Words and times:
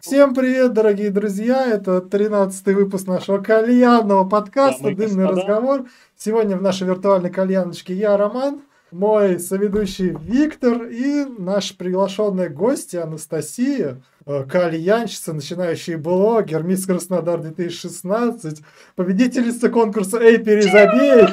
Всем 0.00 0.34
привет, 0.34 0.72
дорогие 0.72 1.10
друзья! 1.10 1.66
Это 1.66 1.98
13-й 1.98 2.72
выпуск 2.72 3.06
нашего 3.06 3.36
кальянного 3.36 4.26
подкаста 4.26 4.84
Дамы 4.84 4.92
и 4.92 4.94
«Дымный 4.94 5.26
господа. 5.26 5.40
разговор». 5.40 5.86
Сегодня 6.16 6.56
в 6.56 6.62
нашей 6.62 6.86
виртуальной 6.86 7.28
кальяночке 7.28 7.92
я, 7.92 8.16
Роман, 8.16 8.62
мой 8.90 9.38
соведущий 9.38 10.16
Виктор 10.18 10.84
и 10.84 11.26
наш 11.26 11.76
приглашенная 11.76 12.48
гостья 12.48 13.02
Анастасия, 13.02 14.00
э, 14.24 14.44
кальянщица, 14.44 15.34
начинающий 15.34 15.96
блогер, 15.96 16.62
мисс 16.62 16.86
Краснодар 16.86 17.42
2016, 17.42 18.62
победительница 18.96 19.68
конкурса 19.68 20.18
«Эй, 20.18 20.38
перезабей!» 20.38 21.28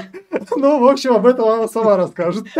Ну, 0.58 0.80
в 0.80 0.88
общем, 0.88 1.14
об 1.14 1.26
этом 1.26 1.48
она 1.48 1.68
сама 1.70 1.96
расскажет. 1.96 2.46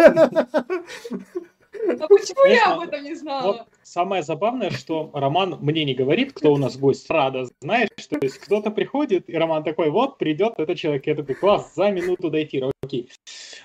А 1.90 2.08
почему 2.08 2.46
я 2.48 2.74
об 2.74 2.82
этом 2.82 3.02
не 3.02 3.16
знала? 3.16 3.66
Самое 3.88 4.22
забавное, 4.22 4.70
что 4.70 5.10
Роман 5.14 5.58
мне 5.62 5.86
не 5.86 5.94
говорит, 5.94 6.34
кто 6.34 6.54
у 6.54 6.58
нас 6.58 6.78
гость. 6.78 7.10
Рада, 7.10 7.46
знаешь, 7.62 7.90
что 7.98 8.20
то 8.20 8.26
есть 8.26 8.38
кто-то 8.38 8.70
приходит, 8.70 9.30
и 9.30 9.34
Роман 9.34 9.64
такой, 9.64 9.90
вот, 9.90 10.18
придет 10.18 10.54
этот 10.58 10.78
человек. 10.78 11.08
Я 11.08 11.16
такой, 11.16 11.36
класс, 11.36 11.74
за 11.76 11.90
минуту 11.92 12.30
дойти, 12.30 12.62
окей. 12.84 13.10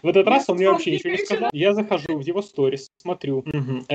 В 0.03 0.09
этот 0.09 0.27
раз 0.27 0.49
он 0.49 0.57
мне 0.57 0.71
вообще 0.71 0.93
ничего 0.93 1.11
не 1.11 1.19
сказал. 1.19 1.51
Я 1.53 1.75
захожу 1.75 2.19
в 2.19 2.21
его 2.21 2.43
сторис, 2.43 2.91
смотрю, 2.99 3.45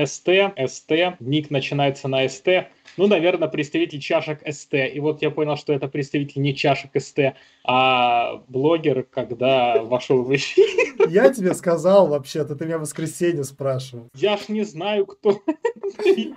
СТ, 0.04 0.28
СТ, 0.66 0.92
ник 1.20 1.50
начинается 1.50 2.08
на 2.08 2.28
СТ. 2.28 2.48
Ну, 2.96 3.06
наверное, 3.06 3.48
представитель 3.48 4.00
чашек 4.00 4.40
СТ. 4.48 4.74
И 4.74 5.00
вот 5.00 5.22
я 5.22 5.30
понял, 5.30 5.56
что 5.56 5.72
это 5.72 5.88
представитель 5.88 6.42
не 6.42 6.54
чашек 6.54 6.90
СТ, 7.00 7.34
а 7.64 8.42
блогер, 8.48 9.02
когда 9.04 9.82
вошел 9.82 10.22
в 10.22 10.34
эфир. 10.34 10.66
Я 11.08 11.32
тебе 11.32 11.54
сказал 11.54 12.08
вообще-то, 12.08 12.56
ты 12.56 12.64
меня 12.66 12.78
в 12.78 12.82
воскресенье 12.82 13.44
спрашивал. 13.44 14.08
Я 14.14 14.36
ж 14.36 14.48
не 14.48 14.64
знаю, 14.64 15.06
кто. 15.06 15.40
И 16.04 16.32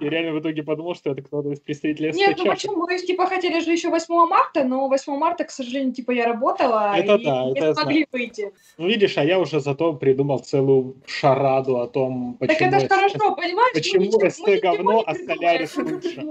реально 0.00 0.32
в 0.32 0.40
итоге 0.40 0.62
подумал, 0.62 0.94
что 0.94 1.10
это 1.10 1.22
кто-то 1.22 1.50
из 1.50 1.60
представителей 1.60 2.12
СТ 2.12 2.18
Нет, 2.18 2.36
ну 2.38 2.46
почему? 2.46 2.86
Мы, 2.86 2.98
типа, 2.98 3.26
хотели 3.26 3.60
же 3.60 3.70
еще 3.72 3.90
8 3.90 4.14
марта, 4.28 4.64
но 4.64 4.88
8 4.88 5.16
марта, 5.16 5.44
к 5.44 5.50
сожалению, 5.50 5.92
типа, 5.92 6.10
я 6.12 6.26
работала, 6.26 6.94
Это 6.96 7.16
и 7.16 7.24
да, 7.24 7.44
не 7.44 7.52
это 7.52 7.66
я 7.66 7.74
смогли 7.74 8.06
выйти. 8.10 8.52
Ну, 8.78 8.86
видишь, 8.88 9.18
а 9.18 9.24
я 9.24 9.38
уже 9.38 9.60
зато 9.60 9.92
придумал 9.92 10.38
целую 10.38 10.96
шараду 11.06 11.80
о 11.80 11.86
том, 11.86 12.36
Так 12.40 12.48
почему... 12.48 12.68
это 12.68 12.80
ж 12.80 12.82
СТ. 12.84 12.92
хорошо, 12.92 13.34
понимаешь? 13.36 13.72
Ну, 13.74 13.80
почему 13.80 14.30
СТ 14.30 14.62
говно, 14.62 15.04
а 15.06 15.14
Солярис 15.14 15.76
лучше? 15.94 16.22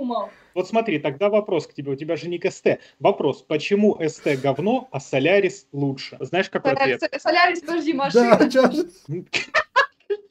Вот 0.53 0.67
смотри, 0.67 0.99
тогда 0.99 1.29
вопрос 1.29 1.67
к 1.67 1.73
тебе, 1.73 1.91
у 1.91 1.95
тебя 1.95 2.15
же 2.15 2.29
ник 2.29 2.51
СТ. 2.51 2.79
Вопрос, 2.99 3.41
почему 3.41 3.99
СТ 4.07 4.39
говно, 4.41 4.87
а 4.91 4.99
Солярис 4.99 5.67
лучше? 5.71 6.17
Знаешь, 6.19 6.49
какой 6.49 6.73
ответ? 6.73 7.01
Солярис, 7.17 7.61
подожди, 7.61 7.93
Да, 7.93 7.97
машина. 7.97 8.51
чаша. 8.51 8.85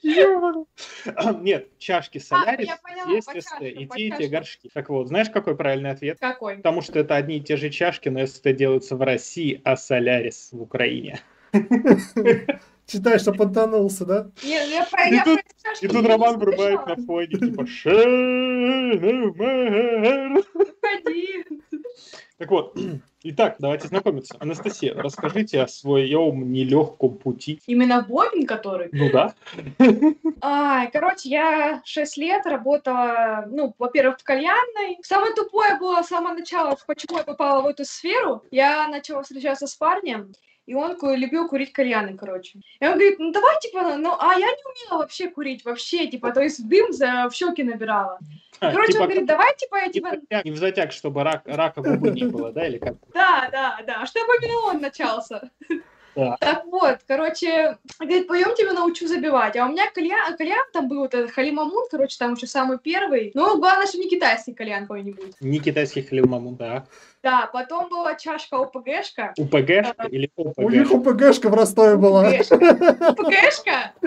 Нет, 1.41 1.78
чашки 1.78 2.19
А, 2.19 2.20
Солярис 2.20 2.69
поняла, 2.83 3.12
есть 3.12 3.28
СТ, 3.28 3.62
и 3.62 3.86
те, 3.86 4.06
и 4.08 4.11
те 4.11 4.28
горшки. 4.28 4.70
Так 4.72 4.89
вот, 4.91 5.08
знаешь, 5.08 5.30
какой 5.30 5.56
правильный 5.56 5.91
ответ? 5.91 6.19
Какой? 6.20 6.56
Потому 6.56 6.83
что 6.83 6.98
это 6.98 7.17
одни 7.17 7.39
и 7.39 7.41
те 7.41 7.56
же 7.56 7.70
чашки, 7.70 8.08
но 8.08 8.27
СТ 8.27 8.55
делаются 8.55 8.96
в 8.96 9.02
России, 9.02 9.61
а 9.64 9.77
Солярис 9.77 10.50
в 10.52 10.62
Украине. 10.62 11.20
Читай, 12.93 13.19
что 13.19 13.33
понтанулся, 13.33 14.05
да? 14.05 14.27
Не, 14.45 14.61
ну, 14.67 14.71
я 14.71 14.85
про- 14.85 15.09
И 15.09 15.15
я 15.15 15.25
тут- 15.25 15.41
И 15.81 15.89
тут 15.89 16.07
Роман 16.07 16.39
врубает 16.39 16.87
на 16.87 16.97
фоне, 16.97 17.27
типа 17.27 17.67
«Шенемер». 19.33 20.45
Ходи. 20.83 21.45
Так 22.37 22.51
вот, 22.51 22.77
итак, 23.23 23.57
давайте 23.61 23.89
знакомиться. 23.89 24.37
Анастасия, 24.41 24.95
расскажите 24.95 25.63
о 25.63 25.69
своем 25.69 26.53
нелегком 26.53 27.17
пути. 27.17 27.61
Именно 27.67 28.03
блогинг, 28.07 28.47
который? 28.48 28.91
Ну 28.93 29.11
да. 29.11 29.33
Ай, 30.43 30.91
короче, 30.93 31.29
я 31.31 31.81
6 31.85 32.17
лет 32.19 32.45
работала, 32.45 33.47
ну, 33.48 33.75
во-первых, 33.79 34.19
в 34.19 34.25
кальянной. 34.25 34.98
Самое 35.03 35.33
тупое 35.35 35.79
было 35.79 36.03
с 36.03 36.09
самого 36.09 36.35
начала, 36.35 36.77
почему 36.87 37.17
я 37.19 37.25
попала 37.25 37.63
в 37.63 37.67
эту 37.69 37.85
сферу. 37.87 38.43
Я 38.51 38.87
начала 38.89 39.23
встречаться 39.23 39.67
с 39.67 39.75
парнем, 39.77 40.33
и 40.66 40.74
он 40.74 40.96
любил 41.16 41.48
курить 41.48 41.72
кальяны, 41.72 42.16
короче. 42.16 42.60
И 42.80 42.86
он 42.86 42.92
говорит, 42.92 43.18
ну 43.18 43.33
давай, 43.33 43.58
типа, 43.61 43.96
ну, 43.96 44.17
а 44.18 44.34
я 44.34 44.46
не 44.46 44.62
умела 44.64 45.00
вообще 45.00 45.28
курить, 45.28 45.64
вообще, 45.64 46.06
типа, 46.06 46.33
то 46.33 46.40
есть 46.40 46.68
дым 46.68 46.92
за, 46.92 47.28
в 47.28 47.34
щеки 47.34 47.62
набирала. 47.62 48.18
Короче, 48.61 48.92
Типа 48.92 49.02
он 49.02 49.08
говорит, 49.08 49.27
давай, 49.27 49.56
типа, 49.56 49.77
я 49.77 49.89
затяг- 49.89 50.42
не 50.45 50.51
в 50.52 50.56
затяг, 50.56 50.92
чтобы 50.92 51.24
рак, 51.24 51.42
рака 51.46 51.83
губы 51.83 52.11
не 52.11 52.24
было, 52.27 52.52
да, 52.52 52.67
или 52.67 52.78
как? 52.78 52.95
Да, 53.12 53.48
да, 53.51 53.80
да, 53.84 54.06
чтобы 54.06 54.33
миллион 54.40 54.80
начался. 54.80 55.51
Да. 56.14 56.36
Так 56.40 56.64
вот, 56.67 56.98
короче, 57.06 57.78
говорит, 57.98 58.27
пойдем 58.27 58.55
тебя 58.55 58.73
научу 58.73 59.06
забивать. 59.06 59.56
А 59.56 59.67
у 59.67 59.70
меня 59.70 59.90
кальян, 59.90 60.36
кальян 60.36 60.64
там 60.73 60.89
был, 60.89 61.00
вот 61.00 61.14
этот 61.14 61.30
халимамун, 61.30 61.86
короче, 61.90 62.17
там 62.18 62.34
еще 62.34 62.46
самый 62.46 62.78
первый. 62.78 63.30
Ну, 63.34 63.58
главное, 63.58 63.86
что 63.86 63.98
не 63.98 64.08
китайский 64.08 64.52
кальян 64.52 64.83
какой-нибудь. 64.83 65.36
Не 65.40 65.58
китайский 65.58 66.02
хлеб 66.02 66.27
да. 66.58 66.86
Да, 67.22 67.48
потом 67.52 67.89
была 67.89 68.14
чашка 68.17 68.56
ОПГшка. 68.56 69.33
УПГ 69.39 69.70
или 70.11 70.28
У 70.36 70.70
них 70.70 70.90
ОПГ? 70.90 71.06
УПГшка 71.06 71.48
в 71.48 71.55
Ростове 71.55 71.96
была. 71.96 72.28
ОПГшка? 72.28 73.92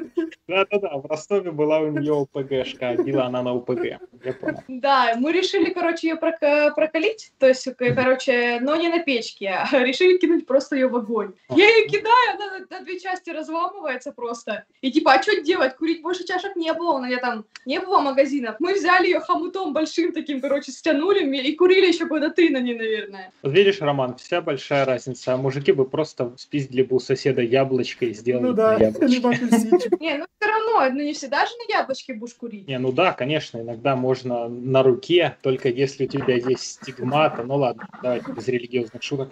Да-да-да, 0.48 0.98
в 0.98 1.06
Ростове 1.08 1.52
была 1.52 1.80
у 1.80 1.88
нее 1.90 2.14
ОПГшка, 2.22 2.96
била 3.04 3.26
она 3.26 3.42
на 3.42 3.54
УПГ. 3.56 3.84
Я 4.24 4.34
понял. 4.34 4.60
Да, 4.68 5.16
мы 5.18 5.32
решили, 5.32 5.72
короче, 5.72 6.10
ее 6.10 6.16
прокалить, 6.16 7.32
то 7.40 7.48
есть, 7.48 7.66
к- 7.76 7.96
короче, 7.96 8.60
но 8.62 8.76
не 8.76 8.90
на 8.90 9.00
печке, 9.00 9.50
а 9.50 9.68
решили 9.84 10.18
кинуть 10.18 10.46
просто 10.46 10.76
ее 10.76 10.88
в 10.88 10.96
огонь. 10.96 11.34
Я 11.50 11.68
ее 11.68 11.88
кидаю, 11.88 12.36
она 12.36 12.60
на, 12.60 12.78
на 12.80 12.86
две 12.86 13.00
части 13.00 13.30
разламывается 13.32 14.12
просто. 14.12 14.66
И 14.82 14.92
типа, 14.92 15.14
а 15.14 15.22
что 15.22 15.42
делать? 15.42 15.76
Курить 15.76 16.02
больше 16.02 16.26
чашек 16.26 16.56
не 16.56 16.72
было, 16.74 16.94
у 16.98 17.02
меня 17.04 17.18
там 17.20 17.46
не 17.66 17.80
было 17.80 18.00
магазинов. 18.00 18.56
Мы 18.60 18.74
взяли 18.74 19.06
ее 19.06 19.20
хомутом 19.22 19.74
большим 19.74 20.12
таким, 20.12 20.42
короче, 20.42 20.72
стянули 20.72 21.26
и 21.38 21.56
курили 21.56 21.88
еще 21.88 22.06
года 22.06 22.30
три 22.30 22.50
на 22.50 22.60
ней, 22.60 22.76
наверное. 22.76 23.32
Вот 23.42 23.52
видишь, 23.52 23.82
Роман, 23.82 24.16
вся 24.18 24.42
большая 24.42 24.86
разница. 24.86 25.34
А 25.34 25.38
мужики 25.38 25.72
бы 25.72 25.86
просто 25.86 26.34
спиздили 26.38 26.84
бы 26.84 26.98
у 26.98 27.00
соседа 27.00 27.42
яблочко 27.42 28.06
и 28.06 28.14
сделали 28.14 28.44
Ну 28.44 28.50
на 28.50 28.56
да, 28.56 28.74
яблочко. 28.76 29.30
Не, 30.00 30.18
ну 30.18 30.26
все 30.40 30.50
равно, 30.50 30.90
ну 30.96 31.04
не 31.04 31.14
всегда 31.14 31.46
же 31.46 31.52
на 31.68 31.78
яблочке 31.78 32.14
будешь 32.14 32.34
курить. 32.34 32.68
Не, 32.68 32.80
ну 32.80 32.92
да, 32.92 33.14
конечно, 33.14 33.60
иногда 33.60 33.96
можно 33.96 34.48
на 34.48 34.84
руке, 34.84 35.38
только 35.42 35.70
если 35.70 36.06
у 36.06 36.10
тебя 36.10 36.36
есть 36.36 36.82
стигмата. 36.82 37.44
Ну 37.44 37.56
ладно, 37.56 37.88
давайте 38.02 38.32
без 38.32 38.48
религиозных 38.48 39.02
шуток. 39.04 39.30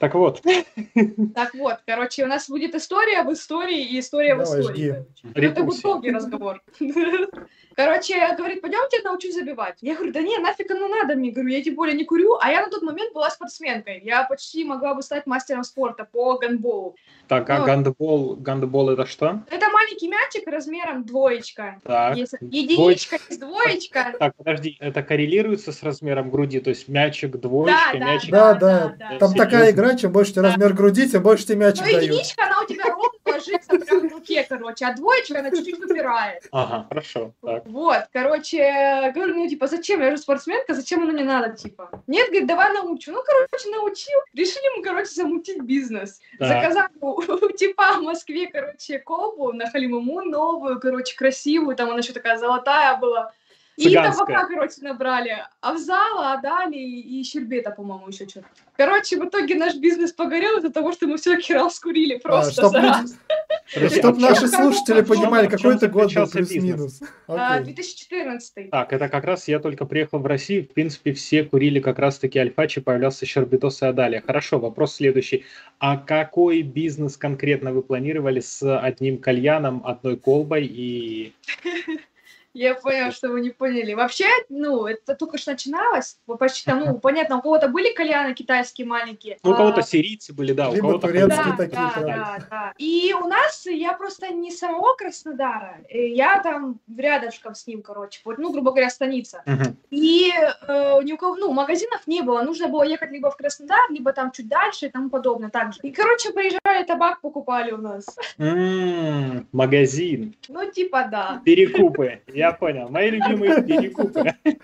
Так 0.00 0.14
вот, 0.14 0.40
Так 1.34 1.54
вот, 1.54 1.76
короче, 1.86 2.24
у 2.24 2.26
нас 2.26 2.48
будет 2.48 2.74
история 2.74 3.22
в 3.22 3.30
истории 3.34 3.84
и 3.84 4.00
история 4.00 4.34
в 4.34 4.38
Давай, 4.42 4.60
истории. 4.62 4.74
жги. 4.74 4.90
короче. 4.90 5.06
Ну, 5.22 5.42
Это 5.52 5.62
будет 5.62 5.82
долгий 5.82 6.10
разговор. 6.10 6.62
Короче, 7.76 8.14
говорит, 8.36 8.60
пойдемте 8.60 9.00
научу 9.04 9.30
забивать. 9.32 9.78
Я 9.80 9.94
говорю, 9.94 10.12
да 10.12 10.20
не, 10.20 10.36
нафиг 10.38 10.70
оно 10.70 10.88
надо 10.88 11.14
мне. 11.14 11.30
Говорю, 11.30 11.48
я 11.50 11.62
тем 11.62 11.76
более 11.76 11.96
не 11.96 12.04
курю. 12.04 12.36
А 12.40 12.50
я 12.50 12.62
на 12.62 12.68
тот 12.68 12.82
момент 12.82 13.14
была 13.14 13.30
спортсменкой. 13.30 14.02
Я 14.04 14.24
почти 14.24 14.64
могла 14.64 14.92
бы 14.94 15.02
стать 15.02 15.24
мастером 15.26 15.62
спорта 15.64 16.04
по 16.04 16.36
гандболу. 16.36 16.96
так, 17.28 17.48
а 17.48 17.60
гандбол, 17.64 18.36
гандбол 18.36 18.90
это 18.90 19.06
что? 19.06 19.44
Это 19.50 19.70
маленький 19.70 20.08
мячик 20.08 20.46
размером 20.48 21.04
двоечка. 21.04 21.80
Так, 21.84 22.16
Есть 22.16 22.34
единичка, 22.40 23.16
есть 23.28 23.40
двоечка. 23.40 24.14
так, 24.18 24.34
подожди, 24.36 24.76
это 24.80 25.02
коррелируется 25.02 25.72
с 25.72 25.82
размером 25.82 26.30
груди, 26.30 26.60
то 26.60 26.70
есть 26.70 26.88
мячик 26.88 27.36
двоечка, 27.36 27.80
Да, 27.94 27.98
да, 27.98 28.04
мячик... 28.12 28.30
Да, 28.30 28.54
Да, 28.54 28.88
да. 28.88 28.96
да, 29.12 29.18
Там 29.18 29.32
такая 29.34 29.70
игра, 29.70 29.89
чем 29.96 30.12
больше 30.12 30.32
тебе 30.32 30.42
Да. 30.42 30.48
размер 30.50 30.72
груди, 30.74 31.08
тем 31.08 31.22
больше 31.22 31.44
тебе 31.46 31.56
мячик 31.56 31.84
Ну, 31.84 31.92
дают. 31.92 32.02
единичка, 32.02 32.44
она 32.46 32.62
у 32.62 32.66
тебя 32.66 32.84
ровно 32.84 33.10
ложится 33.26 33.78
прям 33.78 34.08
в 34.08 34.12
руке, 34.12 34.46
короче, 34.48 34.84
а 34.86 34.94
двоечка, 34.94 35.38
она 35.38 35.50
чуть-чуть 35.50 35.78
выпирает. 35.78 36.46
Ага, 36.52 36.86
хорошо, 36.88 37.32
так. 37.42 37.66
Вот, 37.66 38.02
короче, 38.12 39.12
говорю, 39.14 39.34
ну, 39.34 39.48
типа, 39.48 39.66
зачем? 39.66 40.00
Я 40.02 40.10
же 40.10 40.18
спортсменка, 40.18 40.74
зачем 40.74 41.02
оно 41.02 41.12
мне 41.12 41.24
надо, 41.24 41.56
типа? 41.56 41.90
Нет, 42.06 42.28
говорит, 42.28 42.46
давай 42.48 42.72
научу. 42.72 43.12
Ну, 43.12 43.22
короче, 43.24 43.68
научил. 43.70 44.18
Решили 44.34 44.76
мы, 44.76 44.82
короче, 44.82 45.10
замутить 45.10 45.62
бизнес. 45.62 46.20
Так. 46.38 46.48
Заказали 46.48 46.88
у, 47.00 47.20
у 47.20 47.52
типа 47.52 47.94
в 47.98 48.02
Москве, 48.02 48.48
короче, 48.48 48.98
колбу 48.98 49.52
на 49.52 49.70
Халимаму 49.70 50.22
новую, 50.22 50.80
короче, 50.80 51.16
красивую, 51.16 51.76
там 51.76 51.88
она 51.90 51.98
еще 51.98 52.12
такая 52.12 52.36
золотая 52.38 52.96
была. 52.96 53.32
И 53.80 53.84
Цыганская. 53.84 54.26
табака, 54.26 54.46
короче, 54.46 54.82
набрали. 54.82 55.38
А 55.62 55.72
в 55.72 55.78
зала 55.78 56.34
отдали 56.34 56.76
и, 56.76 57.20
и 57.20 57.24
щербета, 57.24 57.70
по-моему, 57.70 58.08
еще 58.08 58.28
что-то. 58.28 58.46
Короче, 58.76 59.18
в 59.18 59.24
итоге 59.26 59.54
наш 59.54 59.74
бизнес 59.76 60.12
погорел 60.12 60.58
из-за 60.58 60.70
того, 60.70 60.92
что 60.92 61.06
мы 61.06 61.16
все 61.16 61.38
раз 61.54 61.80
курили 61.80 62.18
просто 62.18 62.52
чтоб 62.52 62.72
за 62.72 62.80
раз. 62.80 63.16
Чтоб 63.66 64.16
а 64.16 64.20
наши 64.20 64.48
слушатели 64.48 65.00
понимали, 65.00 65.46
какой 65.46 65.76
это 65.76 65.88
год 65.88 66.12
был 66.12 66.26
плюс-минус. 66.26 67.00
А, 67.26 67.54
Окей. 67.54 67.74
2014. 67.74 68.70
Так, 68.70 68.92
это 68.92 69.08
как 69.08 69.24
раз 69.24 69.48
я 69.48 69.60
только 69.60 69.86
приехал 69.86 70.18
в 70.18 70.26
Россию, 70.26 70.64
в 70.64 70.74
принципе, 70.74 71.14
все 71.14 71.44
курили 71.44 71.80
как 71.80 71.98
раз-таки 71.98 72.38
альфачи, 72.38 72.82
появлялся 72.82 73.24
Щербетос 73.24 73.80
и 73.80 73.86
Адалия. 73.86 74.22
Хорошо, 74.26 74.58
вопрос 74.58 74.96
следующий. 74.96 75.44
А 75.78 75.96
какой 75.96 76.62
бизнес 76.62 77.16
конкретно 77.16 77.72
вы 77.72 77.82
планировали 77.82 78.40
с 78.40 78.78
одним 78.78 79.16
кальяном, 79.18 79.82
одной 79.86 80.18
колбой 80.18 80.66
и... 80.66 81.32
Я 82.52 82.74
поняла, 82.74 83.12
что 83.12 83.28
вы 83.28 83.40
не 83.40 83.50
поняли. 83.50 83.94
Вообще, 83.94 84.26
ну, 84.48 84.86
это 84.86 85.14
только 85.14 85.38
что 85.38 85.52
начиналось. 85.52 86.18
Почти 86.26 86.64
там, 86.64 86.80
ну, 86.80 86.98
понятно, 86.98 87.38
у 87.38 87.42
кого-то 87.42 87.68
были 87.68 87.92
кальяны 87.92 88.34
китайские 88.34 88.86
маленькие. 88.86 89.38
Ну, 89.44 89.52
у 89.52 89.54
кого-то 89.54 89.80
а, 89.80 89.82
сирийцы 89.82 90.32
были, 90.32 90.52
да, 90.52 90.68
у 90.68 90.74
Либо 90.74 90.88
кого-то 90.88 91.08
турецкие 91.08 91.44
да, 91.44 91.56
такие 91.56 91.70
да, 91.72 92.00
да, 92.00 92.46
да. 92.50 92.72
И 92.78 93.14
у 93.14 93.26
нас, 93.26 93.66
я 93.66 93.92
просто 93.92 94.28
не 94.32 94.50
самого 94.50 94.94
Краснодара, 94.96 95.78
я 95.88 96.42
там 96.42 96.80
рядышком 96.96 97.54
с 97.54 97.66
ним, 97.66 97.82
короче, 97.82 98.20
вот, 98.24 98.38
ну, 98.38 98.50
грубо 98.50 98.72
говоря, 98.72 98.90
станица. 98.90 99.42
Мгм. 99.46 99.76
И 99.90 100.32
э, 100.32 101.02
ни 101.02 101.12
у 101.12 101.16
кого, 101.16 101.36
ну, 101.36 101.52
магазинов 101.52 102.06
не 102.06 102.22
было, 102.22 102.42
нужно 102.42 102.68
было 102.68 102.82
ехать 102.82 103.10
либо 103.12 103.30
в 103.30 103.36
Краснодар, 103.36 103.90
либо 103.90 104.12
там 104.12 104.32
чуть 104.32 104.48
дальше 104.48 104.86
и 104.86 104.88
тому 104.88 105.08
подобное, 105.08 105.50
так 105.50 105.72
же. 105.72 105.80
И, 105.82 105.92
короче, 105.92 106.32
приезжали, 106.32 106.84
табак 106.84 107.20
покупали 107.20 107.70
у 107.70 107.78
нас. 107.78 108.06
М, 108.38 109.46
Магазин. 109.52 110.34
Ну, 110.48 110.70
типа, 110.70 111.08
да. 111.10 111.42
Перекупы. 111.44 112.22
Я 112.40 112.52
понял. 112.52 112.88
Мои 112.88 113.10
любимые 113.10 113.62
перекупы. 113.62 114.34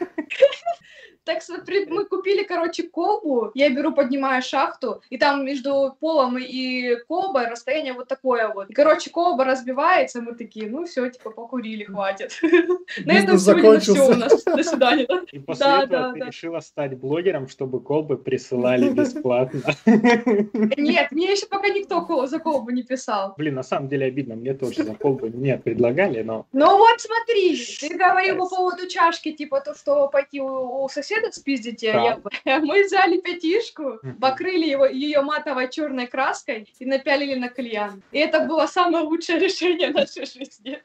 Так 1.26 1.43
смотри, 1.43 1.87
мы 1.87 2.05
купили, 2.05 2.44
короче, 2.44 2.84
колбу, 2.84 3.50
я 3.55 3.69
беру, 3.69 3.93
поднимаю 3.93 4.43
шахту, 4.43 5.02
и 5.11 5.19
там 5.19 5.44
между 5.44 5.96
полом 5.99 6.38
и 6.38 6.94
колбой 7.08 7.49
расстояние 7.49 7.94
вот 7.94 8.06
такое 8.06 8.49
вот. 8.49 8.70
И, 8.70 8.73
короче, 8.73 9.11
колба 9.11 9.44
разбивается, 9.44 10.23
мы 10.23 10.37
такие, 10.37 10.70
ну 10.70 10.84
все, 10.84 11.11
типа, 11.11 11.31
покурили, 11.31 11.82
хватит. 11.82 12.38
На 13.05 13.14
этом 13.14 13.38
сегодня 13.38 13.81
все 13.81 14.08
у 14.08 14.14
нас. 14.14 14.44
До 14.44 14.62
свидания. 14.62 15.08
И 15.32 15.40
после 15.40 15.67
Да, 15.67 15.82
этого 15.82 16.02
да, 16.02 16.12
ты 16.12 16.20
решила 16.26 16.61
стать 16.61 16.96
блогером, 16.96 17.49
чтобы 17.49 17.81
колбы 17.81 18.19
присылали 18.19 18.88
бесплатно. 18.94 19.62
Нет, 19.84 21.11
мне 21.11 21.32
еще 21.32 21.46
пока 21.46 21.70
никто 21.70 22.26
за 22.26 22.38
колбу 22.38 22.70
не 22.70 22.84
писал. 22.84 23.34
Блин, 23.37 23.56
на 23.56 23.64
самом 23.64 23.88
деле 23.88 24.06
обидно, 24.06 24.37
мне 24.37 24.55
тоже 24.55 24.84
за 24.84 24.94
колбы 24.94 25.31
не 25.31 25.58
предлагали, 25.58 26.22
но 26.22 26.46
Ну 26.52 26.79
вот 26.79 27.00
смотри, 27.00 27.58
ты 27.81 27.96
говорил 27.96 28.37
по 28.37 28.49
поводу 28.49 28.87
чашки, 28.87 29.32
типа 29.32 29.61
то, 29.61 29.75
что 29.75 30.06
пойти 30.06 30.40
у, 30.40 30.84
у 30.84 30.88
соседа 31.16 31.32
спиздить, 31.32 31.82
э, 31.84 31.92
Да. 31.92 32.20
я- 32.44 32.60
мы 32.60 32.84
взяли 32.84 33.20
пятишку, 33.20 33.98
покрыли 34.20 34.66
его, 34.66 34.86
ее 34.86 35.22
матовой 35.22 35.68
черной 35.70 36.06
краской 36.06 36.72
и 36.78 36.86
напялили 36.86 37.34
на 37.38 37.48
кальян. 37.48 38.02
И 38.10 38.18
это 38.18 38.40
было 38.40 38.66
самое 38.66 39.04
лучшее 39.04 39.38
решение 39.46 39.90
нашей 39.90 40.26
жизни. 40.26 40.80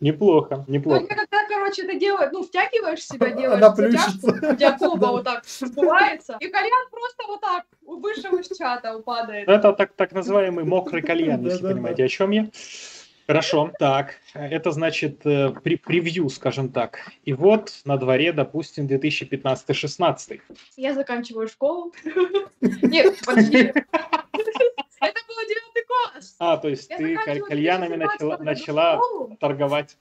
неплохо, 0.00 0.64
неплохо. 0.68 1.00
Только 1.00 1.14
когда, 1.16 1.48
короче, 1.48 1.82
это 1.82 1.94
делаешь, 1.98 2.30
ну, 2.32 2.42
втягиваешь 2.42 3.04
себя, 3.04 3.30
делаешь 3.30 3.62
Она 3.62 3.70
плющится. 3.74 4.26
у 4.28 4.56
тебя 4.56 4.72
колба 4.78 5.06
вот 5.06 5.24
так 5.24 5.44
сбывается, 5.44 6.36
и 6.40 6.48
кальян 6.48 6.88
просто 6.90 7.24
вот 7.28 7.40
так 7.40 7.64
вышел 7.82 8.36
из 8.38 8.48
чата 8.56 8.96
упадает. 8.96 9.48
Это 9.48 9.72
так, 9.72 9.92
так 9.94 10.12
называемый 10.12 10.64
мокрый 10.64 11.02
кальян, 11.02 11.42
если 11.44 11.66
понимаете, 11.66 12.04
о 12.04 12.08
чем 12.08 12.30
я. 12.30 12.48
Хорошо, 13.26 13.72
так, 13.78 14.16
это 14.34 14.70
значит 14.70 15.24
э, 15.24 15.50
при, 15.62 15.76
превью, 15.76 16.28
скажем 16.28 16.68
так. 16.70 17.10
И 17.24 17.32
вот 17.32 17.72
на 17.84 17.96
дворе, 17.96 18.32
допустим, 18.32 18.86
2015-16. 18.86 20.40
Я 20.76 20.92
заканчиваю 20.92 21.48
школу. 21.48 21.92
Нет, 22.60 23.16
подожди. 23.24 23.72
Это 25.00 25.20
был 25.28 25.36
девятый 25.48 25.84
класс. 25.86 26.36
А, 26.38 26.56
то 26.58 26.68
есть 26.68 26.88
ты 26.88 27.16
кальянами 27.16 27.96
2017 27.96 28.40
начала, 28.40 29.00
торговать 29.40 29.96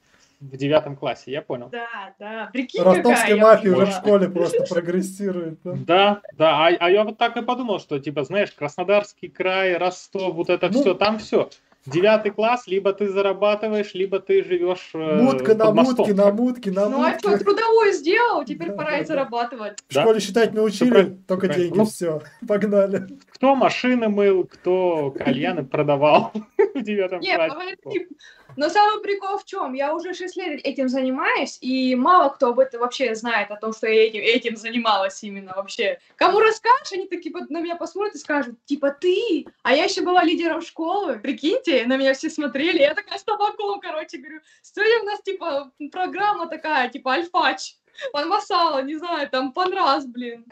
в 0.51 0.57
девятом 0.57 0.97
классе, 0.97 1.31
я 1.31 1.41
понял. 1.41 1.69
Да, 1.69 2.13
да, 2.19 2.49
прикинь, 2.51 2.81
Ростовская 2.81 3.37
мафия 3.37 3.73
уже 3.73 3.85
в 3.85 3.91
школе 3.91 4.27
просто 4.29 4.63
прогрессирует. 4.63 5.59
да. 5.63 5.73
Да, 5.75 6.21
да, 6.33 6.67
а, 6.67 6.75
а 6.79 6.89
я 6.89 7.03
вот 7.03 7.17
так 7.17 7.37
и 7.37 7.41
подумал, 7.41 7.79
что, 7.79 7.99
типа, 7.99 8.23
знаешь, 8.23 8.51
Краснодарский 8.51 9.29
край, 9.29 9.77
Ростов, 9.77 10.35
вот 10.35 10.49
это 10.49 10.69
Ну. 10.69 10.81
все, 10.81 10.93
там 10.93 11.19
все. 11.19 11.49
Девятый 11.85 12.31
класс, 12.31 12.65
либо 12.67 12.93
ты 12.93 13.09
зарабатываешь, 13.09 13.93
либо 13.93 14.19
ты 14.19 14.43
живешь 14.43 14.91
э, 14.93 15.21
Мутка 15.21 15.53
на 15.53 15.71
мутке, 15.71 16.13
на 16.13 16.31
мутке, 16.31 16.71
на 16.71 16.87
Ну, 16.87 17.03
а 17.03 17.17
что, 17.19 17.29
мутке. 17.29 17.43
трудовую 17.43 17.91
сделал, 17.91 18.45
теперь 18.45 18.69
Да, 18.69 18.75
пора 18.75 18.91
да, 18.91 18.97
и 18.99 19.05
зарабатывать. 19.05 19.79
В 19.89 19.93
Да. 19.93 20.01
школе 20.03 20.19
считать 20.21 20.53
научили, 20.53 20.89
правильно, 20.89 21.17
только 21.27 21.47
правильно. 21.47 21.63
деньги, 21.65 21.77
Ну. 21.77 21.85
все, 21.85 22.21
погнали. 22.47 23.07
Кто 23.31 23.55
машины 23.55 24.07
мыл, 24.07 24.45
кто 24.45 25.11
кальяны 25.11 25.65
продавал 25.65 26.31
в 26.73 26.81
девятом 26.81 27.19
Нет, 27.19 27.35
классе. 27.51 28.07
Но 28.55 28.69
самый 28.69 29.01
прикол 29.01 29.39
в 29.39 29.45
чем? 29.45 29.73
Я 29.73 29.95
уже 29.95 30.13
6 30.13 30.37
лет 30.37 30.61
этим 30.63 30.87
занимаюсь, 30.87 31.57
и 31.59 31.95
мало 31.95 32.29
кто 32.29 32.49
об 32.49 32.59
этом 32.59 32.81
вообще 32.81 33.15
знает, 33.15 33.49
о 33.49 33.55
том, 33.55 33.73
что 33.73 33.87
я 33.87 34.05
этим, 34.05 34.21
этим 34.21 34.57
занималась 34.57 35.23
именно 35.23 35.53
вообще. 35.55 35.97
Кому 36.17 36.39
расскажешь, 36.39 36.91
они 36.93 37.07
такие 37.07 37.33
на 37.49 37.61
меня 37.61 37.75
посмотрят 37.75 38.13
и 38.13 38.19
скажут, 38.19 38.55
типа, 38.65 38.91
ты? 38.91 39.47
А 39.63 39.73
я 39.73 39.85
еще 39.85 40.03
была 40.03 40.23
лидером 40.23 40.61
школы, 40.61 41.17
прикиньте, 41.17 41.72
на 41.85 41.97
меня 41.97 42.13
все 42.13 42.29
смотрели, 42.29 42.79
я 42.79 42.93
такая 42.93 43.17
с 43.17 43.23
табаком, 43.23 43.79
короче, 43.79 44.17
говорю, 44.17 44.39
сегодня 44.61 45.01
у 45.01 45.05
нас, 45.05 45.21
типа, 45.21 45.71
программа 45.91 46.47
такая, 46.47 46.89
типа, 46.89 47.13
альфач. 47.13 47.75
Пан 48.11 48.27
Масала, 48.27 48.81
не 48.81 48.95
знаю, 48.95 49.29
там 49.29 49.53
пан 49.53 49.71
раз, 49.73 50.05
блин. 50.07 50.45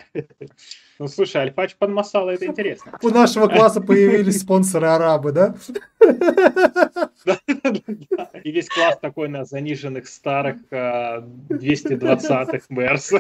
Ну, 1.00 1.08
слушай, 1.08 1.42
альфач 1.42 1.76
под 1.78 1.90
масала, 1.90 2.30
это 2.30 2.46
интересно. 2.46 3.00
У 3.02 3.10
нашего 3.10 3.48
класса 3.48 3.82
появились 3.82 4.42
спонсоры 4.42 4.86
арабы, 4.86 5.32
да? 5.32 5.56
И 8.44 8.52
весь 8.52 8.70
класс 8.70 9.00
такой 9.02 9.28
на 9.28 9.44
заниженных 9.44 10.08
старых 10.08 10.58
э, 10.70 11.22
220-х 11.50 12.66
Мерс. 12.70 13.14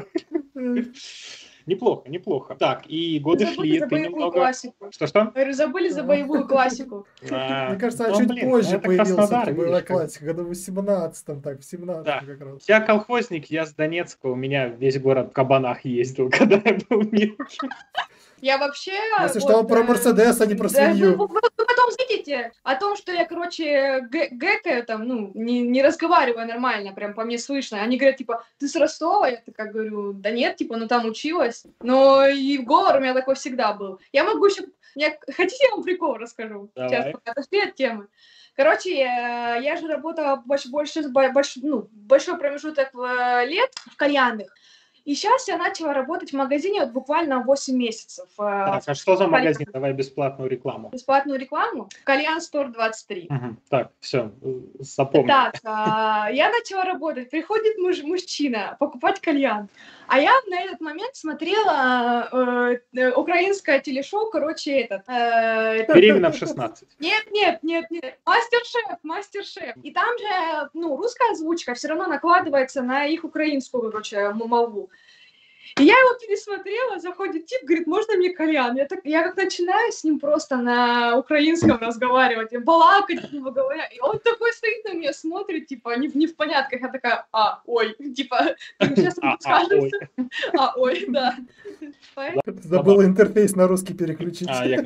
Неплохо, 1.65 2.09
неплохо. 2.09 2.55
Так, 2.55 2.83
и 2.87 3.19
годы 3.19 3.45
Забыли 3.45 3.55
шли, 3.55 3.79
за 3.79 3.85
ты 3.85 3.91
боевую 3.91 4.11
немного... 4.11 4.33
классику. 4.33 4.91
Что-что? 4.91 5.31
Говорю, 5.33 5.53
забыли 5.53 5.89
за 5.89 6.03
боевую 6.03 6.47
классику. 6.47 7.07
А, 7.31 7.69
Мне 7.69 7.79
кажется, 7.79 8.05
она 8.05 8.19
ну, 8.19 8.27
чуть 8.27 8.41
позже 8.41 8.79
Краснодар, 8.79 9.49
эта 9.49 9.57
боевая 9.57 9.81
классика, 9.81 10.25
году 10.25 10.43
в 10.43 10.51
18-м, 10.51 11.41
так, 11.41 11.59
в 11.59 11.73
17-м 11.73 12.03
Да. 12.03 12.21
как 12.25 12.41
раз. 12.41 12.67
Я 12.67 12.81
колхозник, 12.81 13.45
я 13.45 13.65
с 13.65 13.73
Донецка, 13.73 14.27
у 14.27 14.35
меня 14.35 14.67
весь 14.67 14.99
город 14.99 15.29
в 15.29 15.33
кабанах 15.33 15.85
ездил, 15.85 16.29
когда 16.37 16.55
я 16.65 16.77
был 16.89 17.03
мелкий. 17.03 17.69
Я 18.41 18.57
вообще... 18.57 18.93
Если 19.21 19.39
вот, 19.39 19.49
что, 19.49 19.59
он 19.59 19.67
про 19.67 19.79
э, 19.79 19.83
Мерседес, 19.83 20.41
а 20.41 20.45
не 20.45 20.55
про 20.55 20.69
Да, 20.69 20.87
вы, 20.89 20.95
свинью. 20.95 21.15
вы- 21.17 21.27
вы 21.27 21.41
потом 21.55 21.89
видите 21.97 22.51
о 22.63 22.75
том, 22.75 22.97
что 22.97 23.11
я, 23.11 23.25
короче, 23.25 24.01
гэ- 24.09 24.29
гэкаю 24.31 24.85
там, 24.85 25.07
ну, 25.07 25.31
не, 25.33 25.61
не 25.61 25.81
разговариваю 25.83 26.47
нормально, 26.47 26.91
прям 26.93 27.13
по 27.13 27.23
мне 27.23 27.37
слышно. 27.37 27.81
Они 27.81 27.97
говорят, 27.97 28.17
типа, 28.17 28.43
ты 28.59 28.67
с 28.67 28.75
Ростова? 28.75 29.27
Я 29.27 29.37
такая 29.37 29.71
говорю, 29.71 30.13
да 30.13 30.31
нет, 30.31 30.57
типа, 30.57 30.77
ну 30.77 30.87
там 30.87 31.05
училась. 31.05 31.63
Но 31.81 32.25
и 32.27 32.57
говор 32.57 32.97
у 32.97 32.99
меня 32.99 33.13
такой 33.13 33.35
всегда 33.35 33.73
был. 33.73 33.99
Я 34.11 34.23
могу 34.23 34.45
еще... 34.45 34.63
Я... 34.95 35.15
Хотите, 35.35 35.63
я 35.65 35.71
вам 35.75 35.83
прикол 35.83 36.15
расскажу? 36.15 36.69
Давай. 36.75 36.89
Сейчас, 36.89 37.11
пока 37.11 37.31
отошли 37.31 37.61
от 37.61 37.75
темы. 37.75 38.07
Короче, 38.55 38.97
я, 38.97 39.55
я 39.55 39.77
же 39.77 39.87
работала 39.87 40.35
больш, 40.45 40.65
больше, 40.65 41.07
больш, 41.07 41.55
ну, 41.55 41.87
большой 41.91 42.37
промежуток 42.37 42.93
лет 42.93 43.71
в 43.89 43.95
кальянных. 43.95 44.53
И 45.03 45.15
сейчас 45.15 45.47
я 45.47 45.57
начала 45.57 45.93
работать 45.93 46.31
в 46.31 46.35
магазине 46.35 46.81
вот 46.81 46.91
буквально 46.91 47.39
8 47.43 47.75
месяцев. 47.75 48.27
э, 48.37 48.41
Так, 48.43 48.83
а 48.85 48.93
что 48.93 49.15
за 49.15 49.27
магазин? 49.27 49.67
Давай 49.73 49.93
бесплатную 49.93 50.49
рекламу. 50.49 50.89
бесплатную 50.89 51.39
рекламу. 51.39 51.89
Кальян 52.03 52.39
Стор 52.39 52.67
23. 52.69 53.27
Мгм. 53.29 53.59
Так, 53.69 53.91
все, 53.99 54.31
запомни. 54.79 55.27
Так, 55.27 55.55
а, 55.63 56.29
я 56.31 56.49
начала 56.51 56.83
работать. 56.83 57.29
Приходит 57.31 57.77
муж, 57.79 58.03
мужчина 58.03 58.75
покупать 58.79 59.19
кальян. 59.19 59.69
А 60.11 60.19
я 60.19 60.33
на 60.47 60.59
этот 60.59 60.81
момент 60.81 61.15
смотрела 61.15 62.27
э, 62.33 62.79
э, 62.99 63.11
украинское 63.13 63.79
телешоу, 63.79 64.29
короче, 64.29 64.81
этот... 64.81 65.03
э, 65.07 65.85
Беременна 65.87 66.33
в 66.33 66.35
16. 66.35 66.85
Нет, 66.99 67.31
нет, 67.31 67.63
нет, 67.63 67.89
нет. 67.89 68.19
Мастер-шеф, 68.25 68.97
мастер-шеф. 69.03 69.77
И 69.81 69.91
там 69.91 70.09
же, 70.17 70.69
ну, 70.73 70.97
русская 70.97 71.31
озвучка 71.31 71.75
все 71.75 71.87
равно 71.87 72.07
накладывается 72.07 72.81
на 72.81 73.05
их 73.05 73.23
украинскую, 73.23 73.89
короче, 73.89 74.31
молву. 74.31 74.89
И 75.79 75.83
я 75.83 75.93
его 75.97 76.13
пересмотрела, 76.19 76.99
заходит 76.99 77.45
тип, 77.45 77.63
говорит, 77.63 77.87
можно 77.87 78.15
мне 78.15 78.31
кальян? 78.31 78.75
Я, 78.75 78.85
так, 78.87 78.99
я 79.05 79.23
как 79.23 79.37
начинаю 79.37 79.91
с 79.91 80.03
ним 80.03 80.19
просто 80.19 80.57
на 80.57 81.17
украинском 81.17 81.77
разговаривать, 81.79 82.55
балакать, 82.63 83.31
грубо 83.31 83.51
говоря, 83.51 83.85
и 83.85 83.99
он 84.01 84.19
такой 84.19 84.51
стоит 84.53 84.83
на 84.85 84.93
меня, 84.93 85.13
смотрит, 85.13 85.67
типа, 85.67 85.95
не, 85.97 86.07
в- 86.09 86.15
не 86.15 86.27
в 86.27 86.35
понятках, 86.35 86.81
я 86.81 86.87
такая, 86.89 87.25
а, 87.31 87.61
ой, 87.65 87.95
типа, 88.15 88.55
сейчас 88.79 89.17
а, 89.21 89.37
скажешь, 89.39 89.91
а, 90.53 90.73
ой, 90.75 91.05
да. 91.07 91.35
Забыл 92.45 93.03
интерфейс 93.03 93.55
на 93.55 93.67
русский 93.67 93.93
переключить. 93.93 94.47
А, 94.49 94.65
я 94.65 94.83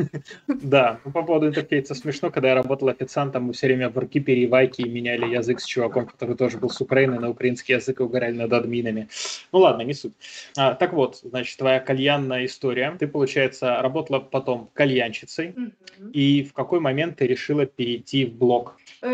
Да, 0.46 1.00
ну, 1.04 1.12
по 1.12 1.22
поводу 1.22 1.48
интерфейса 1.48 1.94
смешно, 1.94 2.30
когда 2.30 2.48
я 2.48 2.54
работал 2.54 2.88
официантом, 2.88 3.44
мы 3.44 3.52
все 3.52 3.66
время 3.66 3.90
в 3.90 3.98
Аркипере 3.98 4.44
и 4.44 4.46
Вайке 4.46 4.84
меняли 4.84 5.26
язык 5.26 5.60
с 5.60 5.64
чуваком, 5.64 6.06
который 6.06 6.36
тоже 6.36 6.58
был 6.58 6.70
с 6.70 6.80
Украины, 6.80 7.18
на 7.18 7.30
украинский 7.30 7.74
язык 7.74 8.00
и 8.00 8.02
угорали 8.02 8.36
над 8.36 8.52
админами. 8.52 9.08
Ну 9.52 9.60
ладно, 9.60 9.82
не 9.82 9.94
суть. 9.94 10.12
А, 10.56 10.74
так 10.74 10.92
вот, 10.92 11.16
значит, 11.22 11.58
твоя 11.58 11.80
кальянная 11.80 12.44
история. 12.46 12.96
Ты, 12.98 13.06
получается, 13.08 13.80
работала 13.82 14.20
потом 14.20 14.70
кальянщицей, 14.74 15.54
и 16.12 16.44
в 16.44 16.52
какой 16.52 16.80
момент 16.80 17.16
ты 17.16 17.26
решила 17.26 17.66
перейти 17.66 18.24
в 18.26 18.34
блог? 18.34 18.76
Э, 19.02 19.08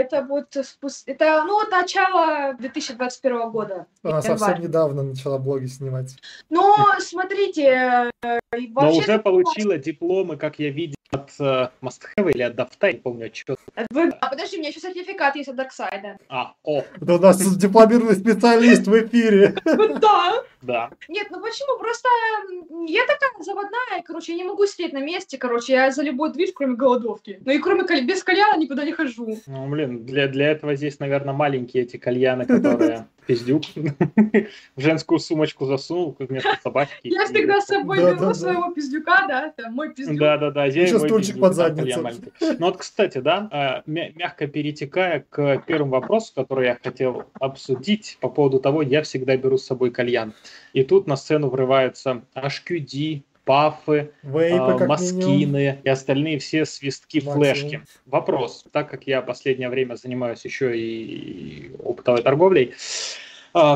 Это 0.00 0.22
вот 0.22 0.54
спус- 0.54 1.04
это 1.06 1.44
ну 1.46 1.60
от 1.60 1.70
начала 1.70 2.54
2021 2.54 3.50
года. 3.50 3.86
Она 4.02 4.22
совсем 4.22 4.60
недавно 4.60 5.02
начала 5.02 5.38
блоги 5.38 5.66
снимать. 5.66 6.16
Но 6.80 7.00
смотрите, 7.00 8.10
э, 8.22 8.38
и 8.56 8.68
Но 8.68 8.80
вообще 8.80 9.00
уже 9.00 9.18
получила 9.18 9.78
дипломы, 9.78 10.36
как 10.36 10.58
я 10.58 10.70
видел, 10.70 10.94
от 11.12 11.30
э, 11.40 11.68
Must 11.82 12.02
Have 12.16 12.30
или 12.32 12.42
от 12.42 12.54
Дафта, 12.54 12.92
не 12.92 12.98
помню, 12.98 13.30
что. 13.32 13.56
Вы- 13.90 14.10
А 14.20 14.28
подожди, 14.28 14.56
у 14.56 14.60
меня 14.60 14.68
еще 14.70 14.80
сертификат 14.80 15.36
есть 15.36 15.48
от 15.48 15.56
Дарксайда. 15.56 16.18
А, 16.28 16.54
о, 16.62 16.84
Это 17.00 17.14
у 17.14 17.18
нас 17.18 17.56
дипломированный 17.56 18.14
специалист 18.16 18.86
в 18.86 19.06
эфире. 19.06 19.54
Да. 19.64 20.42
да. 20.62 20.90
Нет, 21.08 21.28
ну 21.30 21.40
почему? 21.40 21.78
Просто 21.78 22.08
я 22.86 23.02
такая 23.06 23.30
заводная, 23.40 24.02
короче, 24.04 24.32
я 24.32 24.38
не 24.38 24.44
могу 24.44 24.66
сидеть 24.66 24.92
на 24.92 25.00
месте, 25.00 25.38
короче, 25.38 25.72
я 25.72 25.90
за 25.90 26.02
любой 26.02 26.32
движ, 26.32 26.50
кроме 26.54 26.76
голодовки. 26.76 27.40
Ну 27.44 27.52
и 27.52 27.58
кроме 27.58 27.82
без 28.02 28.22
кальяна 28.22 28.58
никуда 28.58 28.84
не 28.84 28.92
хожу. 28.92 29.38
Ну, 29.46 29.68
блин, 29.68 30.04
для, 30.04 30.28
для 30.28 30.50
этого 30.50 30.76
здесь, 30.76 30.98
наверное, 31.00 31.34
маленькие 31.34 31.84
эти 31.84 31.96
кальяны, 31.96 32.46
которые 32.46 33.06
пиздюк 33.26 33.62
в 34.76 34.80
женскую 34.80 35.18
сумочку 35.18 35.64
засунул 35.66 36.16
вместо 36.18 36.56
собачки. 36.62 36.94
Я 37.08 37.24
всегда 37.26 37.60
с 37.60 37.66
собой 37.66 37.98
Да, 37.98 38.10
беру 38.10 38.20
да, 38.20 38.26
да. 38.26 38.34
своего 38.34 38.70
пиздюка, 38.72 39.24
да, 39.28 39.46
это 39.56 39.70
мой 39.70 39.92
пиздюк. 39.94 40.18
Да, 40.18 40.36
да, 40.38 40.50
да. 40.50 40.66
Я 40.66 40.82
Еще 40.82 40.98
мой 40.98 40.99
стульчик 41.06 41.40
под 41.40 41.54
задницу. 41.54 42.02
Ну 42.40 42.66
вот, 42.66 42.76
кстати, 42.78 43.18
да, 43.18 43.82
э, 43.86 43.90
мя- 43.90 44.10
мягко 44.14 44.46
перетекая 44.46 45.24
к 45.28 45.62
первому 45.66 45.92
вопросу, 45.92 46.32
который 46.34 46.66
я 46.66 46.78
хотел 46.82 47.24
обсудить 47.34 48.18
по 48.20 48.28
поводу 48.28 48.60
того, 48.60 48.82
я 48.82 49.02
всегда 49.02 49.36
беру 49.36 49.58
с 49.58 49.64
собой 49.66 49.90
кальян. 49.90 50.34
И 50.72 50.82
тут 50.84 51.06
на 51.06 51.16
сцену 51.16 51.48
врываются 51.48 52.22
HQD, 52.34 53.22
пафы, 53.44 54.12
Вейпы, 54.22 54.56
а, 54.56 54.78
как 54.78 54.80
минимум. 54.80 54.88
маскины 54.88 55.78
и 55.82 55.88
остальные 55.88 56.38
все 56.38 56.64
свистки, 56.64 57.16
Максимум. 57.24 57.42
флешки. 57.42 57.82
Вопрос, 58.06 58.64
так 58.70 58.88
как 58.90 59.06
я 59.06 59.22
последнее 59.22 59.68
время 59.68 59.96
занимаюсь 59.96 60.44
еще 60.44 60.78
и 60.78 61.72
оптовой 61.82 62.22
торговлей, 62.22 62.74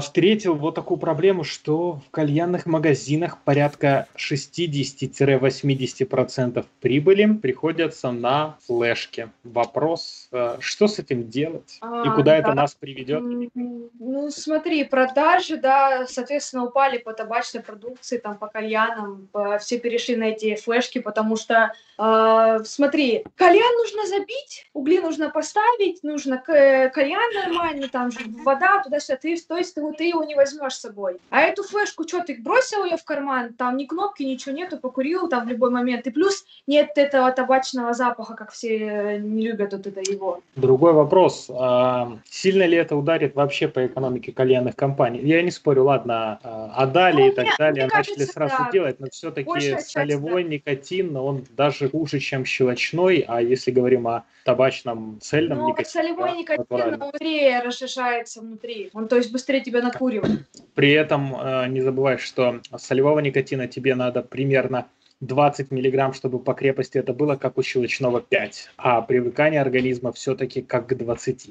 встретил 0.01 0.55
вот 0.55 0.75
такую 0.75 0.99
проблему, 0.99 1.45
что 1.45 2.01
в 2.07 2.11
кальянных 2.11 2.67
магазинах 2.67 3.39
порядка 3.43 4.07
60-80% 4.17 6.67
прибыли 6.81 7.35
приходятся 7.35 8.11
на 8.13 8.57
флешки. 8.67 9.29
Вопрос, 9.43 10.29
э, 10.33 10.57
что 10.61 10.89
с 10.89 10.99
этим 10.99 11.29
делать 11.29 11.77
и 11.77 11.79
А, 11.81 12.15
куда 12.15 12.37
это 12.37 12.49
да. 12.49 12.55
нас 12.55 12.75
приведет? 12.75 13.23
Ну, 13.55 14.31
смотри, 14.31 14.85
продажи, 14.85 15.57
да, 15.57 16.07
соответственно, 16.07 16.67
упали 16.67 16.99
по 16.99 17.13
табачной 17.13 17.63
продукции, 17.63 18.19
там, 18.19 18.39
по 18.39 18.49
кальянам, 18.49 19.29
все 19.61 19.79
перешли 19.79 20.17
на 20.17 20.25
эти 20.25 20.57
флешки, 20.57 21.01
потому 21.01 21.37
что, 21.37 21.73
э, 21.99 22.59
смотри, 22.65 23.25
кальян 23.37 23.77
нужно 23.77 24.07
забить, 24.07 24.67
угли 24.73 24.99
нужно 24.99 25.31
поставить, 25.31 26.03
нужно 26.03 26.39
кальян 26.39 27.33
нормальный, 27.35 27.89
там 27.89 28.11
же 28.11 28.21
вода, 28.45 28.83
туда-сюда, 28.83 29.17
ты, 29.17 29.41
то 29.41 29.57
есть 29.65 29.97
ты, 29.99 30.05
его 30.05 30.25
не 30.25 30.35
возьмешь 30.35 30.75
с 30.75 30.81
собой. 30.81 31.19
А 31.31 31.41
эту 31.41 31.63
флешку, 31.63 32.07
что, 32.07 32.23
ты 32.23 32.37
бросил 32.41 32.85
ее 32.85 32.97
в 32.97 33.05
карман, 33.05 33.55
там 33.55 33.77
ни 33.77 33.85
кнопки, 33.85 34.23
ничего 34.23 34.55
нету, 34.55 34.79
покурил 34.79 35.29
там 35.29 35.47
в 35.47 35.49
любой 35.49 35.71
момент, 35.71 36.07
и 36.07 36.11
плюс 36.11 36.45
нет 36.67 36.91
этого 36.97 37.31
табачного 37.33 37.93
запаха, 37.95 38.35
как 38.35 38.53
все 38.53 38.79
э, 38.79 39.19
не 39.19 39.43
любят 39.43 39.73
вот 39.73 39.87
это 39.87 40.01
его. 40.01 40.41
Другой 40.57 40.93
вопрос. 40.93 41.51
а, 41.51 42.19
Сильно 42.29 42.65
ли 42.65 42.77
это 42.77 42.97
ударит 42.97 43.35
вообще 43.35 43.69
по 43.69 43.87
экономике 43.87 44.33
кальянных 44.33 44.77
компаний? 44.77 45.21
Я 45.23 45.43
не 45.43 45.51
спорю, 45.51 45.85
ладно, 45.85 46.39
а, 46.43 46.73
отдали 46.77 47.23
Ну, 47.23 47.29
и 47.29 47.31
так 47.31 47.45
нет, 47.47 47.55
далее, 47.59 47.87
начали 47.87 48.15
кажется, 48.15 48.33
сразу 48.33 48.57
да. 48.59 48.71
делать, 48.73 49.01
но 49.01 49.07
все-таки 49.11 49.49
Большая 49.49 49.77
часть, 49.77 49.91
солевой 49.91 50.45
никотин, 50.45 51.17
он 51.17 51.45
даже 51.57 51.89
хуже, 51.89 52.19
чем 52.19 52.45
щелочной, 52.45 53.25
а 53.27 53.41
если 53.41 53.71
говорим 53.71 54.07
о 54.09 54.25
табачном 54.45 55.19
цельном 55.21 55.59
Ну, 55.59 55.69
никотине, 55.69 55.91
солевой 55.91 56.31
да, 56.31 56.37
никотин 56.37 56.65
он 56.69 56.99
быстрее 56.99 57.63
расширяется 57.63 58.41
внутри. 58.41 58.91
Он, 58.93 59.09
то 59.09 59.17
есть, 59.17 59.33
быстрее 59.33 59.54
тебя 59.61 59.83
накуривает. 59.83 60.47
При 60.75 60.93
этом 60.93 61.35
э, 61.35 61.69
не 61.69 61.81
забывай, 61.81 62.19
что 62.19 62.61
солевого 62.77 63.21
никотина 63.21 63.69
тебе 63.69 63.95
надо 63.95 64.23
примерно 64.23 64.87
20 65.21 65.71
миллиграмм, 65.71 66.13
чтобы 66.13 66.39
по 66.39 66.55
крепости 66.55 66.99
это 66.99 67.13
было 67.13 67.37
как 67.37 67.59
у 67.59 67.63
щелочного 67.63 68.21
5, 68.21 68.71
а 68.77 69.03
привыкание 69.03 69.61
организма 69.61 70.13
все-таки 70.13 70.63
как 70.63 70.89
к 70.89 70.95
20. 70.95 71.51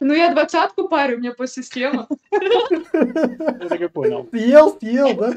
Ну, 0.00 0.12
я 0.12 0.32
двадцатку 0.32 0.88
парю, 0.88 1.16
у 1.16 1.20
меня 1.20 1.32
по 1.32 1.46
система. 1.46 2.06
Я 2.30 3.68
так 3.68 3.80
и 3.80 3.88
понял. 3.88 4.28
Съел, 4.30 4.76
съел, 4.78 5.14
да? 5.14 5.34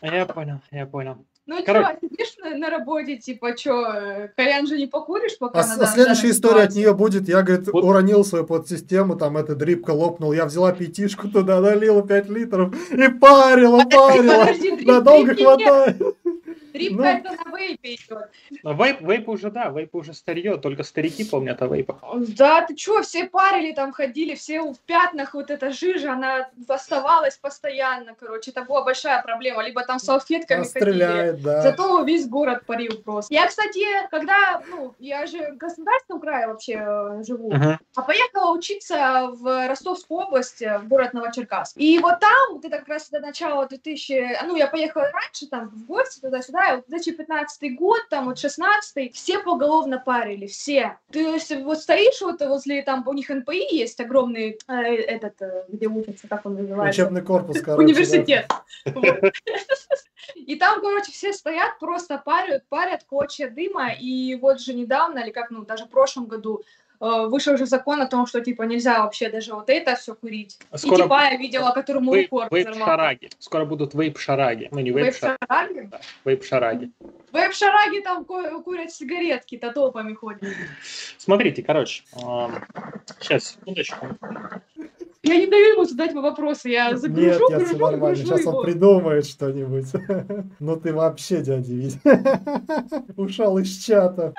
Я 0.00 0.26
понял, 0.26 0.60
я 0.70 0.86
понял. 0.86 1.18
Ну, 1.48 1.56
Короче. 1.64 1.96
чё, 2.02 2.08
сидишь 2.08 2.36
на, 2.44 2.58
на 2.58 2.68
работе, 2.70 3.16
типа, 3.16 3.56
чё, 3.56 4.28
кальян 4.36 4.66
же 4.66 4.76
не 4.76 4.86
покуришь, 4.86 5.38
пока 5.38 5.60
А, 5.60 5.66
надо 5.66 5.84
а 5.84 5.86
следующая 5.86 6.30
история 6.30 6.62
от 6.64 6.74
нее 6.74 6.92
будет, 6.92 7.26
я, 7.26 7.40
говорит, 7.40 7.68
Вот. 7.72 7.84
уронил 7.84 8.22
свою 8.22 8.44
подсистему, 8.44 9.16
там 9.16 9.38
эта 9.38 9.54
дрипка 9.54 9.92
лопнул, 9.92 10.34
я 10.34 10.44
взяла 10.44 10.72
пятишку 10.72 11.26
туда, 11.28 11.60
налила 11.62 12.02
5 12.06 12.28
литров 12.28 12.74
и 12.92 13.08
парила, 13.08 13.78
парила. 13.90 14.40
Подожди, 14.44 14.76
дрип- 14.76 14.86
Надолго 14.88 15.34
нет, 15.34 16.16
Дрипка 16.78 17.02
Ну. 17.02 17.04
это 17.04 17.30
на 17.44 17.56
вейпе 17.58 17.94
идет. 17.94 18.30
Вейп, 18.62 19.00
вейп 19.00 19.28
уже, 19.28 19.50
да, 19.50 19.68
вейп 19.70 19.94
уже 19.94 20.14
старье, 20.14 20.56
только 20.58 20.82
старики 20.84 21.24
помнят 21.24 21.60
о 21.62 21.66
вейпах. 21.66 21.98
Да, 22.36 22.62
ты 22.62 22.74
чё, 22.74 23.02
все 23.02 23.24
парили 23.24 23.72
там, 23.72 23.92
ходили, 23.92 24.34
все 24.34 24.60
в 24.62 24.78
пятнах, 24.86 25.34
вот 25.34 25.50
эта 25.50 25.70
жижа, 25.72 26.12
она 26.12 26.48
оставалась 26.68 27.36
постоянно, 27.36 28.14
короче, 28.18 28.50
это 28.52 28.62
была 28.64 28.84
большая 28.84 29.22
проблема. 29.22 29.62
Либо 29.64 29.84
там 29.84 29.98
салфетками 29.98 30.60
Она 30.60 30.68
ходили. 30.68 30.80
стреляет, 30.92 31.42
да. 31.42 31.62
Зато 31.62 32.02
весь 32.04 32.28
город 32.28 32.62
парил 32.66 33.02
просто. 33.04 33.34
Я, 33.34 33.46
кстати, 33.46 33.84
когда, 34.10 34.62
ну, 34.70 34.94
я 34.98 35.26
же 35.26 35.52
в 35.52 35.58
Краснодарском 35.58 36.20
крае 36.20 36.46
вообще 36.48 36.74
э, 36.74 37.22
живу, 37.26 37.52
а 37.52 38.02
поехала 38.02 38.52
учиться 38.56 39.30
в 39.32 39.68
Ростовскую 39.68 40.20
область, 40.20 40.62
э, 40.62 40.78
в 40.78 40.88
город 40.88 41.12
Новочеркасск. 41.14 41.76
И 41.76 41.98
вот 41.98 42.20
там, 42.20 42.52
вот 42.54 42.64
это 42.64 42.78
как 42.78 42.88
раз 42.88 43.08
до 43.10 43.20
начала 43.20 43.66
2000... 43.66 44.36
а, 44.40 44.44
Ну, 44.46 44.56
я 44.56 44.66
поехала 44.68 45.10
раньше, 45.12 45.46
там, 45.48 45.68
в 45.70 45.84
гости 45.86 46.20
туда-сюда, 46.20 46.67
вот 46.76 46.84
2015 46.88 47.76
год, 47.76 48.00
там, 48.10 48.26
вот 48.26 48.38
16 48.38 49.14
все 49.14 49.38
поголовно 49.40 49.98
парили, 49.98 50.46
все. 50.46 50.98
То 51.10 51.18
есть 51.18 51.54
вот 51.56 51.78
стоишь 51.80 52.20
вот 52.20 52.40
возле, 52.40 52.82
там, 52.82 53.06
у 53.06 53.12
них 53.12 53.28
НПИ 53.28 53.74
есть 53.74 54.00
огромный, 54.00 54.58
э, 54.68 54.72
этот, 54.72 55.40
э, 55.42 55.64
где 55.68 55.86
учатся, 55.86 56.28
как 56.28 56.46
он 56.46 56.54
называется? 56.54 57.02
Учебный 57.02 57.22
корпус, 57.22 57.60
короче. 57.60 57.84
Университет. 57.84 58.50
И 60.34 60.56
там, 60.56 60.80
короче, 60.80 61.12
все 61.12 61.32
стоят, 61.32 61.78
просто 61.78 62.18
парят, 62.18 62.64
парят 62.68 63.04
клочья 63.04 63.48
дыма. 63.48 63.92
И 63.92 64.34
вот 64.36 64.60
же 64.60 64.74
недавно, 64.74 65.20
или 65.20 65.30
как, 65.30 65.50
ну, 65.50 65.64
даже 65.64 65.86
в 65.86 65.88
прошлом 65.88 66.26
году, 66.26 66.62
вышел 67.00 67.56
же 67.56 67.66
закон 67.66 68.00
о 68.02 68.06
том, 68.06 68.26
что, 68.26 68.40
типа, 68.40 68.62
нельзя 68.62 69.02
вообще 69.02 69.30
даже 69.30 69.54
вот 69.54 69.70
это 69.70 69.94
все 69.96 70.14
курить. 70.14 70.58
И 70.72 70.76
Скоро 70.78 71.02
типа 71.04 71.20
я 71.30 71.36
видела, 71.36 71.70
которому 71.72 72.12
вейп, 72.12 72.24
рекорд 72.26 72.50
взорвал. 72.52 72.74
вейп-шараги. 72.88 73.30
Скоро 73.38 73.64
будут 73.64 73.94
вейп-шараги. 73.94 74.68
Ну, 74.70 74.80
не 74.80 74.90
вейп-шараги, 74.90 75.38
Вейп-шараги? 75.38 75.90
вейп-шараги. 76.24 76.90
Вейп-шараги 77.32 78.02
там 78.02 78.24
ку- 78.24 78.62
курят 78.62 78.90
сигаретки-то 78.90 79.72
толпами 79.72 80.14
ходят. 80.14 80.42
Смотрите, 81.18 81.62
короче, 81.62 82.02
сейчас, 83.20 83.56
секундочку. 83.58 84.06
Я 85.24 85.36
не 85.36 85.46
даю 85.46 85.72
ему 85.74 85.84
задать 85.84 86.12
мне 86.12 86.20
вопросы, 86.22 86.70
я 86.70 86.90
Нет, 86.90 87.00
загружу, 87.00 87.48
нет, 87.50 87.62
все 87.66 87.74
гружу, 87.76 87.78
нормально. 87.78 88.06
гружу 88.16 88.22
Сейчас 88.24 88.40
его. 88.40 88.52
он 88.58 88.64
придумает 88.64 89.26
что-нибудь. 89.26 89.86
Ну 90.60 90.76
ты 90.76 90.92
вообще, 90.94 91.42
дядя 91.42 91.72
Витя. 91.72 92.00
Ушел 93.16 93.58
из 93.58 93.76
чата. 93.84 94.32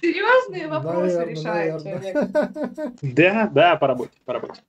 Серьезные 0.00 0.68
вопросы 0.68 1.18
Наверно, 1.18 1.30
решает 1.30 1.84
наверно. 1.84 2.32
человек. 2.32 2.92
Да, 3.02 3.50
да, 3.52 3.76
по 3.76 3.86
работе, 3.86 4.12
по 4.24 4.34
работе. 4.34 4.60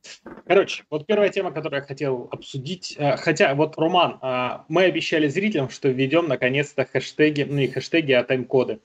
Короче, 0.45 0.83
вот 0.89 1.05
первая 1.05 1.29
тема, 1.29 1.51
которую 1.51 1.81
я 1.81 1.85
хотел 1.85 2.29
обсудить. 2.31 2.95
э, 2.97 3.17
Хотя, 3.17 3.53
вот, 3.55 3.77
Роман, 3.77 4.19
э, 4.21 4.59
мы 4.69 4.83
обещали 4.83 5.27
зрителям, 5.27 5.69
что 5.69 5.89
введем 5.89 6.27
наконец-то 6.27 6.85
хэштеги, 6.85 7.43
ну 7.43 7.55
не 7.55 7.67
хэштеги, 7.67 8.13
а 8.13 8.23
тайм-коды. 8.23 8.79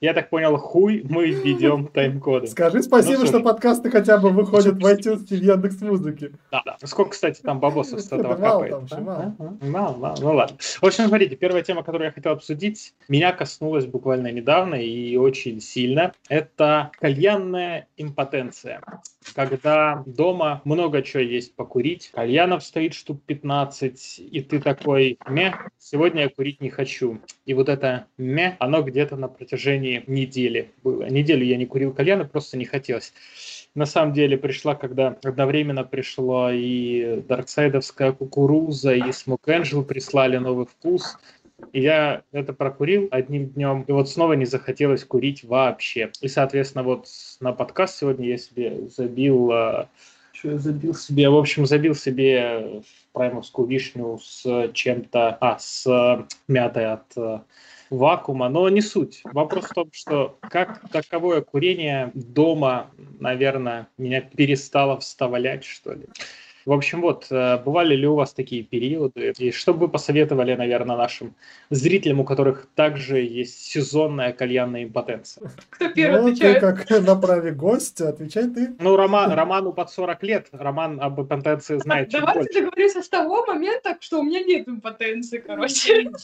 Я 0.00 0.12
так 0.12 0.28
понял, 0.28 0.58
хуй 0.58 1.04
мы 1.08 1.30
введем 1.30 1.86
тайм-коды. 1.94 2.46
Скажи 2.48 2.82
спасибо, 2.82 3.20
Ну, 3.20 3.26
что 3.26 3.40
подкасты 3.40 3.90
хотя 3.90 4.18
бы 4.18 4.30
выходят 4.30 4.74
в 4.74 4.86
iTunes 4.86 5.26
и 5.30 5.36
в 5.36 5.42
Яндекс 5.42 5.80
Музыке. 5.80 6.32
Да, 6.50 6.62
да. 6.66 6.76
Сколько, 6.84 7.12
кстати, 7.12 7.40
там 7.40 7.60
бабосов 7.60 8.00
с 8.00 8.12
этого 8.12 8.36
капает? 8.36 8.74
Мало, 9.62 9.96
мало. 9.96 10.16
Ну 10.20 10.34
ладно. 10.34 10.56
В 10.58 10.84
общем, 10.84 11.06
смотрите, 11.06 11.36
первая 11.36 11.62
тема, 11.62 11.82
которую 11.82 12.06
я 12.06 12.12
хотел 12.12 12.32
обсудить, 12.32 12.92
меня 13.08 13.32
коснулась 13.32 13.86
буквально 13.86 14.30
недавно 14.32 14.74
и 14.74 15.16
очень 15.16 15.60
сильно. 15.60 16.12
Это 16.28 16.90
кальянная 16.98 17.88
импотенция. 17.96 18.82
Когда 19.34 20.02
дома 20.06 20.62
много 20.64 21.02
чего 21.02 21.22
есть 21.22 21.54
покурить, 21.54 22.10
кальянов 22.14 22.64
стоит 22.64 22.94
штук 22.94 23.20
15, 23.26 24.18
и 24.18 24.40
ты 24.40 24.60
такой, 24.60 25.18
ме, 25.28 25.54
сегодня 25.78 26.22
я 26.22 26.28
курить 26.28 26.60
не 26.60 26.70
хочу. 26.70 27.20
И 27.44 27.54
вот 27.54 27.68
это 27.68 28.06
ме, 28.16 28.56
оно 28.60 28.82
где-то 28.82 29.16
на 29.16 29.28
протяжении 29.28 30.04
недели 30.06 30.70
было. 30.82 31.04
Неделю 31.04 31.44
я 31.44 31.56
не 31.56 31.66
курил 31.66 31.92
кальяны, 31.92 32.24
просто 32.24 32.56
не 32.56 32.64
хотелось 32.64 33.12
на 33.76 33.84
самом 33.84 34.14
деле 34.14 34.38
пришла, 34.38 34.74
когда 34.74 35.18
одновременно 35.22 35.84
пришла 35.84 36.50
и 36.52 37.20
дарксайдовская 37.28 38.12
кукуруза, 38.12 38.94
и 38.94 39.02
Smoke 39.02 39.44
Angel 39.46 39.84
прислали 39.84 40.38
новый 40.38 40.64
вкус. 40.64 41.18
И 41.72 41.80
я 41.80 42.22
это 42.32 42.52
прокурил 42.52 43.08
одним 43.10 43.48
днем, 43.48 43.82
и 43.82 43.92
вот 43.92 44.10
снова 44.10 44.34
не 44.34 44.44
захотелось 44.44 45.04
курить 45.04 45.42
вообще. 45.44 46.10
И, 46.20 46.28
соответственно, 46.28 46.84
вот 46.84 47.06
на 47.40 47.52
подкаст 47.52 47.98
сегодня 47.98 48.28
я 48.28 48.36
себе 48.36 48.88
забил... 48.88 49.50
а, 49.52 49.88
Что 50.32 50.50
я 50.50 50.58
забил 50.58 50.94
себе? 50.94 51.28
В 51.30 51.36
общем, 51.36 51.64
забил 51.66 51.94
себе 51.94 52.82
праймовскую 53.12 53.66
вишню 53.66 54.18
с 54.22 54.70
чем-то... 54.74 55.38
А, 55.40 55.58
с 55.58 55.86
а, 55.86 56.26
мятой 56.46 56.92
от 56.92 57.16
а, 57.16 57.42
вакуума, 57.88 58.48
но 58.48 58.68
не 58.68 58.82
суть. 58.82 59.22
Вопрос 59.24 59.64
в 59.66 59.74
том, 59.74 59.88
что 59.92 60.38
как 60.42 60.88
таковое 60.90 61.40
курение 61.40 62.10
дома, 62.14 62.90
наверное, 63.18 63.88
меня 63.96 64.20
перестало 64.20 65.00
вставлять, 65.00 65.64
что 65.64 65.92
ли. 65.92 66.06
В 66.66 66.72
общем, 66.72 67.00
вот, 67.00 67.28
э, 67.30 67.58
бывали 67.58 67.94
ли 67.94 68.08
у 68.08 68.16
вас 68.16 68.34
такие 68.34 68.64
периоды? 68.64 69.32
И 69.38 69.52
что 69.52 69.72
бы 69.72 69.86
вы 69.86 69.88
посоветовали, 69.88 70.56
наверное, 70.56 70.96
нашим 70.96 71.36
зрителям, 71.70 72.18
у 72.18 72.24
которых 72.24 72.66
также 72.74 73.20
есть 73.20 73.62
сезонная 73.62 74.32
кальянная 74.32 74.82
импотенция? 74.82 75.52
Кто 75.70 75.88
первый 75.90 76.20
Ну, 76.20 76.26
ты 76.26 76.32
отвечает? 76.32 76.60
как 76.60 76.90
на 77.06 77.14
праве 77.14 77.52
гостя, 77.52 78.08
отвечай 78.08 78.50
ты. 78.50 78.74
Ну, 78.80 78.96
Роман, 78.96 79.30
Роману 79.32 79.72
под 79.72 79.90
40 79.92 80.22
лет, 80.24 80.48
Роман 80.50 81.00
об 81.00 81.20
импотенции 81.20 81.78
знает 81.78 82.10
чуть 82.10 82.18
Давайте 82.18 82.40
больше. 82.40 82.60
договоримся 82.60 83.02
с 83.02 83.08
того 83.08 83.46
момента, 83.46 83.96
что 84.00 84.18
у 84.18 84.24
меня 84.24 84.42
нет 84.42 84.68
импотенции, 84.68 85.38
короче. 85.38 86.10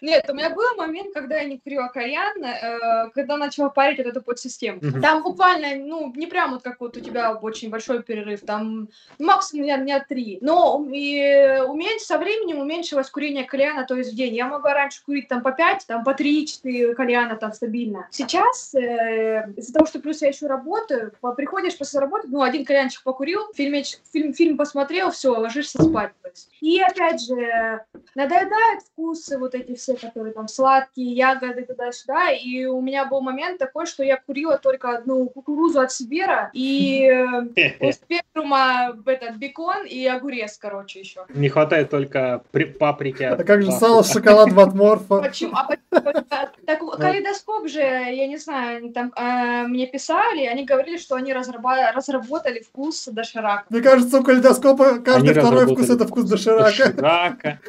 Нет, 0.00 0.24
у 0.28 0.34
меня 0.34 0.50
был 0.50 0.76
момент, 0.76 1.12
когда 1.12 1.38
я 1.38 1.44
не 1.44 1.58
курила 1.58 1.88
кальян, 1.88 2.44
э, 2.44 3.10
когда 3.12 3.36
начала 3.36 3.70
парить 3.70 3.98
вот 3.98 4.06
эту 4.06 4.22
подсистему. 4.22 4.80
Там 5.00 5.22
буквально, 5.24 5.74
ну, 5.74 6.12
не 6.14 6.26
прям 6.26 6.52
вот 6.52 6.62
как 6.62 6.80
вот 6.80 6.96
у 6.96 7.00
тебя 7.00 7.32
очень 7.34 7.70
большой 7.70 8.02
перерыв, 8.04 8.40
там 8.42 8.88
максимум 9.30 9.64
дня, 9.64 9.78
дня 9.78 10.04
три. 10.06 10.38
Но 10.40 10.86
и 10.90 11.60
уменьш... 11.66 12.02
со 12.02 12.18
временем 12.18 12.58
уменьшилось 12.58 13.10
курение 13.10 13.44
кальяна, 13.44 13.84
то 13.84 13.96
есть 13.96 14.12
в 14.12 14.16
день. 14.16 14.34
Я 14.34 14.46
могла 14.46 14.74
раньше 14.74 15.02
курить 15.04 15.28
там 15.28 15.42
по 15.42 15.52
5, 15.52 15.86
там 15.86 16.04
по 16.04 16.10
3-4 16.10 16.94
кальяна 16.94 17.36
там 17.36 17.52
стабильно. 17.52 18.08
Сейчас 18.10 18.74
э, 18.74 19.52
из-за 19.56 19.72
того, 19.72 19.86
что 19.86 20.00
плюс 20.00 20.22
я 20.22 20.28
еще 20.28 20.46
работаю, 20.46 21.12
приходишь 21.36 21.78
после 21.78 22.00
работы, 22.00 22.28
ну, 22.28 22.42
один 22.42 22.64
кальянчик 22.64 23.02
покурил, 23.02 23.42
фильмеч- 23.56 23.98
фильм, 24.12 24.34
фильм 24.34 24.56
посмотрел, 24.56 25.10
все, 25.10 25.30
ложишься 25.30 25.82
спать. 25.82 26.12
И 26.60 26.80
опять 26.80 27.22
же, 27.22 27.84
надоедают 28.14 28.82
вкусы 28.84 29.38
вот 29.38 29.54
эти 29.54 29.74
все, 29.74 29.96
которые 29.96 30.32
там 30.32 30.48
сладкие, 30.48 31.12
ягоды 31.14 31.64
туда-сюда. 31.64 32.30
И 32.30 32.64
у 32.66 32.80
меня 32.80 33.06
был 33.06 33.20
момент 33.20 33.58
такой, 33.58 33.86
что 33.86 34.02
я 34.02 34.16
курила 34.16 34.58
только 34.58 34.96
одну 34.96 35.28
кукурузу 35.28 35.80
от 35.80 35.92
Сибира 35.92 36.50
и 36.52 37.08
э, 37.56 37.92
спектрума 37.92 38.92
этот 39.22 39.36
бекон 39.36 39.84
и 39.86 40.06
огурец, 40.06 40.56
короче, 40.58 41.00
еще. 41.00 41.24
Не 41.34 41.48
хватает 41.48 41.90
только 41.90 42.42
при- 42.50 42.64
паприки. 42.64 43.22
А 43.22 43.36
как 43.42 43.62
же 43.62 43.72
сало, 43.72 44.02
шоколад, 44.04 44.52
ватморфа? 44.52 45.20
Почему? 45.20 45.52
А 45.54 45.64
почему? 45.64 46.24
Так, 46.66 46.80
калейдоскоп 46.98 47.68
же, 47.68 47.80
я 47.80 48.26
не 48.26 48.36
знаю, 48.36 48.78
они 48.78 48.92
там 48.92 49.12
э, 49.16 49.66
мне 49.66 49.86
писали, 49.86 50.46
они 50.46 50.64
говорили, 50.64 50.98
что 50.98 51.16
они 51.16 51.32
разраба- 51.32 51.92
разработали 51.92 52.60
вкус 52.60 53.06
доширака. 53.06 53.64
Мне 53.70 53.80
кажется, 53.80 54.20
у 54.20 54.24
калейдоскопа 54.24 55.00
каждый 55.00 55.30
Они 55.30 55.38
второй 55.40 55.66
вкус 55.66 55.78
разработали 55.80 55.96
это 55.96 56.06
вкус 56.08 56.24
доширака. 56.24 56.64
Доширака. 56.64 57.60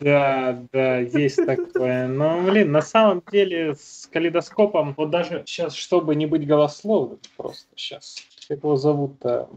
Да, 0.00 0.58
да, 0.72 0.98
есть 0.98 1.36
такое. 1.46 2.08
Но, 2.08 2.40
блин, 2.42 2.72
на 2.72 2.82
самом 2.82 3.22
деле 3.30 3.74
с 3.76 4.08
калейдоскопом, 4.12 4.94
вот 4.96 5.10
даже 5.10 5.42
сейчас, 5.46 5.74
чтобы 5.74 6.14
не 6.16 6.26
быть 6.26 6.46
голословным, 6.46 7.18
просто 7.36 7.66
сейчас, 7.76 8.16
как 8.48 8.58
его 8.58 8.76
зовут-то? 8.76 9.48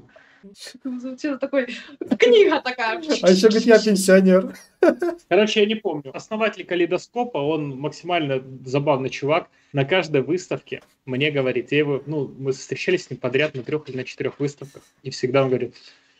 Что 0.53 1.37
такой? 1.37 1.65
Книга 2.19 2.61
такая. 2.61 3.01
А 3.21 3.31
еще 3.31 3.49
говорит, 3.49 3.67
я 3.67 3.79
пенсионер. 3.81 4.55
Короче, 5.29 5.61
я 5.61 5.65
не 5.65 5.75
помню. 5.75 6.15
Основатель 6.15 6.65
калейдоскопа, 6.65 7.37
он 7.37 7.77
максимально 7.77 8.43
забавный 8.65 9.09
чувак. 9.09 9.49
На 9.73 9.85
каждой 9.85 10.21
выставке 10.21 10.81
мне 11.05 11.31
говорит, 11.31 11.71
я 11.71 11.79
его, 11.79 12.03
ну, 12.05 12.33
мы 12.37 12.51
встречались 12.51 13.05
с 13.05 13.09
ним 13.09 13.19
подряд 13.19 13.55
на 13.55 13.63
трех 13.63 13.89
или 13.89 13.97
на 13.97 14.03
четырех 14.03 14.39
выставках, 14.39 14.83
и 15.03 15.09
всегда 15.09 15.43
он 15.43 15.49
говорит, 15.49 15.75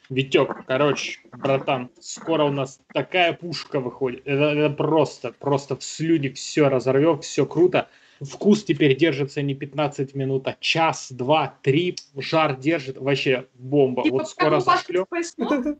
Витек, 0.10 0.66
короче, 0.68 1.20
братан, 1.32 1.90
скоро 2.00 2.44
у 2.44 2.52
нас 2.52 2.80
такая 2.94 3.34
пушка 3.34 3.80
выходит. 3.80 4.22
Это, 4.26 4.52
это 4.52 4.70
просто, 4.70 5.32
просто 5.32 5.76
в 5.76 5.84
слюне 5.84 6.32
все 6.32 6.68
разорвем, 6.68 7.22
все 7.22 7.46
круто. 7.46 7.88
Вкус 8.22 8.64
теперь 8.64 8.96
держится 8.96 9.42
не 9.42 9.56
15 9.56 10.16
минут, 10.16 10.48
а 10.48 10.56
час, 10.60 11.12
два, 11.12 11.58
три. 11.62 11.96
Жар 12.16 12.58
держит. 12.58 12.98
Вообще 12.98 13.48
бомба. 13.56 14.04
Типа, 14.04 14.18
вот 14.18 14.30
скоро 14.30 14.60
зашлем. 14.60 15.06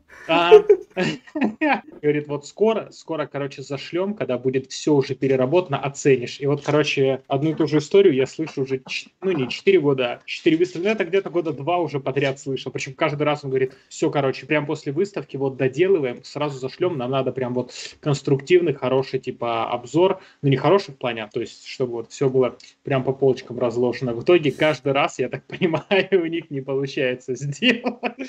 Говорит, 2.02 2.28
вот 2.28 2.46
скоро, 2.46 2.88
скоро, 2.90 3.26
короче, 3.26 3.62
зашлем, 3.62 4.14
когда 4.14 4.38
будет 4.38 4.70
все 4.70 4.94
уже 4.94 5.14
переработано, 5.14 5.78
оценишь. 5.78 6.40
И 6.40 6.46
вот, 6.46 6.62
короче, 6.62 7.22
одну 7.28 7.50
и 7.50 7.54
ту 7.54 7.66
же 7.66 7.78
историю 7.78 8.14
я 8.14 8.26
слышу 8.26 8.62
уже, 8.62 8.82
ну, 9.20 9.32
не 9.32 9.48
4 9.48 9.80
года, 9.80 10.12
а 10.12 10.20
4 10.24 10.56
выставки, 10.56 10.84
ну, 10.84 10.90
это 10.90 11.04
где-то 11.04 11.30
года 11.30 11.52
два 11.52 11.78
уже 11.78 12.00
подряд 12.00 12.38
слышал. 12.38 12.72
Причем 12.72 12.94
каждый 12.94 13.24
раз 13.24 13.44
он 13.44 13.50
говорит, 13.50 13.74
все, 13.88 14.10
короче, 14.10 14.46
прям 14.46 14.66
после 14.66 14.92
выставки 14.92 15.36
вот 15.36 15.56
доделываем, 15.56 16.22
сразу 16.24 16.58
зашлем, 16.58 16.98
нам 16.98 17.10
надо 17.10 17.32
прям 17.32 17.54
вот 17.54 17.72
конструктивный, 18.00 18.74
хороший, 18.74 19.20
типа, 19.20 19.70
обзор, 19.70 20.20
ну, 20.42 20.48
не 20.48 20.56
хороший 20.56 20.92
в 20.92 20.98
плане, 20.98 21.24
а 21.24 21.28
то 21.28 21.40
есть, 21.40 21.66
чтобы 21.66 21.92
вот 21.92 22.10
все 22.10 22.25
было 22.28 22.56
прям 22.82 23.04
по 23.04 23.12
полочкам 23.12 23.58
разложено. 23.58 24.14
В 24.14 24.22
итоге 24.22 24.52
каждый 24.52 24.92
раз, 24.92 25.18
я 25.18 25.28
так 25.28 25.44
понимаю, 25.46 26.08
у 26.12 26.26
них 26.26 26.50
не 26.50 26.60
получается 26.60 27.34
сделать. 27.34 27.82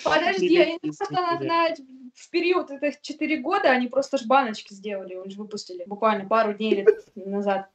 Подожди, 0.03 0.57
они 0.57 0.79
просто 0.79 1.13
на, 1.13 1.75
в 2.13 2.29
период 2.29 2.71
этих 2.71 3.01
4 3.01 3.37
года 3.37 3.69
они 3.69 3.87
просто 3.87 4.17
ж 4.17 4.25
баночки 4.25 4.73
сделали, 4.73 5.15
они 5.15 5.31
же 5.31 5.37
выпустили 5.37 5.83
буквально 5.85 6.25
пару 6.25 6.53
дней 6.53 6.85
назад. 7.15 7.69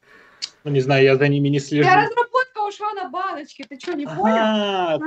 Ну, 0.63 0.71
не 0.71 0.79
знаю, 0.79 1.03
я 1.03 1.15
за 1.17 1.27
ними 1.27 1.49
не 1.49 1.59
слежу. 1.59 1.87
Вся 1.87 2.09
разработка 2.63 2.67
ушла 2.67 2.93
на 2.93 3.09
баночки, 3.09 3.63
ты 3.67 3.79
что, 3.79 3.93
не 3.93 4.05
понял? 4.05 4.35
А, 4.37 4.97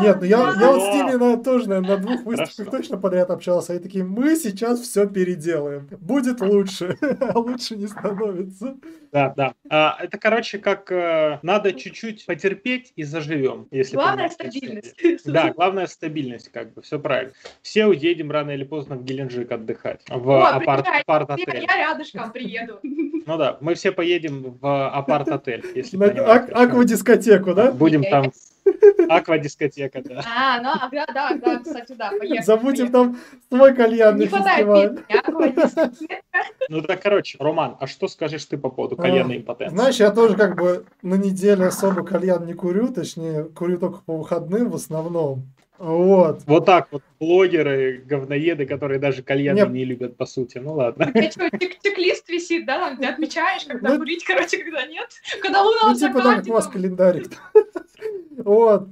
Нет, 0.00 0.18
ну 0.20 0.24
я, 0.24 0.54
я 0.58 0.72
вот 0.72 0.82
с 0.82 0.94
ними 0.94 1.12
на, 1.12 1.36
тоже 1.42 1.68
наверное, 1.68 1.96
на 1.96 2.02
двух 2.02 2.24
выставках 2.24 2.70
точно 2.70 2.96
подряд 2.96 3.30
общался. 3.30 3.72
Они 3.72 3.82
такие, 3.82 4.04
мы 4.04 4.36
сейчас 4.36 4.80
все 4.80 5.06
переделаем. 5.06 5.88
Будет 6.00 6.40
лучше. 6.40 6.96
А 7.20 7.38
лучше 7.38 7.76
не 7.76 7.86
становится. 7.86 8.76
Да, 9.12 9.32
да. 9.36 9.54
А, 9.68 9.96
это, 10.00 10.18
короче, 10.18 10.58
как 10.58 10.90
э, 10.90 11.40
надо 11.42 11.72
чуть-чуть 11.72 12.24
потерпеть 12.26 12.92
и 12.96 13.02
заживем. 13.02 13.66
Если 13.70 13.96
Главное 13.96 14.28
стабильность. 14.28 14.94
Да, 15.24 15.52
главная 15.52 15.86
стабильность, 15.86 16.50
как 16.50 16.72
бы, 16.72 16.82
все 16.82 16.98
правильно. 16.98 17.32
Все 17.60 17.86
уедем 17.86 18.30
рано 18.30 18.52
или 18.52 18.64
поздно 18.64 18.96
в 18.96 19.04
Геленджик 19.04 19.50
отдыхать. 19.50 20.02
В 20.08 20.48
апарт-отель. 20.48 21.66
Я 21.68 21.76
рядышком 21.76 22.32
приеду. 22.32 22.78
Ну 22.82 23.36
да, 23.36 23.58
мы 23.60 23.74
все 23.74 23.92
поедем 23.92 24.58
в 24.60 24.88
апарт-отель, 24.88 25.64
если 25.74 25.96
понимаете. 25.96 26.52
Аквадискотеку, 26.62 27.54
да? 27.54 27.72
Будем 27.72 28.02
там 28.04 28.32
аквадискотека, 29.08 30.02
да. 30.02 30.22
А, 30.26 30.60
ну, 30.60 30.70
ага, 30.70 31.06
да, 31.12 31.34
да, 31.34 31.58
кстати, 31.60 31.92
да, 31.92 32.10
поехали. 32.10 32.42
Забудем 32.42 32.90
там 32.90 33.18
свой 33.48 33.74
кальянный 33.74 34.26
Не 34.26 34.26
фестиваль. 34.26 34.98
а. 35.08 35.90
Ну 36.68 36.82
да, 36.82 36.96
короче, 36.96 37.38
Роман, 37.40 37.76
а 37.80 37.86
что 37.86 38.08
скажешь 38.08 38.44
ты 38.44 38.58
по 38.58 38.68
поводу 38.68 38.96
кальянной 38.96 39.38
импотенции? 39.38 39.74
Знаешь, 39.74 39.96
я 39.96 40.10
тоже 40.10 40.36
как 40.36 40.56
бы 40.56 40.84
на 41.02 41.14
неделе 41.14 41.66
особо 41.66 42.04
кальян 42.04 42.44
не 42.44 42.52
курю, 42.52 42.88
точнее, 42.88 43.44
курю 43.44 43.78
только 43.78 44.00
по 44.04 44.16
выходным 44.18 44.70
в 44.70 44.74
основном. 44.74 45.44
Вот. 45.78 46.42
Вот 46.46 46.66
так 46.66 46.88
вот 46.90 47.02
блогеры, 47.18 48.02
говноеды, 48.04 48.66
которые 48.66 48.98
даже 48.98 49.22
кальяны 49.22 49.58
Нет. 49.58 49.70
не 49.70 49.84
любят, 49.84 50.16
по 50.16 50.26
сути. 50.26 50.58
Ну 50.58 50.74
ладно. 50.74 51.12
Чек- 51.14 51.80
чек-лист 51.82 52.28
висит, 52.28 52.66
да, 52.66 52.78
там 52.78 52.96
ты 52.96 53.06
отмечаешь, 53.06 53.64
когда 53.64 53.90
Ну, 53.90 53.98
курить, 53.98 54.24
короче, 54.24 54.58
когда 54.58 54.86
нет? 54.86 55.08
Когда 55.40 55.62
луна 55.62 55.80
Ну, 55.88 55.94
типа, 55.94 56.22
да, 56.22 56.42
у 56.46 56.52
вас 56.52 56.68
календарик. 56.68 57.30
Вот. 58.44 58.88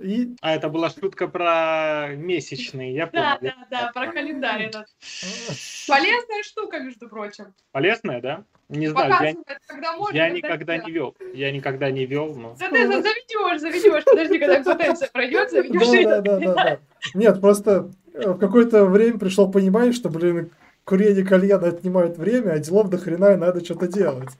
И 0.00 0.34
А 0.40 0.54
это 0.54 0.70
была 0.70 0.88
шутка 0.88 1.28
про 1.28 2.08
месячные, 2.16 2.94
я 2.94 3.06
понял. 3.06 3.24
Да, 3.24 3.38
да, 3.42 3.54
да, 3.70 3.92
про 3.92 4.10
календарь 4.10 4.64
этот. 4.64 4.86
Полезная 5.88 6.42
штука, 6.42 6.78
между 6.80 7.08
прочим. 7.08 7.54
Полезная, 7.72 8.22
да? 8.22 8.44
Не 8.68 8.88
знаю, 8.88 9.10
я, 9.10 9.34
когда 9.68 9.96
можно. 9.96 10.16
я 10.16 10.24
когда 10.24 10.36
никогда 10.36 10.74
нельзя. 10.74 10.86
не 10.86 10.92
вел. 10.92 11.16
Я 11.34 11.52
никогда 11.52 11.90
не 11.90 12.04
вел, 12.04 12.34
но... 12.34 12.56
Заведешь, 12.56 13.60
заведешь. 13.60 14.04
Подожди, 14.04 14.38
когда 14.38 14.58
импотенция 14.58 15.08
пройдет, 15.08 15.50
заведешь. 15.50 16.04
да, 16.04 16.20
да, 16.20 16.38
да, 16.38 16.54
да. 16.54 16.78
Нет, 17.14 17.40
просто 17.40 17.65
э, 17.66 18.32
в 18.32 18.38
какое-то 18.38 18.86
время 18.86 19.18
пришло 19.18 19.48
понимание, 19.48 19.92
что, 19.92 20.08
блин, 20.08 20.50
курение 20.84 21.24
кальяна 21.24 21.68
отнимает 21.68 22.16
время, 22.16 22.52
а 22.52 22.58
делов 22.58 22.88
до 22.88 22.96
хрена 22.96 23.32
и 23.32 23.36
надо 23.36 23.62
что-то 23.64 23.88
делать. 23.88 24.30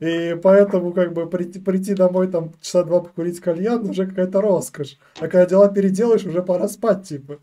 И 0.00 0.36
поэтому 0.42 0.92
как 0.92 1.12
бы 1.12 1.26
прийти, 1.26 1.60
прийти 1.60 1.94
домой 1.94 2.28
там 2.28 2.52
часа 2.60 2.82
два 2.82 3.00
покурить 3.00 3.40
кальян 3.40 3.88
уже 3.88 4.06
какая-то 4.06 4.40
роскошь. 4.40 4.98
А 5.18 5.28
когда 5.28 5.46
дела 5.46 5.68
переделаешь, 5.68 6.26
уже 6.26 6.42
пора 6.42 6.68
спать, 6.68 7.08
типа. 7.08 7.38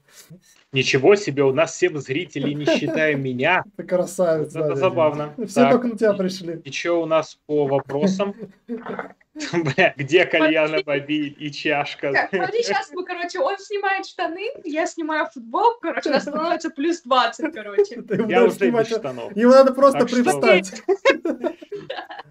Ничего 0.73 1.15
себе, 1.15 1.43
у 1.43 1.51
нас 1.51 1.77
7 1.77 1.97
зрителей, 1.97 2.53
не 2.53 2.65
считая 2.65 3.15
меня. 3.15 3.63
Ты 3.77 3.83
красавец. 3.83 4.55
Это 4.55 4.75
забавно. 4.75 5.33
Все 5.47 5.69
только 5.69 5.87
на 5.87 5.97
тебя 5.97 6.13
пришли. 6.13 6.61
И 6.63 6.71
что 6.71 7.01
у 7.01 7.05
нас 7.05 7.37
по 7.45 7.65
вопросам? 7.65 8.35
Бля, 9.53 9.93
где 9.95 10.25
кальяна 10.25 10.83
бобиль 10.83 11.35
и 11.39 11.51
чашка? 11.51 12.11
Так, 12.11 12.29
Смотри, 12.33 12.63
сейчас 12.63 12.91
мы, 12.91 13.05
короче, 13.05 13.39
он 13.39 13.57
снимает 13.57 14.05
штаны, 14.05 14.49
я 14.65 14.85
снимаю 14.85 15.27
футболку, 15.33 15.79
короче, 15.81 16.09
у 16.09 16.13
нас 16.13 16.23
становится 16.23 16.69
плюс 16.69 17.01
20, 17.01 17.53
короче. 17.53 18.03
Я 18.27 18.43
уже 18.43 18.51
без 18.51 18.57
снимать- 18.57 18.87
штанов. 18.87 19.35
Его 19.35 19.51
надо 19.51 19.73
просто 19.73 20.05
привстать. 20.05 20.81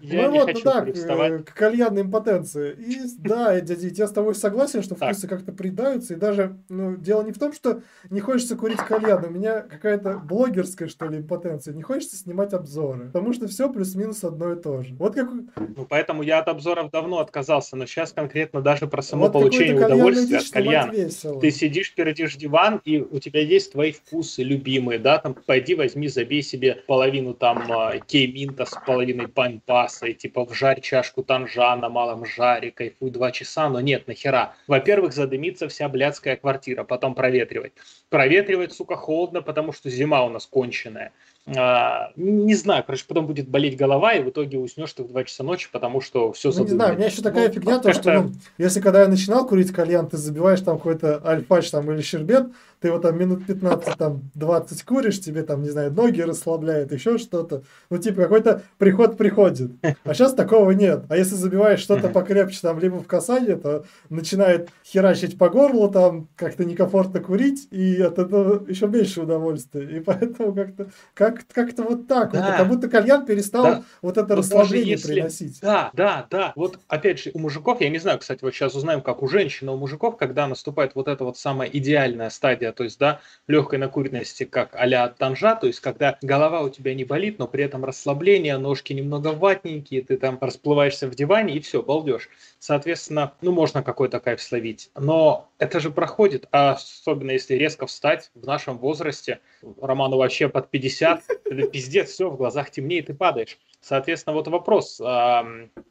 Я 0.01 0.27
ну 0.27 0.31
не 0.31 0.39
вот, 0.39 0.53
ну 0.53 0.61
так, 0.61 0.85
приставать. 0.85 1.31
э, 1.31 1.43
к 1.43 1.53
кальянной 1.53 2.01
импотенции. 2.01 2.73
И 2.73 3.01
да, 3.19 3.59
дядя 3.61 3.87
я 3.87 4.07
с 4.07 4.11
тобой 4.11 4.33
согласен, 4.33 4.81
что 4.81 4.95
вкусы 4.95 5.27
как-то 5.27 5.51
придаются. 5.51 6.15
И 6.15 6.17
даже, 6.17 6.57
ну, 6.69 6.95
дело 6.95 7.21
не 7.21 7.31
в 7.31 7.37
том, 7.37 7.53
что 7.53 7.81
не 8.09 8.19
хочется 8.19 8.55
курить 8.55 8.79
кальян. 8.79 9.23
У 9.23 9.29
меня 9.29 9.61
какая-то 9.61 10.17
блогерская, 10.17 10.87
что 10.87 11.07
ли, 11.07 11.19
импотенция. 11.19 11.75
Не 11.75 11.83
хочется 11.83 12.17
снимать 12.17 12.53
обзоры. 12.53 13.07
Потому 13.07 13.33
что 13.33 13.47
все 13.47 13.71
плюс-минус 13.71 14.23
одно 14.23 14.53
и 14.53 14.59
то 14.59 14.81
же. 14.81 14.95
Вот 14.95 15.13
как 15.15 15.29
Ну, 15.55 15.85
поэтому 15.87 16.23
я 16.23 16.39
от 16.39 16.47
обзоров 16.47 16.89
давно 16.91 17.19
отказался, 17.19 17.75
но 17.75 17.85
сейчас 17.85 18.13
конкретно 18.13 18.61
даже 18.61 18.87
про 18.87 19.01
само 19.01 19.23
вот 19.23 19.33
получение 19.33 19.75
удовольствия 19.75 20.37
от 20.37 20.49
кальяна. 20.49 20.91
весело. 20.91 21.39
Ты 21.39 21.51
сидишь, 21.51 21.93
пердишь 21.93 22.35
диван, 22.35 22.81
и 22.85 22.99
у 22.99 23.19
тебя 23.19 23.41
есть 23.41 23.71
твои 23.71 23.91
вкусы 23.91 24.43
любимые, 24.43 24.99
да, 24.99 25.17
там, 25.17 25.33
пойди 25.33 25.75
возьми, 25.75 26.07
забей 26.07 26.41
себе 26.41 26.75
половину 26.87 27.33
там 27.33 27.71
а, 27.71 27.97
кейминта 27.99 28.65
с 28.65 28.77
половиной 28.85 29.27
пампаса, 29.27 30.07
и 30.07 30.13
типа 30.13 30.45
вжарь 30.45 30.81
чашку 30.81 31.23
танжа 31.23 31.75
на 31.75 31.89
малом 31.89 32.25
жаре, 32.25 32.71
кайфуй 32.71 33.11
два 33.11 33.31
часа, 33.31 33.69
но 33.69 33.79
нет, 33.81 34.07
нахера. 34.07 34.53
Во-первых, 34.67 35.13
задымится 35.13 35.67
вся 35.67 35.87
блядская 35.89 36.35
квартира, 36.35 36.83
потом 36.83 37.15
проветривать. 37.15 37.73
Проветривать, 38.09 38.73
сука, 38.73 38.95
холодно, 38.95 39.41
потому 39.41 39.71
что 39.71 39.89
зима 39.89 40.25
у 40.25 40.29
нас 40.29 40.45
конченая. 40.45 41.13
А, 41.47 42.11
не 42.15 42.53
знаю, 42.53 42.83
короче, 42.85 43.03
потом 43.07 43.25
будет 43.25 43.47
болеть 43.49 43.75
голова, 43.75 44.13
и 44.13 44.21
в 44.23 44.29
итоге 44.29 44.59
уснешь 44.59 44.93
ты 44.93 45.03
в 45.03 45.07
2 45.07 45.23
часа 45.23 45.43
ночи, 45.43 45.69
потому 45.71 45.99
что 45.99 46.31
все 46.33 46.51
Ну, 46.51 46.63
не 46.63 46.69
знаю, 46.69 46.93
у 46.93 46.97
меня 46.97 47.07
еще 47.07 47.23
такая 47.23 47.49
фигня, 47.49 47.79
то, 47.79 47.91
что, 47.93 48.03
как-то- 48.03 48.21
ну, 48.27 48.31
если 48.59 48.79
когда 48.79 49.01
я 49.01 49.07
начинал 49.07 49.47
курить 49.47 49.71
кальян, 49.71 50.07
ты 50.07 50.17
забиваешь 50.17 50.61
там 50.61 50.77
какой-то 50.77 51.19
альфач 51.25 51.71
там 51.71 51.91
или 51.91 52.01
щербет, 52.01 52.47
ты 52.81 52.87
его 52.87 52.97
там 52.99 53.17
минут 53.17 53.45
15, 53.45 53.95
там 53.97 54.21
20 54.33 54.83
куришь, 54.83 55.21
тебе 55.21 55.43
там, 55.43 55.61
не 55.61 55.69
знаю, 55.69 55.91
ноги 55.93 56.21
расслабляет, 56.21 56.91
еще 56.91 57.17
что-то. 57.19 57.61
Ну, 57.91 57.97
типа, 57.99 58.23
какой-то 58.23 58.63
приход 58.79 59.17
приходит. 59.17 59.71
А 60.03 60.13
сейчас 60.13 60.33
такого 60.33 60.71
нет. 60.71 61.03
А 61.09 61.15
если 61.15 61.35
забиваешь 61.35 61.79
что-то 61.79 62.09
покрепче, 62.09 62.59
там, 62.61 62.79
либо 62.79 62.95
в 62.97 63.05
касание, 63.07 63.55
то 63.55 63.85
начинает 64.09 64.69
херачить 64.83 65.37
по 65.37 65.49
горлу, 65.49 65.89
там, 65.89 66.27
как-то 66.35 66.65
некомфортно 66.65 67.19
курить, 67.19 67.67
и 67.71 68.01
от 68.01 68.17
этого 68.17 68.65
еще 68.67 68.87
меньше 68.87 69.21
удовольствия. 69.21 69.97
И 69.97 69.99
поэтому 69.99 70.53
как-то 70.53 70.87
как, 71.13 71.41
как-то 71.53 71.83
вот 71.83 72.07
так. 72.07 72.33
вот. 72.33 72.41
Да. 72.41 72.57
Как 72.57 72.67
будто 72.67 72.89
кальян 72.89 73.25
перестал 73.25 73.63
Да. 73.63 73.83
вот 74.01 74.17
это 74.17 74.35
Вот 74.35 74.39
расслабление 74.39 74.91
если- 74.93 75.13
приносить. 75.13 75.59
Да, 75.61 75.91
да, 75.93 76.25
да. 76.31 76.53
Вот 76.55 76.79
опять 76.87 77.19
же, 77.21 77.31
у 77.35 77.39
мужиков, 77.39 77.79
я 77.81 77.89
не 77.89 77.99
знаю, 77.99 78.17
кстати, 78.19 78.39
вот 78.41 78.53
сейчас 78.55 78.73
узнаем, 78.73 79.01
как 79.01 79.21
у 79.21 79.27
женщин, 79.27 79.67
но 79.67 79.75
у 79.75 79.77
мужиков, 79.77 80.17
когда 80.17 80.47
наступает 80.47 80.95
вот 80.95 81.07
эта 81.07 81.23
вот 81.23 81.37
самая 81.37 81.69
идеальная 81.69 82.29
стадия, 82.31 82.70
то 82.71 82.83
есть, 82.83 82.99
да, 82.99 83.21
легкой 83.47 83.79
накуренности, 83.79 84.45
как 84.45 84.75
а-ля 84.75 85.07
танжа, 85.09 85.55
то 85.55 85.67
есть, 85.67 85.79
когда 85.79 86.17
голова 86.21 86.61
у 86.61 86.69
тебя 86.69 86.93
не 86.93 87.03
болит, 87.03 87.39
но 87.39 87.47
при 87.47 87.63
этом 87.63 87.85
расслабление, 87.85 88.57
ножки 88.57 88.93
немного 88.93 89.29
ватненькие, 89.29 90.01
ты 90.01 90.17
там 90.17 90.37
расплываешься 90.39 91.07
в 91.07 91.15
диване 91.15 91.55
и 91.55 91.59
все, 91.59 91.81
балдеж. 91.81 92.29
Соответственно, 92.59 93.33
ну, 93.41 93.51
можно 93.51 93.83
какой-то 93.83 94.19
кайф 94.19 94.41
словить. 94.41 94.89
Но 94.95 95.49
это 95.57 95.79
же 95.79 95.91
проходит, 95.91 96.47
а 96.51 96.71
особенно 96.71 97.31
если 97.31 97.55
резко 97.55 97.87
встать 97.87 98.31
в 98.35 98.45
нашем 98.45 98.77
возрасте, 98.77 99.39
Роману 99.81 100.17
вообще 100.17 100.49
под 100.49 100.69
50, 100.69 101.23
это 101.45 101.67
пиздец, 101.67 102.09
все, 102.11 102.29
в 102.29 102.37
глазах 102.37 102.71
темнеет 102.71 103.09
и 103.09 103.13
падаешь. 103.13 103.57
Соответственно, 103.81 104.35
вот 104.35 104.47
вопрос, 104.47 105.01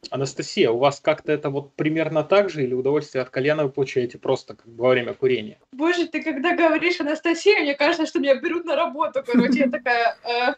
Анастасия, 0.09 0.71
у 0.71 0.77
вас 0.77 1.01
как-то 1.01 1.33
это 1.33 1.49
вот 1.49 1.75
примерно 1.75 2.23
так 2.23 2.49
же 2.49 2.63
или 2.63 2.73
удовольствие 2.73 3.21
от 3.21 3.29
кальяна 3.29 3.65
вы 3.65 3.69
получаете 3.69 4.17
просто 4.17 4.55
как 4.55 4.65
во 4.65 4.89
время 4.89 5.13
курения? 5.13 5.59
Боже, 5.73 6.07
ты 6.07 6.23
когда 6.23 6.55
говоришь 6.71 7.01
Анастасия, 7.01 7.59
мне 7.61 7.75
кажется, 7.75 8.05
что 8.05 8.19
меня 8.19 8.35
берут 8.35 8.65
на 8.65 8.75
работу, 8.75 9.23
короче, 9.25 9.59
я 9.59 9.69
такая... 9.69 10.17
э, 10.23 10.53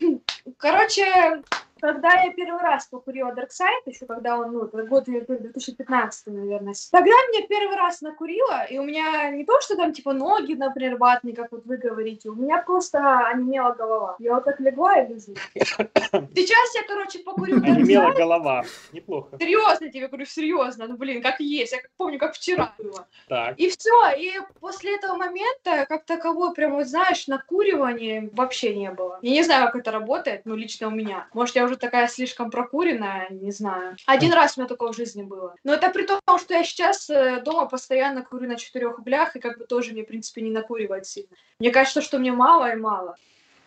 Короче, 0.58 1.42
когда 1.80 2.22
я 2.22 2.32
первый 2.32 2.62
раз 2.62 2.86
покурила 2.86 3.30
Dark 3.30 3.48
Side, 3.48 3.82
еще 3.86 4.06
когда 4.06 4.38
он, 4.38 4.52
ну, 4.52 4.64
это 4.64 4.82
год 4.84 5.04
2015, 5.04 6.26
наверное, 6.26 6.74
тогда 6.90 7.10
меня 7.10 7.46
первый 7.48 7.76
раз 7.76 8.00
накурила, 8.00 8.64
и 8.64 8.78
у 8.78 8.84
меня 8.84 9.30
не 9.30 9.44
то, 9.44 9.60
что 9.60 9.76
там, 9.76 9.92
типа, 9.92 10.12
ноги, 10.12 10.54
например, 10.54 10.96
ватные, 10.96 11.34
как 11.34 11.52
вот 11.52 11.64
вы 11.64 11.76
говорите, 11.76 12.28
у 12.28 12.34
меня 12.34 12.58
просто 12.58 12.98
онемела 13.26 13.72
голова. 13.72 14.16
Я 14.18 14.34
вот 14.34 14.44
так 14.44 14.60
легла 14.60 15.00
и 15.00 15.08
лежу. 15.08 15.34
Сейчас 15.54 16.74
я, 16.74 16.82
короче, 16.86 17.20
покурю 17.20 17.58
Dark 17.58 17.70
Онемела 17.70 18.12
голова. 18.12 18.64
Неплохо. 18.92 19.36
Серьезно 19.38 19.90
тебе 19.90 20.08
говорю, 20.08 20.26
серьезно, 20.26 20.86
ну 20.86 20.96
блин, 20.96 21.22
как 21.22 21.40
есть, 21.40 21.72
я 21.72 21.78
помню, 21.96 22.18
как 22.18 22.34
вчера 22.34 22.72
было. 22.78 23.06
Так. 23.28 23.58
И 23.58 23.68
все, 23.70 24.10
и 24.16 24.32
после 24.60 24.96
этого 24.96 25.16
момента, 25.16 25.86
как 25.88 26.04
таковой, 26.04 26.54
прям 26.54 26.74
вот 26.74 26.86
знаешь, 26.86 27.26
накуривания 27.26 28.28
вообще 28.32 28.74
не 28.74 28.90
было. 28.90 29.18
Я 29.22 29.30
не 29.30 29.42
знаю, 29.42 29.66
как 29.66 29.76
это 29.76 29.90
работает, 29.90 30.42
ну, 30.44 30.56
лично 30.56 30.88
у 30.88 30.90
меня. 30.90 31.26
Может, 31.32 31.56
я 31.56 31.64
уже 31.64 31.69
такая 31.76 32.08
слишком 32.08 32.50
прокуренная, 32.50 33.28
не 33.30 33.52
знаю. 33.52 33.96
Один 34.06 34.32
раз 34.32 34.56
у 34.56 34.60
меня 34.60 34.68
такое 34.68 34.92
в 34.92 34.96
жизни 34.96 35.22
было. 35.22 35.54
Но 35.64 35.74
это 35.74 35.90
при 35.90 36.04
том, 36.04 36.20
что 36.38 36.54
я 36.54 36.64
сейчас 36.64 37.08
э, 37.10 37.40
дома 37.44 37.66
постоянно 37.66 38.22
курю 38.22 38.48
на 38.48 38.56
четырех 38.56 38.98
углях, 38.98 39.36
и 39.36 39.40
как 39.40 39.58
бы 39.58 39.64
тоже 39.64 39.92
мне, 39.92 40.02
в 40.02 40.06
принципе, 40.06 40.42
не 40.42 40.50
накуривать 40.50 41.06
сильно. 41.06 41.36
Мне 41.58 41.70
кажется, 41.70 42.02
что 42.02 42.18
мне 42.18 42.32
мало 42.32 42.72
и 42.72 42.76
мало. 42.76 43.16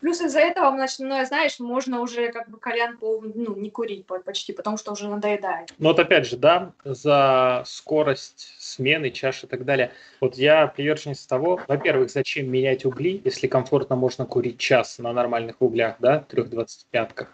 Плюс 0.02 0.20
из-за 0.20 0.40
этого, 0.40 0.70
значит, 0.72 1.00
ну, 1.00 1.24
знаешь, 1.24 1.60
можно 1.62 2.02
уже 2.02 2.30
как 2.34 2.50
бы 2.50 2.58
кальян 2.58 2.98
пол- 2.98 3.24
ну, 3.24 3.56
не 3.56 3.70
курить 3.70 4.06
по- 4.06 4.20
почти, 4.20 4.52
потому 4.52 4.76
что 4.76 4.92
уже 4.92 5.08
надоедает. 5.08 5.74
Но 5.78 5.90
вот 5.90 6.00
опять 6.00 6.28
же, 6.28 6.36
да, 6.36 6.74
за 6.84 7.64
скорость 7.66 8.54
смены, 8.60 9.12
чаш 9.12 9.46
и 9.46 9.48
так 9.48 9.64
далее. 9.64 9.94
Вот 10.20 10.36
я 10.36 10.68
приверженец 10.68 11.26
того, 11.26 11.62
во-первых, 11.70 12.12
зачем 12.12 12.52
менять 12.52 12.84
угли, 12.84 13.22
если 13.24 13.48
комфортно 13.48 13.96
можно 13.96 14.26
курить 14.26 14.58
час 14.58 15.00
на 15.00 15.14
нормальных 15.14 15.62
углях, 15.62 15.96
да, 16.00 16.20
трех 16.20 16.50
двадцать 16.50 16.86
пятках. 16.88 17.30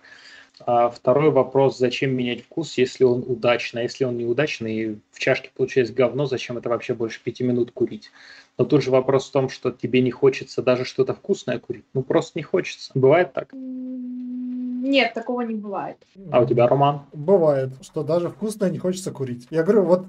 А 0.65 0.89
второй 0.89 1.31
вопрос, 1.31 1.77
зачем 1.77 2.15
менять 2.15 2.43
вкус, 2.43 2.77
если 2.77 3.03
он 3.03 3.23
удачный, 3.25 3.81
а 3.81 3.83
если 3.83 4.03
он 4.05 4.17
неудачный, 4.17 4.75
и 4.75 4.99
в 5.11 5.19
чашке 5.19 5.51
получается 5.55 5.93
говно, 5.93 6.25
зачем 6.25 6.57
это 6.57 6.69
вообще 6.69 6.93
больше 6.93 7.21
пяти 7.23 7.43
минут 7.43 7.71
курить? 7.71 8.11
Но 8.59 8.65
тут 8.65 8.83
же 8.83 8.91
вопрос 8.91 9.29
в 9.29 9.31
том, 9.31 9.47
что 9.47 9.71
тебе 9.71 10.01
не 10.01 10.11
хочется 10.11 10.61
даже 10.61 10.83
что-то 10.83 11.13
вкусное 11.13 11.59
курить, 11.59 11.85
ну 11.93 12.03
просто 12.03 12.37
не 12.37 12.43
хочется. 12.43 12.91
Бывает 12.93 13.31
так? 13.31 13.53
Нет, 13.53 15.13
такого 15.13 15.41
не 15.41 15.55
бывает. 15.55 15.97
А 16.31 16.41
у 16.41 16.45
тебя, 16.45 16.67
Роман? 16.67 17.01
Бывает, 17.13 17.69
что 17.81 18.03
даже 18.03 18.29
вкусное 18.29 18.69
не 18.69 18.77
хочется 18.77 19.11
курить. 19.11 19.47
Я 19.49 19.63
говорю, 19.63 19.83
вот 19.83 20.05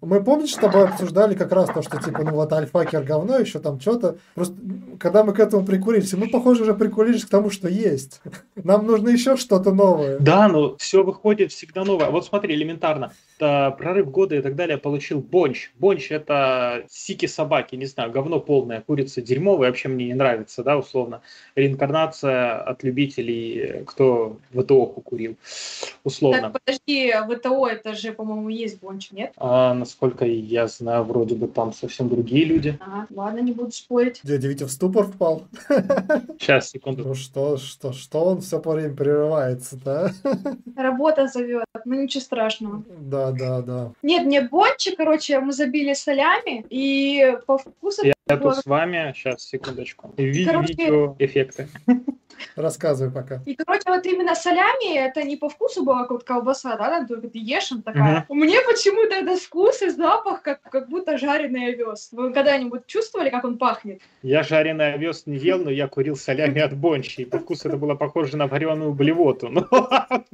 мы, 0.00 0.22
помнишь, 0.22 0.52
с 0.52 0.58
тобой 0.58 0.84
обсуждали 0.84 1.34
как 1.34 1.50
раз 1.50 1.70
то, 1.70 1.82
что 1.82 2.00
типа, 2.00 2.22
ну 2.22 2.32
вот 2.32 2.52
альфакер 2.52 3.02
говно, 3.02 3.38
еще 3.38 3.58
там 3.58 3.80
что-то. 3.80 4.18
Просто 4.34 4.54
когда 5.00 5.24
мы 5.24 5.32
к 5.32 5.40
этому 5.40 5.64
прикурились, 5.64 6.12
мы, 6.12 6.28
похоже, 6.28 6.62
уже 6.62 6.74
прикурились 6.74 7.24
к 7.24 7.28
тому, 7.28 7.50
что 7.50 7.68
есть. 7.68 8.20
Нам 8.54 8.86
нужно 8.86 9.08
еще 9.08 9.36
что-то 9.36 9.72
новое. 9.72 10.18
Да, 10.18 10.48
но 10.48 10.76
все 10.76 11.02
выходит 11.02 11.50
всегда 11.50 11.84
новое. 11.84 12.10
Вот 12.10 12.26
смотри, 12.26 12.54
элементарно. 12.54 13.12
Это 13.38 13.74
прорыв 13.76 14.10
года 14.10 14.36
и 14.36 14.42
так 14.42 14.56
далее 14.56 14.78
получил 14.78 15.20
Бонч. 15.20 15.72
Бонч 15.78 16.10
это 16.10 16.84
сики 16.88 17.26
собаки, 17.26 17.76
не 17.76 17.86
знаю, 17.88 18.10
говно 18.10 18.40
полное, 18.40 18.80
курица 18.80 19.20
дерьмовая, 19.20 19.68
вообще 19.68 19.88
мне 19.88 20.06
не 20.06 20.14
нравится, 20.14 20.62
да, 20.62 20.78
условно. 20.78 21.20
Реинкарнация 21.54 22.60
от 22.62 22.82
любителей, 22.82 23.84
кто 23.86 24.38
ВТО 24.52 24.86
курил, 24.86 25.36
условно. 26.04 26.50
Так, 26.50 26.60
подожди, 26.64 27.12
ВТО 27.12 27.66
это 27.66 27.94
же, 27.94 28.12
по-моему, 28.12 28.48
есть 28.48 28.80
бонч, 28.80 29.10
нет? 29.12 29.32
А, 29.36 29.74
насколько 29.74 30.24
я 30.24 30.66
знаю, 30.68 31.04
вроде 31.04 31.34
бы 31.34 31.48
там 31.48 31.72
совсем 31.72 32.08
другие 32.08 32.44
люди. 32.44 32.78
Ага, 32.80 33.06
ладно, 33.14 33.40
не 33.40 33.52
буду 33.52 33.72
спорить. 33.72 34.20
Дядя 34.22 34.48
Витя 34.48 34.64
в 34.64 34.70
ступор 34.70 35.06
впал. 35.06 35.44
Сейчас, 36.38 36.70
секунду. 36.70 37.04
Ну 37.04 37.14
что, 37.14 37.56
что, 37.56 37.92
что 37.92 38.24
он 38.24 38.40
все 38.40 38.60
по 38.60 38.72
время 38.72 38.94
прерывается, 38.94 39.76
да? 39.76 40.12
Работа 40.76 41.26
зовет, 41.26 41.64
ну 41.84 42.02
ничего 42.02 42.20
страшного. 42.20 42.84
Да, 42.98 43.32
да, 43.32 43.62
да. 43.62 43.92
Нет, 44.02 44.26
мне 44.26 44.42
бончик, 44.42 44.96
короче, 44.96 45.40
мы 45.40 45.52
забили 45.52 45.94
солями, 45.94 46.64
и 46.70 47.36
по 47.46 47.60
вкусу... 47.70 48.02
Я 48.06 48.14
тут 48.36 48.56
с 48.56 48.66
вами, 48.66 49.12
сейчас, 49.16 49.42
секундочку. 49.42 50.12
Ви- 50.16 50.44
Короче- 50.44 50.74
Видео 50.74 51.16
эффекты. 51.18 51.68
Рассказывай 52.54 53.10
пока. 53.12 53.42
И, 53.46 53.54
короче, 53.56 53.82
вот 53.86 54.06
именно 54.06 54.34
солями, 54.36 54.96
это 54.96 55.24
не 55.24 55.36
по 55.36 55.48
вкусу 55.48 55.84
была 55.84 56.02
как 56.02 56.10
вот 56.10 56.24
колбаса, 56.24 56.76
да, 56.76 56.88
там 56.90 57.06
только 57.08 57.28
ты 57.28 57.38
ешь, 57.38 57.72
она 57.72 57.82
такая. 57.82 58.26
Мне 58.28 58.60
почему-то 58.60 59.14
этот 59.16 59.40
вкус 59.40 59.82
и 59.82 59.88
запах, 59.88 60.42
как, 60.42 60.60
как 60.62 60.88
будто 60.88 61.18
жареный 61.18 61.72
овес. 61.72 62.10
Вы 62.12 62.32
когда-нибудь 62.32 62.86
чувствовали, 62.86 63.30
как 63.30 63.44
он 63.44 63.58
пахнет? 63.58 64.02
Я 64.22 64.42
жареный 64.44 64.94
овес 64.94 65.26
не 65.26 65.36
ел, 65.36 65.58
но 65.58 65.70
я 65.70 65.88
курил 65.88 66.14
солями 66.16 66.60
от 66.60 66.76
бончи. 66.76 67.22
И 67.22 67.24
по 67.24 67.38
вкусу 67.38 67.68
это 67.68 67.76
было 67.76 67.94
похоже 67.96 68.36
на 68.36 68.46
вареную 68.46 68.92
блевоту. 68.92 69.48
Ну 69.48 69.66
ладно. 69.70 70.24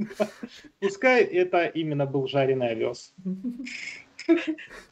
Пускай 0.80 1.22
это 1.22 1.64
именно 1.64 2.04
был 2.04 2.26
жареный 2.28 2.68
овес. 2.70 3.14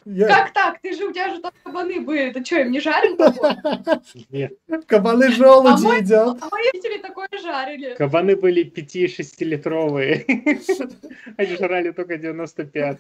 Я... 0.05 0.29
Как 0.29 0.53
так? 0.53 0.81
Ты 0.81 0.95
же, 0.95 1.07
у 1.07 1.13
тебя 1.13 1.35
же 1.35 1.41
там 1.41 1.53
кабаны 1.65 2.01
были, 2.01 2.33
ты 2.33 2.45
что, 2.45 2.61
им 2.61 2.71
не 2.73 2.81
такое? 2.81 4.03
Нет. 4.31 4.53
Кабаны 4.87 5.25
А 5.27 5.31
желуди 5.31 5.83
мой- 5.83 5.99
едят. 6.01 6.39
А 6.41 6.49
мои 6.51 6.65
родители 6.73 6.99
такое 6.99 7.29
жарили. 7.43 7.95
Кабаны 7.95 8.37
были 8.37 8.65
5-6-литровые. 8.65 10.25
Они 11.37 11.57
жрали 11.57 11.91
только 11.93 12.17
95. 12.19 12.99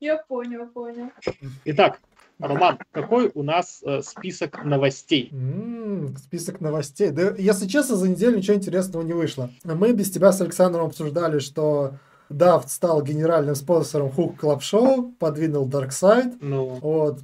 Я 0.00 0.16
понял, 0.18 0.66
понял. 0.66 1.10
Итак, 1.64 2.00
Роман, 2.38 2.78
какой 2.90 3.30
у 3.34 3.42
нас 3.42 3.82
э, 3.84 4.02
список 4.02 4.64
новостей? 4.64 5.28
М, 5.32 6.16
список 6.16 6.60
новостей. 6.60 7.10
Да, 7.10 7.34
если 7.38 7.68
честно, 7.68 7.96
за 7.96 8.08
неделю 8.08 8.38
ничего 8.38 8.56
интересного 8.56 9.02
не 9.02 9.12
вышло. 9.12 9.50
Мы 9.64 9.92
без 9.92 10.10
тебя 10.10 10.32
с 10.32 10.40
Александром 10.40 10.86
обсуждали, 10.86 11.38
что 11.38 11.94
Duft 12.32 12.70
стал 12.70 13.02
генеральным 13.02 13.54
спонсором 13.54 14.08
Hookah 14.08 14.38
Club 14.38 14.60
Show, 14.60 15.12
подвинул 15.18 15.68
Darkside. 15.68 16.36
Ну, 16.40 16.78
Вот. 16.80 17.20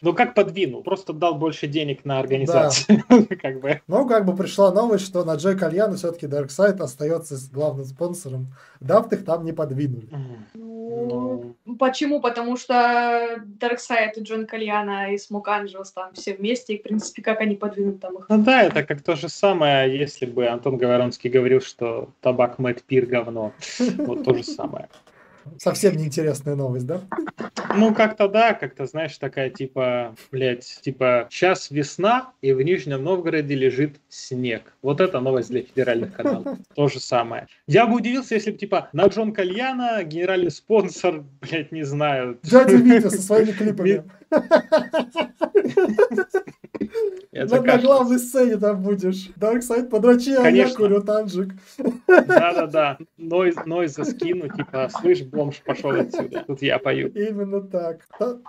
ну 0.00 0.14
как 0.14 0.34
подвинул? 0.34 0.82
Просто 0.82 1.12
дал 1.12 1.34
больше 1.34 1.66
денег 1.66 2.04
на 2.04 2.18
организацию. 2.18 3.02
Как 3.40 3.60
бы. 3.60 3.80
Но 3.86 4.06
как 4.06 4.24
бы 4.24 4.34
пришла 4.34 4.72
новость, 4.72 5.06
что 5.06 5.24
на 5.24 5.34
John 5.34 5.58
Calliano 5.58 5.96
все-таки 5.96 6.26
Darkside 6.26 6.80
остается 6.80 7.36
главным 7.52 7.84
спонсором. 7.84 8.48
Duft 8.80 9.12
их 9.12 9.24
там 9.24 9.44
не 9.44 9.52
подвинули. 9.52 10.08
Ну, 10.54 11.56
почему? 11.78 12.20
Потому 12.20 12.56
что 12.56 13.42
Darkside 13.44 14.16
и 14.18 14.22
John 14.22 14.46
Calliano 14.46 15.12
и 15.12 15.18
Smoke 15.18 15.48
Angels 15.48 15.92
там 15.92 16.12
все 16.14 16.34
вместе, 16.34 16.74
и, 16.74 16.78
в 16.78 16.82
принципе, 16.82 17.22
как 17.22 17.40
они 17.40 17.56
подвинут 17.56 18.00
там 18.00 18.18
их. 18.18 18.26
Ну 18.28 18.42
да, 18.42 18.62
это 18.62 18.82
как 18.82 19.02
то 19.02 19.16
же 19.16 19.28
самое, 19.28 19.96
если 19.96 20.26
бы 20.26 20.46
Антон 20.46 20.78
Говоронский 20.78 21.30
говорил, 21.30 21.60
что 21.60 22.10
табак 22.20 22.58
MattPear 22.58 23.06
говно. 23.06 23.52
Вот 23.98 24.24
то 24.24 24.34
же 24.46 24.52
самое. 24.52 24.88
Совсем 25.58 25.96
неинтересная 25.96 26.54
новость, 26.54 26.86
да? 26.86 27.00
Ну, 27.76 27.94
как-то 27.94 28.28
да, 28.28 28.54
как-то, 28.54 28.86
знаешь, 28.86 29.16
такая 29.16 29.50
типа, 29.50 30.14
блядь, 30.30 30.80
типа, 30.82 31.28
сейчас 31.30 31.70
весна, 31.70 32.32
и 32.42 32.52
в 32.52 32.60
Нижнем 32.62 33.02
Новгороде 33.02 33.54
лежит 33.54 34.00
снег. 34.08 34.74
Вот 34.82 35.00
это 35.00 35.20
новость 35.20 35.50
для 35.50 35.62
федеральных 35.62 36.14
каналов. 36.14 36.58
То 36.74 36.88
же 36.88 37.00
самое. 37.00 37.46
Я 37.66 37.86
бы 37.86 37.96
удивился, 37.96 38.34
если 38.34 38.50
бы, 38.50 38.58
типа, 38.58 38.88
на 38.92 39.06
Джон 39.06 39.32
Кальяна, 39.32 40.02
генеральный 40.04 40.50
спонсор, 40.50 41.24
блядь, 41.40 41.72
не 41.72 41.84
знаю. 41.84 42.38
Дядя 42.42 42.76
Витя 42.76 43.08
со 43.08 43.22
своими 43.22 43.52
клипами. 43.52 44.04
На, 47.32 47.60
на 47.60 47.78
главной 47.78 48.18
сцене 48.18 48.56
там 48.56 48.82
будешь. 48.82 49.28
Дарксайд, 49.36 49.90
подрачи, 49.90 50.30
а 50.30 50.48
я 50.48 50.72
курю 50.72 51.02
танжик. 51.02 51.52
Да-да-да. 52.06 52.98
Нойз, 53.18 53.56
нойз 53.66 53.94
заскину, 53.94 54.48
типа, 54.48 54.88
слышь, 54.90 55.22
бомж, 55.22 55.60
пошел 55.64 55.90
отсюда. 55.90 56.44
Тут 56.46 56.62
я 56.62 56.78
пою. 56.78 57.08
Именно 57.08 57.60
так. 57.60 58.06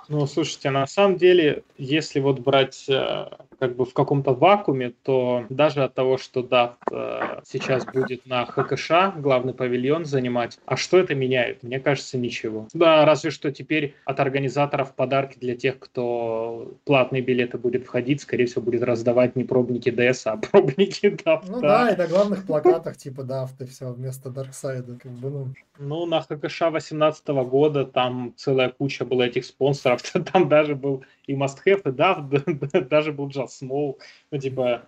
Ну, 0.07 0.25
слушайте, 0.25 0.69
на 0.69 0.87
самом 0.87 1.17
деле, 1.17 1.63
если 1.77 2.19
вот 2.19 2.39
брать 2.39 2.85
э, 2.87 3.25
как 3.59 3.75
бы 3.75 3.85
в 3.85 3.93
каком-то 3.93 4.33
вакууме, 4.33 4.93
то 5.03 5.45
даже 5.49 5.83
от 5.83 5.93
того, 5.93 6.17
что 6.17 6.43
Дафт 6.43 6.77
э, 6.91 7.41
сейчас 7.45 7.85
будет 7.85 8.25
на 8.25 8.45
ХКШ, 8.45 9.17
главный 9.17 9.53
павильон 9.53 10.05
занимать, 10.05 10.59
а 10.65 10.77
что 10.77 10.97
это 10.97 11.15
меняет? 11.15 11.63
Мне 11.63 11.79
кажется, 11.79 12.17
ничего. 12.17 12.67
Да, 12.73 13.05
разве 13.05 13.31
что 13.31 13.51
теперь 13.51 13.95
от 14.05 14.19
организаторов 14.19 14.95
подарки 14.95 15.37
для 15.39 15.55
тех, 15.55 15.66
кто 15.71 16.75
платные 16.85 17.21
билеты 17.21 17.57
будет 17.57 17.85
входить, 17.85 18.21
скорее 18.21 18.45
всего, 18.45 18.61
будет 18.61 18.83
раздавать 18.83 19.35
не 19.35 19.43
пробники 19.43 19.89
ДС, 19.89 20.27
а 20.27 20.37
пробники 20.37 21.09
Дафта. 21.25 21.51
Ну 21.51 21.61
да, 21.61 21.89
и 21.91 21.95
на 21.95 22.07
главных 22.07 22.45
плакатах 22.45 22.97
типа 22.97 23.23
Дафт 23.23 23.61
и 23.61 23.65
все 23.65 23.91
вместо 23.91 24.29
Дарксайда. 24.29 24.97
Как 25.01 25.11
бы, 25.11 25.29
ну, 25.29 25.47
Ну, 25.79 26.05
на 26.05 26.21
ХКШ 26.21 26.59
2018 26.59 27.27
года 27.27 27.85
там 27.85 28.33
целая 28.35 28.69
куча 28.69 29.05
была 29.05 29.27
этих 29.27 29.45
спонсоров. 29.45 30.01
Там 30.33 30.49
даже 30.49 30.75
был 30.75 31.03
и 31.25 31.33
Must 31.33 31.57
Have, 31.65 31.81
и 31.85 31.89
Daft, 31.89 32.87
даже 32.89 33.11
был 33.11 33.27
Just 33.27 33.49
Small. 33.61 33.95
Ну, 34.31 34.37
типа... 34.37 34.83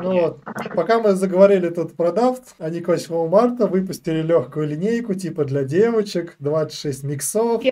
Ну 0.00 0.20
вот, 0.20 0.44
пока 0.74 1.00
мы 1.00 1.14
заговорили 1.14 1.70
тут 1.70 1.96
про 1.96 2.12
Дафт, 2.12 2.54
они 2.58 2.80
к 2.80 2.88
8 2.88 3.28
марта 3.28 3.66
выпустили 3.66 4.22
легкую 4.22 4.68
линейку 4.68 5.14
типа 5.14 5.44
для 5.44 5.64
девочек, 5.64 6.36
26 6.38 7.02
миксов. 7.04 7.62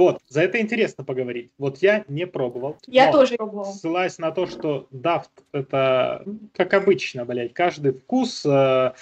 Вот, 0.00 0.22
за 0.28 0.40
это 0.40 0.58
интересно 0.62 1.04
поговорить. 1.04 1.50
Вот 1.58 1.76
я 1.82 2.06
не 2.08 2.26
пробовал. 2.26 2.78
Я 2.86 3.08
но 3.08 3.18
тоже 3.18 3.36
пробовала. 3.36 3.70
Ссылаясь 3.70 4.16
на 4.16 4.30
то, 4.30 4.46
что 4.46 4.88
Daft 4.90 5.28
это, 5.52 6.24
как 6.56 6.72
обычно, 6.72 7.26
блядь, 7.26 7.52
каждый 7.52 7.92
вкус 7.92 8.46
э, 8.46 8.92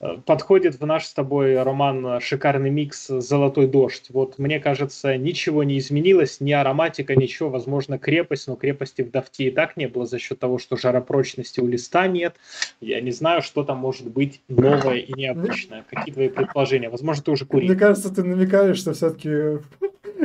э, 0.00 0.16
подходит 0.26 0.78
в 0.78 0.84
наш 0.84 1.06
с 1.06 1.14
тобой 1.14 1.62
роман 1.62 2.20
«Шикарный 2.20 2.68
микс. 2.68 3.06
Золотой 3.06 3.66
дождь». 3.66 4.08
Вот, 4.10 4.38
мне 4.38 4.60
кажется, 4.60 5.16
ничего 5.16 5.64
не 5.64 5.78
изменилось, 5.78 6.38
ни 6.40 6.52
ароматика, 6.52 7.16
ничего. 7.16 7.48
Возможно, 7.48 7.98
крепость, 7.98 8.46
но 8.46 8.56
крепости 8.56 9.00
в 9.00 9.10
Дафте 9.10 9.44
и 9.44 9.50
так 9.50 9.78
не 9.78 9.88
было 9.88 10.04
за 10.04 10.18
счет 10.18 10.38
того, 10.38 10.58
что 10.58 10.76
жаропрочности 10.76 11.60
у 11.60 11.66
листа 11.66 12.06
нет. 12.08 12.34
Я 12.82 13.00
не 13.00 13.10
знаю, 13.10 13.40
что 13.40 13.64
там 13.64 13.78
может 13.78 14.06
быть 14.06 14.42
новое 14.48 14.98
и 14.98 15.14
необычное. 15.14 15.82
Какие 15.88 16.12
твои 16.12 16.28
предположения? 16.28 16.90
Возможно, 16.90 17.22
ты 17.22 17.30
уже 17.30 17.44
Мне 17.44 17.68
курил. 17.68 17.78
кажется, 17.78 18.14
ты 18.14 18.22
намекаешь, 18.22 18.76
что 18.76 18.92
все-таки 18.92 19.60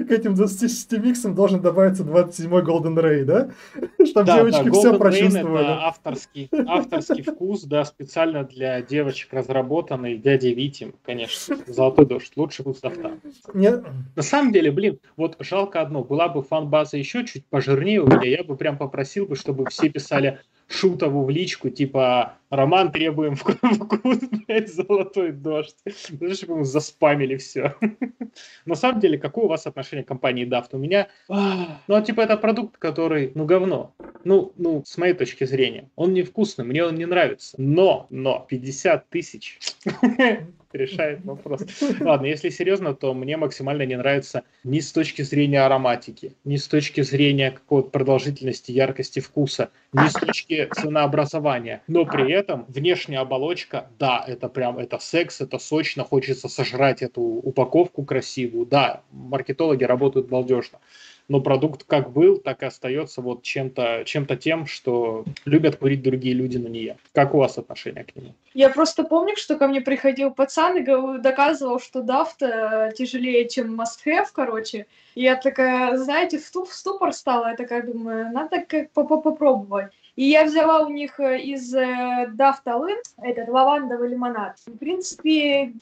к 0.03 0.11
этим 0.11 0.35
26 0.35 0.91
миксам 0.99 1.35
должен 1.35 1.61
добавиться 1.61 2.03
27-й 2.03 2.63
Golden 2.63 2.95
Ray, 2.95 3.23
да? 3.23 3.49
Чтобы 4.05 4.25
Да, 4.25 4.37
девочки 4.37 4.63
да, 4.65 4.71
все 4.71 4.89
Golden 4.89 4.93
Rain 4.93 4.97
прочувствовали. 4.97 5.63
это 5.63 5.79
авторский, 5.85 6.49
авторский 6.67 7.23
вкус, 7.23 7.63
да, 7.63 7.85
специально 7.85 8.43
для 8.43 8.81
девочек 8.81 9.33
разработанный, 9.33 10.17
дядей 10.17 10.53
Вити, 10.53 10.93
конечно. 11.05 11.57
Золотой 11.67 12.05
дождь, 12.05 12.31
лучший 12.35 12.63
вкус 12.63 12.81
Дафта. 12.81 13.17
Не- 13.53 13.83
На 14.15 14.21
самом 14.21 14.51
деле, 14.51 14.71
блин, 14.71 14.99
вот 15.17 15.37
жалко 15.39 15.81
одно, 15.81 16.03
была 16.03 16.27
бы 16.27 16.41
фан-база 16.43 16.97
еще 16.97 17.25
чуть 17.25 17.45
пожирнее 17.47 18.01
у 18.01 18.07
меня, 18.07 18.27
я 18.29 18.43
бы 18.43 18.55
прям 18.57 18.77
попросил 18.77 19.25
бы, 19.25 19.35
чтобы 19.35 19.65
все 19.69 19.89
писали 19.89 20.39
Шутову 20.67 21.23
в 21.23 21.29
личку, 21.29 21.69
типа, 21.69 22.33
Роман, 22.55 22.91
требуем 22.91 23.35
вкус, 23.35 23.57
блядь, 24.47 24.73
золотой 24.73 25.31
дождь. 25.31 25.75
Знаешь, 26.09 26.37
чтобы 26.37 26.57
мы 26.57 26.65
заспамили 26.65 27.37
все. 27.37 27.75
На 28.65 28.75
самом 28.75 28.99
деле, 28.99 29.17
какое 29.17 29.45
у 29.45 29.47
вас 29.47 29.67
отношение 29.67 30.03
к 30.03 30.07
компании 30.07 30.45
Дафт? 30.45 30.73
У 30.73 30.77
меня, 30.77 31.07
а, 31.29 31.79
ну, 31.87 32.01
типа, 32.01 32.21
это 32.21 32.37
продукт, 32.37 32.77
который, 32.77 33.31
ну, 33.35 33.45
говно. 33.45 33.93
Ну, 34.23 34.53
ну, 34.57 34.83
с 34.85 34.97
моей 34.97 35.13
точки 35.13 35.43
зрения. 35.43 35.89
Он 35.95 36.13
невкусный, 36.13 36.65
мне 36.65 36.83
он 36.83 36.95
не 36.95 37.05
нравится. 37.05 37.55
Но, 37.57 38.07
но, 38.09 38.45
50 38.49 39.09
тысяч 39.09 39.59
решает 40.73 41.23
вопрос. 41.23 41.61
Ладно, 41.99 42.25
если 42.25 42.49
серьезно, 42.49 42.93
то 42.93 43.13
мне 43.13 43.37
максимально 43.37 43.85
не 43.85 43.97
нравится 43.97 44.43
ни 44.63 44.79
с 44.79 44.91
точки 44.91 45.21
зрения 45.21 45.61
ароматики, 45.61 46.35
ни 46.43 46.57
с 46.57 46.67
точки 46.67 47.01
зрения 47.01 47.51
какой-то 47.51 47.89
продолжительности, 47.89 48.71
яркости 48.71 49.19
вкуса, 49.19 49.69
ни 49.93 50.07
с 50.07 50.13
точки 50.13 50.67
ценообразования. 50.73 51.81
Но 51.87 52.05
при 52.05 52.31
этом 52.31 52.44
внешняя 52.67 53.19
оболочка, 53.19 53.89
да, 53.97 54.23
это 54.27 54.49
прям, 54.49 54.77
это 54.77 54.99
секс, 54.99 55.41
это 55.41 55.59
сочно, 55.59 56.03
хочется 56.03 56.47
сожрать 56.47 57.01
эту 57.01 57.21
упаковку 57.21 58.03
красивую. 58.03 58.65
Да, 58.65 59.01
маркетологи 59.11 59.83
работают 59.83 60.27
балдежно. 60.27 60.79
Но 61.27 61.41
продукт 61.41 61.83
как 61.83 62.11
был, 62.11 62.37
так 62.37 62.61
и 62.61 62.67
остается 62.67 63.21
вот 63.21 63.41
чем-то 63.41 64.03
чем 64.05 64.27
тем, 64.27 64.67
что 64.67 65.25
любят 65.45 65.77
курить 65.77 66.03
другие 66.03 66.35
люди, 66.35 66.57
но 66.57 66.69
не 66.69 66.83
я. 66.83 66.97
Как 67.13 67.33
у 67.33 67.39
вас 67.39 67.57
отношение 67.57 68.03
к 68.03 68.15
нему? 68.15 68.33
Я 68.53 68.69
просто 68.69 69.03
помню, 69.03 69.35
что 69.35 69.55
ко 69.55 69.67
мне 69.67 69.81
приходил 69.81 70.31
пацан 70.31 70.77
и 70.77 71.19
доказывал, 71.19 71.79
что 71.79 72.03
Дафт 72.03 72.43
э, 72.43 72.91
тяжелее, 72.95 73.49
чем 73.49 73.79
Must 73.79 74.05
Have, 74.05 74.27
короче. 74.33 74.85
И 75.15 75.23
я 75.23 75.35
такая, 75.35 75.97
знаете, 75.97 76.37
в, 76.37 76.43
сту- 76.45 76.65
в 76.65 76.73
ступор 76.73 77.11
стала, 77.11 77.49
я 77.49 77.55
такая 77.55 77.81
думаю, 77.81 78.31
надо 78.31 78.63
как 78.63 78.91
по- 78.91 79.03
по- 79.03 79.21
попробовать. 79.21 79.91
И 80.15 80.23
я 80.29 80.45
взяла 80.45 80.79
у 80.85 80.89
них 80.89 81.19
э, 81.19 81.39
из 81.41 81.73
э, 81.75 82.27
Дафт 82.33 82.65
Алын 82.67 82.97
этот 83.21 83.49
лавандовый 83.49 84.07
лимонад. 84.09 84.55
В 84.65 84.77
принципе, 84.77 85.73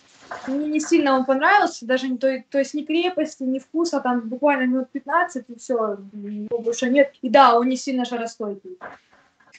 мне 0.47 0.67
не 0.69 0.79
сильно 0.79 1.15
он 1.15 1.25
понравился, 1.25 1.85
даже 1.85 2.07
не 2.07 2.17
то, 2.17 2.43
то 2.49 2.57
есть 2.57 2.73
ни 2.73 2.81
крепости, 2.83 3.43
ни 3.43 3.59
вкуса, 3.59 3.99
там 3.99 4.21
буквально 4.21 4.63
минут 4.65 4.89
15 4.91 5.45
и 5.49 5.55
все, 5.59 5.97
больше 6.49 6.89
нет. 6.89 7.13
И 7.21 7.29
да, 7.29 7.55
он 7.59 7.69
не 7.69 7.77
сильно 7.77 8.05
жаростойкий. 8.05 8.79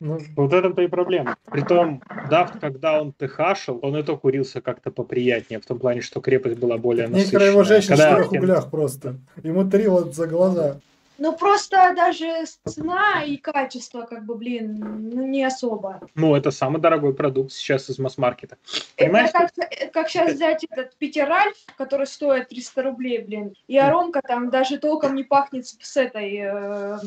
ну, 0.01 0.19
Вот 0.35 0.51
в 0.51 0.55
этом-то 0.55 0.83
и 0.83 0.89
проблема. 0.89 1.37
Притом, 1.45 2.03
Дафт, 2.29 2.59
когда 2.61 3.01
он 3.01 3.13
тхашил, 3.13 3.79
он 3.81 3.97
и 3.97 4.03
то 4.03 4.17
курился 4.17 4.61
как-то 4.61 4.91
поприятнее, 4.91 5.61
в 5.61 5.67
том 5.67 5.79
плане, 5.79 6.01
что 6.01 6.21
крепость 6.21 6.59
была 6.59 6.79
более 6.79 7.07
Некоторые 7.07 7.23
насыщенная. 7.25 7.51
его 7.53 7.63
женщины 7.63 7.95
в 7.95 7.99
Когда- 8.01 8.23
четырех 8.25 8.43
углях 8.43 8.71
просто. 8.73 9.17
Ему 9.45 9.71
три 9.71 9.87
вот 9.87 10.17
за 10.17 10.27
глаза. 10.27 10.81
Ну, 11.25 11.33
просто 11.33 11.95
даже 11.97 12.45
цена 12.67 13.25
и 13.25 13.39
качество, 13.39 14.03
как 14.03 14.27
бы, 14.27 14.35
блин, 14.35 14.77
ну, 15.11 15.27
не 15.27 15.43
особо. 15.43 16.03
Ну, 16.15 16.37
это 16.37 16.51
самый 16.51 16.83
дорогой 16.83 17.15
продукт 17.15 17.51
сейчас 17.53 17.89
из 17.89 17.99
масс-маркета. 17.99 18.59
Понимаешь, 18.99 19.31
Это 19.33 19.49
как, 19.57 19.93
как 19.93 20.09
сейчас 20.11 20.35
взять 20.35 20.65
этот 20.69 20.95
Питер 20.97 21.33
Альф, 21.33 21.57
который 21.79 22.07
стоит 22.07 22.51
300 22.51 22.83
рублей, 22.83 23.19
блин, 23.21 23.55
и 23.69 23.79
аромка 23.79 24.21
там 24.21 24.51
даже 24.51 24.77
толком 24.77 25.15
не 25.15 25.25
пахнет 25.25 25.67
с, 25.67 25.97
этой 25.97 26.43
э, 26.45 26.99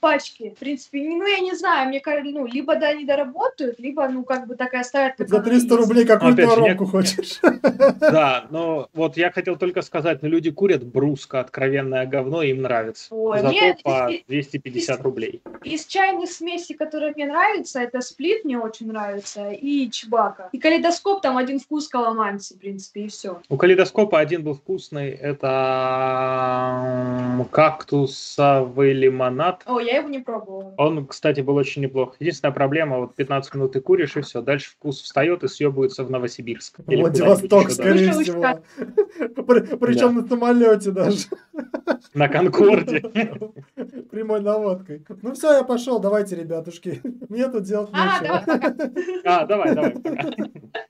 пачки. 0.00 0.54
В 0.56 0.58
принципе, 0.58 1.02
ну, 1.02 1.26
я 1.26 1.40
не 1.40 1.54
знаю, 1.54 1.90
мне 1.90 2.00
кажется, 2.00 2.32
ну, 2.32 2.46
либо, 2.46 2.74
да, 2.76 2.94
не 2.94 3.04
доработают, 3.04 3.78
либо, 3.78 4.08
ну, 4.08 4.24
как 4.24 4.46
бы 4.46 4.56
так 4.56 4.72
и 4.72 4.78
оставят. 4.78 5.16
как 5.18 5.28
За 5.28 5.36
оно 5.36 5.44
300 5.44 5.74
есть. 5.74 5.86
рублей 5.86 6.06
какую 6.06 6.32
Опять 6.32 6.46
то 6.46 6.54
же, 6.54 6.60
воронку 6.62 6.86
хочешь. 6.86 7.40
Да, 8.00 8.46
но 8.50 8.88
вот 8.94 9.18
я 9.18 9.30
хотел 9.30 9.56
только 9.56 9.82
сказать, 9.82 10.22
ну 10.22 10.28
люди 10.30 10.50
курят 10.50 10.82
бруско, 10.84 11.40
откровенное 11.40 12.06
говно, 12.06 12.42
им 12.42 12.62
нравится. 12.62 13.14
Ой, 13.14 13.42
Нет, 13.60 13.82
по 13.82 14.10
и- 14.10 14.24
250 14.26 15.00
рублей. 15.02 15.42
Из 15.64 15.86
чайных 15.86 16.30
смесей, 16.30 16.74
которые 16.76 17.12
мне 17.12 17.26
нравятся, 17.26 17.80
это 17.80 18.00
сплит 18.00 18.44
мне 18.44 18.58
очень 18.58 18.88
нравится 18.88 19.50
и 19.50 19.90
чебака. 19.90 20.48
И 20.52 20.58
калейдоскоп 20.58 21.22
там 21.22 21.36
один 21.36 21.58
вкус 21.58 21.88
каламанси, 21.88 22.54
в 22.54 22.58
принципе, 22.58 23.02
и 23.02 23.08
все. 23.08 23.40
У 23.48 23.56
калейдоскопа 23.56 24.18
один 24.18 24.42
был 24.42 24.54
вкусный, 24.54 25.10
это 25.10 25.48
кактусовый 27.50 28.92
лимонад. 28.92 29.62
О, 29.66 29.80
я 29.80 29.98
его 29.98 30.08
не 30.08 30.18
пробовала. 30.20 30.74
Он, 30.76 31.06
кстати, 31.06 31.40
был 31.40 31.56
очень 31.56 31.82
неплох. 31.82 32.16
Единственная 32.20 32.54
проблема, 32.54 32.98
вот 32.98 33.14
15 33.14 33.54
минут 33.54 33.72
ты 33.72 33.80
куришь, 33.80 34.16
и 34.16 34.20
все. 34.20 34.42
Дальше 34.42 34.70
вкус 34.70 35.00
встает 35.00 35.44
и 35.44 35.48
съебывается 35.48 36.04
в 36.04 36.10
Новосибирск. 36.10 36.78
Владивосток, 36.86 37.70
скорее 37.70 38.12
всего. 38.12 38.60
Причем 39.78 40.16
на 40.16 40.26
самолете 40.26 40.90
даже. 40.90 41.18
На 42.14 42.28
Конкорде. 42.28 43.00
Прямой 44.10 44.40
наводкой. 44.40 45.04
Ну 45.22 45.32
все, 45.34 45.52
я 45.52 45.64
пошел. 45.64 45.98
Давайте, 46.00 46.36
ребятушки. 46.36 47.00
Мне 47.28 47.48
тут 47.48 47.64
делать 47.64 47.90
А, 47.92 48.20
нечего. 48.20 49.20
А, 49.24 49.46
давай, 49.46 49.74
давай. 49.74 49.94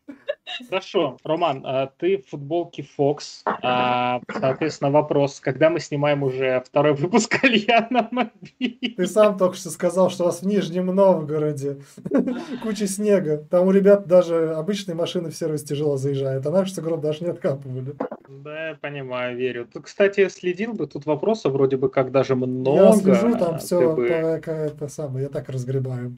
Хорошо, 0.68 1.16
Роман, 1.24 1.62
а 1.64 1.90
ты 1.98 2.18
в 2.18 2.30
футболке 2.30 2.86
Fox. 2.98 3.42
А, 3.44 4.20
Соответственно, 4.30 4.90
вопрос, 4.90 5.40
когда 5.40 5.70
мы 5.70 5.80
снимаем 5.80 6.22
уже 6.22 6.62
второй 6.66 6.94
выпуск 6.94 7.30
Кальяна 7.40 8.08
Мобиль? 8.10 8.94
Ты 8.96 9.06
сам 9.06 9.36
только 9.38 9.56
что 9.56 9.70
сказал, 9.70 10.10
что 10.10 10.24
у 10.24 10.26
вас 10.26 10.42
в 10.42 10.46
Нижнем 10.46 10.86
Новгороде 10.86 11.78
куча 12.62 12.86
снега. 12.86 13.38
Там 13.50 13.66
у 13.66 13.70
ребят 13.70 14.06
даже 14.06 14.54
обычные 14.54 14.94
машины 14.94 15.30
в 15.30 15.36
сервис 15.36 15.62
тяжело 15.64 15.96
заезжают, 15.96 16.46
а 16.46 16.50
наши 16.50 16.74
сугроб 16.74 17.00
даже 17.00 17.24
не 17.24 17.30
откапывали. 17.30 17.94
Да, 18.28 18.68
я 18.70 18.74
понимаю, 18.74 19.36
верю. 19.36 19.66
Ты, 19.72 19.80
кстати, 19.80 20.28
следил 20.28 20.72
бы, 20.74 20.86
тут 20.86 21.06
вопросов 21.06 21.52
вроде 21.52 21.76
бы 21.76 21.88
как 21.88 22.10
даже 22.12 22.34
много. 22.34 22.84
Я 22.84 22.92
слежу, 22.92 23.38
там 23.38 23.54
Ты 23.58 23.64
все 23.64 23.94
бы- 23.94 24.06
это 24.08 24.88
самое, 24.88 25.24
я 25.24 25.28
так 25.28 25.48
разгребаю. 25.48 26.16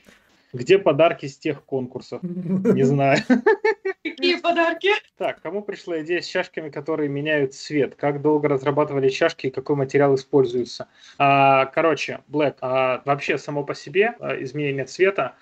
Где 0.52 0.78
подарки 0.78 1.26
с 1.26 1.38
тех 1.38 1.64
конкурсов? 1.64 2.22
Не 2.22 2.82
знаю. 2.82 3.18
Какие 4.02 4.36
подарки? 4.36 4.90
Так, 5.18 5.42
кому 5.42 5.62
пришла 5.62 6.00
идея 6.00 6.20
с 6.22 6.26
чашками, 6.26 6.70
которые 6.70 7.08
меняют 7.08 7.54
цвет? 7.54 7.94
Как 7.94 8.22
долго 8.22 8.48
разрабатывали 8.48 9.08
чашки 9.10 9.48
и 9.48 9.50
какой 9.50 9.76
материал 9.76 10.14
используется? 10.14 10.88
А, 11.18 11.66
короче, 11.66 12.20
Black, 12.28 12.56
а, 12.62 13.02
вообще 13.04 13.36
само 13.38 13.62
по 13.62 13.74
себе 13.74 14.14
а, 14.20 14.42
изменение 14.42 14.86
цвета 14.86 15.34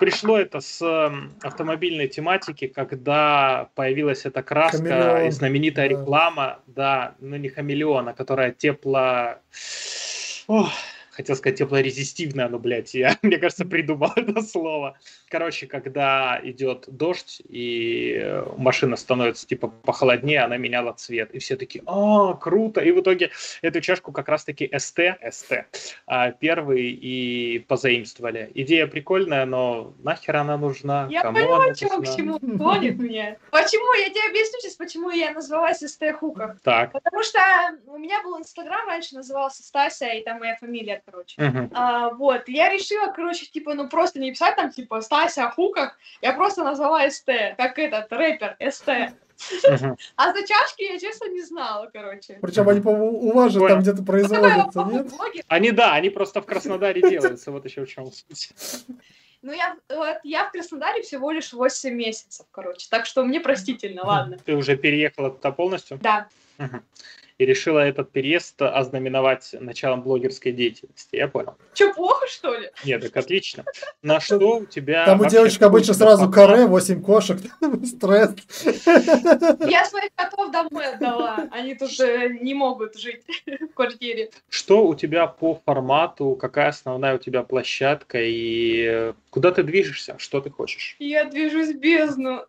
пришло 0.00 0.38
это 0.38 0.60
с 0.60 0.80
м, 0.82 1.34
автомобильной 1.42 2.08
тематики, 2.08 2.66
когда 2.66 3.68
появилась 3.74 4.24
эта 4.24 4.42
краска 4.42 4.78
Хамелеон, 4.78 5.26
и 5.26 5.30
знаменитая 5.30 5.88
да. 5.88 6.00
реклама, 6.00 6.58
да, 6.66 7.14
ну 7.20 7.36
не 7.36 7.48
хамелеона, 7.48 8.14
которая 8.14 8.52
тепло... 8.52 9.36
Ох, 10.46 10.72
хотел 11.18 11.34
сказать 11.34 11.58
теплорезистивная, 11.58 12.48
но, 12.48 12.60
блядь, 12.60 12.94
я, 12.94 13.18
мне 13.22 13.38
кажется, 13.38 13.64
придумал 13.64 14.12
это 14.16 14.40
слово. 14.40 14.96
Короче, 15.28 15.66
когда 15.66 16.40
идет 16.44 16.84
дождь, 16.86 17.42
и 17.48 18.20
э, 18.22 18.46
машина 18.56 18.94
становится, 18.96 19.44
типа, 19.44 19.66
похолоднее, 19.66 20.42
она 20.42 20.56
меняла 20.58 20.92
цвет. 20.92 21.34
И 21.34 21.40
все 21.40 21.56
такие, 21.56 21.82
а, 21.86 22.34
круто. 22.34 22.80
И 22.80 22.92
в 22.92 23.00
итоге 23.00 23.30
эту 23.62 23.80
чашку 23.80 24.12
как 24.12 24.28
раз-таки 24.28 24.70
СТ, 24.78 25.00
СТ, 25.28 25.52
а, 26.06 26.30
первый 26.30 26.90
и 26.92 27.58
позаимствовали. 27.66 28.52
Идея 28.54 28.86
прикольная, 28.86 29.44
но 29.44 29.94
нахер 30.04 30.36
она 30.36 30.56
нужна? 30.56 31.08
Я 31.10 31.22
Кому 31.22 31.52
она 31.52 31.74
чего 31.74 32.00
к 32.00 32.16
чему 32.16 32.38
клонит 32.38 32.96
меня. 32.96 33.38
Почему? 33.50 33.92
Я 33.94 34.10
тебе 34.10 34.28
объясню 34.28 34.60
сейчас, 34.60 34.76
почему 34.76 35.10
я 35.10 35.32
назвалась 35.32 35.78
СТ 35.78 36.12
Хуках. 36.20 36.60
Так. 36.62 36.92
Потому 36.92 37.24
что 37.24 37.40
у 37.86 37.98
меня 37.98 38.22
был 38.22 38.38
Инстаграм 38.38 38.86
раньше, 38.86 39.16
назывался 39.16 39.64
Стася, 39.64 40.06
и 40.12 40.22
там 40.22 40.38
моя 40.38 40.56
фамилия, 40.56 41.02
короче. 41.10 41.40
Мгм. 41.40 41.70
А, 41.74 42.10
вот, 42.10 42.48
я 42.48 42.68
решила, 42.68 43.12
короче, 43.12 43.46
типа, 43.46 43.74
ну 43.74 43.88
просто 43.88 44.20
не 44.20 44.30
писать 44.30 44.56
там, 44.56 44.70
типа, 44.70 45.00
Стася 45.00 45.50
Хуках, 45.50 45.98
я 46.22 46.32
просто 46.32 46.64
назвала 46.64 47.08
СТ, 47.08 47.30
как 47.56 47.78
этот 47.78 48.12
рэпер, 48.12 48.56
СТ. 48.70 48.88
А 50.16 50.32
за 50.32 50.46
чашки 50.46 50.82
я, 50.82 50.98
честно, 50.98 51.28
не 51.28 51.42
знала, 51.42 51.88
короче. 51.92 52.38
Причем 52.42 52.68
они, 52.68 52.80
по-моему, 52.80 53.28
у 53.28 53.32
вас 53.32 53.52
же 53.52 53.60
Понял. 53.60 53.74
там 53.74 53.82
где-то 53.82 54.02
производятся, 54.02 54.82
нет? 54.82 55.12
Они, 55.46 55.70
да, 55.70 55.94
они 55.94 56.10
просто 56.10 56.42
в 56.42 56.46
Краснодаре 56.46 57.00
делаются, 57.10 57.52
вот 57.52 57.64
еще 57.64 57.84
в 57.84 57.88
чем 57.88 58.10
суть. 58.10 58.50
Ну, 59.40 59.52
я, 59.52 59.76
вот, 59.88 60.16
я 60.24 60.46
в 60.46 60.50
Краснодаре 60.50 61.02
всего 61.02 61.30
лишь 61.30 61.52
8 61.52 61.94
месяцев, 61.94 62.46
короче, 62.50 62.88
так 62.90 63.06
что 63.06 63.24
мне 63.24 63.40
простительно, 63.40 64.04
ладно. 64.04 64.38
Ты 64.44 64.56
уже 64.56 64.76
переехала 64.76 65.30
туда 65.30 65.52
полностью? 65.52 65.98
Да. 66.02 66.26
И 67.38 67.46
решила 67.46 67.78
этот 67.78 68.10
переезд 68.10 68.60
ознаменовать 68.60 69.54
началом 69.60 70.02
блогерской 70.02 70.50
деятельности. 70.50 71.14
Я 71.14 71.28
понял. 71.28 71.54
Че, 71.72 71.94
плохо, 71.94 72.26
что 72.26 72.52
ли? 72.52 72.68
Нет, 72.84 73.00
так 73.00 73.16
отлично. 73.16 73.64
На 74.02 74.18
что 74.28 74.58
у 74.58 74.66
тебя... 74.66 75.04
Там 75.06 75.20
у 75.20 75.24
девочек 75.24 75.62
обычно 75.62 75.94
сразу 75.94 76.28
каре, 76.28 76.66
8 76.66 77.00
кошек, 77.00 77.38
стресс. 77.86 78.34
Я 79.70 79.84
своих 79.84 80.10
котов 80.16 80.50
домой 80.50 80.86
отдала, 80.94 81.48
они 81.52 81.76
тут 81.76 81.90
э, 82.00 82.28
не 82.40 82.54
могут 82.54 82.98
жить 82.98 83.22
в 83.46 83.72
квартире. 83.72 84.30
Что 84.48 84.84
у 84.84 84.96
тебя 84.96 85.28
по 85.28 85.54
формату, 85.64 86.34
какая 86.34 86.70
основная 86.70 87.14
у 87.14 87.18
тебя 87.18 87.44
площадка 87.44 88.18
и 88.20 88.84
э, 88.84 89.12
куда 89.30 89.52
ты 89.52 89.62
движешься, 89.62 90.16
что 90.18 90.40
ты 90.40 90.50
хочешь? 90.50 90.96
Я 90.98 91.22
движусь 91.24 91.72
в 91.72 91.78
бездну. 91.78 92.44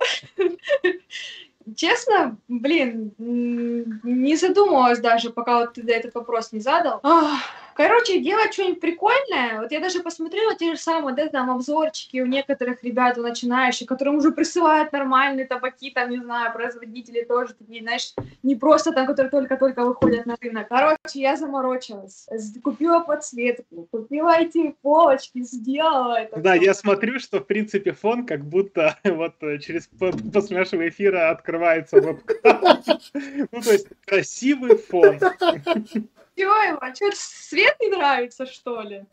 Честно, 1.76 2.38
блин, 2.48 3.14
не 3.18 4.36
задумывалась 4.36 5.00
даже, 5.00 5.30
пока 5.30 5.60
вот 5.60 5.74
ты 5.74 5.82
этот 5.92 6.16
вопрос 6.16 6.52
не 6.52 6.60
задал. 6.60 7.00
Ах, 7.04 7.40
Короче, 7.80 8.20
делать 8.20 8.52
что-нибудь 8.52 8.82
прикольное. 8.82 9.62
Вот 9.62 9.72
я 9.72 9.80
даже 9.80 10.04
посмотрела 10.04 10.54
те 10.54 10.74
же 10.74 10.78
самые, 10.78 11.16
да, 11.16 11.30
там, 11.30 11.50
обзорчики 11.50 12.20
у 12.20 12.26
некоторых 12.26 12.84
ребят, 12.84 13.18
у 13.18 13.22
начинающих, 13.22 13.88
которым 13.88 14.18
уже 14.18 14.32
присылают 14.32 14.92
нормальные 14.92 15.46
табаки, 15.46 15.90
там, 15.90 16.10
не 16.10 16.18
знаю, 16.18 16.52
производители 16.52 17.24
тоже 17.24 17.54
такие, 17.54 17.82
знаешь, 17.82 18.14
не 18.44 18.58
просто 18.58 18.92
там, 18.92 19.08
которые 19.08 19.32
только-только 19.32 19.86
выходят 19.86 20.26
на 20.26 20.36
рынок. 20.42 20.68
Короче, 20.68 20.98
я 21.14 21.38
заморочилась. 21.38 22.28
Купила 22.62 23.00
подсветку, 23.00 23.88
купила 23.90 24.38
эти 24.38 24.76
полочки, 24.82 25.42
сделала 25.44 26.20
это. 26.20 26.38
Да, 26.38 26.56
я 26.56 26.74
смотрю, 26.74 27.18
что 27.20 27.40
в 27.40 27.48
принципе 27.48 27.94
фон 27.94 28.26
как 28.26 28.44
будто 28.44 28.98
вот 29.06 29.36
э, 29.40 29.58
через 29.60 29.90
после 30.34 30.58
нашего 30.58 30.90
эфира 30.90 31.30
открывается 31.30 32.02
вебкам. 32.02 32.36
Ну, 33.52 33.62
то 33.62 33.72
есть 33.72 33.88
красивый 34.06 34.76
фон. 34.76 35.18
Чего 36.40 36.56
его? 36.56 36.78
А 36.80 36.96
что, 36.96 37.12
свет 37.14 37.76
не 37.82 37.90
нравится, 37.90 38.46
что 38.46 38.82
ли? 38.82 39.04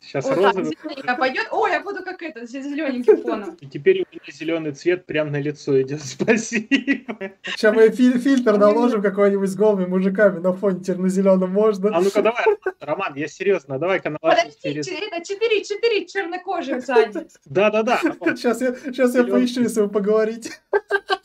Сейчас 0.00 0.24
вот 0.24 0.36
так, 0.36 0.44
розовый. 0.54 0.66
зелененько 0.66 1.16
пойдет. 1.16 1.48
О, 1.50 1.66
я 1.66 1.80
буду 1.80 2.04
как 2.04 2.22
это, 2.22 2.46
зелененьким 2.46 3.20
фоном. 3.20 3.56
И 3.60 3.66
теперь 3.66 4.02
у 4.02 4.06
меня 4.12 4.20
зеленый 4.32 4.72
цвет 4.72 5.06
прям 5.06 5.32
на 5.32 5.40
лицо 5.40 5.82
идет. 5.82 6.02
Спасибо. 6.04 7.32
Сейчас 7.42 7.74
мы 7.74 7.90
фи- 7.90 8.18
фильтр 8.18 8.58
наложим 8.58 9.02
какой-нибудь 9.02 9.50
с 9.50 9.56
голыми 9.56 9.86
мужиками 9.86 10.38
на 10.38 10.52
фоне 10.52 10.84
черно-зеленом 10.84 11.50
можно. 11.50 11.96
А 11.96 12.00
ну-ка 12.00 12.22
давай, 12.22 12.44
Роман, 12.78 13.14
я 13.16 13.26
серьезно, 13.26 13.80
давай-ка 13.80 14.10
наложим 14.10 14.38
Подожди, 14.44 14.60
через... 14.62 14.86
че- 14.86 14.94
это 14.94 15.24
четыре, 15.24 15.64
четыре 15.64 16.06
чернокожих 16.06 16.80
сзади. 16.86 17.26
Да-да-да, 17.44 17.98
Сейчас 18.36 18.60
я, 18.60 18.72
сейчас 18.76 19.16
я 19.16 19.24
поищу, 19.24 19.62
если 19.62 19.80
вы 19.80 19.88
поговорите. 19.88 20.52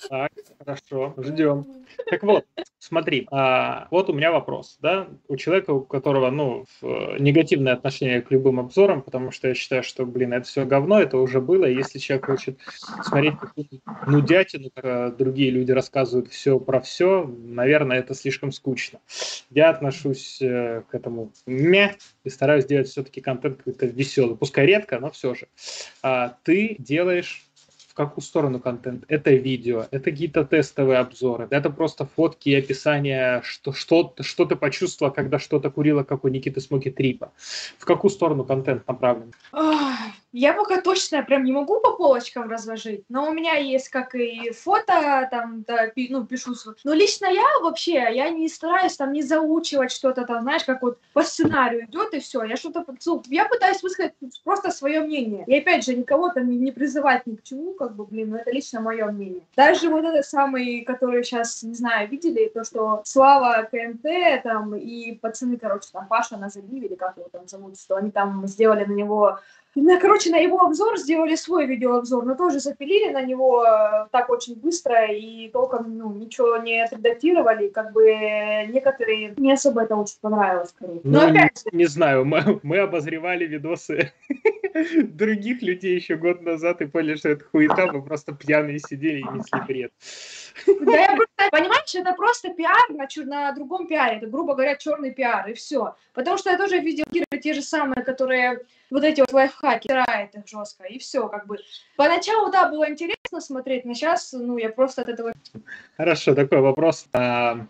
так, 0.09 0.31
хорошо, 0.57 1.13
ждем. 1.17 1.67
Так 2.09 2.23
вот, 2.23 2.45
смотри, 2.79 3.27
а, 3.31 3.87
вот 3.91 4.09
у 4.09 4.13
меня 4.13 4.31
вопрос, 4.31 4.77
да, 4.81 5.07
у 5.27 5.35
человека, 5.35 5.71
у 5.71 5.81
которого, 5.81 6.29
ну, 6.31 6.65
э, 6.81 7.17
негативное 7.19 7.73
отношение 7.73 8.21
к 8.21 8.31
любым 8.31 8.59
обзорам, 8.59 9.01
потому 9.01 9.31
что 9.31 9.49
я 9.49 9.53
считаю, 9.53 9.83
что, 9.83 10.05
блин, 10.05 10.33
это 10.33 10.47
все 10.47 10.65
говно, 10.65 11.01
это 11.01 11.17
уже 11.17 11.41
было, 11.41 11.65
и 11.65 11.75
если 11.75 11.99
человек 11.99 12.27
хочет 12.27 12.59
смотреть 13.03 13.37
какую-то 13.37 13.77
нудятину, 14.07 14.69
как 14.73 15.17
другие 15.17 15.51
люди 15.51 15.71
рассказывают 15.71 16.29
все 16.29 16.59
про 16.59 16.79
все, 16.79 17.25
наверное, 17.27 17.99
это 17.99 18.15
слишком 18.15 18.51
скучно. 18.51 18.99
Я 19.49 19.69
отношусь 19.69 20.41
э, 20.41 20.83
к 20.89 20.95
этому 20.95 21.31
мя 21.45 21.95
и 22.23 22.29
стараюсь 22.29 22.65
делать 22.65 22.87
все-таки 22.87 23.19
контент 23.19 23.57
какой-то 23.57 23.85
веселый, 23.87 24.37
пускай 24.37 24.65
редко, 24.65 24.99
но 24.99 25.11
все 25.11 25.35
же. 25.35 25.47
А, 26.01 26.37
ты 26.43 26.77
делаешь 26.79 27.48
какую 28.05 28.23
сторону 28.23 28.59
контент? 28.61 29.03
Это 29.09 29.31
видео, 29.31 29.85
это 29.91 30.11
какие-то 30.11 30.45
тестовые 30.45 30.99
обзоры, 30.99 31.47
это 31.49 31.69
просто 31.69 32.05
фотки 32.05 32.49
и 32.49 32.55
описание, 32.55 33.41
что, 33.43 33.73
что, 33.73 34.15
что 34.21 34.45
ты 34.45 34.55
почувствовала, 34.55 35.13
когда 35.13 35.37
что-то 35.37 35.69
курила, 35.69 36.03
как 36.03 36.23
у 36.23 36.29
Никиты 36.29 36.61
Смоки 36.61 36.89
Трипа. 36.89 37.33
В 37.77 37.85
какую 37.85 38.09
сторону 38.09 38.45
контент 38.45 38.87
направлен? 38.87 39.33
Ах, 39.51 39.97
Я 40.31 40.53
пока 40.53 40.79
точно 40.81 41.23
прям 41.23 41.43
не 41.43 41.51
могу 41.51 41.79
по 41.79 41.93
полочкам 41.93 42.49
разложить, 42.49 43.03
но 43.09 43.27
у 43.27 43.33
меня 43.33 43.55
есть 43.55 43.89
как 43.89 44.13
и 44.13 44.51
фото, 44.51 45.27
там, 45.31 45.63
да, 45.63 45.87
пи, 45.87 46.07
ну, 46.11 46.25
пишу. 46.25 46.53
Но 46.83 46.93
лично 46.93 47.25
я 47.25 47.43
вообще, 47.61 47.93
я 47.93 48.29
не 48.29 48.47
стараюсь 48.47 48.95
там 48.95 49.11
не 49.11 49.23
заучивать 49.23 49.91
что-то 49.91 50.25
там, 50.25 50.43
знаешь, 50.43 50.63
как 50.63 50.81
вот 50.81 50.99
по 51.13 51.23
сценарию 51.23 51.85
идет 51.85 52.13
и 52.13 52.19
все. 52.19 52.43
Я 52.43 52.57
что-то, 52.57 52.85
ну, 53.05 53.23
я 53.27 53.45
пытаюсь 53.45 53.81
высказать 53.81 54.13
просто 54.43 54.71
свое 54.71 55.01
мнение. 55.01 55.43
И 55.47 55.57
опять 55.57 55.83
же, 55.83 55.95
никого 55.95 56.29
там 56.29 56.49
не, 56.49 56.71
призывать 56.71 57.25
ни 57.25 57.35
к 57.35 57.43
чему, 57.43 57.73
как 57.73 57.95
бы, 57.95 58.05
блин, 58.05 58.29
ну 58.29 58.37
это 58.37 58.51
лично 58.51 58.81
мое 58.81 59.05
мнение. 59.07 59.41
Даже 59.55 59.89
вот 59.89 60.05
этот 60.05 60.25
самый, 60.25 60.81
который 60.81 61.23
сейчас, 61.23 61.63
не 61.63 61.73
знаю, 61.73 62.07
видели, 62.07 62.51
то, 62.53 62.63
что 62.63 63.01
Слава 63.03 63.67
КМТ 63.71 64.43
там 64.43 64.75
и 64.75 65.13
пацаны, 65.13 65.57
короче, 65.57 65.89
там 65.91 66.07
Паша 66.07 66.37
на 66.37 66.49
заливе, 66.49 66.87
или 66.87 66.95
как 66.95 67.17
его 67.17 67.29
там 67.31 67.47
зовут, 67.47 67.79
что 67.79 67.95
они 67.95 68.11
там 68.11 68.45
сделали 68.47 68.85
на 68.85 68.93
него 68.93 69.39
короче, 70.01 70.29
на 70.31 70.37
его 70.37 70.61
обзор 70.61 70.97
сделали 70.97 71.35
свой 71.35 71.65
видеообзор, 71.65 72.25
но 72.25 72.35
тоже 72.35 72.59
запилили 72.59 73.11
на 73.11 73.21
него 73.21 73.63
э, 73.63 74.07
так 74.11 74.29
очень 74.29 74.55
быстро 74.55 75.07
и 75.11 75.49
толком 75.49 75.97
ну, 75.97 76.13
ничего 76.13 76.57
не 76.57 76.81
отредактировали. 76.81 77.69
Как 77.69 77.91
бы 77.93 78.05
некоторые 78.67 79.33
не 79.37 79.51
особо 79.51 79.83
это 79.83 79.95
очень 79.95 80.17
понравилось. 80.21 80.73
Но 80.79 80.99
ну, 81.03 81.29
опять 81.29 81.63
же... 81.63 81.75
Не 81.75 81.85
знаю, 81.85 82.25
мы, 82.25 82.59
мы 82.63 82.79
обозревали 82.79 83.45
видосы 83.45 84.11
других 85.03 85.61
людей 85.61 85.95
еще 85.95 86.15
год 86.15 86.41
назад 86.41 86.81
и 86.81 86.85
поняли, 86.85 87.15
что 87.15 87.29
это 87.29 87.45
хуета, 87.45 87.91
мы 87.91 88.01
просто 88.01 88.33
пьяные 88.33 88.79
сидели 88.79 89.19
и 89.19 89.23
несли 89.23 89.61
бред. 89.67 89.91
Да 90.81 90.91
я 90.91 91.15
просто, 91.15 91.28
понимаешь, 91.49 91.93
это 91.95 92.13
просто 92.13 92.49
пиар 92.49 92.89
на, 92.89 93.07
на 93.25 93.51
другом 93.53 93.87
пиаре, 93.87 94.17
это, 94.17 94.27
грубо 94.27 94.53
говоря, 94.53 94.75
черный 94.75 95.11
пиар, 95.11 95.49
и 95.49 95.53
все. 95.53 95.95
Потому 96.13 96.37
что 96.37 96.49
я 96.49 96.57
тоже 96.57 96.79
видел 96.79 97.05
те 97.41 97.53
же 97.53 97.61
самые, 97.61 98.03
которые 98.03 98.65
вот 98.89 99.03
эти 99.03 99.21
вот 99.21 99.31
лайфхаки, 99.33 99.83
стирает 99.83 100.35
их 100.35 100.47
жестко, 100.47 100.83
и 100.85 100.97
все, 100.97 101.27
как 101.27 101.47
бы. 101.47 101.57
Поначалу, 101.95 102.51
да, 102.51 102.69
было 102.69 102.89
интересно 102.89 103.39
смотреть, 103.39 103.85
но 103.85 103.93
сейчас, 103.93 104.33
ну, 104.33 104.57
я 104.57 104.69
просто 104.69 105.01
от 105.01 105.09
этого... 105.09 105.33
Хорошо, 105.97 106.33
такой 106.35 106.61
вопрос. 106.61 107.07
А, 107.13 107.65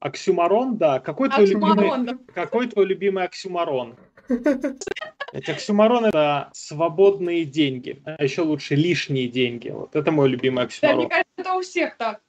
оксюмарон, 0.00 0.76
да. 0.76 1.00
Какой 1.00 1.30
твой, 1.30 1.44
оксюмарон, 1.44 2.00
любимый, 2.00 2.06
да. 2.06 2.32
какой 2.34 2.68
твой 2.68 2.86
любимый 2.86 3.24
оксюмарон? 3.24 3.96
Эти 5.32 5.50
оксюмароны– 5.50 6.06
это 6.08 6.50
свободные 6.52 7.44
деньги, 7.44 8.02
а 8.04 8.22
еще 8.22 8.42
лучше 8.42 8.74
лишние 8.74 9.28
деньги. 9.28 9.68
Вот 9.68 9.94
это 9.94 10.10
мой 10.10 10.28
любимый 10.28 10.64
оксюмарон. 10.64 10.96
Да, 10.96 11.00
мне 11.02 11.08
кажется, 11.08 11.32
это 11.36 11.52
у 11.54 11.60
всех 11.62 11.96
так. 11.96 12.20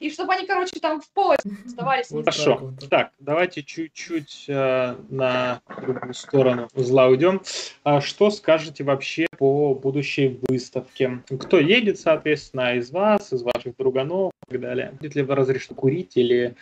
И 0.00 0.10
чтобы 0.10 0.34
они, 0.34 0.46
короче, 0.46 0.78
там 0.80 1.00
в 1.00 1.08
пояс 1.10 1.40
оставались. 1.64 2.08
Хорошо. 2.08 2.72
Так, 2.90 3.12
давайте 3.18 3.62
чуть-чуть 3.62 4.46
э, 4.48 4.96
на 5.08 5.60
другую 5.82 6.14
сторону 6.14 6.68
узла 6.74 7.06
уйдем. 7.06 7.40
А 7.84 8.00
что 8.00 8.30
скажете 8.30 8.84
вообще 8.84 9.26
по 9.38 9.74
будущей 9.74 10.40
выставке? 10.48 11.22
Кто 11.40 11.58
едет, 11.58 11.98
соответственно, 11.98 12.76
из 12.76 12.90
вас, 12.90 13.32
из 13.32 13.42
ваших 13.42 13.76
друганов 13.76 14.32
и 14.48 14.52
так 14.52 14.60
далее? 14.60 14.92
Будет 15.00 15.14
ли 15.14 15.22
разрешено 15.22 15.76
курить 15.76 16.16
или 16.16 16.56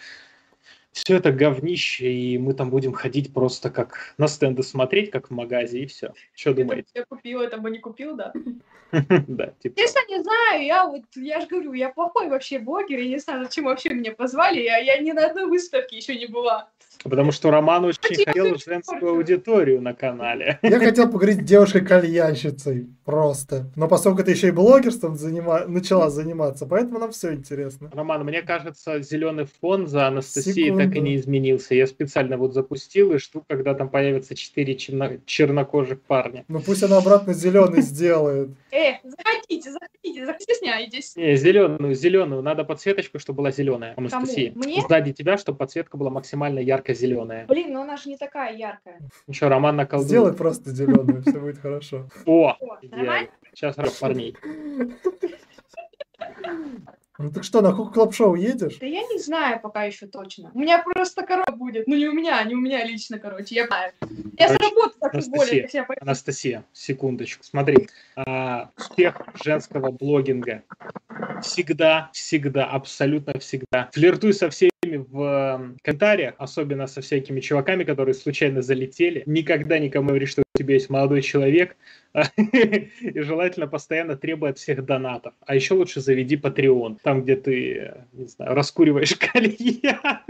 все 0.95 1.17
это 1.17 1.33
говнище, 1.33 2.11
и 2.11 2.39
мы 2.39 2.55
там 2.55 2.71
будем 2.71 2.93
ходить 2.93 3.35
просто 3.35 3.69
как 3.69 4.15
на 4.17 4.29
стенды 4.29 4.63
смотреть, 4.63 5.11
как 5.11 5.29
в 5.29 5.31
магазе, 5.33 5.81
и 5.81 5.87
все. 5.87 6.15
Что 6.35 6.55
думаете? 6.55 6.89
Я 6.95 7.05
купил, 7.05 7.41
это 7.41 7.59
бы 7.59 7.71
не 7.71 7.79
купил, 7.79 8.17
да? 8.17 8.33
Да, 9.27 9.53
типа. 9.61 9.77
Честно, 9.77 10.01
не 10.09 10.23
знаю, 10.23 10.65
я 10.65 10.87
вот, 10.87 11.03
я 11.17 11.41
же 11.41 11.49
говорю, 11.49 11.73
я 11.73 11.89
плохой 11.89 12.29
вообще 12.29 12.61
блогер, 12.61 13.01
я 13.01 13.09
не 13.09 13.19
знаю, 13.19 13.43
зачем 13.45 13.65
вообще 13.65 13.89
меня 13.91 14.13
позвали, 14.13 14.61
я, 14.61 14.77
я 14.79 14.99
ни 14.99 15.11
на 15.11 15.27
одной 15.27 15.47
выставке 15.47 15.97
еще 15.97 16.17
не 16.17 16.27
была. 16.27 16.69
Потому 17.03 17.33
что 17.33 17.51
Роман 17.51 17.85
очень 17.85 18.01
хотел 18.03 18.57
женскую 18.57 19.13
аудиторию 19.13 19.83
на 19.83 19.95
канале. 19.95 20.59
Я 20.63 20.79
хотел 20.79 21.11
поговорить 21.11 21.43
с 21.43 21.45
девушкой-кальянщицей 21.45 22.89
просто. 23.05 23.71
Но 23.77 23.89
поскольку 23.89 24.23
ты 24.25 24.31
еще 24.31 24.49
и 24.49 24.53
блогерством 24.53 25.17
занима... 25.17 25.67
начала 25.67 26.09
заниматься, 26.09 26.67
поэтому 26.67 26.99
нам 26.99 27.13
все 27.13 27.35
интересно. 27.35 27.91
Роман, 27.93 28.25
мне 28.25 28.43
кажется, 28.43 29.01
зеленый 29.03 29.47
фон 29.61 29.87
за 29.87 30.07
Анастасией. 30.07 30.71
Так 30.85 30.97
и 30.97 31.01
не 31.01 31.17
изменился. 31.17 31.75
Я 31.75 31.87
специально 31.87 32.37
вот 32.37 32.55
запустил 32.55 33.13
и 33.13 33.19
жду, 33.19 33.45
когда 33.47 33.75
там 33.75 33.89
появятся 33.89 34.35
четыре 34.35 34.77
черно... 34.77 35.19
чернокожих 35.27 36.01
парня. 36.03 36.45
Ну 36.49 36.61
пусть 36.61 36.83
она 36.83 36.99
обратно 36.99 37.33
зеленый 37.33 37.83
сделает. 37.83 38.51
Э, 38.71 38.95
заходите, 39.05 39.71
заходите, 39.71 40.27
заходите, 40.27 40.55
стесняйтесь. 40.55 41.17
Не, 41.17 41.37
зеленую, 41.37 41.95
зеленую. 41.95 42.43
Надо 42.43 42.65
подсветочку, 42.65 43.19
чтобы 43.19 43.39
была 43.39 43.51
зеленая. 43.51 43.95
Анастасия. 43.97 44.53
Мне? 44.55 44.83
Сзади 44.87 45.13
тебя, 45.13 45.39
чтобы 45.39 45.59
подсветка 45.59 45.97
была 45.97 46.11
максимально 46.11 46.59
ярко-зеленая. 46.59 47.47
Блин, 47.47 47.73
но 47.73 47.83
она 47.83 47.97
же 47.97 48.09
не 48.09 48.17
такая 48.17 48.57
яркая. 48.57 49.01
Еще 49.27 49.49
Роман 49.49 49.77
наколдует. 49.77 50.09
Сделай 50.09 50.33
просто 50.35 50.71
зеленую, 50.71 51.23
все 51.23 51.39
будет 51.39 51.59
хорошо. 51.59 52.09
О, 52.27 52.57
Сейчас 53.55 53.77
парней. 54.01 54.37
Ну 57.17 57.31
так 57.31 57.45
что, 57.45 57.61
на 57.61 57.73
клаб-шоу 57.73 58.35
едешь? 58.35 58.77
Да 58.81 58.87
я 58.87 59.03
не 59.03 59.21
знаю 59.21 59.61
пока 59.61 59.85
еще 59.85 60.07
точно. 60.07 60.51
У 60.53 60.59
меня 60.59 60.83
просто 60.83 61.25
корова 61.25 61.55
будет. 61.55 61.87
Ну 61.87 61.95
не 61.95 62.09
у 62.09 62.13
меня, 62.13 62.43
не 62.43 62.55
у 62.55 62.61
меня 62.61 62.85
лично, 62.85 63.21
короче, 63.21 63.55
я 63.55 63.67
знаю. 63.67 63.93
Я 64.37 64.49
с 64.49 64.53
работы 64.53 64.95
так 65.01 65.15
более. 65.29 65.69
Анастасия, 66.01 66.65
секундочку, 66.73 67.45
смотри. 67.45 67.89
А, 68.17 68.71
успех 68.77 69.23
женского 69.45 69.93
блогинга 69.93 70.65
всегда, 71.41 72.11
всегда, 72.13 72.67
абсолютно 72.67 73.39
всегда. 73.39 73.91
Флиртуй 73.93 74.33
со 74.33 74.51
всеми 74.51 74.73
в 74.85 75.77
комментариях, 75.83 76.35
особенно 76.39 76.87
со 76.87 77.01
всякими 77.01 77.41
чуваками, 77.41 77.85
которые 77.85 78.15
случайно 78.15 78.61
залетели. 78.61 79.23
Никогда 79.27 79.79
никому 79.79 80.09
говори, 80.09 80.27
что 80.27 80.43
у 80.57 80.59
тебя 80.59 80.75
есть 80.75 80.89
молодой 80.89 81.21
человек, 81.21 81.77
и 82.37 83.21
желательно 83.21 83.67
постоянно 83.67 84.17
требуй 84.17 84.51
от 84.51 84.59
всех 84.59 84.85
донатов. 84.85 85.35
А 85.45 85.55
еще 85.55 85.75
лучше 85.75 86.01
заведи 86.01 86.37
Patreon, 86.37 86.99
там, 87.03 87.23
где 87.23 87.35
ты, 87.35 87.95
не 88.13 88.27
знаю, 88.27 88.55
раскуриваешь 88.55 89.17
кальян. 89.19 90.21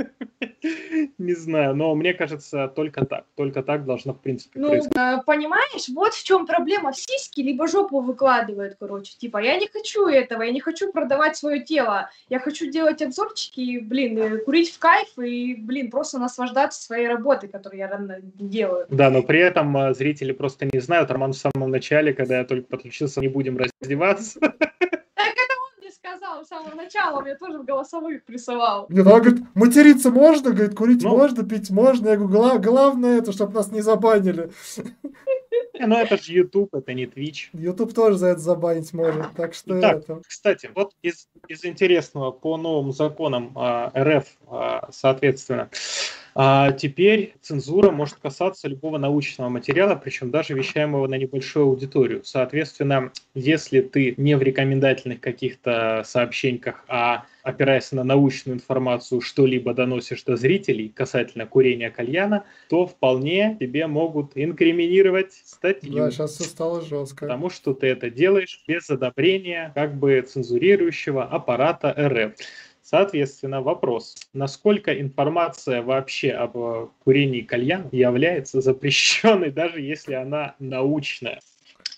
Не 1.19 1.35
знаю, 1.35 1.77
но 1.77 1.95
мне 1.95 2.15
кажется, 2.15 2.69
только 2.69 3.05
так. 3.05 3.27
Только 3.37 3.63
так 3.63 3.85
должно, 3.85 4.15
в 4.15 4.21
принципе, 4.21 4.61
Ну, 4.61 4.69
происходить. 4.69 5.25
понимаешь, 5.27 5.89
вот 5.95 6.15
в 6.15 6.25
чем 6.25 6.47
проблема. 6.47 6.95
Сиськи 6.95 7.43
либо 7.43 7.69
жопу 7.69 8.01
выкладывают, 8.01 8.77
короче. 8.81 9.15
Типа, 9.19 9.43
я 9.43 9.59
не 9.59 9.69
хочу 9.69 10.07
этого, 10.07 10.43
я 10.43 10.53
не 10.53 10.61
хочу 10.61 10.91
продавать 10.91 11.37
свое 11.37 11.61
тело. 11.61 12.09
Я 12.31 12.39
хочу 12.39 12.71
делать 12.71 13.03
обзорчики, 13.03 13.79
блин, 13.79 14.19
э, 14.19 14.39
курить 14.39 14.71
в 14.71 14.79
кайф 14.79 15.19
и, 15.19 15.55
блин, 15.55 15.91
просто 15.91 16.19
наслаждаться 16.19 16.83
своей 16.83 17.09
работой, 17.09 17.51
которую 17.51 17.81
я 17.81 18.21
делаю. 18.23 18.87
Да, 18.89 19.11
но 19.11 19.23
при 19.23 19.41
этом 19.41 19.77
э, 19.77 19.95
зрители 20.15 20.33
просто 20.33 20.69
не 20.73 20.81
знают. 20.81 21.11
Роман 21.11 21.33
в 21.33 21.37
самом 21.37 21.71
начале, 21.71 22.13
когда 22.15 22.39
я 22.39 22.45
только 22.45 22.67
подключился, 22.69 23.21
не 23.21 23.29
будем 23.29 23.59
раздеваться. 23.59 24.41
Так 25.17 25.33
это 25.33 25.55
он 25.63 25.81
мне 25.81 25.93
сказал 25.93 26.45
с 26.45 26.49
самого 26.49 26.75
начала, 26.75 27.19
он 27.19 27.23
мне 27.23 27.37
тоже 27.37 27.59
в 27.59 27.65
голосовых 27.65 28.25
присылал. 28.25 28.87
Нет, 28.89 29.07
она 29.07 29.21
говорит, 29.21 29.45
материться 29.55 30.11
можно, 30.11 30.51
говорит, 30.51 30.75
курить 30.75 31.05
ну, 31.05 31.11
можно, 31.11 31.45
пить 31.45 31.71
можно. 31.71 32.09
Я 32.09 32.17
говорю, 32.17 32.61
главное 32.61 33.19
это, 33.19 33.33
чтобы 33.33 33.55
нас 33.55 33.71
не 33.73 33.81
забанили. 33.81 34.51
Ну, 35.77 35.97
это 35.97 36.17
же 36.17 36.33
YouTube, 36.33 36.73
это 36.73 36.95
не 36.95 37.07
Twitch. 37.07 37.49
YouTube 37.53 37.93
тоже 37.93 38.17
за 38.17 38.29
это 38.29 38.41
забанить 38.41 38.93
может, 38.93 39.33
так 39.37 39.55
что 39.55 39.81
так, 39.81 39.99
это... 39.99 40.23
Кстати, 40.27 40.71
вот 40.73 40.93
из, 41.03 41.29
из 41.49 41.65
интересного 41.65 42.31
по 42.31 42.57
новым 42.57 42.93
законам 42.93 43.53
а, 43.57 43.91
РФ, 43.97 44.25
а, 44.47 44.89
соответственно, 44.93 45.69
а 46.35 46.73
теперь 46.73 47.35
цензура 47.41 47.91
может 47.91 48.17
касаться 48.17 48.69
любого 48.69 48.99
научного 48.99 49.49
материала, 49.49 49.95
причем 49.95 50.31
даже 50.31 50.55
вещаемого 50.55 51.07
на 51.07 51.17
небольшую 51.17 51.67
аудиторию. 51.67 52.23
Соответственно, 52.25 53.13
если 53.35 53.81
ты 53.81 54.15
не 54.17 54.37
в 54.37 54.43
рекомендательных 54.43 55.21
каких-то 55.21 56.03
сообщениях, 56.05 56.85
а 56.89 57.25
опираясь 57.45 57.93
на 57.93 58.03
научную 58.03 58.57
информацию, 58.57 59.21
что-либо 59.21 59.75
доносишь 59.75 60.25
до 60.25 60.37
зрителей 60.37 60.89
касательно 60.89 61.47
курения 61.47 61.91
кальяна, 61.91 62.45
то 62.69 62.87
вполне 62.87 63.57
тебе 63.61 63.87
могут 63.87 64.33
инкриминировать 64.35 65.35
статью. 65.45 65.95
Да, 65.95 66.11
сейчас 66.11 66.33
все 66.33 66.45
стало 66.45 66.81
жестко. 66.81 67.27
Потому 67.27 67.51
что 67.51 67.75
ты 67.75 67.89
это 67.89 68.11
делаешь 68.11 68.63
без 68.67 68.89
одобрения 68.91 69.71
как 69.75 69.95
бы 69.97 70.21
цензурирующего 70.23 71.25
аппарата 71.25 71.95
РФ. 71.97 72.35
Соответственно, 72.95 73.61
вопрос, 73.61 74.15
насколько 74.33 75.01
информация 75.01 75.83
вообще 75.83 76.31
об 76.31 76.57
э, 76.57 76.87
курении 77.03 77.41
кальян 77.41 77.89
является 77.91 78.61
запрещенной, 78.61 79.51
даже 79.51 79.81
если 79.81 80.15
она 80.15 80.55
научная? 80.61 81.41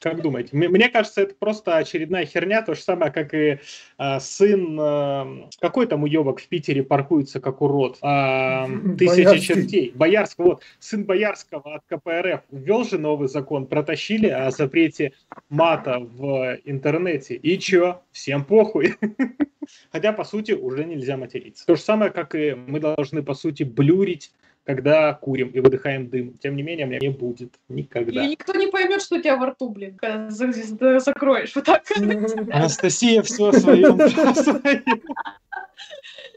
Как 0.01 0.23
думаете? 0.23 0.51
Мне 0.53 0.89
кажется, 0.89 1.23
это 1.23 1.35
просто 1.35 1.77
очередная 1.77 2.27
херня, 2.27 2.63
то 2.63 2.75
же 2.75 2.81
самое, 2.81 3.13
как 3.13 3.35
и 3.35 3.59
а, 3.99 4.21
сын, 4.21 4.79
а, 4.81 5.49
какой 5.61 5.87
там 5.87 6.05
уебок 6.05 6.41
в 6.41 6.49
Питере 6.49 6.83
паркуется 6.83 7.41
как 7.41 7.63
урод, 7.63 7.99
а, 8.03 8.69
тысяча 8.99 9.39
чертей, 9.39 9.93
Боярского, 9.95 10.45
вот, 10.45 10.63
сын 10.79 11.05
Боярского 11.05 11.77
от 11.77 11.83
КПРФ 11.89 12.43
ввел 12.51 12.85
же 12.85 12.99
новый 12.99 13.29
закон, 13.29 13.67
протащили 13.67 14.29
о 14.29 14.51
запрете 14.51 15.13
мата 15.49 15.99
в 15.99 16.59
интернете, 16.65 17.35
и 17.35 17.59
чё, 17.59 18.03
всем 18.13 18.45
похуй. 18.45 18.95
Хотя, 19.93 20.13
по 20.13 20.25
сути, 20.25 20.53
уже 20.53 20.85
нельзя 20.85 21.17
материться. 21.17 21.67
То 21.67 21.77
же 21.77 21.83
самое, 21.83 22.11
как 22.11 22.35
и 22.35 22.55
мы 22.55 22.81
должны, 22.81 23.23
по 23.23 23.35
сути, 23.35 23.63
блюрить 23.65 24.31
когда 24.67 25.15
курим 25.15 25.49
и 25.51 25.61
выдыхаем 25.61 26.09
дым. 26.09 26.35
Тем 26.43 26.57
не 26.57 26.63
менее, 26.65 26.87
меня 26.87 26.99
не 26.99 27.09
будет 27.09 27.55
никогда. 27.69 28.25
И 28.25 28.31
никто 28.31 28.53
не 28.55 28.67
поймет, 28.67 29.01
что 29.01 29.17
у 29.17 29.21
тебя 29.21 29.37
во 29.37 29.47
рту, 29.47 29.71
блин, 29.71 29.97
когда 29.97 30.29
закроешь 30.29 31.55
вот 31.55 31.65
так. 31.65 31.85
Анастасия 32.53 33.23
все 33.23 33.53
своем. 33.53 33.97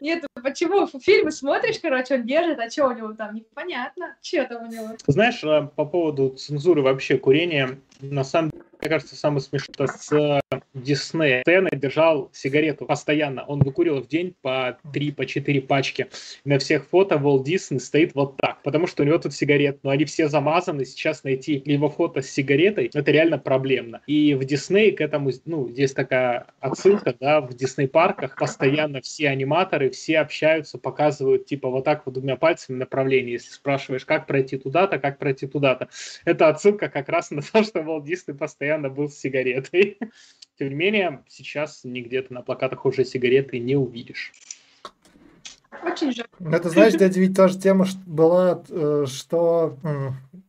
Нет, 0.01 0.25
почему? 0.41 0.87
Фильмы 0.87 1.31
смотришь, 1.31 1.79
короче, 1.81 2.15
он 2.15 2.25
держит, 2.25 2.59
а 2.59 2.69
что 2.69 2.87
у 2.87 2.93
него 2.93 3.13
там, 3.13 3.35
непонятно. 3.35 4.15
Что 4.21 4.45
там 4.45 4.63
у 4.63 4.71
него? 4.71 4.89
Знаешь, 5.07 5.43
а, 5.43 5.63
по 5.63 5.83
поводу 5.85 6.29
цензуры 6.29 6.81
вообще 6.81 7.17
курения, 7.17 7.79
на 8.01 8.23
самом 8.23 8.51
деле, 8.51 8.63
мне 8.81 8.89
кажется, 8.89 9.15
самое 9.15 9.41
смешное 9.41 9.87
с 9.87 10.41
Диснея. 10.73 11.41
Сценой 11.41 11.71
держал 11.73 12.29
сигарету 12.31 12.85
постоянно. 12.85 13.43
Он 13.43 13.59
выкурил 13.59 14.01
в 14.01 14.07
день 14.07 14.35
по 14.41 14.77
3, 14.93 15.11
по 15.11 15.25
4 15.25 15.61
пачки. 15.61 16.07
На 16.45 16.59
всех 16.59 16.87
фото 16.87 17.15
Walt 17.15 17.43
Disney 17.43 17.79
стоит 17.79 18.15
вот 18.15 18.37
так, 18.37 18.61
потому 18.63 18.87
что 18.87 19.03
у 19.03 19.05
него 19.05 19.17
тут 19.17 19.33
сигарет, 19.33 19.79
но 19.83 19.89
они 19.89 20.05
все 20.05 20.29
замазаны. 20.29 20.85
Сейчас 20.85 21.25
найти 21.25 21.61
его 21.65 21.89
фото 21.89 22.21
с 22.21 22.29
сигаретой, 22.29 22.89
это 22.93 23.11
реально 23.11 23.37
проблемно. 23.37 24.01
И 24.07 24.33
в 24.33 24.45
Дисней 24.45 24.93
к 24.93 25.01
этому, 25.01 25.31
ну, 25.43 25.67
есть 25.67 25.95
такая 25.95 26.47
отсылка, 26.61 27.13
да, 27.19 27.41
в 27.41 27.53
Дисней 27.53 27.89
парках 27.89 28.37
постоянно 28.37 29.01
все 29.01 29.27
аниматоры, 29.27 29.89
все 29.89 30.19
общаются, 30.19 30.77
показывают 30.77 31.47
типа 31.47 31.69
вот 31.69 31.83
так 31.83 32.05
вот 32.05 32.13
двумя 32.13 32.37
пальцами 32.37 32.77
направление. 32.77 33.33
Если 33.33 33.51
спрашиваешь, 33.51 34.05
как 34.05 34.25
пройти 34.25 34.57
туда-то, 34.57 34.99
как 34.99 35.17
пройти 35.17 35.47
туда-то. 35.47 35.89
Это 36.23 36.47
отсылка 36.47 36.87
как 36.87 37.09
раз 37.09 37.31
на 37.31 37.41
то, 37.41 37.61
что 37.63 37.88
Walt 37.89 38.05
Disney 38.05 38.33
постоянно 38.33 38.89
был 38.89 39.09
с 39.09 39.17
сигаретой. 39.17 39.97
Тем 40.57 40.69
не 40.69 40.75
менее, 40.75 41.23
сейчас 41.27 41.83
нигде 41.83 42.21
ты 42.21 42.33
на 42.33 42.41
плакатах 42.41 42.85
уже 42.85 43.05
сигареты 43.05 43.59
не 43.59 43.75
увидишь. 43.75 44.33
Очень 45.83 46.13
жаль. 46.13 46.28
Это, 46.39 46.69
знаешь, 46.69 46.93
дядя, 46.93 47.19
ведь 47.19 47.35
тоже 47.35 47.59
тема 47.59 47.85
была, 48.05 48.61
э, 48.69 49.05
что 49.07 49.77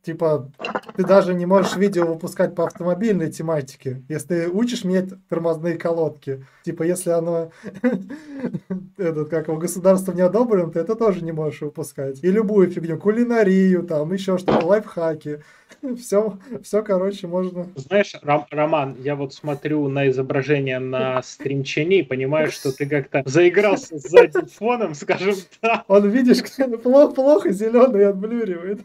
типа 0.02 0.50
ты 0.96 1.04
даже 1.04 1.34
не 1.34 1.46
можешь 1.46 1.76
видео 1.76 2.06
выпускать 2.06 2.54
по 2.54 2.66
автомобильной 2.66 3.30
тематике, 3.30 4.02
если 4.08 4.28
ты 4.28 4.48
учишь 4.48 4.84
менять 4.84 5.10
тормозные 5.28 5.76
колодки. 5.76 6.44
Типа, 6.64 6.82
если 6.84 7.10
оно 7.10 7.50
этот, 8.96 9.28
как 9.28 9.48
его 9.48 9.56
государство 9.56 10.12
не 10.12 10.22
одобрено, 10.22 10.70
ты 10.70 10.80
это 10.80 10.94
тоже 10.94 11.22
не 11.22 11.32
можешь 11.32 11.60
выпускать. 11.60 12.22
И 12.22 12.30
любую 12.30 12.70
фигню, 12.70 12.98
кулинарию, 12.98 13.82
там, 13.82 14.12
еще 14.12 14.38
что-то, 14.38 14.66
лайфхаки. 14.66 15.40
Все, 15.98 16.36
все, 16.62 16.82
короче, 16.82 17.26
можно. 17.26 17.66
Знаешь, 17.76 18.14
Ром, 18.22 18.44
Роман, 18.50 18.96
я 19.00 19.14
вот 19.14 19.32
смотрю 19.32 19.88
на 19.88 20.10
изображение 20.10 20.78
на 20.78 21.22
стримчане 21.22 22.00
и 22.00 22.02
понимаю, 22.02 22.50
что 22.50 22.72
ты 22.72 22.86
как-то 22.86 23.22
заигрался 23.24 23.98
с 23.98 24.02
задним 24.02 24.46
фоном, 24.46 24.94
скажем 24.94 25.36
так. 25.60 25.79
Он, 25.88 26.08
видишь, 26.08 26.42
плохо, 26.82 27.14
плохо 27.14 27.52
зеленый 27.52 28.08
отблюривает. 28.08 28.80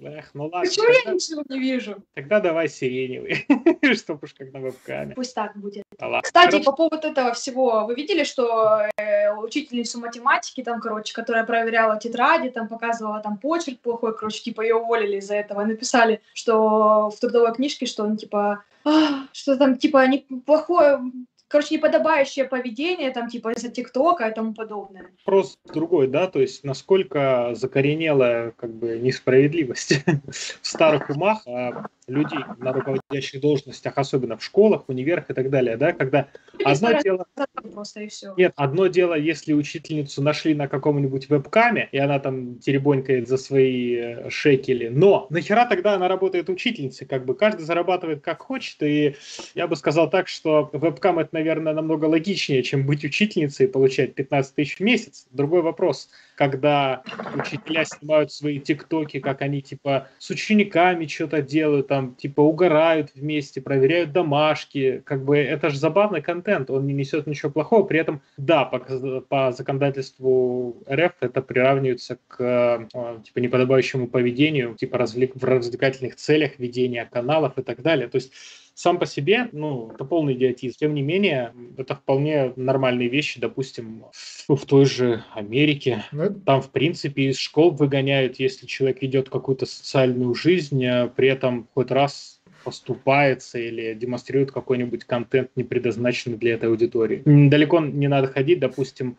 Эх, 0.00 0.30
ну 0.34 0.44
ладно. 0.44 0.60
Почему 0.60 0.86
я 0.88 1.12
ничего 1.12 1.42
не 1.48 1.58
вижу? 1.58 1.96
Тогда 2.14 2.40
давай 2.40 2.68
сиреневый, 2.68 3.46
чтобы 3.96 4.20
уж 4.22 4.34
как 4.34 4.52
на 4.52 4.60
вебкаме. 4.60 5.14
Пусть 5.14 5.34
так 5.34 5.56
будет. 5.56 5.84
Да, 5.98 6.20
Кстати, 6.20 6.52
Хорошо. 6.52 6.70
по 6.70 6.76
поводу 6.76 7.08
этого 7.08 7.32
всего, 7.32 7.86
вы 7.86 7.94
видели, 7.94 8.24
что 8.24 8.88
э, 8.96 9.34
учительницу 9.34 10.00
математики, 10.00 10.62
там, 10.62 10.80
короче, 10.80 11.14
которая 11.14 11.44
проверяла 11.44 11.98
тетради, 11.98 12.50
там, 12.50 12.68
показывала 12.68 13.20
там 13.20 13.38
почерк 13.38 13.80
плохой, 13.80 14.16
короче, 14.16 14.42
типа 14.42 14.62
ее 14.62 14.76
уволили 14.76 15.18
из-за 15.18 15.34
этого, 15.34 15.64
написали 15.64 16.20
что 16.34 17.10
в 17.10 17.18
трудовой 17.20 17.54
книжке, 17.54 17.86
что 17.86 18.04
он 18.04 18.16
типа, 18.16 18.64
а, 18.84 19.26
что 19.32 19.56
там 19.56 19.78
типа 19.78 20.06
неплохое, 20.06 21.00
короче, 21.48 21.76
неподобающее 21.76 22.44
поведение, 22.44 23.10
там, 23.10 23.28
типа, 23.28 23.52
из-за 23.52 23.68
ТикТока 23.68 24.28
и 24.28 24.34
тому 24.34 24.54
подобное. 24.54 25.10
Вопрос 25.24 25.58
другой, 25.72 26.08
да, 26.08 26.26
то 26.26 26.40
есть 26.40 26.64
насколько 26.64 27.52
закоренелая, 27.54 28.52
как 28.52 28.74
бы, 28.74 28.98
несправедливость 28.98 30.04
в 30.62 30.66
старых 30.66 31.10
умах 31.10 31.42
а 31.46 31.86
людей 32.06 32.40
на 32.58 32.72
руководящих 32.72 33.40
должностях, 33.40 33.96
особенно 33.96 34.36
в 34.36 34.44
школах, 34.44 34.88
универах 34.88 35.30
и 35.30 35.34
так 35.34 35.50
далее, 35.50 35.76
да, 35.76 35.92
когда 35.92 36.28
одно 36.64 37.00
дело... 37.00 37.26
Просто 37.72 38.02
и 38.02 38.08
все. 38.08 38.34
Нет, 38.36 38.52
одно 38.56 38.86
дело, 38.86 39.14
если 39.14 39.52
учительницу 39.52 40.22
нашли 40.22 40.54
на 40.54 40.68
каком-нибудь 40.68 41.28
вебкаме, 41.28 41.88
и 41.92 41.98
она 41.98 42.18
там 42.18 42.58
теребонькает 42.58 43.26
за 43.26 43.36
свои 43.36 43.96
э, 43.96 44.30
шекели, 44.30 44.88
но 44.88 45.26
нахера 45.30 45.66
тогда 45.66 45.94
она 45.94 46.06
работает 46.08 46.48
учительницей, 46.48 47.06
как 47.06 47.24
бы 47.24 47.34
каждый 47.34 47.62
зарабатывает 47.62 48.22
как 48.22 48.42
хочет, 48.42 48.82
и 48.82 49.16
я 49.54 49.66
бы 49.66 49.76
сказал 49.76 50.10
так, 50.10 50.28
что 50.28 50.70
вебкам 50.72 51.18
это, 51.18 51.30
наверное, 51.32 51.72
намного 51.72 52.04
логичнее, 52.04 52.62
чем 52.62 52.86
быть 52.86 53.04
учительницей 53.04 53.66
и 53.66 53.70
получать 53.70 54.14
15 54.14 54.54
тысяч 54.54 54.76
в 54.76 54.80
месяц. 54.80 55.26
Другой 55.32 55.62
вопрос– 55.62 56.10
когда 56.34 57.02
учителя 57.34 57.84
снимают 57.84 58.32
свои 58.32 58.58
тиктоки, 58.58 59.20
как 59.20 59.42
они 59.42 59.62
типа 59.62 60.08
с 60.18 60.30
учениками 60.30 61.06
что-то 61.06 61.42
делают, 61.42 61.90
там 61.94 62.16
типа 62.16 62.40
угорают 62.40 63.10
вместе, 63.14 63.60
проверяют 63.60 64.10
домашки, 64.10 65.00
как 65.06 65.24
бы 65.24 65.36
это 65.38 65.70
же 65.70 65.78
забавный 65.78 66.20
контент, 66.22 66.68
он 66.68 66.86
не 66.88 66.92
несет 66.92 67.28
ничего 67.28 67.52
плохого, 67.52 67.84
при 67.84 68.00
этом, 68.00 68.20
да, 68.36 68.64
по, 68.64 68.80
по 69.20 69.52
законодательству 69.52 70.82
РФ 70.90 71.12
это 71.20 71.40
приравнивается 71.40 72.18
к 72.26 72.40
э, 72.40 73.20
типа 73.22 73.38
неподобающему 73.38 74.08
поведению, 74.08 74.74
типа 74.74 74.98
развлек, 74.98 75.36
в 75.36 75.44
развлекательных 75.44 76.16
целях 76.16 76.58
ведения 76.58 77.08
каналов 77.08 77.58
и 77.58 77.62
так 77.62 77.80
далее, 77.80 78.08
то 78.08 78.16
есть 78.16 78.32
сам 78.74 78.98
по 78.98 79.06
себе, 79.06 79.48
ну, 79.52 79.90
это 79.92 80.04
полный 80.04 80.34
идиотизм. 80.34 80.76
Тем 80.78 80.94
не 80.94 81.02
менее, 81.02 81.54
это 81.78 81.94
вполне 81.94 82.52
нормальные 82.56 83.08
вещи, 83.08 83.40
допустим, 83.40 84.04
ну, 84.48 84.56
в 84.56 84.66
той 84.66 84.84
же 84.84 85.24
Америке. 85.32 86.04
Ну, 86.12 86.34
Там, 86.44 86.60
в 86.60 86.70
принципе, 86.70 87.30
из 87.30 87.38
школ 87.38 87.70
выгоняют, 87.70 88.40
если 88.40 88.66
человек 88.66 89.00
ведет 89.00 89.30
какую-то 89.30 89.66
социальную 89.66 90.34
жизнь, 90.34 90.84
а 90.84 91.08
при 91.08 91.28
этом 91.28 91.68
хоть 91.72 91.90
раз 91.90 92.40
поступается 92.64 93.58
или 93.58 93.94
демонстрирует 93.94 94.50
какой-нибудь 94.50 95.04
контент, 95.04 95.50
не 95.54 95.64
предназначенный 95.64 96.38
для 96.38 96.54
этой 96.54 96.68
аудитории. 96.68 97.22
Далеко 97.24 97.80
не 97.80 98.08
надо 98.08 98.28
ходить, 98.28 98.58
допустим, 98.58 99.16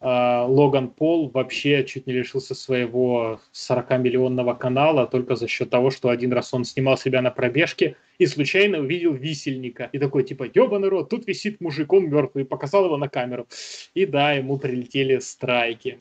а, 0.00 0.44
Логан 0.46 0.90
Пол 0.90 1.30
вообще 1.30 1.84
чуть 1.84 2.06
не 2.06 2.12
лишился 2.12 2.54
своего 2.54 3.40
40-миллионного 3.52 4.56
канала 4.56 5.06
только 5.06 5.34
за 5.34 5.48
счет 5.48 5.70
того, 5.70 5.90
что 5.90 6.08
один 6.08 6.32
раз 6.32 6.54
он 6.54 6.64
снимал 6.64 6.96
себя 6.96 7.20
на 7.20 7.30
пробежке 7.30 7.96
и 8.18 8.26
случайно 8.26 8.78
увидел 8.78 9.12
висельника. 9.12 9.88
И 9.92 9.98
такой, 9.98 10.22
типа, 10.22 10.44
ебаный 10.54 10.88
рот, 10.88 11.10
тут 11.10 11.26
висит 11.26 11.60
мужик, 11.60 11.92
он 11.92 12.08
мертвый, 12.10 12.44
показал 12.44 12.84
его 12.84 12.96
на 12.96 13.08
камеру. 13.08 13.48
И 13.94 14.06
да, 14.06 14.32
ему 14.32 14.58
прилетели 14.58 15.18
страйки. 15.18 15.98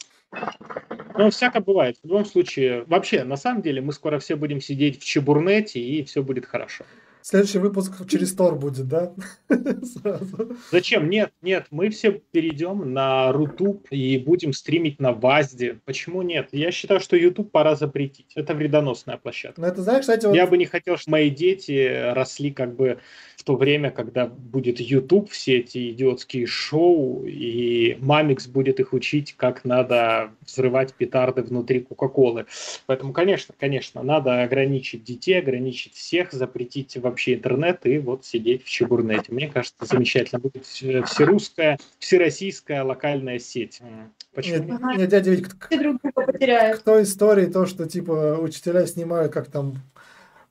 Ну, 1.18 1.30
всяко 1.32 1.62
бывает. 1.62 1.98
В 1.98 2.06
любом 2.06 2.26
случае, 2.26 2.84
вообще, 2.86 3.24
на 3.24 3.38
самом 3.38 3.62
деле, 3.62 3.82
мы 3.82 3.92
скоро 3.92 4.20
все 4.20 4.36
будем 4.36 4.62
сидеть 4.62 5.02
в 5.02 5.06
чебурнете, 5.06 5.80
и 5.80 6.04
все 6.04 6.22
будет 6.22 6.46
хорошо. 6.46 6.86
Следующий 7.30 7.60
выпуск 7.60 7.92
через 8.08 8.34
Тор 8.34 8.56
будет, 8.56 8.88
да? 8.88 9.14
Зачем? 10.72 11.10
Нет, 11.10 11.34
нет, 11.42 11.66
мы 11.72 11.90
все 11.90 12.22
перейдем 12.32 12.94
на 12.94 13.34
Рутуб 13.34 13.86
и 13.92 14.18
будем 14.18 14.54
стримить 14.54 15.02
на 15.02 15.12
Вазде. 15.12 15.82
Почему 15.84 16.22
нет? 16.22 16.48
Я 16.54 16.72
считаю, 16.72 17.02
что 17.02 17.18
YouTube 17.18 17.52
пора 17.52 17.76
запретить. 17.76 18.32
Это 18.36 18.54
вредоносная 18.54 19.18
площадка. 19.18 19.60
Ну, 19.60 19.68
это 19.68 19.82
знаешь, 19.82 20.04
кстати, 20.04 20.26
вот... 20.26 20.38
Я 20.38 20.48
бы 20.48 20.58
не 20.58 20.64
хотел, 20.64 20.96
чтобы 20.96 21.18
мои 21.18 21.30
дети 21.30 22.14
росли 22.14 22.50
как 22.50 22.78
бы 22.78 23.00
в 23.36 23.44
то 23.44 23.58
время, 23.58 23.92
когда 23.92 24.28
будет 24.28 24.80
YouTube, 24.80 25.30
все 25.30 25.58
эти 25.58 25.92
идиотские 25.92 26.48
шоу, 26.48 27.26
и 27.26 27.98
Мамикс 28.00 28.48
будет 28.48 28.80
их 28.80 28.94
учить, 28.94 29.36
как 29.36 29.66
надо 29.66 30.32
взрывать 30.46 30.94
петарды 30.94 31.42
внутри 31.42 31.82
Кока-Колы. 31.82 32.46
Поэтому, 32.86 33.12
конечно, 33.12 33.54
конечно, 33.60 34.02
надо 34.02 34.44
ограничить 34.44 35.04
детей, 35.04 35.40
ограничить 35.40 35.94
всех, 35.94 36.32
запретить 36.32 36.96
вообще 37.18 37.34
интернет 37.34 37.84
и 37.88 37.98
вот 37.98 38.26
сидеть 38.26 38.64
в 38.64 38.70
Чебурнете. 38.70 39.32
Мне 39.34 39.48
кажется, 39.48 39.86
замечательно. 39.86 40.40
Будет 40.40 40.66
всерусская, 40.66 41.80
всероссийская 41.98 42.84
локальная 42.84 43.40
сеть. 43.40 43.82
Почему? 44.36 44.64
Нет, 44.64 44.98
нет 44.98 45.10
дядя, 45.10 45.32
ведь 45.32 45.48
к 45.48 46.82
той 46.84 47.04
истории, 47.04 47.48
то, 47.48 47.66
что 47.66 47.88
типа 47.88 48.38
учителя 48.40 48.86
снимают, 48.86 49.34
как 49.34 49.50
там 49.50 49.82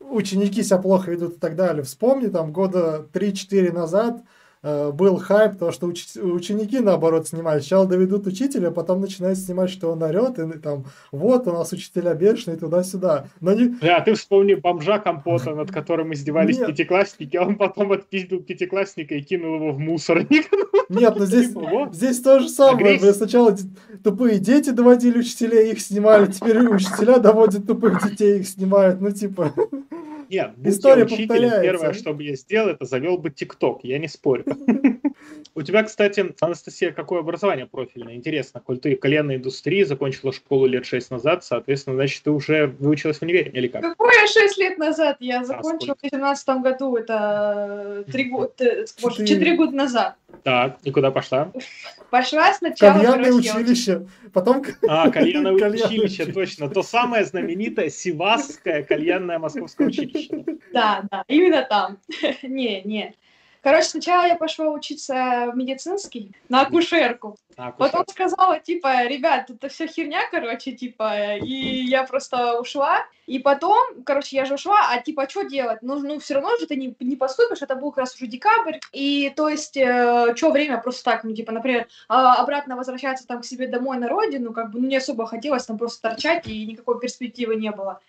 ученики 0.01 0.65
себя 0.65 0.79
плохо 0.79 1.13
ведут 1.13 1.37
и 1.37 1.39
так 1.39 1.55
далее. 1.55 1.85
Вспомни, 1.85 2.27
там 2.27 2.53
года 2.53 3.07
3-4 3.13 3.71
назад 3.71 4.25
был 4.93 5.19
хайп, 5.19 5.59
то, 5.59 5.71
что 5.71 5.89
уч- 5.89 6.21
ученики, 6.21 6.81
наоборот, 6.81 7.29
снимают. 7.29 7.63
Сначала 7.63 7.87
доведут 7.87 8.27
учителя, 8.27 8.71
потом 8.71 9.01
начинают 9.01 9.39
снимать, 9.39 9.71
что 9.71 9.93
он 9.93 10.03
орет, 10.03 10.39
и 10.39 10.59
там, 10.59 10.87
вот 11.13 11.47
у 11.47 11.53
нас 11.53 11.73
учителя 11.73 12.15
бешеные, 12.15 12.59
туда-сюда. 12.59 13.27
Но 13.41 13.53
не... 13.53 13.69
Да, 13.81 14.01
ты 14.01 14.15
вспомни 14.15 14.55
бомжа 14.55 14.99
компота, 14.99 15.55
над 15.55 15.71
которым 15.71 16.13
издевались 16.13 16.59
Нет. 16.59 16.69
пятиклассники, 16.69 17.37
а 17.37 17.45
он 17.45 17.57
потом 17.57 17.93
отпиздил 17.93 18.41
пятиклассника 18.41 19.15
и 19.15 19.21
кинул 19.21 19.57
его 19.57 19.73
в 19.73 19.79
мусорник. 19.79 20.47
Нет, 20.89 21.15
но 21.17 21.25
здесь, 21.27 21.49
типа, 21.49 21.91
здесь 21.93 22.21
то 22.21 22.41
же 22.41 22.49
самое. 22.49 22.97
Агрессия. 22.97 23.13
Сначала 23.13 23.57
тупые 24.03 24.39
дети 24.39 24.71
доводили 24.71 25.19
учителей, 25.19 25.73
их 25.73 25.81
снимали, 25.81 26.31
теперь 26.31 26.59
учителя 26.69 27.19
доводят 27.19 27.67
тупых 27.67 28.03
детей, 28.09 28.41
их 28.41 28.49
снимают. 28.49 29.01
Ну, 29.01 29.11
типа... 29.11 29.53
Нет, 30.29 30.53
История 30.65 31.05
учителем, 31.05 31.63
первое, 31.63 31.93
что 31.93 32.13
бы 32.13 32.23
я 32.23 32.35
сделал, 32.37 32.69
это 32.69 32.85
завел 32.85 33.19
бы 33.19 33.31
ТикТок, 33.31 33.81
я 33.83 33.99
не 33.99 34.09
спорю. 34.09 34.45
У 35.55 35.63
тебя, 35.63 35.83
кстати, 35.83 36.25
Анастасия, 36.41 36.93
какое 36.93 37.21
образование 37.21 37.67
профильное? 37.67 38.15
Интересно, 38.15 38.61
коль 38.61 38.79
ты 38.79 38.95
в 38.95 39.01
коленной 39.01 39.37
индустрии, 39.37 39.85
закончила 39.85 40.33
школу 40.33 40.67
лет 40.67 40.85
шесть 40.85 41.11
назад, 41.11 41.45
соответственно, 41.45 41.97
значит, 41.97 42.23
ты 42.25 42.31
уже 42.31 42.67
выучилась 42.79 43.19
в 43.19 43.23
универе 43.23 43.51
или 43.53 43.69
как? 43.69 43.83
Какое 43.83 44.27
шесть 44.27 44.59
лет 44.59 44.77
назад? 44.79 45.17
Я 45.21 45.41
а 45.41 45.45
закончила 45.45 45.95
в 45.95 46.01
2017 46.01 46.49
году, 46.63 46.97
это 46.97 48.05
три 48.11 48.25
года, 48.25 48.53
э, 48.59 48.85
может, 49.03 49.27
четыре 49.27 49.57
года 49.57 49.75
назад. 49.75 50.17
Так, 50.43 50.79
и 50.85 50.91
куда 50.91 51.11
пошла? 51.11 51.53
Пошла 52.11 52.53
сначала... 52.53 52.99
Кальянное 52.99 53.33
училище, 53.33 54.07
потом... 54.33 54.65
А, 54.89 55.11
кальянное 55.11 55.53
училище, 55.53 56.27
точно. 56.27 56.69
То 56.69 56.83
самое 56.83 57.25
знаменитое 57.25 57.91
Сивасское 57.91 58.83
кальянное 58.83 59.39
московское 59.39 59.89
училище. 59.89 60.16
Да, 60.73 61.05
да, 61.11 61.25
именно 61.29 61.63
там. 61.63 61.99
Не, 62.43 62.83
не. 62.83 63.15
Короче, 63.67 63.89
сначала 63.89 64.27
я 64.27 64.37
пошла 64.37 64.69
учиться 64.69 65.51
в 65.53 65.57
медицинский 65.57 66.31
на 66.49 66.61
акушерку. 66.61 67.37
А, 67.57 67.73
Потом 67.73 68.05
сказала, 68.07 68.61
типа, 68.61 69.07
ребят, 69.07 69.51
это 69.51 69.69
все 69.69 69.89
херня, 69.89 70.21
короче, 70.31 70.71
типа, 70.71 71.35
и 71.39 71.83
я 71.85 72.05
просто 72.05 72.61
ушла. 72.61 73.05
И 73.27 73.41
потом, 73.41 74.05
короче, 74.05 74.37
я 74.37 74.45
же 74.45 74.55
ушла, 74.55 74.87
а 74.91 75.01
типа, 75.01 75.29
что 75.29 75.43
делать? 75.43 75.81
Ну, 75.83 75.99
ну 75.99 76.21
все 76.21 76.35
равно 76.35 76.57
же 76.59 76.67
ты 76.69 76.77
не, 76.77 76.95
не 77.01 77.17
поступишь, 77.17 77.61
это 77.61 77.75
был 77.75 77.91
как 77.91 78.03
раз 78.03 78.15
уже 78.15 78.29
декабрь. 78.29 78.79
И 78.93 79.33
то 79.35 79.49
есть, 79.49 79.77
э, 79.77 80.33
что 80.37 80.53
время 80.53 80.79
просто 80.79 81.03
так, 81.03 81.25
ну, 81.25 81.35
типа, 81.35 81.51
например, 81.51 81.83
э, 81.83 81.87
обратно 82.09 82.77
возвращаться 82.77 83.27
там 83.27 83.41
к 83.41 83.45
себе 83.45 83.67
домой 83.67 83.99
на 83.99 84.09
родину, 84.09 84.53
как 84.53 84.71
бы, 84.71 84.79
ну, 84.79 84.87
не 84.87 84.99
особо 84.99 85.27
хотелось 85.27 85.65
там 85.65 85.77
просто 85.77 86.09
торчать, 86.11 86.47
и 86.47 86.67
никакой 86.67 87.01
перспективы 87.01 87.57
не 87.57 87.73
было. 87.73 88.01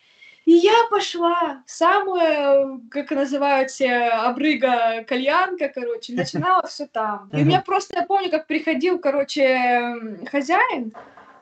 И 0.48 0.54
я 0.54 0.88
пошла 0.90 1.62
в 1.66 1.70
самую, 1.70 2.82
как 2.90 3.12
называют 3.12 3.70
обрыга 3.82 5.04
кальянка, 5.06 5.68
короче, 5.68 6.14
начинала 6.14 6.66
все 6.68 6.88
там. 6.88 7.30
И 7.34 7.42
у 7.42 7.46
меня 7.46 7.60
просто, 7.60 7.98
я 7.98 8.04
помню, 8.04 8.30
как 8.30 8.48
приходил, 8.48 8.98
короче, 8.98 9.94
хозяин, 10.32 10.94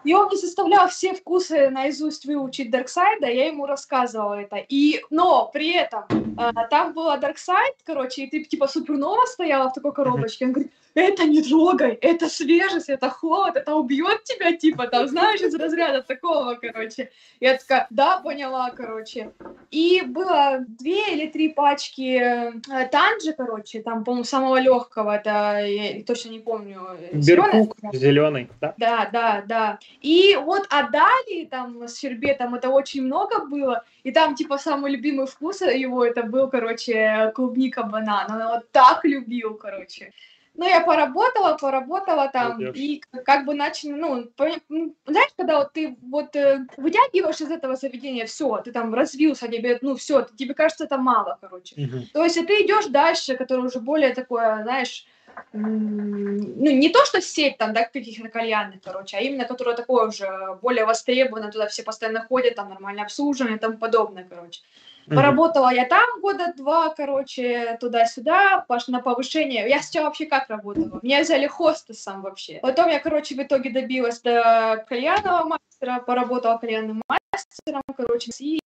и 0.04 0.14
он 0.16 0.30
не 0.30 0.38
заставлял 0.38 0.88
все 0.88 1.14
вкусы 1.14 1.70
наизусть 1.70 2.26
выучить 2.26 2.72
Дарксайда, 2.72 3.28
я 3.28 3.46
ему 3.46 3.68
рассказывала 3.68 4.42
это. 4.42 4.58
И, 4.70 5.04
но 5.12 5.52
при 5.54 5.74
этом 5.74 6.06
э, 6.40 6.52
там 6.72 6.94
была 6.94 7.18
Дарксайд, 7.18 7.76
короче, 7.84 8.24
и 8.24 8.30
ты 8.32 8.44
типа 8.44 8.68
супернова 8.68 9.26
стояла 9.28 9.70
в 9.70 9.74
такой 9.74 9.94
коробочке. 9.94 10.46
Он 10.46 10.52
говорит, 10.54 10.72
это 10.96 11.26
не 11.26 11.42
трогай, 11.42 11.94
это 12.02 12.30
свежесть, 12.30 12.90
это 12.90 13.10
холод, 13.10 13.58
это 13.58 13.76
убьет 13.76 14.24
тебя, 14.24 14.54
типа, 14.54 14.88
там, 14.88 15.08
знаешь, 15.08 15.42
из 15.42 15.54
разряда 15.54 16.02
такого, 16.02 16.56
короче. 16.56 17.12
Я 17.42 17.58
такая, 17.58 17.88
да, 17.90 18.20
поняла, 18.20 18.72
короче. 18.72 19.32
И 19.72 20.02
было 20.06 20.64
две 20.68 21.14
или 21.14 21.28
три 21.28 21.50
пачки 21.50 22.18
э, 22.18 22.88
танжи, 22.90 23.34
короче, 23.34 23.82
там, 23.82 24.06
по-моему, 24.06 24.24
самого 24.24 24.60
легкого, 24.60 25.18
это, 25.18 25.66
я 25.66 26.02
точно 26.04 26.30
не 26.30 26.40
помню. 26.40 26.82
Беркук 27.12 27.76
зеленый, 27.94 28.50
да? 28.62 28.74
Да, 28.78 29.10
да, 29.12 29.44
да. 29.46 29.80
И 30.02 30.40
вот 30.42 30.66
отдали 30.70 31.46
там 31.46 31.88
с 31.88 32.00
щербетом, 32.00 32.56
это 32.56 32.70
очень 32.70 33.04
много 33.04 33.46
было, 33.46 33.84
и 34.04 34.12
там, 34.12 34.36
типа, 34.36 34.58
самый 34.58 34.94
любимый 34.94 35.28
вкус 35.28 35.62
его, 35.62 36.06
это 36.06 36.24
был, 36.24 36.50
короче, 36.50 37.34
клубника-банан. 37.36 38.32
Он 38.32 38.40
его 38.40 38.64
так 38.72 39.04
любил, 39.04 39.56
короче. 39.56 40.14
Ну, 40.58 40.68
я 40.68 40.82
поработала, 40.82 41.58
поработала 41.58 42.30
там, 42.30 42.54
Молодежь. 42.54 42.78
и 42.78 43.04
как 43.26 43.46
бы 43.46 43.54
начали, 43.54 43.92
ну, 43.92 44.30
ну, 44.70 44.96
знаешь, 45.06 45.32
когда 45.36 45.60
вот 45.60 45.74
ты 45.74 45.98
вот 46.02 46.36
э, 46.36 46.66
вытягиваешь 46.78 47.42
из 47.42 47.52
этого 47.52 47.76
заведения 47.76 48.26
все, 48.26 48.62
ты 48.64 48.72
там 48.72 48.94
развился, 48.94 49.48
тебе, 49.48 49.78
ну, 49.82 49.96
все, 49.96 50.26
тебе 50.38 50.54
кажется, 50.54 50.86
это 50.86 50.98
мало, 50.98 51.38
короче. 51.42 51.76
Угу. 51.76 52.06
То 52.14 52.24
есть, 52.24 52.38
и 52.38 52.46
ты 52.46 52.66
идешь 52.66 52.88
дальше, 52.88 53.36
который 53.36 53.66
уже 53.66 53.80
более 53.80 54.14
такое, 54.14 54.64
знаешь, 54.64 55.06
ну, 55.52 56.72
не 56.72 56.90
то, 56.90 57.04
что 57.06 57.22
сеть 57.22 57.58
там, 57.58 57.74
да, 57.74 57.84
каких-то 57.84 58.30
кальянных, 58.30 58.82
короче, 58.84 59.18
а 59.18 59.22
именно, 59.22 59.46
которая 59.46 59.76
такое 59.76 60.08
уже 60.08 60.58
более 60.62 60.86
востребована, 60.86 61.52
туда 61.52 61.68
все 61.68 61.84
постоянно 61.84 62.26
ходят, 62.26 62.56
там 62.56 62.70
нормальное 62.70 63.04
обслуживание 63.04 63.58
и 63.58 63.60
тому 63.60 63.78
подобное, 63.78 64.26
короче. 64.30 64.62
Mm-hmm. 65.08 65.16
Поработала 65.16 65.72
я 65.72 65.86
там 65.86 66.20
года 66.22 66.54
два, 66.58 66.90
короче, 66.90 67.78
туда-сюда, 67.80 68.66
пош 68.68 68.88
на 68.88 69.02
повышение. 69.02 69.68
Я 69.70 69.82
сначала 69.82 70.08
вообще 70.08 70.26
как 70.26 70.50
работала? 70.50 71.00
Меня 71.04 71.22
взяли 71.22 71.48
хостесом 71.48 72.22
вообще. 72.22 72.60
Потом 72.62 72.90
я, 72.90 73.00
короче, 73.00 73.36
в 73.36 73.40
итоге 73.40 73.70
добилась 73.70 74.22
до 74.22 74.84
кальянного 74.90 75.46
мастера, 75.46 76.00
поработала 76.00 76.58
кальянным 76.58 77.02
мастером, 77.08 77.84
короче, 77.96 78.32
и 78.40 78.60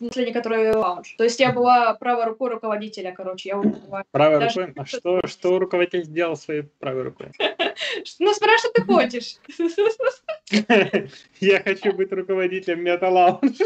последний, 0.00 0.32
который 0.32 0.74
лаунж. 0.74 1.14
То 1.18 1.24
есть 1.24 1.40
я 1.40 1.52
была 1.52 1.94
правой 1.94 2.24
рукой 2.24 2.50
руководителя, 2.50 3.12
короче. 3.12 3.50
Я 3.50 3.62
правой 4.10 4.40
даже... 4.40 4.66
рукой? 4.66 4.74
А 4.76 4.86
что, 4.86 5.20
что 5.26 5.58
руководитель 5.58 6.04
сделал 6.04 6.36
своей 6.36 6.62
правой 6.62 7.02
рукой? 7.02 7.32
Ну, 8.18 8.32
спрашивай, 8.32 8.58
что 8.58 8.72
ты 8.72 8.82
хочешь. 8.82 9.36
Я 11.40 11.62
хочу 11.62 11.92
быть 11.92 12.10
руководителем 12.12 12.82
мета-лаунж. 12.82 13.58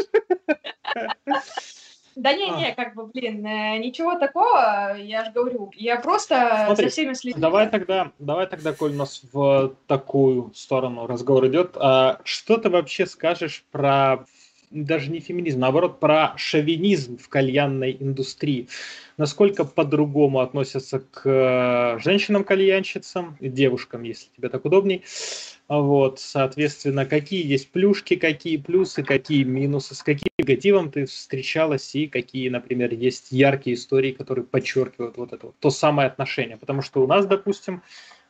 Да 2.15 2.33
не, 2.33 2.49
не, 2.49 2.73
как 2.73 2.93
бы, 2.95 3.07
блин, 3.07 3.45
э, 3.45 3.77
ничего 3.77 4.15
такого, 4.15 4.97
я 4.97 5.25
же 5.25 5.31
говорю, 5.31 5.71
я 5.75 5.97
просто 5.97 6.63
Смотри, 6.65 6.85
со 6.85 6.91
всеми 6.91 7.13
следила. 7.13 7.41
Давай 7.41 7.69
тогда, 7.69 8.11
давай 8.19 8.47
тогда, 8.47 8.73
коль 8.73 8.91
у 8.91 8.97
нас 8.97 9.21
в 9.31 9.75
такую 9.87 10.51
сторону 10.53 11.07
разговор 11.07 11.47
идет, 11.47 11.77
а 11.79 12.19
что 12.23 12.57
ты 12.57 12.69
вообще 12.69 13.05
скажешь 13.05 13.63
про 13.71 14.25
даже 14.71 15.11
не 15.11 15.19
феминизм, 15.19 15.59
наоборот, 15.59 15.99
про 15.99 16.33
шовинизм 16.37 17.17
в 17.17 17.29
кальянной 17.29 17.95
индустрии. 17.99 18.67
Насколько 19.17 19.65
по-другому 19.65 20.39
относятся 20.39 20.99
к 20.99 21.21
э, 21.25 21.99
женщинам-кальянщицам, 21.99 23.37
девушкам, 23.39 24.03
если 24.03 24.27
тебе 24.35 24.49
так 24.49 24.65
удобней. 24.65 25.03
Вот, 25.67 26.19
соответственно, 26.19 27.05
какие 27.05 27.45
есть 27.45 27.69
плюшки, 27.71 28.15
какие 28.15 28.57
плюсы, 28.57 29.03
какие 29.03 29.43
минусы, 29.43 29.95
с 29.95 30.03
каким 30.03 30.29
негативом 30.37 30.91
ты 30.91 31.05
встречалась 31.05 31.93
и 31.95 32.07
какие, 32.07 32.49
например, 32.49 32.93
есть 32.93 33.31
яркие 33.31 33.75
истории, 33.75 34.11
которые 34.11 34.45
подчеркивают 34.45 35.17
вот 35.17 35.33
это 35.33 35.47
вот, 35.47 35.55
то 35.59 35.69
самое 35.69 36.07
отношение. 36.07 36.57
Потому 36.57 36.81
что 36.81 37.03
у 37.03 37.07
нас, 37.07 37.25
допустим, 37.25 37.83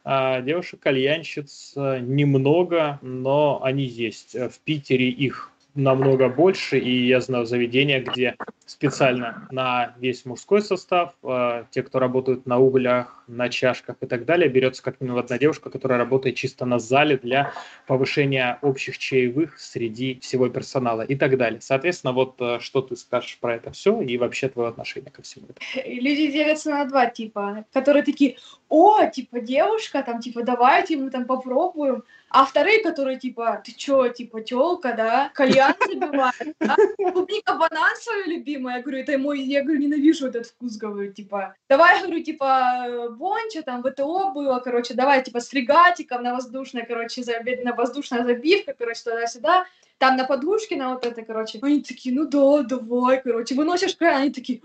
а, 0.04 0.42
девушек-кальянщиц 0.42 1.74
э, 1.76 2.00
немного, 2.00 3.00
но 3.04 3.64
они 3.64 3.86
есть. 3.86 4.34
В 4.34 4.60
Питере 4.64 5.10
их 5.10 5.52
намного 5.76 6.30
больше, 6.30 6.78
и 6.80 7.08
я 7.08 7.22
знаю 7.22 7.46
заведения, 7.46 8.02
где 8.02 8.36
специально 8.72 9.48
на 9.52 9.94
весь 9.98 10.26
мужской 10.26 10.62
состав, 10.62 11.14
э, 11.24 11.66
те, 11.72 11.84
кто 11.84 12.00
работают 12.00 12.46
на 12.46 12.58
углях, 12.58 13.24
на 13.28 13.50
чашках 13.50 13.98
и 14.02 14.06
так 14.06 14.26
далее, 14.26 14.50
берется 14.50 14.82
как 14.82 15.02
минимум 15.02 15.20
одна 15.20 15.38
девушка, 15.38 15.70
которая 15.70 16.00
работает 16.00 16.38
чисто 16.38 16.66
на 16.66 16.80
зале 16.80 17.18
для 17.18 17.52
повышения 17.86 18.60
общих 18.62 18.98
чаевых 18.98 19.60
среди 19.60 20.20
всего 20.22 20.48
персонала 20.50 21.02
и 21.02 21.16
так 21.16 21.38
далее. 21.38 21.60
Соответственно, 21.62 22.14
вот 22.14 22.36
э, 22.40 22.60
что 22.60 22.82
ты 22.82 22.96
скажешь 22.96 23.38
про 23.42 23.56
это 23.56 23.72
все 23.72 24.02
и 24.02 24.18
вообще 24.18 24.48
твое 24.48 24.70
отношение 24.70 25.12
ко 25.12 25.22
всему 25.22 25.48
этому? 25.50 26.02
Люди 26.02 26.32
делятся 26.32 26.70
на 26.70 26.86
два 26.86 27.08
типа, 27.08 27.66
которые 27.74 28.04
такие, 28.04 28.38
о, 28.70 29.06
типа 29.06 29.42
девушка, 29.42 30.02
там, 30.02 30.22
типа, 30.22 30.44
давайте 30.44 30.96
мы 30.96 31.10
там 31.10 31.26
попробуем, 31.26 32.04
а 32.30 32.46
вторые, 32.46 32.82
которые, 32.82 33.20
типа, 33.20 33.62
ты 33.66 33.74
чё, 33.74 34.08
типа, 34.08 34.40
тёлка, 34.40 34.94
да, 34.94 35.30
кальян 35.34 35.76
забивает, 35.86 36.56
да? 36.60 36.78
клубника 37.12 37.56
банан 37.56 37.96
свою 38.00 38.38
любимую, 38.38 38.61
я 38.70 38.82
говорю, 38.82 38.99
это 38.99 39.18
мой, 39.18 39.41
я 39.41 39.64
говорю, 39.64 39.80
ненавижу 39.80 40.28
этот 40.28 40.47
вкус, 40.47 40.78
говорю, 40.78 41.12
типа, 41.14 41.55
давай, 41.70 42.01
говорю, 42.01 42.24
типа, 42.24 43.09
бонча, 43.18 43.62
там, 43.62 43.84
ВТО 43.84 44.32
было, 44.34 44.59
короче, 44.59 44.93
давай, 44.93 45.24
типа, 45.24 45.39
с 45.39 45.49
фрегатиком 45.49 46.24
на 46.24 46.34
воздушной, 46.34 46.86
короче, 46.86 47.24
на 47.64 47.74
воздушная 47.74 48.24
забивка, 48.24 48.74
короче, 48.78 49.01
туда-сюда, 49.03 49.66
там 49.97 50.18
на 50.18 50.26
подушке, 50.26 50.76
на 50.76 50.93
вот 50.93 51.05
это, 51.05 51.24
короче, 51.24 51.59
они 51.62 51.82
такие, 51.82 52.14
ну 52.16 52.26
да, 52.28 52.64
давай, 52.64 53.22
короче, 53.22 53.55
выносишь 53.55 53.95
они 53.99 54.32
такие, 54.32 54.62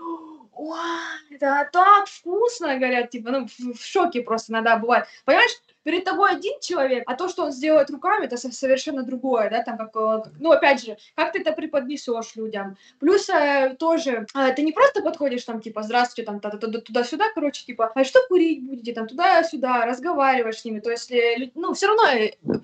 Ой, 0.56 0.78
это 1.30 1.68
так 1.70 2.08
вкусно, 2.08 2.78
говорят, 2.78 3.10
типа, 3.10 3.30
ну, 3.30 3.46
в 3.46 3.78
шоке 3.78 4.22
просто 4.22 4.52
иногда 4.52 4.78
бывает. 4.78 5.04
Понимаешь, 5.26 5.52
перед 5.86 6.02
тобой 6.02 6.32
один 6.32 6.58
человек, 6.60 7.04
а 7.06 7.14
то, 7.14 7.28
что 7.28 7.44
он 7.44 7.52
сделает 7.52 7.90
руками, 7.90 8.26
это 8.26 8.36
совершенно 8.36 9.04
другое, 9.04 9.48
да, 9.48 9.62
там, 9.62 9.78
как, 9.78 9.94
э, 9.94 10.30
ну, 10.40 10.50
опять 10.50 10.84
же, 10.84 10.96
как 11.14 11.30
ты 11.30 11.42
это 11.42 11.52
преподнесешь 11.52 12.34
людям. 12.34 12.76
Плюс 12.98 13.28
э, 13.28 13.76
тоже, 13.78 14.26
э, 14.34 14.52
ты 14.52 14.62
не 14.62 14.72
просто 14.72 15.00
подходишь 15.00 15.44
там, 15.44 15.60
типа, 15.60 15.84
здравствуйте, 15.84 16.28
там, 16.28 16.40
туда-сюда, 16.40 17.26
короче, 17.32 17.64
типа, 17.64 17.92
а 17.94 18.04
что 18.04 18.18
курить 18.28 18.66
будете, 18.66 18.94
там, 18.94 19.06
туда-сюда, 19.06 19.86
разговариваешь 19.86 20.58
с 20.58 20.64
ними, 20.64 20.80
то 20.80 20.90
есть, 20.90 21.12
э, 21.12 21.52
ну, 21.54 21.72
все 21.72 21.86
равно 21.86 22.08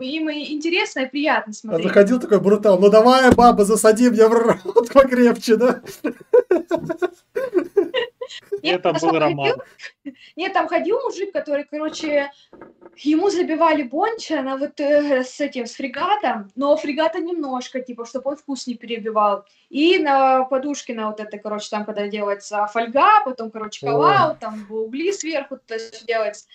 им 0.00 0.28
интересно 0.28 1.00
и 1.00 1.06
приятно 1.08 1.52
смотреть. 1.52 1.86
А 1.86 1.88
заходил 1.88 2.18
такой 2.18 2.40
брутал, 2.40 2.76
ну, 2.80 2.90
давай, 2.90 3.32
баба, 3.32 3.64
засади 3.64 4.10
мне 4.10 4.26
в 4.26 4.32
рот 4.32 4.92
покрепче, 4.92 5.54
да? 5.54 5.80
Нет, 8.62 8.80
Это 8.84 8.92
был 8.92 9.18
роман. 9.18 9.54
Нет, 10.36 10.52
там 10.52 10.68
ходил 10.68 11.00
мужик, 11.02 11.32
который, 11.32 11.64
короче, 11.64 12.30
ему 12.96 13.30
забивали 13.30 13.82
бонча 13.82 14.42
на 14.42 14.56
вот 14.56 14.80
э, 14.80 15.24
с 15.24 15.40
этим, 15.40 15.66
с 15.66 15.74
фрегатом, 15.74 16.50
но 16.56 16.76
фрегата 16.76 17.18
немножко, 17.18 17.80
типа, 17.80 18.06
чтобы 18.06 18.30
он 18.30 18.36
вкус 18.36 18.66
не 18.66 18.74
перебивал. 18.74 19.44
И 19.70 19.98
на 19.98 20.44
подушке 20.44 20.94
на 20.94 21.08
вот 21.08 21.20
это, 21.20 21.38
короче, 21.38 21.68
там, 21.70 21.84
когда 21.84 22.08
делается 22.08 22.66
фольга, 22.66 23.24
потом, 23.24 23.50
короче, 23.50 23.86
коллаут, 23.86 24.38
там 24.38 24.66
угли 24.70 25.12
сверху 25.12 25.58
то 25.66 25.74
есть, 25.74 26.06
делается. 26.06 26.46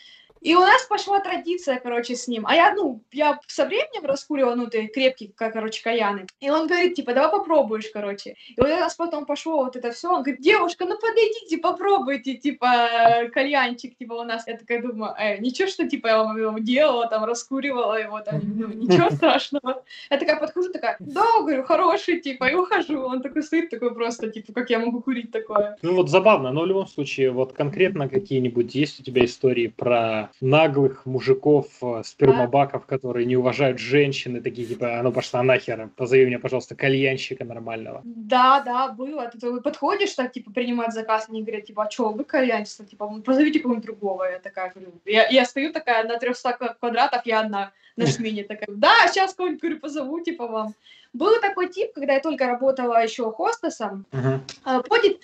И 0.47 0.55
у 0.55 0.61
нас 0.61 0.83
пошла 0.85 1.19
традиция, 1.19 1.77
короче, 1.77 2.15
с 2.15 2.25
ним. 2.25 2.45
А 2.47 2.55
я, 2.55 2.73
ну, 2.73 3.01
я 3.11 3.37
со 3.47 3.65
временем 3.65 4.05
раскуривала, 4.05 4.55
ну, 4.55 4.67
ты 4.67 4.87
крепкий, 4.87 5.33
как, 5.35 5.51
короче, 5.51 5.83
каяны. 5.83 6.25
И 6.39 6.49
он 6.49 6.67
говорит, 6.67 6.95
типа, 6.95 7.13
давай 7.13 7.31
попробуешь, 7.31 7.89
короче. 7.91 8.35
И 8.55 8.61
вот 8.61 8.69
у 8.69 8.77
нас 8.77 8.95
потом 8.95 9.25
пошло 9.25 9.65
вот 9.65 9.75
это 9.75 9.91
все. 9.91 10.07
Он 10.07 10.23
говорит, 10.23 10.39
девушка, 10.39 10.85
ну 10.85 10.97
подойдите, 10.97 11.57
попробуйте, 11.57 12.35
типа, 12.35 13.27
кальянчик, 13.33 13.97
типа, 13.97 14.13
у 14.13 14.23
нас. 14.23 14.47
Я 14.47 14.57
такая 14.57 14.81
думаю, 14.81 15.15
э, 15.19 15.37
ничего, 15.39 15.67
что, 15.67 15.85
типа, 15.85 16.07
я 16.07 16.23
вам 16.23 16.37
его 16.37 16.59
делала, 16.59 17.09
там, 17.09 17.25
раскуривала 17.25 17.99
его, 18.01 18.21
там, 18.21 18.39
ну, 18.41 18.67
ничего 18.73 19.09
страшного. 19.09 19.83
Я 20.09 20.17
такая 20.17 20.39
подхожу, 20.39 20.71
такая, 20.71 20.95
да, 21.01 21.25
говорю, 21.41 21.63
хороший, 21.63 22.21
типа, 22.21 22.45
и 22.45 22.55
ухожу. 22.55 23.01
Он 23.01 23.21
такой 23.21 23.43
стоит, 23.43 23.69
такой 23.69 23.93
просто, 23.93 24.29
типа, 24.29 24.53
как 24.53 24.69
я 24.69 24.79
могу 24.79 25.01
курить 25.01 25.29
такое. 25.29 25.75
Ну, 25.81 25.93
вот 25.93 26.09
забавно, 26.09 26.53
но 26.53 26.61
в 26.61 26.67
любом 26.67 26.87
случае, 26.87 27.31
вот 27.31 27.51
конкретно 27.51 28.07
какие-нибудь 28.07 28.73
есть 28.75 29.01
у 29.01 29.03
тебя 29.03 29.25
истории 29.25 29.67
про 29.67 30.29
наглых 30.41 31.05
мужиков, 31.05 31.67
э, 31.81 32.01
спермобаков, 32.03 32.85
которые 32.85 33.25
не 33.25 33.35
уважают 33.35 33.79
женщины, 33.79 34.41
такие 34.41 34.67
типа, 34.67 34.99
а 34.99 35.03
ну 35.03 35.11
пошла 35.11 35.43
нахер, 35.43 35.89
позови 35.95 36.25
мне, 36.25 36.39
пожалуйста, 36.39 36.75
кальянщика 36.75 37.45
нормального. 37.45 38.01
Да, 38.03 38.61
да, 38.61 38.89
было. 38.89 39.27
Ты, 39.27 39.39
ты 39.39 39.61
подходишь 39.61 40.13
так, 40.13 40.31
типа, 40.31 40.51
принимать 40.51 40.93
заказ, 40.93 41.27
они 41.29 41.43
говорят, 41.43 41.65
типа, 41.65 41.83
а 41.83 41.91
что, 41.91 42.09
вы 42.09 42.23
кальянщица? 42.23 42.85
Типа, 42.85 43.07
позовите 43.25 43.59
кого-нибудь 43.59 43.85
другого. 43.85 44.23
Я 44.25 44.39
такая 44.39 44.71
говорю, 44.71 44.93
я, 45.05 45.27
я 45.27 45.45
стою 45.45 45.73
такая 45.73 46.03
на 46.03 46.17
300 46.17 46.75
квадратах, 46.79 47.25
я 47.25 47.41
одна 47.41 47.71
на 47.97 48.07
смене 48.07 48.43
такая, 48.43 48.69
да, 48.69 49.07
сейчас 49.07 49.33
кого-нибудь, 49.33 49.61
говорю, 49.61 49.79
позову, 49.79 50.21
типа, 50.21 50.47
вам. 50.47 50.73
Был 51.13 51.39
такой 51.41 51.69
тип, 51.69 51.93
когда 51.93 52.13
я 52.13 52.19
только 52.19 52.45
работала 52.45 53.01
еще 53.01 53.31
хостесом, 53.31 54.05
uh-huh. 54.11 54.85
ходит, 54.87 55.19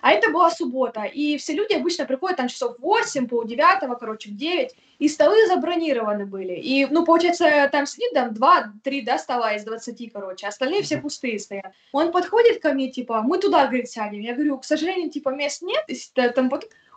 а 0.00 0.12
это 0.12 0.30
была 0.30 0.50
суббота, 0.50 1.02
и 1.02 1.36
все 1.36 1.52
люди 1.52 1.74
обычно 1.74 2.06
приходят 2.06 2.38
там 2.38 2.48
часов 2.48 2.76
8, 2.78 3.26
пол 3.28 3.44
девятого, 3.44 3.96
короче, 3.96 4.30
в 4.30 4.36
9, 4.36 4.74
и 5.00 5.08
столы 5.08 5.46
забронированы 5.46 6.24
были. 6.24 6.54
И, 6.54 6.86
ну, 6.86 7.04
получается, 7.04 7.68
там 7.70 7.84
сидит 7.84 8.12
там 8.14 8.30
2-3, 8.30 9.02
да, 9.04 9.18
стола 9.18 9.54
из 9.54 9.64
20, 9.64 10.12
короче, 10.12 10.46
остальные 10.46 10.82
все 10.82 10.98
пустые 10.98 11.38
стоят. 11.38 11.72
Он 11.92 12.10
подходит 12.10 12.62
ко 12.62 12.72
мне, 12.72 12.90
типа, 12.90 13.20
мы 13.22 13.38
туда, 13.38 13.66
говорит, 13.66 13.90
сядем. 13.90 14.20
Я 14.20 14.34
говорю, 14.34 14.58
к 14.58 14.64
сожалению, 14.64 15.10
типа, 15.10 15.30
мест 15.30 15.62
нет, 15.62 15.84
там 16.34 16.48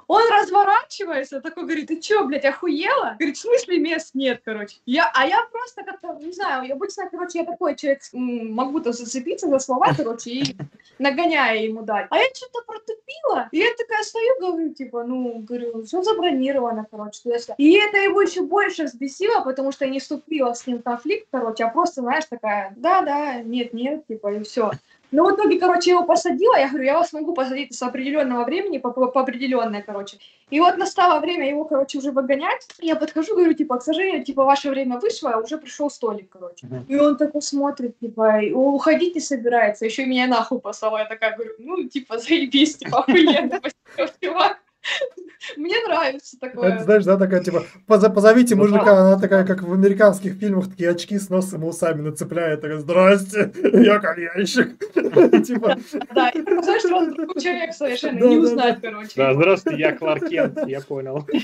он 0.07 0.21
разворачивается, 0.31 1.41
такой 1.41 1.63
говорит, 1.63 1.87
ты 1.87 1.99
чё, 1.99 2.25
блядь, 2.25 2.45
охуела? 2.45 3.15
Говорит, 3.19 3.37
в 3.37 3.41
смысле 3.41 3.79
мест 3.79 4.11
нет, 4.13 4.41
короче. 4.43 4.77
Я, 4.85 5.11
а 5.13 5.27
я 5.27 5.45
просто 5.51 5.83
как-то, 5.83 6.17
не 6.21 6.31
знаю, 6.31 6.63
я 6.63 6.75
обычно, 6.75 7.09
короче, 7.09 7.39
я 7.39 7.45
такой 7.45 7.75
человек, 7.75 8.01
могу-то 8.13 8.93
зацепиться 8.93 9.47
за 9.47 9.59
слова, 9.59 9.93
короче, 9.95 10.29
и 10.29 10.55
нагоняя 10.97 11.57
ему 11.57 11.81
дать. 11.81 12.07
А 12.09 12.17
я 12.17 12.25
что-то 12.33 12.61
протупила, 12.65 13.49
и 13.51 13.57
я 13.57 13.67
такая 13.77 14.03
стою, 14.03 14.39
говорю, 14.39 14.73
типа, 14.73 15.03
ну, 15.03 15.39
говорю, 15.39 15.83
все 15.83 16.01
забронировано, 16.01 16.85
короче, 16.89 17.21
туда-сюда. 17.23 17.55
И 17.57 17.73
это 17.73 17.97
его 17.97 18.21
еще 18.21 18.41
больше 18.41 18.85
взбесило, 18.85 19.41
потому 19.41 19.71
что 19.71 19.85
я 19.85 19.91
не 19.91 19.99
вступила 19.99 20.53
с 20.53 20.65
ним 20.65 20.79
в 20.79 20.83
конфликт, 20.83 21.27
короче, 21.31 21.65
а 21.65 21.69
просто, 21.69 22.01
знаешь, 22.01 22.25
такая, 22.29 22.73
да-да, 22.77 23.41
нет-нет, 23.41 24.07
типа, 24.07 24.33
и 24.33 24.43
все. 24.43 24.71
Ну, 25.11 25.25
в 25.25 25.35
итоге, 25.35 25.57
короче, 25.57 25.91
его 25.91 26.03
посадила, 26.03 26.57
я 26.57 26.67
говорю, 26.67 26.85
я 26.85 26.95
вас 26.95 27.13
могу 27.13 27.33
посадить 27.33 27.73
с 27.73 27.81
определенного 27.81 28.43
времени, 28.43 28.77
по, 28.77 28.91
по, 28.91 29.07
по 29.07 29.21
определенное, 29.21 29.81
короче. 29.81 30.17
И 30.49 30.59
вот 30.59 30.77
настало 30.77 31.19
время 31.19 31.49
его, 31.49 31.63
короче, 31.63 31.97
уже 31.97 32.11
выгонять. 32.11 32.67
Я 32.79 32.95
подхожу, 32.95 33.33
говорю, 33.35 33.53
типа, 33.53 33.77
к 33.77 33.83
сожалению, 33.83 34.25
типа, 34.25 34.43
ваше 34.43 34.69
время 34.69 34.99
вышло, 34.99 35.31
а 35.31 35.37
уже 35.37 35.57
пришел 35.57 35.89
столик, 35.89 36.29
короче. 36.29 36.67
Uh-huh. 36.67 36.85
И 36.87 36.95
он 36.97 37.17
такой 37.17 37.41
смотрит, 37.41 37.97
типа, 37.99 38.41
уходить 38.53 39.15
не 39.15 39.21
собирается, 39.21 39.85
еще 39.85 40.03
и 40.03 40.07
меня 40.07 40.27
нахуй 40.27 40.59
послала. 40.59 40.97
Я 40.97 41.05
такая 41.05 41.35
говорю, 41.35 41.53
ну, 41.59 41.83
типа, 41.87 42.17
заебись, 42.17 42.77
типа, 42.77 42.99
охуенно, 42.99 43.61
чувак. 44.21 44.57
Мне 45.55 45.75
нравится 45.85 46.37
такое. 46.39 46.73
Это, 46.73 46.83
знаешь, 46.83 47.05
да, 47.05 47.17
такая, 47.17 47.43
типа, 47.43 47.63
позовите 47.87 48.55
ну 48.55 48.63
мужика, 48.63 48.97
она 48.97 49.19
такая, 49.19 49.45
как 49.45 49.63
в 49.63 49.71
американских 49.71 50.33
фильмах, 50.33 50.69
такие 50.69 50.89
очки 50.89 51.17
с 51.17 51.29
носом 51.29 51.63
и 51.63 51.67
усами 51.67 52.01
нацепляет, 52.01 52.61
такая, 52.61 52.79
здрасте, 52.79 53.51
я 53.73 53.99
кальянщик. 53.99 54.77
Типа. 55.47 55.77
Да, 56.13 56.29
и 56.29 56.41
знаешь, 56.41 56.81
что 56.81 56.97
он 56.97 57.13
другой 57.13 57.41
человек 57.41 57.73
совершенно 57.73 58.19
не 58.19 58.37
узнает, 58.37 58.79
короче. 58.81 59.11
Да, 59.15 59.33
здравствуйте, 59.33 59.79
я 59.79 59.95
Кларк 59.95 60.27
Кент, 60.27 60.67
я 60.67 60.81
понял. 60.81 61.25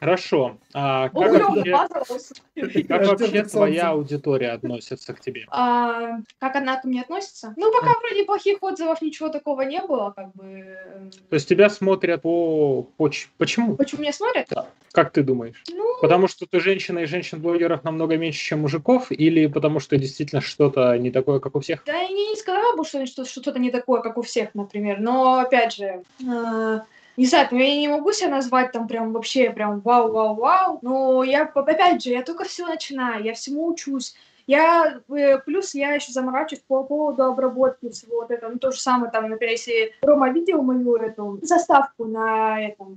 Хорошо. 0.00 0.56
А 0.72 1.08
как 1.08 1.32
вообще, 1.32 2.84
как 2.84 3.06
вообще 3.06 3.42
твоя 3.44 3.90
аудитория 3.90 4.52
относится 4.52 5.12
к 5.12 5.20
тебе? 5.20 5.46
А, 5.48 6.18
как 6.38 6.56
она 6.56 6.80
ко 6.80 6.88
мне 6.88 7.02
относится? 7.02 7.54
Ну, 7.56 7.72
пока 7.72 7.94
вроде 7.98 8.24
плохих 8.24 8.62
отзывов 8.62 9.02
ничего 9.02 9.28
такого 9.28 9.62
не 9.62 9.80
было, 9.80 10.10
как 10.10 10.32
бы. 10.32 10.44
Эм. 10.44 11.10
То 11.10 11.34
есть 11.34 11.48
тебя 11.48 11.68
смотрят 11.68 12.03
по... 12.18 12.86
по... 12.96 13.10
Почему? 13.38 13.76
Почему 13.76 14.02
меня 14.02 14.12
смотрят? 14.12 14.46
Да. 14.50 14.66
Как 14.92 15.10
ты 15.10 15.22
думаешь? 15.22 15.62
Ну... 15.70 16.00
Потому 16.00 16.28
что 16.28 16.46
ты 16.46 16.60
женщина 16.60 17.00
и 17.00 17.06
женщин-блогеров 17.06 17.82
намного 17.82 18.16
меньше, 18.16 18.40
чем 18.40 18.60
мужиков, 18.60 19.10
или 19.10 19.46
потому 19.46 19.80
что 19.80 19.96
действительно 19.96 20.40
что-то 20.40 20.96
не 20.98 21.10
такое, 21.10 21.40
как 21.40 21.56
у 21.56 21.60
всех? 21.60 21.82
Да, 21.84 22.00
я 22.00 22.08
не 22.08 22.36
сказала 22.36 22.76
бы, 22.76 22.84
что 22.84 23.24
что-то 23.24 23.58
не 23.58 23.70
такое, 23.70 24.00
как 24.02 24.18
у 24.18 24.22
всех, 24.22 24.54
например. 24.54 25.00
Но, 25.00 25.38
опять 25.38 25.74
же, 25.74 26.02
э, 26.20 26.80
не 27.16 27.26
знаю, 27.26 27.48
там, 27.48 27.58
я 27.58 27.76
не 27.76 27.88
могу 27.88 28.12
себя 28.12 28.30
назвать 28.30 28.72
там 28.72 28.88
прям 28.88 29.12
вообще 29.12 29.50
прям 29.50 29.80
вау-вау-вау, 29.80 30.78
но 30.82 31.24
я, 31.24 31.44
опять 31.44 32.02
же, 32.02 32.10
я 32.10 32.22
только 32.22 32.44
все 32.44 32.66
начинаю, 32.66 33.24
я 33.24 33.34
всему 33.34 33.66
учусь, 33.66 34.14
я, 34.46 35.00
э, 35.08 35.38
плюс 35.38 35.74
я 35.74 35.94
еще 35.94 36.12
заморачиваюсь 36.12 36.64
по 36.66 36.84
поводу 36.84 37.24
обработки 37.24 37.88
всего 37.90 38.20
вот 38.22 38.30
этого. 38.30 38.52
Ну, 38.52 38.58
то 38.58 38.70
же 38.70 38.80
самое, 38.80 39.10
там, 39.10 39.28
например, 39.28 39.52
если 39.52 39.92
Рома 40.02 40.30
видел 40.30 40.62
мою 40.62 40.96
эту 40.96 41.38
заставку 41.42 42.04
на 42.04 42.60
этом, 42.60 42.96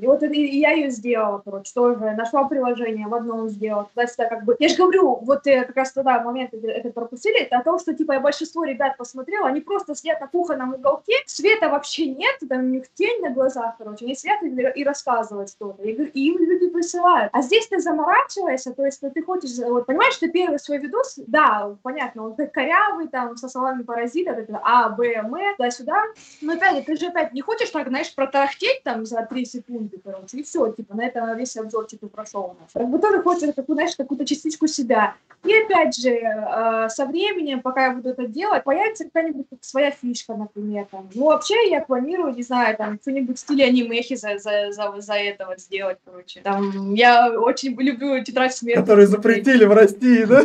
и 0.00 0.06
вот 0.06 0.22
это, 0.22 0.32
и 0.32 0.58
я 0.58 0.72
ее 0.72 0.90
сделала, 0.90 1.40
короче, 1.44 1.72
тоже 1.74 1.98
нашла 1.98 2.44
приложение, 2.44 3.06
в 3.06 3.14
одном 3.14 3.48
сделала. 3.48 3.88
Туда-сюда 3.94 4.28
как 4.28 4.44
бы, 4.44 4.56
я 4.58 4.68
же 4.68 4.76
говорю, 4.76 5.18
вот 5.22 5.46
э, 5.46 5.64
как 5.64 5.76
раз 5.76 5.92
тогда 5.92 6.20
момент 6.20 6.52
это, 6.52 6.68
это 6.68 6.90
пропустили, 6.90 7.40
это 7.40 7.58
о 7.58 7.64
том, 7.64 7.78
что, 7.78 7.94
типа, 7.94 8.12
я 8.12 8.20
большинство 8.20 8.64
ребят 8.64 8.96
посмотрела, 8.96 9.48
они 9.48 9.60
просто 9.60 9.94
сидят 9.94 10.20
на 10.20 10.28
кухонном 10.28 10.74
уголке, 10.74 11.14
света 11.26 11.68
вообще 11.68 12.06
нет, 12.06 12.36
там 12.48 12.60
у 12.60 12.68
них 12.68 12.84
тень 12.94 13.22
на 13.22 13.30
глазах, 13.30 13.76
короче, 13.78 14.04
они 14.04 14.14
сидят 14.14 14.42
и, 14.42 14.80
и 14.80 14.84
рассказывают 14.84 15.50
что-то, 15.50 15.82
и, 15.82 15.92
им 15.92 16.38
люди 16.38 16.68
присылают. 16.68 17.30
А 17.32 17.42
здесь 17.42 17.66
ты 17.68 17.78
заморачиваешься, 17.78 18.72
то 18.72 18.84
есть 18.84 19.00
ты 19.00 19.22
хочешь, 19.22 19.56
вот 19.58 19.86
понимаешь, 19.86 20.16
ты 20.16 20.28
первый 20.28 20.58
свой 20.66 20.78
видос, 20.78 21.14
да, 21.26 21.74
понятно, 21.82 22.24
он 22.24 22.36
корявый, 22.52 23.08
там, 23.08 23.36
со 23.36 23.48
словами 23.48 23.82
паразита, 23.82 24.32
это 24.32 24.60
А, 24.62 24.90
Б, 24.90 25.14
М, 25.14 25.34
туда-сюда. 25.56 26.02
Но 26.42 26.54
опять, 26.54 26.84
ты 26.84 26.96
же 26.96 27.06
опять 27.06 27.32
не 27.32 27.40
хочешь 27.40 27.70
так, 27.70 27.88
знаешь, 27.88 28.14
протарахтеть 28.14 28.82
там 28.82 29.06
за 29.06 29.22
3 29.22 29.44
секунды, 29.44 29.98
короче, 30.04 30.38
и 30.38 30.42
все, 30.42 30.72
типа, 30.72 30.96
на 30.96 31.06
этом 31.06 31.36
весь 31.36 31.56
обзор, 31.56 31.86
типа, 31.86 32.08
прошел 32.08 32.56
у 32.56 32.60
нас. 32.60 32.72
Как 32.74 32.88
бы 32.88 32.98
тоже 32.98 33.22
хочешь, 33.22 33.54
такую, 33.54 33.76
знаешь, 33.76 33.96
какую-то 33.96 34.26
частичку 34.26 34.66
себя. 34.66 35.14
И 35.44 35.52
опять 35.52 35.96
же, 35.96 36.10
э, 36.10 36.88
со 36.88 37.06
временем, 37.06 37.60
пока 37.60 37.86
я 37.86 37.92
буду 37.92 38.10
это 38.10 38.26
делать, 38.26 38.64
появится 38.64 39.04
какая-нибудь 39.04 39.46
своя 39.60 39.90
фишка, 39.90 40.34
например, 40.34 40.86
там. 40.90 41.08
Ну, 41.14 41.26
вообще, 41.26 41.70
я 41.70 41.80
планирую, 41.80 42.34
не 42.34 42.42
знаю, 42.42 42.76
там, 42.76 42.98
что-нибудь 43.00 43.36
в 43.36 43.40
стиле 43.40 43.66
анимехи 43.66 44.16
за, 44.16 44.38
за, 44.38 44.72
за, 44.72 44.92
за 44.98 45.14
это 45.14 45.46
вот 45.46 45.60
сделать, 45.60 45.98
короче. 46.04 46.40
Там, 46.40 46.94
я 46.94 47.30
очень 47.30 47.80
люблю 47.80 48.22
тетрадь 48.24 48.54
смерти. 48.54 48.80
Которые 48.80 49.06
запретили 49.06 49.64
в 49.64 49.72
России, 49.72 50.24
да? 50.24 50.40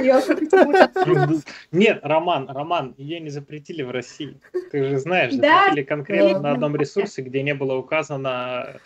Нет, 1.72 2.00
Роман, 2.04 2.50
Роман, 2.50 2.94
ее 2.98 3.20
не 3.20 3.30
запретили 3.30 3.82
в 3.82 3.92
России. 3.92 4.38
Ты 4.72 4.86
же 4.86 4.98
знаешь, 4.98 5.34
запретили 5.34 5.84
конкретно 5.84 6.40
на 6.40 6.52
одном 6.52 6.76
ресурсе, 6.76 7.22
где 7.22 7.44
не 7.44 7.54
было 7.54 7.76
указано 7.76 8.80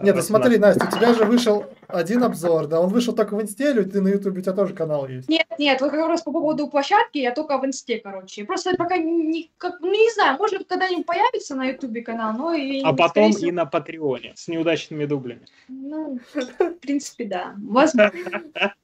э, 0.00 0.04
нет, 0.04 0.16
ну 0.16 0.22
смотри, 0.22 0.58
Настя, 0.58 0.86
у 0.86 0.96
тебя 0.96 1.14
же 1.14 1.24
вышел 1.24 1.64
один 1.88 2.24
обзор, 2.24 2.66
да, 2.66 2.80
он 2.80 2.88
вышел 2.88 3.14
только 3.14 3.36
в 3.36 3.42
инсте, 3.42 3.70
или 3.70 3.82
ты 3.82 4.00
на 4.00 4.08
ютубе, 4.08 4.40
у 4.40 4.42
тебя 4.42 4.52
тоже 4.52 4.74
канал 4.74 5.06
есть? 5.08 5.28
Нет, 5.28 5.46
нет, 5.58 5.80
вот 5.80 5.90
как 5.90 6.08
раз 6.08 6.22
по 6.22 6.32
поводу 6.32 6.68
площадки, 6.68 7.18
я 7.18 7.32
только 7.32 7.58
в 7.58 7.66
инсте, 7.66 7.98
короче. 7.98 8.44
Просто 8.44 8.74
пока 8.76 8.96
не, 8.96 9.50
как, 9.58 9.80
ну, 9.80 9.92
не 9.92 10.12
знаю, 10.14 10.38
может 10.38 10.66
когда-нибудь 10.66 11.06
появится 11.06 11.54
на 11.54 11.66
ютубе 11.66 12.02
канал, 12.02 12.32
но 12.32 12.54
и... 12.54 12.82
А 12.82 12.92
потом 12.92 13.32
всего... 13.32 13.48
и 13.48 13.52
на 13.52 13.66
Патреоне 13.66 14.32
с 14.36 14.48
неудачными 14.48 15.04
дублями. 15.04 15.46
Ну, 15.68 16.18
в 16.34 16.74
принципе, 16.80 17.24
да. 17.24 17.54
Возможно. 17.56 18.12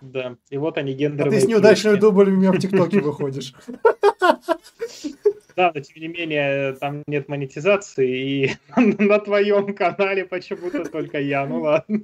Да, 0.00 0.36
и 0.50 0.58
вот 0.58 0.76
они 0.76 0.92
гендерные. 0.92 1.38
А 1.38 1.40
ты 1.40 1.46
с 1.46 1.48
неудачными 1.48 1.96
дублями 1.96 2.34
у 2.34 2.38
меня 2.38 2.52
в 2.52 2.58
ТикТоке 2.58 3.00
выходишь. 3.00 3.54
Да, 5.56 5.70
но 5.74 5.80
тем 5.80 6.02
не 6.02 6.08
менее, 6.08 6.74
там 6.74 7.02
нет 7.06 7.28
монетизации, 7.28 8.46
и 8.46 8.50
на 8.76 9.18
твоем 9.20 9.74
канале 9.74 10.24
почему-то 10.24 10.84
только 10.84 11.20
я, 11.20 11.46
ну 11.46 11.62
ладно. 11.62 12.00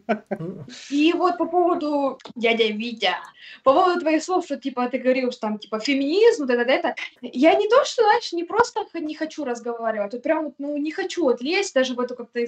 И 0.90 1.12
вот 1.12 1.38
по 1.38 1.46
поводу 1.46 2.18
дядя 2.36 2.66
Витя, 2.66 3.16
по 3.64 3.72
поводу 3.72 4.00
твоих 4.00 4.22
слов, 4.22 4.44
что 4.44 4.56
типа 4.56 4.88
ты 4.88 4.98
говорил, 4.98 5.32
что 5.32 5.40
там 5.42 5.58
типа 5.58 5.80
феминизм, 5.80 6.42
вот 6.42 6.50
это, 6.50 6.70
это, 6.70 6.94
я 7.22 7.54
не 7.54 7.68
то, 7.68 7.84
что, 7.84 8.02
знаешь, 8.02 8.32
не 8.32 8.44
просто 8.44 8.86
не 8.94 9.14
хочу 9.14 9.44
разговаривать, 9.44 10.12
вот 10.12 10.22
прям, 10.22 10.54
ну, 10.58 10.76
не 10.76 10.92
хочу 10.92 11.24
вот 11.24 11.42
лезть 11.42 11.74
даже 11.74 11.94
в 11.94 12.00
эту 12.00 12.14
как-то 12.14 12.46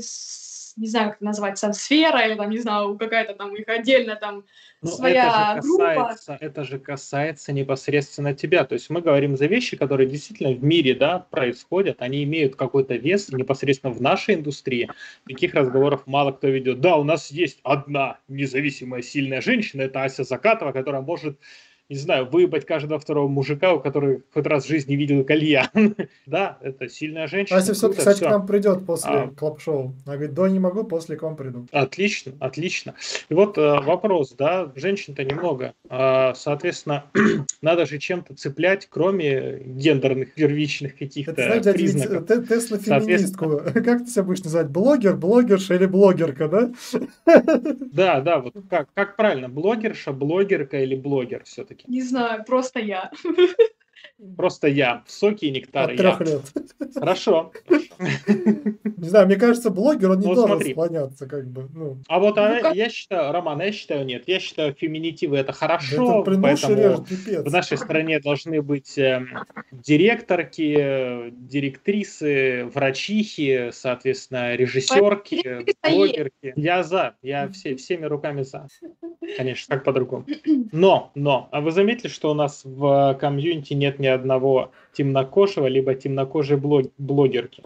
не 0.76 0.86
знаю, 0.88 1.10
как 1.10 1.16
это 1.16 1.24
назвать, 1.24 1.58
сфера 1.58 2.26
или 2.26 2.34
там, 2.34 2.50
не 2.50 2.58
знаю, 2.58 2.96
какая-то 2.96 3.34
там 3.34 3.54
их 3.54 3.68
отдельно 3.68 4.16
там 4.16 4.44
Ну, 4.82 4.88
своя 4.90 5.54
это 5.58 5.62
же 5.62 5.68
группа. 5.68 5.84
касается, 5.94 6.38
это 6.40 6.64
же 6.64 6.78
касается 6.78 7.52
непосредственно 7.52 8.34
тебя. 8.34 8.64
То 8.64 8.74
есть 8.74 8.90
мы 8.90 9.00
говорим 9.00 9.36
за 9.36 9.46
вещи, 9.46 9.76
которые 9.76 10.08
действительно 10.08 10.50
в 10.50 10.62
мире 10.62 10.94
да, 10.94 11.18
происходят, 11.18 12.02
они 12.02 12.24
имеют 12.24 12.56
какой-то 12.56 12.94
вес 12.94 13.28
непосредственно 13.30 13.92
в 13.92 14.00
нашей 14.00 14.34
индустрии. 14.34 14.88
Таких 15.26 15.54
разговоров 15.54 16.06
мало 16.06 16.32
кто 16.32 16.48
ведет. 16.48 16.80
Да, 16.80 16.96
у 16.96 17.04
нас 17.04 17.30
есть 17.30 17.60
одна 17.62 18.18
независимая 18.28 19.02
сильная 19.02 19.40
женщина, 19.40 19.82
это 19.82 20.02
Ася 20.02 20.24
Закатова, 20.24 20.72
которая 20.72 21.02
может 21.02 21.38
не 21.88 21.96
знаю, 21.96 22.26
выебать 22.26 22.64
каждого 22.64 22.98
второго 22.98 23.28
мужика, 23.28 23.74
у 23.74 23.80
которого 23.80 24.20
хоть 24.32 24.46
раз 24.46 24.64
в 24.64 24.68
жизни 24.68 24.94
видел 24.94 25.24
кальян. 25.24 25.68
да, 26.26 26.58
это 26.62 26.88
сильная 26.88 27.26
женщина. 27.26 27.58
Ася 27.58 27.74
все, 27.74 27.88
круто, 27.88 27.98
кстати, 27.98 28.16
всё. 28.16 28.26
к 28.26 28.30
нам 28.30 28.46
придет 28.46 28.86
после 28.86 29.10
А. 29.10 29.28
клаб-шоу. 29.28 29.94
Она 30.06 30.16
говорит, 30.16 30.34
да, 30.34 30.48
не 30.48 30.58
могу, 30.58 30.84
после 30.84 31.16
к 31.16 31.22
вам 31.22 31.36
приду. 31.36 31.66
Отлично, 31.70 32.32
отлично. 32.40 32.94
И 33.28 33.34
вот 33.34 33.58
э, 33.58 33.80
вопрос, 33.82 34.32
да, 34.32 34.72
женщин-то 34.74 35.24
немного. 35.24 35.74
А, 35.88 36.32
соответственно, 36.34 37.04
надо 37.62 37.84
же 37.84 37.98
чем-то 37.98 38.34
цеплять, 38.36 38.86
кроме 38.88 39.58
гендерных 39.64 40.32
первичных 40.34 40.96
каких-то 40.96 41.42
Это, 41.42 41.72
признаков. 41.72 42.26
те- 42.26 42.40
тест 42.40 42.70
на 42.70 42.78
феминистку. 42.78 43.60
Как 43.74 44.04
ты 44.04 44.06
себя 44.06 44.22
будешь 44.22 44.42
называть? 44.44 44.68
Блогер, 44.68 45.16
блогерша 45.16 45.74
или 45.74 45.86
блогерка, 45.86 46.48
да? 46.48 46.72
Да, 47.92 48.20
да, 48.20 48.38
вот 48.38 48.54
как, 48.70 48.88
как 48.94 49.16
правильно, 49.16 49.48
блогерша, 49.48 50.12
блогерка 50.12 50.80
или 50.82 50.94
блогер 50.94 51.42
все-таки? 51.44 51.71
Не 51.88 52.02
знаю, 52.02 52.44
просто 52.44 52.80
я. 52.80 53.10
Просто 54.36 54.68
я, 54.68 55.02
соки 55.06 55.46
и 55.46 55.50
нектары 55.50 55.94
От 55.94 56.00
я. 56.00 56.16
трех 56.16 56.20
лет. 56.28 56.94
Хорошо. 56.94 57.52
Не 58.28 59.08
знаю, 59.08 59.26
мне 59.26 59.36
кажется, 59.36 59.70
блогер, 59.70 60.10
он 60.12 60.20
не 60.20 60.26
Ну, 60.26 60.34
должен 60.34 60.56
смотри. 60.56 60.72
склоняться, 60.72 61.26
как 61.26 61.46
бы. 61.48 61.68
Ну, 61.74 61.98
А 62.08 62.18
вот 62.20 62.38
а, 62.38 62.54
Ну, 62.54 62.60
как- 62.62 62.74
я 62.76 62.88
считаю, 62.88 63.32
Роман, 63.32 63.60
я 63.60 63.72
считаю 63.72 64.04
нет. 64.04 64.24
Я 64.26 64.38
считаю, 64.38 64.74
феминитивы 64.74 65.36
это 65.38 65.48
да 65.48 65.52
хорошо, 65.52 66.22
это 66.22 66.40
поэтому 66.40 66.76
режет. 66.76 67.46
В 67.46 67.50
нашей 67.50 67.76
стране 67.78 68.20
должны 68.20 68.62
быть 68.62 68.96
эм, 68.96 69.28
директорки, 69.72 70.76
э, 70.78 71.30
директрисы, 71.32 72.66
врачихи, 72.72 73.70
соответственно, 73.72 74.54
режиссерки, 74.54 75.64
блогерки. 75.88 76.52
Я 76.56 76.82
за, 76.84 77.14
я 77.22 77.48
все, 77.50 77.74
всеми 77.76 78.06
руками 78.06 78.42
за. 78.42 78.68
Конечно, 79.36 79.74
как 79.76 79.84
по-другому. 79.84 80.26
Но, 80.72 81.10
но, 81.14 81.48
а 81.52 81.60
вы 81.60 81.72
заметили, 81.72 82.08
что 82.08 82.30
у 82.30 82.34
нас 82.34 82.62
в 82.64 83.16
комьюнити 83.20 83.74
нет 83.74 83.98
ни 83.98 84.06
одного 84.12 84.72
темнокожего, 84.92 85.66
либо 85.66 85.94
темнокожей 85.94 86.56
блог- 86.56 86.92
блогерки? 86.98 87.62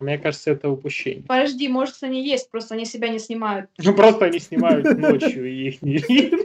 Мне 0.00 0.18
кажется, 0.18 0.50
это 0.52 0.70
упущение. 0.70 1.24
Подожди, 1.24 1.68
может, 1.68 2.02
они 2.02 2.26
есть, 2.26 2.50
просто 2.50 2.74
они 2.74 2.86
себя 2.86 3.08
не 3.08 3.18
снимают. 3.18 3.68
Ну, 3.78 3.92
просто 3.92 4.24
они 4.26 4.38
снимают 4.38 4.96
ночью, 4.96 5.46
и 5.46 5.68
их 5.68 5.82
не 5.82 5.98
видно. 5.98 6.38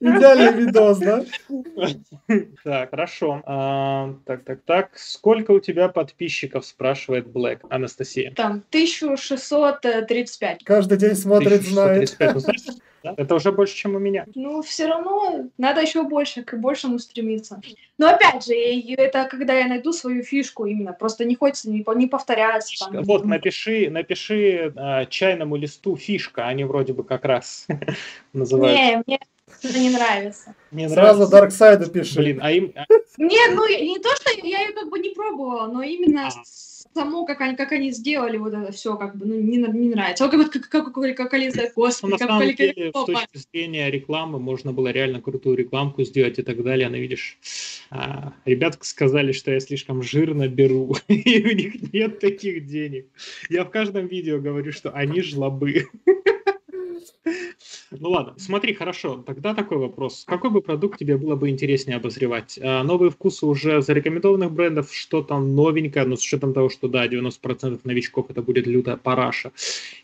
Идеальный 0.00 0.52
видос, 0.52 0.98
да? 0.98 1.24
Так, 2.64 2.90
хорошо. 2.90 3.42
А, 3.44 4.14
так, 4.24 4.44
так, 4.44 4.60
так. 4.64 4.90
Сколько 4.94 5.52
у 5.52 5.60
тебя 5.60 5.88
подписчиков, 5.88 6.64
спрашивает 6.66 7.26
Блэк, 7.26 7.60
Анастасия? 7.70 8.32
Там 8.32 8.62
1635. 8.70 10.64
Каждый 10.64 10.98
день 10.98 11.14
смотрит, 11.14 11.62
знает. 11.62 12.10
1635. 12.14 12.34
Ну, 12.34 12.40
знаешь, 12.40 12.62
да, 13.02 13.14
Это 13.16 13.34
уже 13.34 13.52
больше, 13.52 13.74
чем 13.74 13.94
у 13.94 13.98
меня. 13.98 14.26
Ну, 14.34 14.62
все 14.62 14.86
равно 14.86 15.48
надо 15.58 15.80
еще 15.80 16.02
больше, 16.02 16.42
к 16.42 16.54
большему 16.58 16.98
стремиться. 16.98 17.60
Но 17.98 18.08
опять 18.08 18.44
же, 18.44 18.54
это 18.54 19.24
когда 19.24 19.54
я 19.54 19.66
найду 19.66 19.92
свою 19.92 20.22
фишку 20.22 20.66
именно. 20.66 20.92
Просто 20.92 21.24
не 21.24 21.34
хочется 21.34 21.70
не, 21.70 21.84
не 21.96 22.06
повторяться. 22.06 22.86
там. 22.86 23.02
Вот, 23.02 23.24
напиши, 23.24 23.88
напиши 23.90 24.72
а, 24.76 25.06
чайному 25.06 25.56
листу 25.56 25.96
фишка, 25.96 26.46
они 26.46 26.64
вроде 26.64 26.92
бы 26.92 27.04
как 27.04 27.24
раз 27.24 27.66
называются. 28.32 28.82
Не, 28.82 29.02
мне 29.06 29.20
это 29.62 29.78
не 29.78 29.90
нравится. 29.90 30.54
Мне 30.70 30.88
Сразу 30.88 31.28
нравится. 31.28 31.30
Дарксайду 31.30 31.90
пиши. 31.90 32.18
Блин, 32.18 32.40
а 32.42 32.52
им... 32.52 32.72
а, 32.76 32.84
Нет, 33.18 33.52
ну 33.54 33.66
не 33.68 33.98
то, 33.98 34.08
что 34.16 34.30
я 34.46 34.62
ее 34.62 34.72
как 34.72 34.88
бы 34.88 34.98
не 34.98 35.10
пробовала, 35.10 35.66
но 35.66 35.82
именно 35.82 36.28
А. 36.28 36.30
само, 36.94 37.24
как 37.24 37.40
они, 37.40 37.56
как 37.56 37.72
они 37.72 37.90
сделали 37.92 38.36
вот 38.36 38.52
это 38.52 38.72
все, 38.72 38.96
как 38.96 39.16
бы, 39.16 39.26
ну, 39.26 39.34
не, 39.34 39.58
не 39.58 39.90
нравится. 39.90 40.28
Как, 40.28 40.50
как, 40.50 40.68
как, 40.68 40.92
как, 40.92 41.16
как 41.16 41.34
они 41.34 41.50
сказали, 41.50 41.72
Ну, 41.74 41.82
господи, 41.84 42.12
на 42.12 42.18
как 42.18 42.28
самом 42.28 42.42
великолепно. 42.42 42.82
деле, 42.82 42.90
с 42.90 43.04
точки 43.04 43.48
зрения 43.52 43.90
рекламы, 43.90 44.38
можно 44.38 44.72
было 44.72 44.88
реально 44.88 45.20
крутую 45.20 45.56
рекламку 45.56 46.02
сделать 46.02 46.38
и 46.38 46.42
так 46.42 46.62
далее. 46.62 46.88
Но 46.88 46.96
видишь, 46.96 47.38
а, 47.90 48.32
сказали, 48.84 49.32
что 49.32 49.52
я 49.52 49.60
слишком 49.60 50.02
жирно 50.02 50.48
беру, 50.48 50.96
и 51.08 51.42
у 51.42 51.54
них 51.54 51.92
нет 51.92 52.18
таких 52.18 52.66
денег. 52.66 53.06
Я 53.48 53.64
в 53.64 53.70
каждом 53.70 54.06
видео 54.06 54.38
говорю, 54.40 54.72
что 54.72 54.90
они 54.90 55.22
жлобы. 55.22 55.88
Ну 58.00 58.12
ладно, 58.12 58.32
смотри, 58.38 58.72
хорошо. 58.72 59.22
Тогда 59.26 59.54
такой 59.54 59.76
вопрос. 59.76 60.24
Какой 60.26 60.48
бы 60.48 60.62
продукт 60.62 60.98
тебе 60.98 61.18
было 61.18 61.36
бы 61.36 61.50
интереснее 61.50 61.98
обозревать? 61.98 62.58
А, 62.62 62.82
Новые 62.82 63.10
вкусы 63.10 63.44
уже 63.44 63.82
зарекомендованных 63.82 64.50
брендов, 64.50 64.94
что 64.94 65.22
там 65.22 65.54
новенькое, 65.54 66.06
но 66.06 66.16
с 66.16 66.22
учетом 66.22 66.54
того, 66.54 66.70
что 66.70 66.88
да, 66.88 67.06
90% 67.06 67.80
новичков 67.84 68.30
это 68.30 68.40
будет 68.40 68.66
лютая 68.66 68.96
параша. 68.96 69.52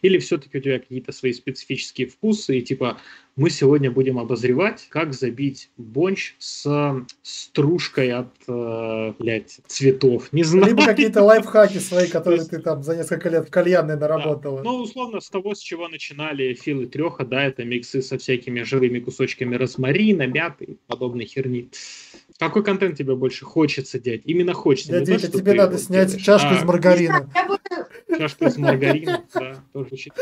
Или 0.02 0.18
все-таки 0.18 0.58
у 0.58 0.60
тебя 0.60 0.78
какие-то 0.78 1.10
свои 1.12 1.32
специфические 1.32 2.08
вкусы, 2.08 2.58
и 2.58 2.62
типа 2.62 2.98
мы 3.36 3.50
сегодня 3.50 3.90
будем 3.90 4.18
обозревать, 4.18 4.86
как 4.88 5.12
забить 5.12 5.70
бонч 5.76 6.34
с 6.38 7.04
стружкой 7.22 8.12
от, 8.12 8.32
э, 8.48 9.12
блядь, 9.18 9.58
цветов. 9.66 10.32
Не 10.32 10.42
знаю. 10.42 10.68
Либо 10.68 10.84
какие-то 10.86 11.22
лайфхаки 11.22 11.78
свои, 11.78 12.08
которые 12.08 12.44
ты 12.44 12.58
там 12.60 12.82
за 12.82 12.96
несколько 12.96 13.28
лет 13.28 13.46
в 13.46 13.50
кальянной 13.50 13.96
наработала. 13.96 14.62
Ну, 14.62 14.76
условно, 14.76 15.20
с 15.20 15.28
того, 15.28 15.54
с 15.54 15.60
чего 15.60 15.86
начинали 15.88 16.54
Фил 16.54 16.80
и 16.80 16.86
Треха, 16.86 17.26
да, 17.26 17.44
это 17.44 17.64
миксы 17.64 18.00
со 18.00 18.16
всякими 18.16 18.62
живыми 18.62 19.00
кусочками 19.00 19.54
розмарина, 19.54 20.26
мяты 20.26 20.64
и 20.64 20.78
подобной 20.86 21.26
херни. 21.26 21.70
Какой 22.38 22.64
контент 22.64 22.96
тебе 22.96 23.16
больше 23.16 23.44
хочется 23.44 23.98
делать? 23.98 24.22
Именно 24.24 24.54
хочется. 24.54 24.98
не 24.98 25.04
Дядя 25.04 25.30
то, 25.30 25.38
тебе 25.38 25.52
надо 25.54 25.72
вот 25.72 25.80
снять 25.82 26.08
делаешь, 26.08 26.24
чашку 26.24 26.48
а 26.54 26.56
из 26.56 26.64
маргарина. 26.64 27.30
Чашку 28.18 28.46
из 28.46 28.56
маргарина, 28.56 29.24
да, 29.34 29.62
тоже 29.74 29.88
очень 29.92 30.12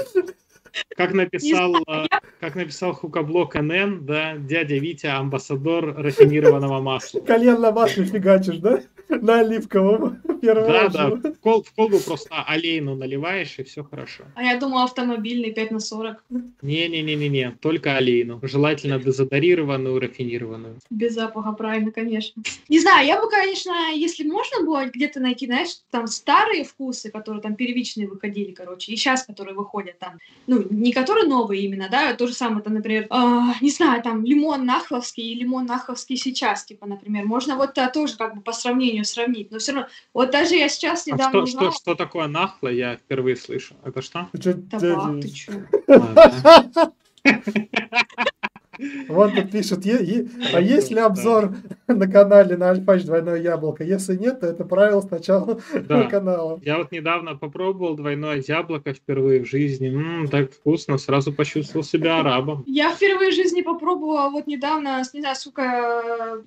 как 0.97 1.13
написал, 1.13 1.77
а, 1.87 2.07
как 2.41 2.55
написал 2.55 2.93
Хукаблок 2.93 3.55
НН, 3.55 4.05
да, 4.05 4.37
дядя 4.37 4.77
Витя 4.77 5.19
амбассадор 5.19 5.95
рафинированного 5.97 6.81
масла. 6.81 7.21
Колен 7.21 7.61
на 7.61 7.73
масле 7.73 8.05
фигачишь, 8.05 8.59
да? 8.59 8.81
На 9.09 9.41
оливковом. 9.41 10.19
Да, 10.43 10.89
да, 10.89 11.09
в, 11.11 11.39
кол- 11.41 11.63
в 11.63 11.73
колбу 11.73 11.99
просто 12.01 12.43
олейну 12.47 12.95
наливаешь, 12.97 13.59
и 13.59 13.63
все 13.63 13.83
хорошо. 13.83 14.25
а 14.35 14.43
я 14.43 14.59
думала 14.59 14.85
автомобильный 14.85 15.53
5 15.53 15.71
на 15.71 15.81
40. 15.81 16.25
Не-не-не-не-не, 16.63 17.53
только 17.61 17.97
олейну. 17.97 18.41
Желательно 18.43 18.99
дезодорированную, 18.99 19.99
рафинированную. 20.01 20.79
Без 20.91 21.15
запаха, 21.15 21.53
правильно, 21.53 21.93
конечно. 21.93 22.43
Не 22.69 22.81
знаю, 22.81 23.07
я 23.07 23.21
бы, 23.21 23.29
конечно, 23.31 23.73
если 23.95 24.25
можно 24.25 24.65
было 24.65 24.87
где-то 24.87 25.21
найти, 25.21 25.47
знаешь, 25.47 25.71
там 25.91 26.07
старые 26.07 26.65
вкусы, 26.65 27.11
которые 27.11 27.41
там 27.43 27.55
первичные 27.57 28.09
выходили, 28.09 28.53
короче, 28.53 28.93
и 28.93 28.97
сейчас, 28.97 29.25
которые 29.25 29.55
выходят 29.55 29.99
там, 29.99 30.19
ну, 30.47 30.65
не 30.71 30.93
которые 30.93 31.27
новые 31.27 31.63
именно, 31.63 31.89
да, 31.91 32.11
а 32.11 32.15
то 32.15 32.27
же 32.27 32.35
самое, 32.35 32.63
там, 32.63 32.75
например, 32.75 33.07
а, 33.11 33.55
не 33.61 33.71
знаю, 33.71 34.03
там, 34.03 34.25
лимон 34.25 34.65
нахловский 34.65 35.33
и 35.33 35.35
лимон 35.35 35.67
нахловский 35.67 36.17
сейчас, 36.17 36.65
типа, 36.65 36.87
например, 36.87 37.25
можно 37.25 37.57
вот 37.57 37.79
а, 37.79 37.89
тоже 37.89 38.17
как 38.17 38.35
бы 38.37 38.41
по 38.43 38.53
сравнению 38.53 38.94
сравнить, 39.03 39.51
но 39.51 39.59
все 39.59 39.73
равно, 39.73 39.89
вот 40.13 40.31
даже 40.31 40.55
я 40.55 40.69
сейчас 40.69 41.07
А 41.07 41.11
недавно 41.11 41.41
что, 41.41 41.47
что, 41.47 41.57
узнала, 41.57 41.73
что 41.73 41.95
такое 41.97 42.27
нахло, 42.29 42.69
я 42.69 42.97
впервые 42.97 43.35
слышу. 43.37 43.75
Это 43.85 44.01
что? 44.03 44.29
Табак, 44.71 45.21
ты 45.21 45.29
чё? 45.29 45.53
А. 45.89 46.93
Вот 49.09 49.35
тут 49.35 49.51
пишут, 49.51 49.85
«Е- 49.85 50.05
е- 50.05 50.29
а 50.53 50.61
есть 50.61 50.91
ли 50.91 50.99
обзор 50.99 51.55
на 51.87 52.11
канале 52.11 52.57
на 52.57 52.71
Альфач 52.71 53.05
двойное 53.05 53.41
яблоко? 53.41 53.85
Если 53.85 54.17
нет, 54.17 54.41
то 54.41 54.47
это 54.47 54.65
правило 54.65 55.01
сначала 55.01 55.61
Да. 55.89 56.05
канала. 56.05 56.61
Я 56.65 56.79
вот 56.79 56.91
недавно 56.91 57.37
попробовал 57.37 57.95
двойное 57.95 58.43
яблоко 58.47 58.93
впервые 58.93 59.45
в 59.45 59.47
жизни. 59.49 59.89
М, 59.89 60.29
так 60.29 60.53
вкусно, 60.53 60.99
сразу 60.99 61.33
почувствовал 61.33 61.85
себя 61.85 62.19
арабом. 62.19 62.65
Я 62.67 62.91
впервые 62.91 63.31
в 63.31 63.35
жизни 63.35 63.63
попробовала 63.63 64.31
вот 64.31 64.47
недавно, 64.47 65.03
не 65.13 65.21
знаю, 65.21 65.37
сука, 65.37 66.43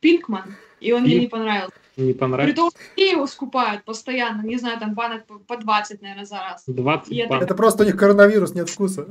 Пинкман, 0.00 0.54
и 0.82 0.92
он 0.92 1.02
мне 1.02 1.20
не 1.20 1.26
понравился. 1.28 1.76
Не 1.96 2.12
При 2.12 2.18
понравилось? 2.18 2.54
том, 2.56 2.70
что 2.70 2.78
все 2.94 3.10
его 3.10 3.26
скупают 3.26 3.84
постоянно, 3.84 4.42
не 4.42 4.56
знаю, 4.56 4.78
там 4.80 4.94
банок 4.94 5.26
по- 5.26 5.38
по 5.38 5.56
20, 5.58 6.00
наверное, 6.00 6.24
за 6.24 6.36
раз. 6.36 6.64
20 6.66 7.12
Я 7.12 7.26
бан. 7.28 7.42
Это 7.42 7.54
просто 7.54 7.82
у 7.82 7.86
них 7.86 7.96
коронавирус, 7.96 8.54
нет 8.54 8.70
вкуса. 8.70 9.06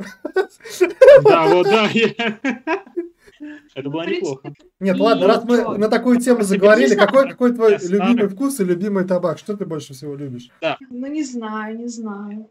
Да, 1.23 1.47
вот, 1.47 1.67
да. 1.67 1.87
Это 3.75 3.89
было 3.89 4.05
неплохо. 4.05 4.53
Нет, 4.79 4.99
ладно, 4.99 5.27
раз 5.27 5.43
мы 5.45 5.77
на 5.77 5.89
такую 5.89 6.19
тему 6.19 6.43
заговорили, 6.43 6.95
какой, 6.95 7.29
какой 7.29 7.53
твой 7.53 7.77
любимый 7.81 8.27
вкус 8.27 8.59
и 8.59 8.63
любимый 8.63 9.05
табак? 9.05 9.39
Что 9.39 9.55
ты 9.57 9.65
больше 9.65 9.93
всего 9.93 10.15
любишь? 10.15 10.49
Ну, 10.89 11.07
не 11.07 11.23
знаю, 11.23 11.77
не 11.77 11.87
знаю. 11.87 12.49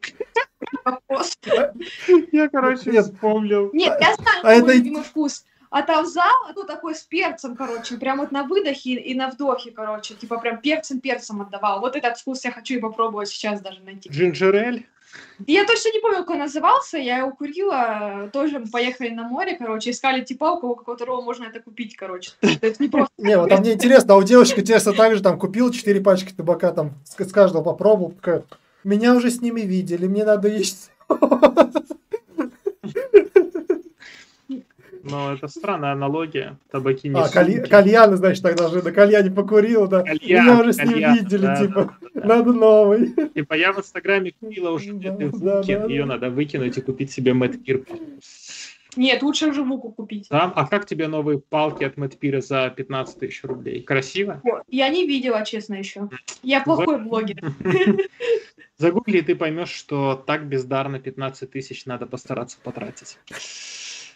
Вопрос. 0.84 1.38
Я, 2.32 2.48
короче, 2.48 2.82
Нет. 2.90 2.94
Нет, 2.94 3.04
вспомнил. 3.06 3.70
я 3.72 3.94
знаю 4.14 4.40
А 4.42 4.52
это- 4.52 4.72
любимый 4.74 5.02
вкус. 5.02 5.44
А 5.70 5.82
там 5.82 6.04
зал, 6.04 6.34
ну, 6.54 6.64
такой 6.64 6.96
с 6.96 7.02
перцем, 7.02 7.54
короче, 7.54 7.96
прям 7.96 8.18
вот 8.18 8.32
на 8.32 8.42
выдохе 8.42 8.94
и 8.94 9.14
на 9.14 9.28
вдохе, 9.28 9.70
короче, 9.70 10.14
типа 10.14 10.38
прям 10.38 10.60
перцем-перцем 10.60 11.42
отдавал. 11.42 11.80
Вот 11.80 11.94
этот 11.94 12.18
вкус 12.18 12.44
я 12.44 12.50
хочу 12.50 12.74
и 12.74 12.80
попробовать 12.80 13.28
сейчас 13.28 13.60
даже 13.60 13.80
найти. 13.80 14.08
Джинджерель. 14.08 14.86
Я 15.46 15.64
точно 15.64 15.90
не 15.92 16.00
помню, 16.00 16.18
как 16.18 16.30
он 16.30 16.38
назывался, 16.38 16.98
я 16.98 17.18
его 17.18 17.32
курила, 17.32 18.30
тоже 18.32 18.58
мы 18.58 18.66
поехали 18.66 19.10
на 19.10 19.24
море, 19.24 19.56
короче, 19.56 19.90
искали 19.90 20.22
типа, 20.22 20.52
у 20.52 20.60
кого 20.60 20.74
которого 20.76 21.20
можно 21.20 21.44
это 21.44 21.60
купить, 21.60 21.96
короче. 21.96 22.32
Это 22.40 22.80
не 22.80 22.88
просто... 22.88 23.12
Не, 23.18 23.36
вот 23.36 23.48
там 23.48 23.60
мне 23.60 23.72
интересно, 23.72 24.14
а 24.14 24.16
у 24.16 24.22
девочки 24.22 24.60
интересно 24.60 24.92
так 24.92 25.14
же, 25.14 25.22
там, 25.22 25.38
купил 25.38 25.72
4 25.72 26.00
пачки 26.00 26.32
табака, 26.32 26.72
там, 26.72 26.94
с 27.04 27.32
каждого 27.32 27.62
попробовал, 27.62 28.14
меня 28.84 29.14
уже 29.14 29.30
с 29.30 29.40
ними 29.40 29.62
видели, 29.62 30.06
мне 30.06 30.24
надо 30.24 30.48
есть. 30.48 30.90
Но 35.11 35.32
это 35.32 35.48
странная 35.48 35.92
аналогия. 35.92 36.56
Табаки 36.70 37.08
не 37.08 37.18
А, 37.18 37.28
каль- 37.28 37.52
сумки. 37.56 37.68
кальяны, 37.68 38.16
значит, 38.16 38.42
тогда 38.42 38.68
же 38.68 38.82
на 38.82 38.92
кальяне 38.92 39.30
покурил, 39.30 39.88
да. 39.88 40.02
Кальян, 40.02 40.44
Меня 40.44 40.61
уже 40.61 40.72
с 40.72 40.78
ним 40.78 40.92
кальян, 40.92 41.14
видели, 41.16 41.42
да, 41.46 41.56
типа, 41.56 41.96
да, 42.00 42.08
да. 42.20 42.26
надо 42.26 42.52
новый. 42.52 43.12
Типа 43.34 43.54
я 43.54 43.72
в 43.72 43.78
Инстаграме 43.78 44.32
купила 44.38 44.70
уже 44.70 44.92
Да, 44.92 45.11
да, 45.16 45.26
вуки, 45.26 45.74
да, 45.76 45.84
ее 45.86 46.02
да. 46.02 46.06
надо 46.08 46.30
выкинуть 46.30 46.76
и 46.78 46.80
купить 46.80 47.11
себе 47.11 47.34
Мэтт 47.34 47.56
Нет, 48.96 49.22
лучше 49.22 49.46
уже 49.48 49.64
муку 49.64 49.90
купить. 49.90 50.26
Да? 50.30 50.52
А 50.54 50.66
как 50.66 50.86
тебе 50.86 51.08
новые 51.08 51.38
палки 51.40 51.84
от 51.84 51.96
Мэтт 51.96 52.18
за 52.44 52.70
15 52.70 53.18
тысяч 53.18 53.42
рублей? 53.44 53.82
Красиво? 53.82 54.40
Я 54.68 54.88
не 54.88 55.06
видела, 55.06 55.44
честно, 55.44 55.74
еще. 55.74 56.08
Я 56.42 56.61
плохой 56.61 56.98
блогер. 56.98 57.36
Загугли, 58.78 59.18
и 59.18 59.22
ты 59.22 59.34
поймешь, 59.36 59.68
что 59.70 60.14
так 60.26 60.46
бездарно 60.46 60.98
15 60.98 61.50
тысяч 61.50 61.84
надо 61.84 62.06
постараться 62.06 62.56
потратить. 62.62 63.18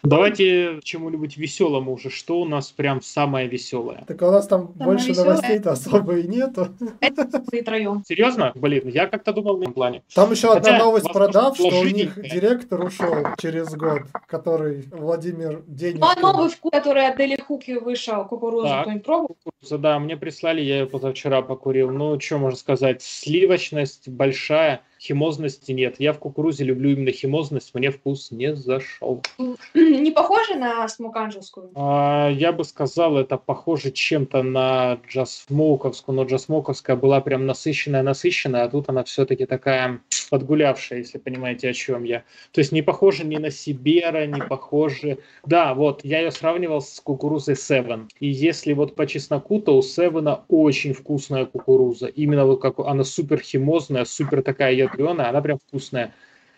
Давайте 0.05 0.79
чему-нибудь 0.83 1.37
веселому 1.37 1.93
уже. 1.93 2.09
Что 2.09 2.39
у 2.41 2.45
нас 2.45 2.71
прям 2.71 3.01
самое 3.01 3.47
веселое? 3.47 4.03
Так 4.07 4.21
у 4.21 4.25
нас 4.31 4.47
там 4.47 4.71
Самое 4.77 4.85
больше 4.85 5.09
весёлое. 5.09 5.29
новостей-то 5.31 5.71
особо 5.71 6.17
и 6.17 6.27
нету. 6.27 6.67
Это 6.99 7.27
мы 7.51 7.61
троем. 7.63 8.03
Серьезно? 8.07 8.51
Блин, 8.55 8.87
я 8.87 9.07
как-то 9.07 9.33
думал 9.33 9.57
в 9.57 9.61
этом 9.61 9.73
плане. 9.73 10.03
Там 10.13 10.31
еще 10.31 10.53
одна 10.53 10.71
Хотя, 10.71 10.83
новость 10.83 11.05
возможно, 11.05 11.31
продав, 11.31 11.55
что 11.57 11.79
у 11.79 11.83
них 11.85 12.15
директор 12.21 12.83
ушел 12.83 13.15
через 13.37 13.73
год, 13.75 14.03
который 14.27 14.85
Владимир 14.91 15.63
Денежкин. 15.67 15.99
Ну, 16.01 16.07
а 16.07 16.19
новый 16.19 16.49
вкус, 16.49 16.71
который 16.71 17.07
от 17.07 17.17
Дели 17.17 17.37
Хуки 17.39 17.71
вышел, 17.71 18.25
кукурузу, 18.25 18.67
Так. 18.67 18.81
кто-нибудь 18.83 19.05
пробовал? 19.05 19.37
Кукуруза, 19.43 19.77
Да, 19.77 19.99
мне 19.99 20.17
прислали, 20.17 20.61
я 20.61 20.79
ее 20.79 20.85
позавчера 20.85 21.41
покурил. 21.41 21.91
Ну, 21.91 22.19
что 22.19 22.37
можно 22.37 22.57
сказать? 22.57 23.01
Сливочность 23.01 24.07
большая, 24.09 24.81
химозности 25.05 25.71
нет. 25.71 25.95
Я 25.99 26.13
в 26.13 26.19
кукурузе 26.19 26.63
люблю 26.63 26.91
именно 26.91 27.11
химозность, 27.11 27.73
мне 27.73 27.91
вкус 27.91 28.31
не 28.31 28.55
зашел. 28.55 29.21
Не 29.73 30.11
похоже 30.11 30.55
на 30.55 30.87
смоканжевскую? 30.87 31.71
А, 31.75 32.29
Я 32.29 32.51
бы 32.51 32.63
сказал, 32.63 33.17
это 33.17 33.37
похоже 33.37 33.91
чем-то 33.91 34.43
на 34.43 34.99
джасмоуковскую, 35.07 36.15
но 36.15 36.23
джасмоуковская 36.23 36.95
была 36.95 37.21
прям 37.21 37.45
насыщенная-насыщенная, 37.45 38.63
а 38.63 38.69
тут 38.69 38.89
она 38.89 39.03
все-таки 39.03 39.45
такая 39.45 39.99
подгулявшая, 40.29 40.99
если 40.99 41.17
понимаете, 41.17 41.69
о 41.69 41.73
чем 41.73 42.03
я. 42.03 42.23
То 42.51 42.59
есть 42.59 42.71
не 42.71 42.81
похоже 42.81 43.25
ни 43.25 43.37
на 43.37 43.51
Сибера, 43.51 44.25
не 44.25 44.41
похоже... 44.41 45.19
Да, 45.45 45.73
вот, 45.73 46.01
я 46.03 46.19
ее 46.19 46.31
сравнивал 46.31 46.81
с 46.81 46.99
кукурузой 46.99 47.55
Seven. 47.55 48.07
И 48.19 48.27
если 48.27 48.73
вот 48.73 48.95
по 48.95 49.05
чесноку, 49.05 49.59
то 49.59 49.77
у 49.77 49.81
Севена 49.81 50.43
очень 50.47 50.93
вкусная 50.93 51.45
кукуруза. 51.45 52.07
Именно 52.07 52.45
вот 52.45 52.61
как 52.61 52.79
она 52.79 53.03
супер 53.03 53.39
химозная, 53.39 54.05
супер 54.05 54.41
такая 54.41 54.73
ядреная, 54.97 55.29
она 55.29 55.41
прям 55.41 55.59
вкусная. 55.59 56.13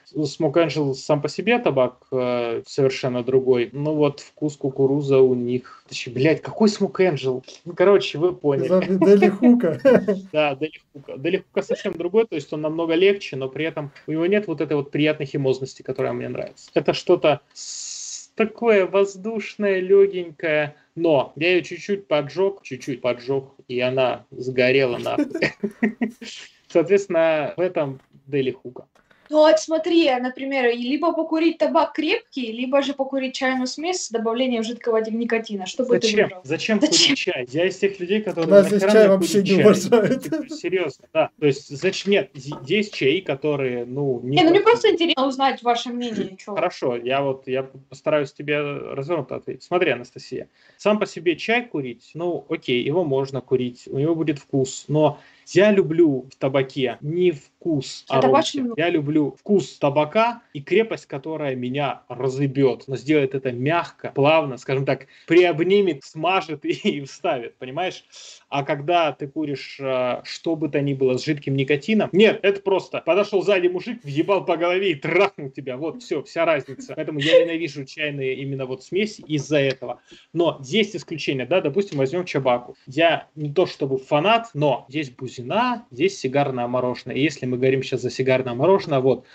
Смок 0.05 0.55
Angel 0.55 0.93
сам 0.93 1.21
по 1.21 1.27
себе 1.27 1.59
табак 1.59 2.07
э, 2.11 2.63
совершенно 2.65 3.23
другой. 3.23 3.69
Ну 3.73 3.93
вот 3.93 4.21
вкус 4.21 4.55
кукуруза 4.55 5.19
у 5.19 5.35
них... 5.35 5.83
Блядь, 6.07 6.41
какой 6.41 6.69
Смок 6.69 7.01
Angel? 7.01 7.43
Ну, 7.65 7.73
короче, 7.73 8.17
вы 8.17 8.33
поняли. 8.33 8.85
Из 8.85 8.99
Дели 8.99 9.29
Хука. 9.29 9.81
Да, 10.31 10.55
Дели 10.55 10.79
Хука. 10.93 11.17
Дели 11.17 11.37
Хука 11.37 11.61
совсем 11.61 11.93
другой, 11.93 12.25
то 12.25 12.35
есть 12.35 12.53
он 12.53 12.61
намного 12.61 12.93
легче, 12.93 13.35
но 13.35 13.49
при 13.49 13.65
этом 13.65 13.91
у 14.07 14.13
него 14.13 14.25
нет 14.27 14.47
вот 14.47 14.61
этой 14.61 14.77
вот 14.77 14.91
приятной 14.91 15.25
химозности, 15.25 15.81
которая 15.81 16.13
мне 16.13 16.29
нравится. 16.29 16.71
Это 16.73 16.93
что-то 16.93 17.41
такое 18.35 18.85
воздушное, 18.85 19.79
легенькое, 19.81 20.75
но 20.95 21.33
я 21.35 21.55
ее 21.55 21.63
чуть-чуть 21.63 22.07
поджег, 22.07 22.61
чуть-чуть 22.61 23.01
поджег, 23.01 23.45
и 23.67 23.79
она 23.81 24.25
сгорела 24.31 24.97
нахуй. 24.97 25.51
Соответственно, 26.67 27.53
в 27.57 27.61
этом 27.61 27.99
Дели 28.27 28.51
Хука. 28.51 28.85
Ну 29.29 29.39
вот 29.39 29.59
смотри, 29.59 30.09
например, 30.21 30.73
либо 30.73 31.11
покурить 31.11 31.57
табак 31.57 31.93
крепкий, 31.93 32.51
либо 32.51 32.81
же 32.81 32.93
покурить 32.93 33.35
чайную 33.35 33.67
смесь 33.67 34.05
с 34.05 34.09
добавлением 34.09 34.63
жидкого 34.63 35.03
никотина. 35.09 35.65
Что 35.65 35.83
бы 35.83 35.99
ты 35.99 36.07
Зачем? 36.07 36.23
выбрал? 36.23 36.41
Зачем 36.45 36.79
Зачем? 36.79 36.97
курить 37.07 37.17
чай? 37.17 37.47
Я 37.51 37.67
из 37.67 37.77
тех 37.77 37.99
людей, 37.99 38.21
которые... 38.21 38.49
Нас 38.49 38.67
здесь 38.67 38.81
«Нахера 38.83 38.99
чай 38.99 39.07
вообще 39.09 39.41
не 39.41 39.45
чай?» 39.47 39.59
уважают. 39.63 40.23
Типа, 40.23 40.49
Серьезно, 40.49 41.07
да. 41.13 41.29
То 41.39 41.45
есть, 41.45 41.77
зачем? 41.77 42.11
Нет, 42.13 42.31
есть 42.65 42.93
чаи, 42.93 43.19
которые, 43.19 43.85
ну, 43.85 44.21
Не, 44.23 44.43
ну 44.43 44.49
мне 44.51 44.61
просто 44.61 44.91
интересно 44.91 45.27
узнать 45.27 45.61
ваше 45.61 45.89
мнение. 45.89 46.37
чё. 46.37 46.55
Хорошо, 46.55 46.95
я 46.95 47.21
вот 47.21 47.47
я 47.47 47.63
постараюсь 47.63 48.31
тебе 48.31 48.61
развернуто 48.61 49.35
ответить. 49.35 49.63
Смотри, 49.63 49.91
Анастасия, 49.91 50.47
сам 50.77 50.99
по 50.99 51.05
себе 51.05 51.35
чай 51.35 51.65
курить, 51.65 52.11
ну 52.13 52.45
окей, 52.49 52.81
его 52.81 53.03
можно 53.03 53.41
курить, 53.41 53.83
у 53.87 53.99
него 53.99 54.15
будет 54.15 54.39
вкус, 54.39 54.85
но 54.87 55.19
я 55.53 55.71
люблю 55.71 56.27
в 56.31 56.35
табаке 56.37 56.97
не 57.01 57.31
вкус 57.31 58.05
А 58.09 58.21
табачный? 58.21 58.71
Я 58.77 58.89
люблю 58.89 59.35
вкус 59.39 59.77
табака 59.77 60.41
и 60.53 60.61
крепость, 60.61 61.05
которая 61.05 61.55
меня 61.55 62.03
разъебет, 62.07 62.83
но 62.87 62.95
сделает 62.97 63.35
это 63.35 63.51
мягко, 63.51 64.11
плавно, 64.13 64.57
скажем 64.57 64.85
так, 64.85 65.07
приобнимет, 65.27 66.03
смажет 66.03 66.65
и, 66.65 66.69
и 66.83 67.01
вставит, 67.01 67.55
понимаешь? 67.57 68.03
А 68.49 68.63
когда 68.63 69.11
ты 69.11 69.27
куришь 69.27 69.77
э, 69.79 70.21
что 70.23 70.55
бы 70.55 70.69
то 70.69 70.81
ни 70.81 70.93
было 70.93 71.17
с 71.17 71.25
жидким 71.25 71.55
никотином, 71.55 72.09
нет, 72.11 72.39
это 72.43 72.61
просто 72.61 73.01
подошел 73.01 73.41
сзади 73.41 73.67
мужик, 73.67 74.03
въебал 74.03 74.45
по 74.45 74.57
голове 74.57 74.91
и 74.91 74.95
трахнул 74.95 75.49
тебя. 75.49 75.77
Вот, 75.77 76.01
все, 76.01 76.23
вся 76.23 76.45
разница. 76.45 76.93
Поэтому 76.95 77.19
я 77.19 77.43
ненавижу 77.43 77.85
чайные 77.85 78.35
именно 78.35 78.65
вот 78.65 78.83
смеси 78.83 79.21
из-за 79.21 79.59
этого. 79.59 80.01
Но 80.33 80.59
есть 80.63 80.95
исключения, 80.95 81.45
да, 81.45 81.61
допустим, 81.61 81.97
возьмем 81.97 82.25
чабаку. 82.25 82.75
Я 82.85 83.27
не 83.35 83.51
то 83.51 83.65
чтобы 83.65 83.97
фанат, 83.97 84.49
но 84.53 84.85
есть 84.89 85.15
бузина, 85.37 85.85
есть 85.91 86.19
сигарное 86.19 86.67
мороженое. 86.67 87.15
И 87.15 87.21
если 87.21 87.45
мы 87.45 87.57
говорим 87.57 87.83
сейчас 87.83 88.01
за 88.01 88.09
сигарное 88.09 88.53
мороженое, 88.53 88.99
вот, 88.99 89.25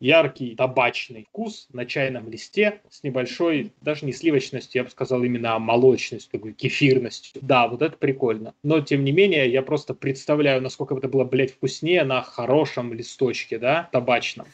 яркий 0.00 0.56
табачный 0.56 1.26
вкус 1.28 1.68
на 1.72 1.86
чайном 1.86 2.30
листе 2.30 2.80
с 2.88 3.02
небольшой, 3.02 3.72
даже 3.82 4.06
не 4.06 4.12
сливочностью, 4.12 4.80
я 4.80 4.84
бы 4.84 4.90
сказал 4.90 5.22
именно 5.22 5.58
молочностью, 5.58 6.32
такой 6.32 6.52
кефирностью. 6.52 7.40
Да, 7.42 7.68
вот 7.68 7.82
это 7.82 7.96
прикольно. 7.96 8.54
Но, 8.62 8.80
тем 8.80 9.04
не 9.04 9.12
менее, 9.12 9.50
я 9.50 9.62
просто 9.62 9.94
представляю, 9.94 10.62
насколько 10.62 10.94
это 10.94 11.08
было, 11.08 11.24
блядь, 11.24 11.52
вкуснее 11.52 12.04
на 12.04 12.22
хорошем 12.22 12.92
листочке, 12.94 13.58
да, 13.58 13.88
табачном. 13.92 14.46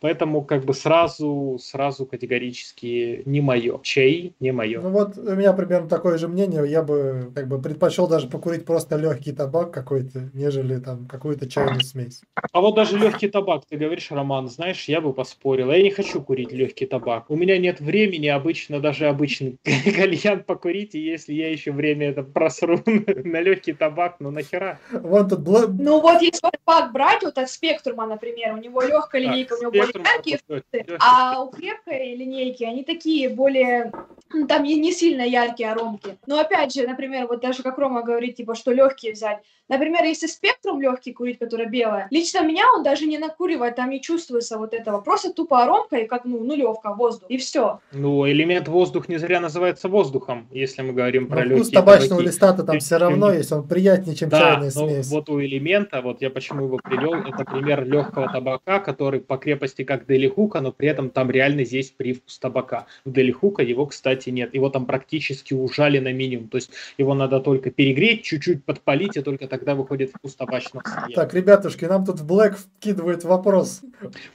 Поэтому, 0.00 0.42
как 0.42 0.64
бы, 0.64 0.74
сразу, 0.74 1.58
сразу 1.60 2.06
категорически 2.06 3.22
не 3.26 3.40
мое. 3.40 3.78
Чай 3.82 4.32
не 4.40 4.52
мое. 4.52 4.80
Ну 4.80 4.90
вот 4.90 5.18
у 5.18 5.34
меня 5.34 5.52
примерно 5.52 5.88
такое 5.88 6.18
же 6.18 6.28
мнение. 6.28 6.64
Я 6.68 6.82
бы 6.82 7.30
как 7.34 7.48
бы 7.48 7.60
предпочел 7.60 8.08
даже 8.08 8.28
покурить 8.28 8.64
просто 8.64 8.96
легкий 8.96 9.32
табак 9.32 9.70
какой-то, 9.70 10.30
нежели 10.32 10.78
там 10.78 11.06
какую-то 11.06 11.48
чайную 11.48 11.82
смесь. 11.82 12.22
А 12.52 12.60
вот 12.60 12.74
даже 12.74 12.96
легкий 12.96 13.28
табак, 13.28 13.64
ты 13.68 13.76
говоришь, 13.76 14.10
Роман, 14.10 14.48
знаешь, 14.48 14.77
я 14.86 15.00
бы 15.00 15.12
поспорил. 15.12 15.72
Я 15.72 15.82
не 15.82 15.90
хочу 15.90 16.22
курить 16.22 16.52
легкий 16.52 16.86
табак. 16.86 17.30
У 17.30 17.36
меня 17.36 17.58
нет 17.58 17.80
времени 17.80 18.28
обычно 18.28 18.80
даже 18.80 19.06
обычный 19.06 19.58
кальян 19.64 20.44
покурить, 20.44 20.94
и 20.94 21.00
если 21.00 21.32
я 21.32 21.50
еще 21.50 21.72
время 21.72 22.10
это 22.10 22.22
просру 22.22 22.80
на 22.86 23.40
легкий 23.40 23.72
табак, 23.72 24.16
ну 24.20 24.30
нахера? 24.30 24.78
Вон 24.92 25.28
тут 25.28 25.46
Ну 25.46 26.00
вот 26.00 26.22
если 26.22 26.40
табак 26.40 26.92
брать, 26.92 27.22
вот 27.22 27.38
от 27.38 27.50
спектрума, 27.50 28.06
например, 28.06 28.54
у 28.54 28.58
него 28.58 28.82
легкая 28.82 29.22
линейка, 29.22 29.54
у 29.54 29.60
него 29.60 29.70
более 29.70 29.92
яркие 29.94 30.38
вкусы, 30.38 30.98
а 31.00 31.42
у 31.42 31.50
крепкой 31.50 32.14
линейки 32.14 32.64
они 32.64 32.84
такие 32.84 33.28
более, 33.28 33.92
ну, 34.32 34.46
там 34.46 34.62
не 34.62 34.92
сильно 34.92 35.22
яркие 35.22 35.72
аромки. 35.72 36.18
Но 36.26 36.38
опять 36.38 36.74
же, 36.74 36.86
например, 36.86 37.26
вот 37.26 37.40
даже 37.40 37.62
как 37.62 37.78
Рома 37.78 38.02
говорит, 38.02 38.36
типа, 38.36 38.54
что 38.54 38.72
легкие 38.72 39.12
взять. 39.12 39.38
Например, 39.68 40.02
если 40.04 40.26
спектрум 40.26 40.80
легкий 40.80 41.12
курить, 41.12 41.38
который 41.38 41.66
белая, 41.66 42.08
лично 42.10 42.42
меня 42.42 42.64
он 42.74 42.82
даже 42.82 43.06
не 43.06 43.18
накуривает, 43.18 43.76
там 43.76 43.90
не 43.90 44.00
чувствуется 44.00 44.58
вот 44.58 44.67
этого. 44.74 45.00
Просто 45.00 45.32
тупо 45.32 45.62
аромка 45.62 45.96
и 45.96 46.06
как, 46.06 46.24
ну, 46.24 46.42
нулевка, 46.44 46.94
воздух, 46.94 47.28
и 47.30 47.36
все. 47.36 47.80
Ну, 47.92 48.28
элемент 48.28 48.68
воздух 48.68 49.08
не 49.08 49.18
зря 49.18 49.40
называется 49.40 49.88
воздухом, 49.88 50.46
если 50.50 50.82
мы 50.82 50.92
говорим 50.92 51.28
про 51.28 51.40
вкус 51.42 51.50
легкие 51.50 51.72
табачного 51.74 52.08
табаки. 52.08 52.26
листа-то 52.26 52.62
там 52.64 52.78
все 52.78 52.96
равно 52.98 53.32
есть, 53.32 53.52
он 53.52 53.66
приятнее, 53.66 54.16
чем 54.16 54.28
Да, 54.28 54.38
чайная 54.38 54.72
ну 54.74 54.88
смесь. 54.88 55.10
вот 55.10 55.28
у 55.28 55.40
элемента, 55.40 56.00
вот 56.02 56.20
я 56.22 56.30
почему 56.30 56.64
его 56.64 56.78
привел, 56.78 57.14
это 57.14 57.44
пример 57.44 57.84
легкого 57.84 58.30
табака, 58.32 58.80
который 58.80 59.20
по 59.20 59.36
крепости 59.36 59.84
как 59.84 60.06
Дели 60.06 60.28
Хука, 60.28 60.60
но 60.60 60.72
при 60.72 60.88
этом 60.88 61.10
там 61.10 61.30
реально 61.30 61.60
есть 61.60 61.96
привкус 61.96 62.38
табака. 62.38 62.86
У 63.04 63.10
Дели 63.10 63.32
Хука 63.32 63.62
его, 63.62 63.86
кстати, 63.86 64.30
нет. 64.30 64.54
Его 64.54 64.70
там 64.70 64.86
практически 64.86 65.54
ужали 65.54 65.98
на 65.98 66.12
минимум. 66.12 66.48
То 66.48 66.56
есть 66.56 66.70
его 66.96 67.14
надо 67.14 67.40
только 67.40 67.70
перегреть, 67.70 68.22
чуть-чуть 68.22 68.64
подпалить, 68.64 69.16
и 69.16 69.20
только 69.20 69.46
тогда 69.48 69.74
выходит 69.74 70.10
вкус 70.14 70.34
табачного 70.34 70.82
состояния. 70.84 71.14
Так, 71.14 71.34
ребятушки, 71.34 71.84
нам 71.84 72.04
тут 72.04 72.20
в 72.20 72.26
Блэк 72.26 72.56
вкидывает 72.56 73.24
вопрос. 73.24 73.82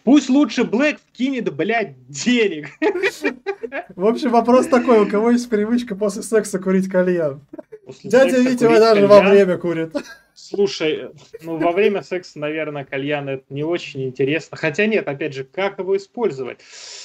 Пусть 0.04 0.22
лучше 0.30 0.63
Блэк 0.63 0.99
кинет, 1.13 1.53
блядь, 1.53 1.95
денег. 2.07 2.69
В 3.95 4.05
общем, 4.05 4.30
вопрос 4.30 4.67
такой, 4.67 4.99
у 4.99 5.09
кого 5.09 5.32
есть 5.32 5.49
привычка 5.49 5.95
после 5.95 6.24
секса 6.24 6.59
курить 6.59 6.89
кальян? 6.89 7.41
После 7.86 8.09
Дядя 8.09 8.39
Витя 8.39 8.63
даже 8.63 9.07
во 9.07 9.19
кальян. 9.19 9.32
время 9.32 9.57
курит. 9.57 9.95
Слушай, 10.34 11.09
ну 11.41 11.57
во 11.57 11.71
время 11.71 12.01
секса, 12.01 12.39
наверное, 12.39 12.86
кальян 12.86 13.30
это 13.30 13.43
не 13.49 13.63
очень 13.63 14.03
интересно. 14.05 14.57
Хотя 14.57 14.86
нет, 14.86 15.07
опять 15.07 15.34
же, 15.34 15.43
как 15.43 15.80
его 15.80 15.95
использовать? 15.97 16.59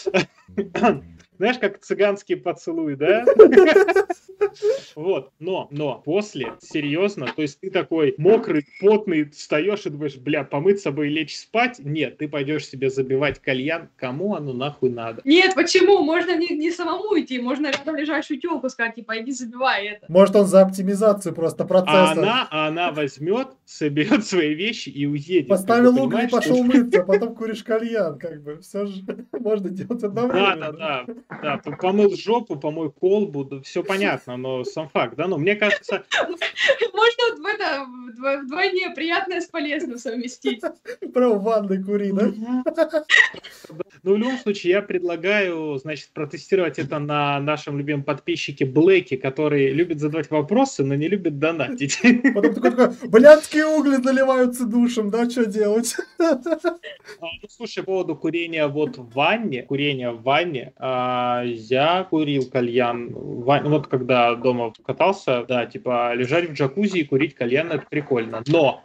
Знаешь, 1.38 1.58
как 1.58 1.78
цыганский 1.80 2.36
поцелуй, 2.36 2.96
да? 2.96 3.24
Вот, 4.94 5.32
но, 5.38 5.68
но, 5.70 6.02
после, 6.04 6.54
серьезно, 6.60 7.26
то 7.34 7.42
есть 7.42 7.60
ты 7.60 7.70
такой 7.70 8.14
мокрый, 8.18 8.66
потный, 8.80 9.24
встаешь 9.30 9.86
и 9.86 9.90
думаешь, 9.90 10.16
бля, 10.16 10.44
помыть 10.44 10.80
собой 10.80 11.08
и 11.08 11.10
лечь 11.10 11.36
спать? 11.36 11.78
Нет, 11.78 12.18
ты 12.18 12.28
пойдешь 12.28 12.66
себе 12.66 12.90
забивать 12.90 13.40
кальян, 13.40 13.90
кому 13.96 14.34
оно 14.34 14.52
нахуй 14.52 14.90
надо? 14.90 15.22
Нет, 15.24 15.54
почему? 15.54 16.02
Можно 16.02 16.36
не, 16.36 16.48
не 16.56 16.70
самому 16.70 17.18
идти, 17.18 17.38
можно 17.40 17.66
рядом 17.70 17.96
лежащую 17.96 18.40
телку 18.40 18.68
сказать, 18.68 18.96
типа, 18.96 19.20
иди 19.20 19.32
забивай 19.32 19.88
это. 19.88 20.06
Может, 20.08 20.36
он 20.36 20.46
за 20.46 20.62
оптимизацию 20.62 21.34
просто 21.34 21.64
процесса. 21.64 21.98
А 21.98 22.12
она, 22.12 22.48
а 22.50 22.68
она 22.68 22.92
возьмет, 22.92 23.48
соберет 23.64 24.26
свои 24.26 24.54
вещи 24.54 24.88
и 24.88 25.06
уедет. 25.06 25.48
Поставил 25.48 26.00
уголь 26.02 26.24
и 26.24 26.28
пошел 26.28 26.62
мыться, 26.64 27.02
а 27.02 27.04
потом 27.04 27.34
куришь 27.34 27.62
кальян, 27.62 28.18
как 28.18 28.42
бы, 28.42 28.58
все 28.60 28.86
же 28.86 29.02
можно 29.32 29.68
делать 29.68 30.02
одновременно. 30.02 30.72
Да, 30.72 30.72
да, 30.72 31.04
да, 31.06 31.27
да, 31.28 31.58
помыл 31.58 32.16
жопу, 32.16 32.56
помой 32.56 32.90
колбу, 32.90 33.44
да, 33.44 33.60
все 33.60 33.82
понятно, 33.82 34.36
но 34.36 34.64
сам 34.64 34.88
факт, 34.88 35.14
да, 35.16 35.26
ну, 35.28 35.38
мне 35.38 35.56
кажется... 35.56 36.04
Можно 36.92 37.42
в 37.42 37.46
это 37.46 37.86
вдвойне 38.44 38.90
приятное 38.90 39.40
с 39.40 39.46
полезным 39.46 39.98
совместить. 39.98 40.62
Про 41.12 41.38
ванной 41.38 41.82
кури, 41.82 42.12
да? 42.12 42.32
Ну, 44.02 44.14
в 44.14 44.16
любом 44.16 44.38
случае, 44.38 44.72
я 44.72 44.82
предлагаю, 44.82 45.78
значит, 45.78 46.10
протестировать 46.12 46.78
это 46.78 46.98
на 46.98 47.40
нашем 47.40 47.78
любимом 47.78 48.02
подписчике 48.04 48.64
Блэке, 48.64 49.16
который 49.16 49.70
любит 49.70 50.00
задавать 50.00 50.30
вопросы, 50.30 50.84
но 50.84 50.94
не 50.94 51.08
любит 51.08 51.38
донатить. 51.38 52.00
Потом 52.34 52.54
такой, 52.54 52.70
такой 52.70 53.08
блядские 53.08 53.66
угли 53.66 53.96
заливаются 53.96 54.66
душем, 54.66 55.10
да, 55.10 55.28
что 55.28 55.46
делать? 55.46 55.96
А, 56.18 57.26
ну, 57.42 57.48
слушай, 57.48 57.80
по 57.80 57.92
поводу 57.92 58.16
курения 58.16 58.66
вот 58.66 58.98
в 58.98 59.10
ванне, 59.14 59.62
курения 59.62 60.10
в 60.10 60.22
ванне, 60.22 60.72
а, 60.76 61.42
я 61.44 62.04
курил 62.04 62.48
кальян, 62.48 63.10
вот 63.12 63.86
когда 63.86 64.34
дома 64.34 64.72
катался, 64.84 65.44
да, 65.48 65.66
типа 65.66 66.14
лежать 66.14 66.50
в 66.50 66.52
джакузи 66.52 66.98
и 66.98 67.04
курить 67.04 67.34
кальян, 67.34 67.72
это 67.72 67.86
прикольно. 67.88 68.42
Но 68.46 68.84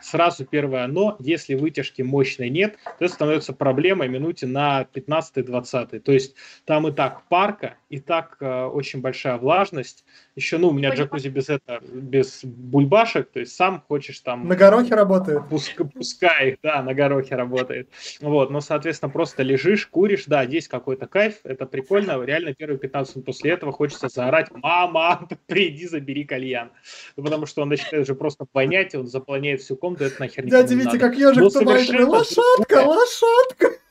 Сразу 0.00 0.44
первое 0.44 0.86
но, 0.86 1.16
если 1.20 1.54
вытяжки 1.54 2.02
мощной 2.02 2.50
нет, 2.50 2.76
то 2.98 3.04
это 3.04 3.14
становится 3.14 3.52
проблемой 3.52 4.08
минуте 4.08 4.46
на 4.46 4.86
15-20. 4.94 6.00
То 6.00 6.12
есть 6.12 6.34
там 6.64 6.86
и 6.88 6.92
так 6.92 7.28
парка, 7.28 7.76
и 7.88 7.98
так 7.98 8.36
э, 8.40 8.64
очень 8.64 9.00
большая 9.00 9.38
влажность. 9.38 10.04
Еще, 10.36 10.58
ну, 10.58 10.68
у 10.68 10.72
меня 10.72 10.92
джакузи 10.92 11.28
без 11.28 11.48
это, 11.48 11.80
без 11.92 12.44
бульбашек, 12.44 13.30
то 13.30 13.38
есть 13.38 13.54
сам 13.54 13.84
хочешь 13.86 14.18
там... 14.18 14.48
На 14.48 14.56
горохе 14.56 14.96
работает. 14.96 15.48
Пуск, 15.48 15.80
пускай, 15.94 16.58
да, 16.60 16.82
на 16.82 16.92
горохе 16.92 17.36
работает. 17.36 17.88
Вот, 18.20 18.50
но, 18.50 18.60
соответственно, 18.60 19.10
просто 19.10 19.44
лежишь, 19.44 19.86
куришь, 19.86 20.24
да, 20.26 20.42
есть 20.42 20.66
какой-то 20.66 21.06
кайф, 21.06 21.36
это 21.44 21.66
прикольно. 21.66 22.20
Реально 22.24 22.52
первые 22.52 22.78
15 22.78 23.16
минут 23.16 23.26
после 23.26 23.52
этого 23.52 23.70
хочется 23.70 24.08
заорать, 24.08 24.48
мама, 24.50 25.28
приди, 25.46 25.86
забери 25.86 26.24
кальян. 26.24 26.72
Ну, 27.16 27.22
потому 27.22 27.46
что 27.46 27.62
он 27.62 27.68
начинает 27.68 28.02
уже 28.02 28.16
просто 28.16 28.46
вонять, 28.52 28.94
он 28.96 29.06
заполняет 29.06 29.60
всю 29.60 29.76
комнату, 29.76 30.04
это 30.04 30.20
нахер 30.20 30.44
не 30.44 30.50
Дядя 30.50 30.74
Витя, 30.74 30.98
как 30.98 31.14
ежик 31.14 31.52
туманный, 31.52 32.04
лошадка, 32.04 32.82
лошадка 32.82 33.83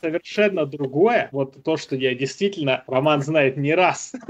совершенно 0.00 0.66
другое. 0.66 1.28
Вот 1.32 1.62
то, 1.62 1.76
что 1.76 1.96
я 1.96 2.14
действительно, 2.14 2.84
Роман 2.86 3.22
знает 3.22 3.56
не 3.56 3.74
раз. 3.74 4.12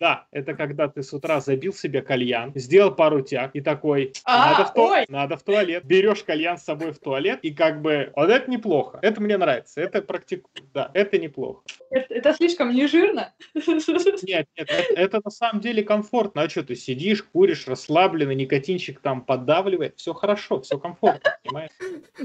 Да, 0.00 0.26
это 0.30 0.54
когда 0.54 0.88
ты 0.88 1.02
с 1.02 1.12
утра 1.12 1.40
забил 1.40 1.72
себе 1.72 2.02
кальян, 2.02 2.52
сделал 2.54 2.94
пару 2.94 3.20
тяг 3.20 3.52
и 3.54 3.60
такой, 3.60 4.12
а, 4.24 4.50
надо, 4.50 4.64
в 4.64 4.74
туалет, 4.74 5.08
надо 5.08 5.36
в 5.36 5.42
туалет. 5.42 5.84
Берешь 5.84 6.22
кальян 6.22 6.58
с 6.58 6.64
собой 6.64 6.92
в 6.92 6.98
туалет 6.98 7.40
и 7.42 7.52
как 7.52 7.80
бы, 7.80 8.12
вот 8.16 8.30
это 8.30 8.50
неплохо. 8.50 8.98
Это 9.00 9.20
мне 9.20 9.36
нравится, 9.36 9.80
это 9.80 10.02
практику, 10.02 10.50
да, 10.74 10.90
это 10.92 11.18
неплохо. 11.18 11.62
Это, 11.90 12.34
слишком 12.34 12.72
не 12.72 12.86
жирно? 12.86 13.32
Нет, 13.54 14.46
нет, 14.56 14.70
это, 14.96 15.20
на 15.24 15.30
самом 15.30 15.60
деле 15.60 15.82
комфортно. 15.82 16.42
А 16.42 16.48
что, 16.48 16.62
ты 16.62 16.74
сидишь, 16.74 17.22
куришь, 17.22 17.66
расслабленный, 17.66 18.34
никотинчик 18.34 19.00
там 19.00 19.22
поддавливает, 19.22 19.94
все 19.96 20.12
хорошо, 20.12 20.60
все 20.60 20.78
комфортно, 20.78 21.38
понимаешь? 21.44 21.70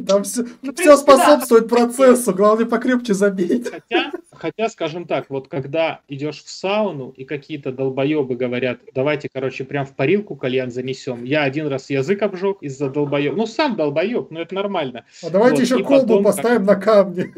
Там 0.07 0.23
все, 0.23 0.45
ну, 0.61 0.73
все 0.73 0.97
способствует 0.97 1.67
процессу, 1.69 2.08
главное 2.33 2.65
покрепче 2.65 3.13
забить. 3.13 3.69
Хотя, 3.69 4.11
хотя, 4.31 4.69
скажем 4.69 5.05
так, 5.05 5.29
вот 5.29 5.47
когда 5.47 6.01
идешь 6.07 6.43
в 6.43 6.49
сауну 6.49 7.09
и 7.09 7.25
какие-то 7.25 7.71
долбоебы 7.71 8.35
говорят, 8.35 8.79
давайте, 8.93 9.29
короче, 9.31 9.63
прям 9.63 9.85
в 9.85 9.95
парилку 9.95 10.35
кальян 10.35 10.71
занесем. 10.71 11.23
Я 11.23 11.43
один 11.43 11.67
раз 11.67 11.89
язык 11.89 12.21
обжег 12.21 12.57
из-за 12.61 12.89
долбоеб. 12.89 13.35
Ну, 13.35 13.45
сам 13.45 13.75
долбоеб, 13.75 14.31
но 14.31 14.41
это 14.41 14.55
нормально. 14.55 15.05
А 15.23 15.29
давайте 15.29 15.57
вот, 15.57 15.63
еще 15.63 15.83
колбу 15.83 16.07
потом, 16.07 16.23
поставим 16.23 16.65
как... 16.65 16.67
на 16.67 16.75
камни. 16.75 17.33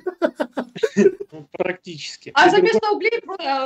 Ну, 1.32 1.48
практически. 1.52 2.32
А 2.34 2.50
за 2.50 2.62
место 2.62 2.92
углей 2.92 3.22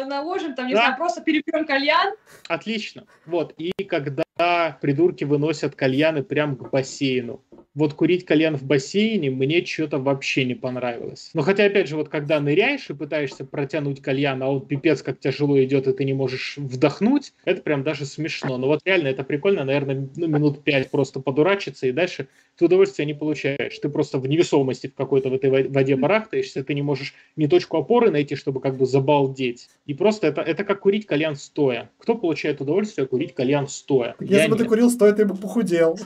наложим, 0.08 0.54
там, 0.54 0.68
не 0.68 0.74
знаю, 0.74 0.96
просто 0.98 1.22
перепьем 1.22 1.66
кальян. 1.66 2.14
Отлично. 2.48 3.06
Вот. 3.26 3.54
И 3.58 3.72
когда 3.84 4.78
придурки 4.82 5.24
выносят 5.24 5.76
кальяны 5.76 6.24
прям 6.24 6.56
к 6.58 6.70
бассейну 6.70 7.42
вот 7.76 7.94
курить 7.94 8.26
кальян 8.26 8.56
в 8.56 8.64
бассейне 8.64 9.30
мне 9.30 9.64
что-то 9.66 10.00
вообще 10.00 10.46
не 10.46 10.56
понравилось. 10.56 11.30
Но 11.34 11.42
хотя, 11.42 11.66
опять 11.66 11.90
же, 11.90 11.98
вот 11.98 12.10
когда 12.10 12.40
ныряешь 12.40 12.90
и 12.90 12.94
пытаешься 12.94 13.46
протянуть 13.46 14.02
кальян, 14.02 14.42
а 14.42 14.50
он 14.50 14.66
пипец 14.66 15.04
как 15.04 15.20
тяжело 15.20 15.62
идет, 15.62 15.88
и 15.88 15.94
ты 15.94 16.06
не 16.06 16.14
можешь 16.14 16.56
вдохнуть, 16.58 17.34
это 17.44 17.62
прям 17.62 17.84
даже 17.84 18.06
смешно. 18.06 18.58
Но 18.58 18.68
вот 18.68 18.80
реально 18.86 19.10
это 19.10 19.24
прикольно, 19.24 19.66
наверное, 19.66 20.08
ну, 20.16 20.28
минут 20.28 20.64
пять 20.64 20.90
просто 20.90 21.20
подурачиться, 21.20 21.86
и 21.88 21.92
дальше 21.92 22.30
ты 22.58 22.66
удовольствия 22.66 23.06
не 23.06 23.14
получаешь. 23.14 23.78
Ты 23.78 23.90
просто 23.90 24.18
в 24.20 24.28
невесомости 24.28 24.88
в 24.88 24.96
какой-то 24.96 25.30
в 25.30 25.34
этой 25.34 25.50
воде 25.68 25.98
барахтаешься, 25.98 26.64
ты 26.64 26.74
не 26.74 26.82
можешь 26.82 27.05
ни 27.36 27.48
точку 27.48 27.78
опоры 27.78 28.12
найти, 28.12 28.36
чтобы 28.36 28.62
как 28.62 28.78
бы 28.78 28.86
забалдеть. 28.86 29.70
И 29.86 29.94
просто 29.94 30.28
это, 30.28 30.42
это 30.42 30.64
как 30.64 30.80
курить 30.82 31.06
кальян 31.06 31.36
стоя. 31.36 31.90
Кто 31.98 32.16
получает 32.16 32.62
удовольствие 32.62 33.08
курить 33.08 33.34
кальян 33.36 33.68
стоя? 33.68 34.16
Если 34.20 34.36
Я 34.36 34.44
бы 34.48 34.56
нет. 34.56 34.60
ты 34.60 34.66
курил 34.66 34.90
стоя, 34.90 35.14
ты 35.14 35.26
бы 35.26 35.36
похудел. 35.36 35.98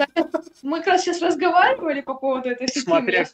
Мы 0.61 0.79
как 0.79 0.87
раз 0.87 1.03
сейчас 1.03 1.21
разговаривали 1.21 2.01
по 2.01 2.15
поводу 2.15 2.49
этой 2.49 2.67
сети. 2.67 2.79
Смотря 2.79 3.25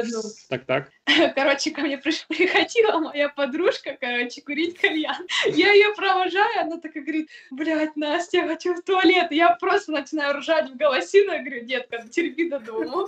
одну. 0.00 0.22
Так, 0.48 0.64
так. 0.64 0.90
Короче, 1.34 1.70
ко 1.70 1.82
мне 1.82 1.98
приходила 2.28 2.98
моя 2.98 3.28
подружка, 3.28 3.96
короче, 4.00 4.40
курить 4.42 4.78
кальян. 4.78 5.26
Я 5.46 5.72
ее 5.72 5.94
провожаю, 5.94 6.62
она 6.62 6.78
такая 6.78 7.02
говорит, 7.02 7.28
блядь, 7.50 7.96
Настя, 7.96 8.38
я 8.38 8.48
хочу 8.48 8.74
в 8.74 8.82
туалет. 8.82 9.30
Я 9.30 9.50
просто 9.60 9.92
начинаю 9.92 10.38
ржать 10.38 10.70
в 10.70 10.76
голосину, 10.76 11.32
я 11.32 11.40
говорю, 11.40 11.64
детка, 11.64 12.04
терпи 12.08 12.48
до 12.48 12.58
дома. 12.58 13.06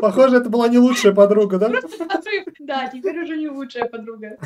Похоже, 0.00 0.36
это 0.36 0.48
была 0.48 0.68
не 0.68 0.78
лучшая 0.78 1.12
подруга, 1.12 1.58
да? 1.58 1.70
Да, 2.58 2.88
теперь 2.88 3.18
уже 3.20 3.36
не 3.36 3.48
лучшая 3.48 3.84
подруга. 3.86 4.38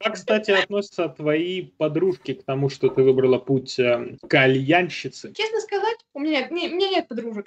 Как, 0.00 0.14
кстати, 0.14 0.50
относятся 0.52 1.08
твои 1.08 1.62
подружки 1.62 2.34
к 2.34 2.44
тому, 2.44 2.68
что 2.68 2.88
ты 2.88 3.02
выбрала 3.02 3.38
путь 3.38 3.78
э, 3.78 4.16
кальянщицы? 4.28 5.32
Честно 5.32 5.60
сказать, 5.60 5.96
у 6.14 6.20
меня, 6.20 6.46
у 6.50 6.54
меня 6.54 6.88
нет 6.88 7.08
подружек. 7.08 7.46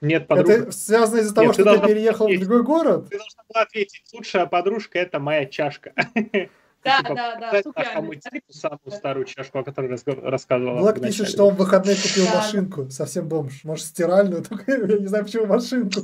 Нет 0.00 0.26
подруг. 0.26 0.48
Это 0.48 0.72
связано 0.72 1.20
из-за 1.20 1.34
того, 1.34 1.46
Нет, 1.48 1.54
что 1.54 1.64
ты, 1.64 1.80
ты 1.80 1.86
переехал 1.86 2.28
в 2.28 2.38
другой 2.38 2.62
город? 2.62 3.08
Ты 3.08 3.18
должна 3.18 3.42
была 3.48 3.62
ответить, 3.62 4.02
лучшая 4.12 4.46
подружка– 4.46 4.98
это 5.00 5.18
моя 5.18 5.46
чашка. 5.46 5.92
Да, 6.86 6.98
типа, 6.98 7.14
да, 7.16 7.50
да, 7.64 7.84
самую, 7.84 8.20
самую 8.48 8.92
старую 8.92 9.24
чашку, 9.24 9.58
о 9.58 9.64
которой 9.64 9.90
рассказывала. 10.22 10.78
Влад 10.78 11.02
пишет, 11.02 11.28
что 11.28 11.48
он 11.48 11.54
в 11.54 11.58
выходные 11.58 11.96
купил 11.96 12.26
да. 12.26 12.36
машинку, 12.36 12.88
совсем 12.90 13.26
бомж. 13.26 13.64
Может, 13.64 13.86
стиральную, 13.86 14.44
только 14.48 14.70
я 14.70 14.98
не 14.98 15.06
знаю, 15.08 15.24
почему 15.24 15.46
машинку. 15.46 16.02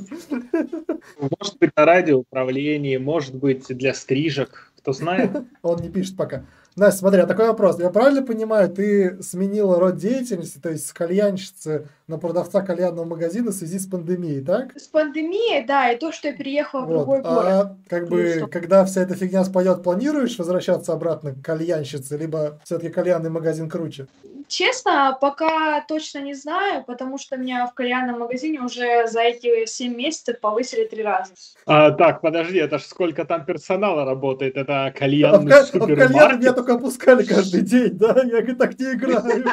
Может 1.17 1.57
быть, 1.59 1.71
на 1.77 1.85
радиоуправлении, 1.85 2.97
может 2.97 3.33
быть, 3.33 3.65
для 3.69 3.93
стрижек, 3.93 4.72
кто 4.83 4.91
знает. 4.91 5.31
Он 5.63 5.79
не 5.79 5.89
пишет 5.89 6.17
пока. 6.17 6.43
Настя, 6.75 6.99
смотри, 6.99 7.21
а 7.21 7.27
такой 7.27 7.47
вопрос. 7.47 7.79
Я 7.79 7.89
правильно 7.89 8.23
понимаю, 8.23 8.67
ты 8.67 9.21
сменила 9.21 9.79
род 9.79 9.95
деятельности, 9.95 10.57
то 10.57 10.69
есть 10.69 10.87
с 10.87 10.93
кальянщицы 10.93 11.87
на 12.07 12.17
продавца 12.17 12.61
кальянного 12.61 13.05
магазина 13.05 13.51
в 13.51 13.53
связи 13.53 13.79
с 13.79 13.85
пандемией, 13.85 14.43
так? 14.43 14.75
С 14.75 14.87
пандемией, 14.87 15.65
да, 15.65 15.91
и 15.91 15.97
то, 15.97 16.11
что 16.11 16.29
я 16.29 16.33
переехала 16.33 16.81
вот. 16.81 16.93
в 16.93 16.97
другой 16.97 17.19
а 17.19 17.33
город. 17.35 17.47
А 17.47 17.77
как 17.87 18.09
бы, 18.09 18.33
что? 18.37 18.47
когда 18.47 18.83
вся 18.85 19.01
эта 19.03 19.15
фигня 19.15 19.45
спадет, 19.45 19.83
планируешь 19.83 20.37
возвращаться 20.37 20.93
обратно 20.93 21.33
к 21.33 21.41
кальянщице, 21.41 22.17
либо 22.17 22.59
все-таки 22.65 22.91
кальянный 22.91 23.29
магазин 23.29 23.69
круче? 23.69 24.07
Честно, 24.53 25.17
пока 25.19 25.81
точно 25.81 26.19
не 26.19 26.35
знаю, 26.35 26.83
потому 26.83 27.17
что 27.17 27.37
меня 27.37 27.65
в 27.65 27.73
кальянном 27.73 28.19
магазине 28.19 28.61
уже 28.61 29.07
за 29.07 29.21
эти 29.21 29.65
7 29.65 29.95
месяцев 29.95 30.39
повысили 30.39 30.85
три 30.85 31.01
раза. 31.01 31.33
А, 31.65 31.89
так, 31.89 32.21
подожди, 32.21 32.59
это 32.59 32.77
ж 32.77 32.83
сколько 32.83 33.25
там 33.25 33.45
персонала 33.45 34.05
работает? 34.05 34.55
Это 34.55 34.93
кальянный 34.95 35.51
а 35.51 35.63
супермаркет? 35.63 36.01
А 36.01 36.07
в 36.07 36.13
кальян 36.13 36.39
меня 36.39 36.53
только 36.53 36.73
опускали 36.75 37.23
каждый 37.23 37.61
день, 37.61 37.97
да? 37.97 38.21
Я 38.23 38.53
так 38.53 38.77
не 38.77 38.93
играю. 38.93 39.43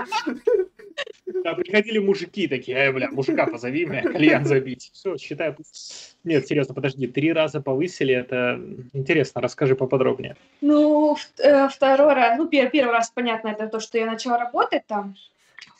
Да, 1.44 1.54
приходили 1.54 1.98
мужики 1.98 2.46
такие, 2.46 2.76
эй, 2.76 2.92
бля, 2.92 3.10
мужика 3.10 3.46
позови, 3.46 3.86
бля, 3.86 4.02
кальян 4.02 4.44
забить. 4.44 4.90
Все, 4.92 5.16
считаю. 5.16 5.56
Нет, 6.22 6.46
серьезно, 6.46 6.74
подожди, 6.74 7.06
три 7.06 7.32
раза 7.32 7.60
повысили, 7.60 8.14
это 8.14 8.60
интересно, 8.92 9.40
расскажи 9.40 9.74
поподробнее. 9.74 10.36
Ну, 10.60 11.16
э, 11.38 11.68
второй 11.68 12.12
раз, 12.12 12.38
ну, 12.38 12.46
первый 12.46 12.92
раз, 12.92 13.10
понятно, 13.10 13.48
это 13.48 13.68
то, 13.68 13.80
что 13.80 13.96
я 13.96 14.06
начала 14.06 14.38
работать 14.38 14.86
там, 14.86 15.16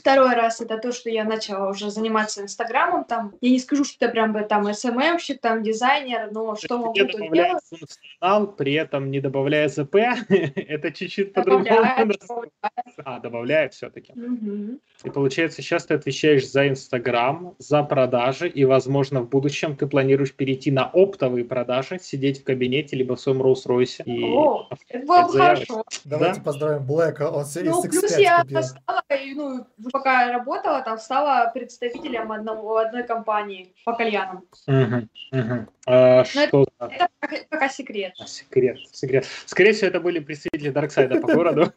Второй 0.00 0.34
раз 0.34 0.62
это 0.62 0.78
то, 0.78 0.92
что 0.92 1.10
я 1.10 1.24
начала 1.24 1.68
уже 1.68 1.90
заниматься 1.90 2.40
Инстаграмом. 2.40 3.04
Там, 3.04 3.34
я 3.42 3.50
не 3.50 3.58
скажу, 3.58 3.84
что 3.84 4.06
я 4.06 4.10
прям 4.10 4.32
бы 4.32 4.40
там 4.40 4.72
СММщик, 4.72 5.40
там 5.42 5.62
дизайнер, 5.62 6.30
но 6.32 6.56
что 6.56 6.78
могу, 6.78 6.94
добавляет 6.94 7.32
делаю. 7.32 7.60
функционал, 7.68 8.52
при 8.52 8.72
этом 8.72 9.10
не 9.10 9.20
добавляя 9.20 9.68
ЗП, 9.68 9.94
это 10.28 10.90
чуть-чуть 10.90 11.34
по-другому. 11.34 11.70
А, 13.04 13.18
добавляет 13.18 13.72
все-таки. 13.74 14.12
И 15.04 15.10
получается, 15.10 15.62
сейчас 15.62 15.86
ты 15.86 15.94
отвечаешь 15.94 16.48
за 16.50 16.68
Инстаграм, 16.68 17.54
за 17.58 17.82
продажи, 17.82 18.48
и, 18.48 18.64
возможно, 18.64 19.22
в 19.22 19.28
будущем 19.28 19.76
ты 19.76 19.86
планируешь 19.86 20.34
перейти 20.34 20.70
на 20.70 20.86
оптовые 20.86 21.44
продажи, 21.44 21.98
сидеть 22.00 22.40
в 22.40 22.44
кабинете, 22.44 22.96
либо 22.96 23.16
в 23.16 23.20
своем 23.20 23.42
Rolls-Royce 23.42 24.04
и 24.04 24.24
О, 24.24 24.68
Это 24.88 25.06
было 25.06 25.22
бы 25.22 25.32
хорошо. 25.32 25.84
Давайте 26.04 26.40
поздравим 26.40 26.86
Блэка, 26.86 27.30
он 27.30 27.44
Ну, 27.62 27.82
плюс 27.82 28.16
X5 28.16 28.46
я 28.50 28.62
стала, 28.62 29.02
и, 29.10 29.34
ну, 29.34 29.66
пока 29.90 30.26
я 30.26 30.32
работала, 30.32 30.82
там 30.82 30.98
стала 30.98 31.50
представителем 31.52 32.32
одного, 32.32 32.78
одной 32.78 33.04
компании 33.04 33.74
по 33.84 33.94
кальянам. 33.94 34.44
Мгм, 34.66 35.08
мгм. 35.32 35.68
А, 35.86 36.24
что 36.24 36.66
за 36.78 36.86
Это 36.86 37.08
пока, 37.20 37.36
пока 37.48 37.68
секрет. 37.68 38.14
а, 38.18 38.26
секрет? 38.26 38.78
Секрет. 38.92 39.26
Скорее 39.46 39.72
всего, 39.72 39.88
это 39.88 40.00
были 40.00 40.20
представители 40.20 40.70
Дарксайда 40.70 41.20
по 41.20 41.32
городу. 41.32 41.72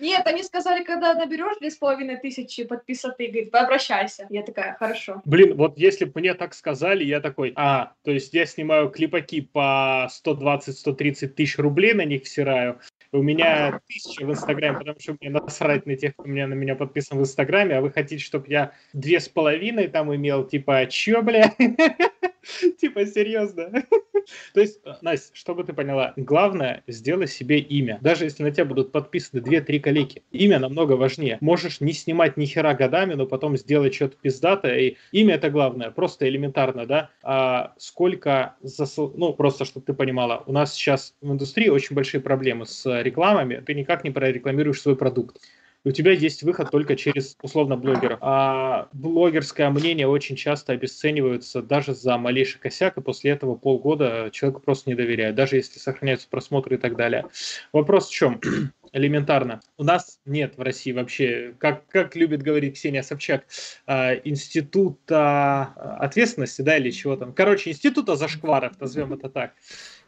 Нет, 0.00 0.26
они 0.26 0.42
сказали, 0.42 0.84
когда 0.84 1.14
наберешь 1.14 1.58
две 1.58 1.70
с 1.70 1.76
половиной 1.76 2.16
тысячи 2.16 2.64
подписоты, 2.64 3.26
говорит, 3.26 3.54
обращайся. 3.54 4.26
Я 4.30 4.42
такая, 4.42 4.76
хорошо. 4.78 5.20
Блин, 5.24 5.56
вот 5.56 5.76
если 5.78 6.04
бы 6.04 6.20
мне 6.20 6.34
так 6.34 6.54
сказали, 6.54 7.04
я 7.04 7.20
такой, 7.20 7.52
а, 7.56 7.92
то 8.04 8.10
есть 8.10 8.32
я 8.32 8.46
снимаю 8.46 8.90
клипаки 8.90 9.40
по 9.42 10.08
120-130 10.24 11.28
тысяч 11.28 11.58
рублей 11.58 11.92
на 11.92 12.04
них 12.04 12.24
всираю, 12.24 12.80
у 13.12 13.22
меня 13.22 13.80
тысяча 13.88 14.24
в 14.24 14.30
Инстаграме, 14.30 14.78
потому 14.78 15.00
что 15.00 15.16
мне 15.20 15.30
насрать 15.30 15.86
на 15.86 15.96
тех, 15.96 16.14
кто 16.14 16.24
меня, 16.28 16.46
на 16.46 16.54
меня 16.54 16.76
подписан 16.76 17.18
в 17.18 17.22
Инстаграме, 17.22 17.76
а 17.76 17.80
вы 17.80 17.90
хотите, 17.90 18.22
чтобы 18.22 18.46
я 18.48 18.72
две 18.92 19.20
с 19.20 19.28
половиной 19.28 19.88
там 19.88 20.14
имел, 20.14 20.44
типа, 20.46 20.86
чё, 20.86 21.22
бля? 21.22 21.52
Типа, 22.78 23.06
серьезно? 23.06 23.70
То 24.54 24.60
есть, 24.60 24.80
Настя, 25.00 25.34
чтобы 25.34 25.64
ты 25.64 25.72
поняла, 25.72 26.12
главное, 26.16 26.82
сделай 26.86 27.26
себе 27.26 27.58
имя. 27.58 27.98
Даже 28.00 28.24
если 28.24 28.42
на 28.42 28.50
тебя 28.50 28.64
будут 28.64 28.92
подписаны 28.92 29.40
2-3 29.40 29.80
коллеги, 29.80 30.22
имя 30.30 30.58
намного 30.58 30.92
важнее. 30.92 31.38
Можешь 31.40 31.80
не 31.80 31.92
снимать 31.92 32.36
ни 32.36 32.46
хера 32.46 32.74
годами, 32.74 33.14
но 33.14 33.26
потом 33.26 33.56
сделать 33.56 33.94
что-то 33.94 34.16
пиздатое. 34.20 34.78
И 34.78 34.96
имя 35.12 35.36
это 35.36 35.50
главное, 35.50 35.90
просто 35.90 36.28
элементарно, 36.28 36.86
да. 36.86 37.10
А 37.22 37.74
сколько 37.78 38.56
засыл... 38.62 39.12
Ну, 39.16 39.32
просто, 39.32 39.64
чтобы 39.64 39.86
ты 39.86 39.94
понимала, 39.94 40.42
у 40.46 40.52
нас 40.52 40.74
сейчас 40.74 41.14
в 41.20 41.32
индустрии 41.32 41.68
очень 41.68 41.94
большие 41.96 42.20
проблемы 42.20 42.66
с 42.66 43.02
рекламами. 43.02 43.62
Ты 43.64 43.74
никак 43.74 44.04
не 44.04 44.10
прорекламируешь 44.10 44.80
свой 44.80 44.96
продукт. 44.96 45.38
У 45.82 45.92
тебя 45.92 46.12
есть 46.12 46.42
выход 46.42 46.70
только 46.70 46.94
через, 46.94 47.36
условно, 47.40 47.76
блогеров. 47.76 48.18
А 48.20 48.88
блогерское 48.92 49.70
мнение 49.70 50.06
очень 50.06 50.36
часто 50.36 50.74
обесценивается 50.74 51.62
даже 51.62 51.94
за 51.94 52.18
малейший 52.18 52.60
косяк, 52.60 52.98
и 52.98 53.00
после 53.00 53.30
этого 53.30 53.54
полгода 53.54 54.28
человеку 54.30 54.60
просто 54.60 54.90
не 54.90 54.94
доверяют, 54.94 55.36
даже 55.36 55.56
если 55.56 55.78
сохраняются 55.78 56.28
просмотры 56.28 56.76
и 56.76 56.78
так 56.78 56.96
далее. 56.96 57.24
Вопрос 57.72 58.08
в 58.08 58.12
чем? 58.12 58.40
Элементарно. 58.92 59.60
У 59.78 59.84
нас 59.84 60.20
нет 60.26 60.58
в 60.58 60.62
России 60.62 60.92
вообще, 60.92 61.54
как, 61.58 61.86
как 61.86 62.14
любит 62.14 62.42
говорить 62.42 62.74
Ксения 62.74 63.02
Собчак, 63.02 63.46
а, 63.86 64.14
института 64.16 65.72
ответственности, 65.98 66.60
да, 66.60 66.76
или 66.76 66.90
чего 66.90 67.16
там. 67.16 67.32
Короче, 67.32 67.70
института 67.70 68.16
зашкваров, 68.16 68.78
назовем 68.80 69.14
это 69.14 69.30
так. 69.30 69.54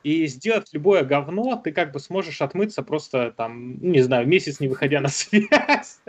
И 0.02 0.26
сделать 0.26 0.68
любое 0.72 1.04
говно 1.04 1.60
ты 1.62 1.72
как 1.72 1.92
бы 1.92 2.00
сможешь 2.00 2.42
отмыться 2.42 2.82
просто 2.82 3.32
там, 3.36 3.78
не 3.80 4.00
знаю, 4.00 4.26
месяц 4.26 4.60
не 4.60 4.68
выходя 4.68 5.00
на 5.00 5.08
связь. 5.08 6.00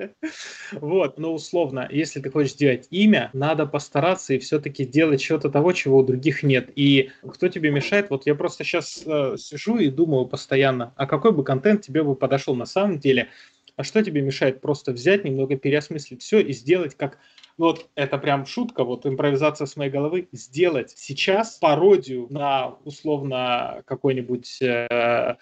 Вот, 0.72 1.18
но 1.18 1.34
условно, 1.34 1.88
если 1.92 2.20
ты 2.20 2.30
хочешь 2.30 2.54
сделать 2.54 2.88
имя, 2.90 3.30
надо 3.34 3.66
постараться 3.66 4.34
и 4.34 4.40
все-таки 4.40 4.86
делать 4.86 5.22
что-то 5.22 5.50
того, 5.50 5.74
чего 5.74 6.00
у 6.00 6.04
других 6.04 6.44
нет. 6.44 6.70
И 6.76 7.12
кто 7.28 7.48
тебе 7.48 7.72
мешает? 7.72 8.10
Вот 8.10 8.26
я 8.26 8.36
просто 8.36 8.64
сейчас 8.64 9.04
э, 9.06 9.36
сижу 9.38 9.78
и 9.78 9.90
думаю 9.90 10.26
постоянно, 10.26 10.94
а 10.96 11.06
какой 11.06 11.32
бы 11.32 11.44
контент 11.44 11.82
тебе 11.82 12.04
бы 12.04 12.16
подошел 12.16 12.56
на 12.56 12.66
самом 12.66 13.00
деле? 13.00 13.30
А 13.76 13.84
что 13.84 14.04
тебе 14.04 14.22
мешает 14.22 14.62
просто 14.62 14.92
взять, 14.92 15.24
немного 15.24 15.58
переосмыслить 15.58 16.22
все 16.22 16.40
и 16.40 16.54
сделать 16.54 16.96
как 16.96 17.18
вот 17.58 17.90
это 17.96 18.18
прям 18.18 18.46
шутка, 18.46 18.84
вот 18.84 19.06
импровизация 19.06 19.68
с 19.68 19.76
моей 19.76 19.92
головы, 19.92 20.28
сделать 20.32 20.94
сейчас 20.96 21.58
пародию 21.58 22.28
на 22.30 22.76
условно 22.84 23.84
какой-нибудь 23.86 24.62
э, 24.62 25.36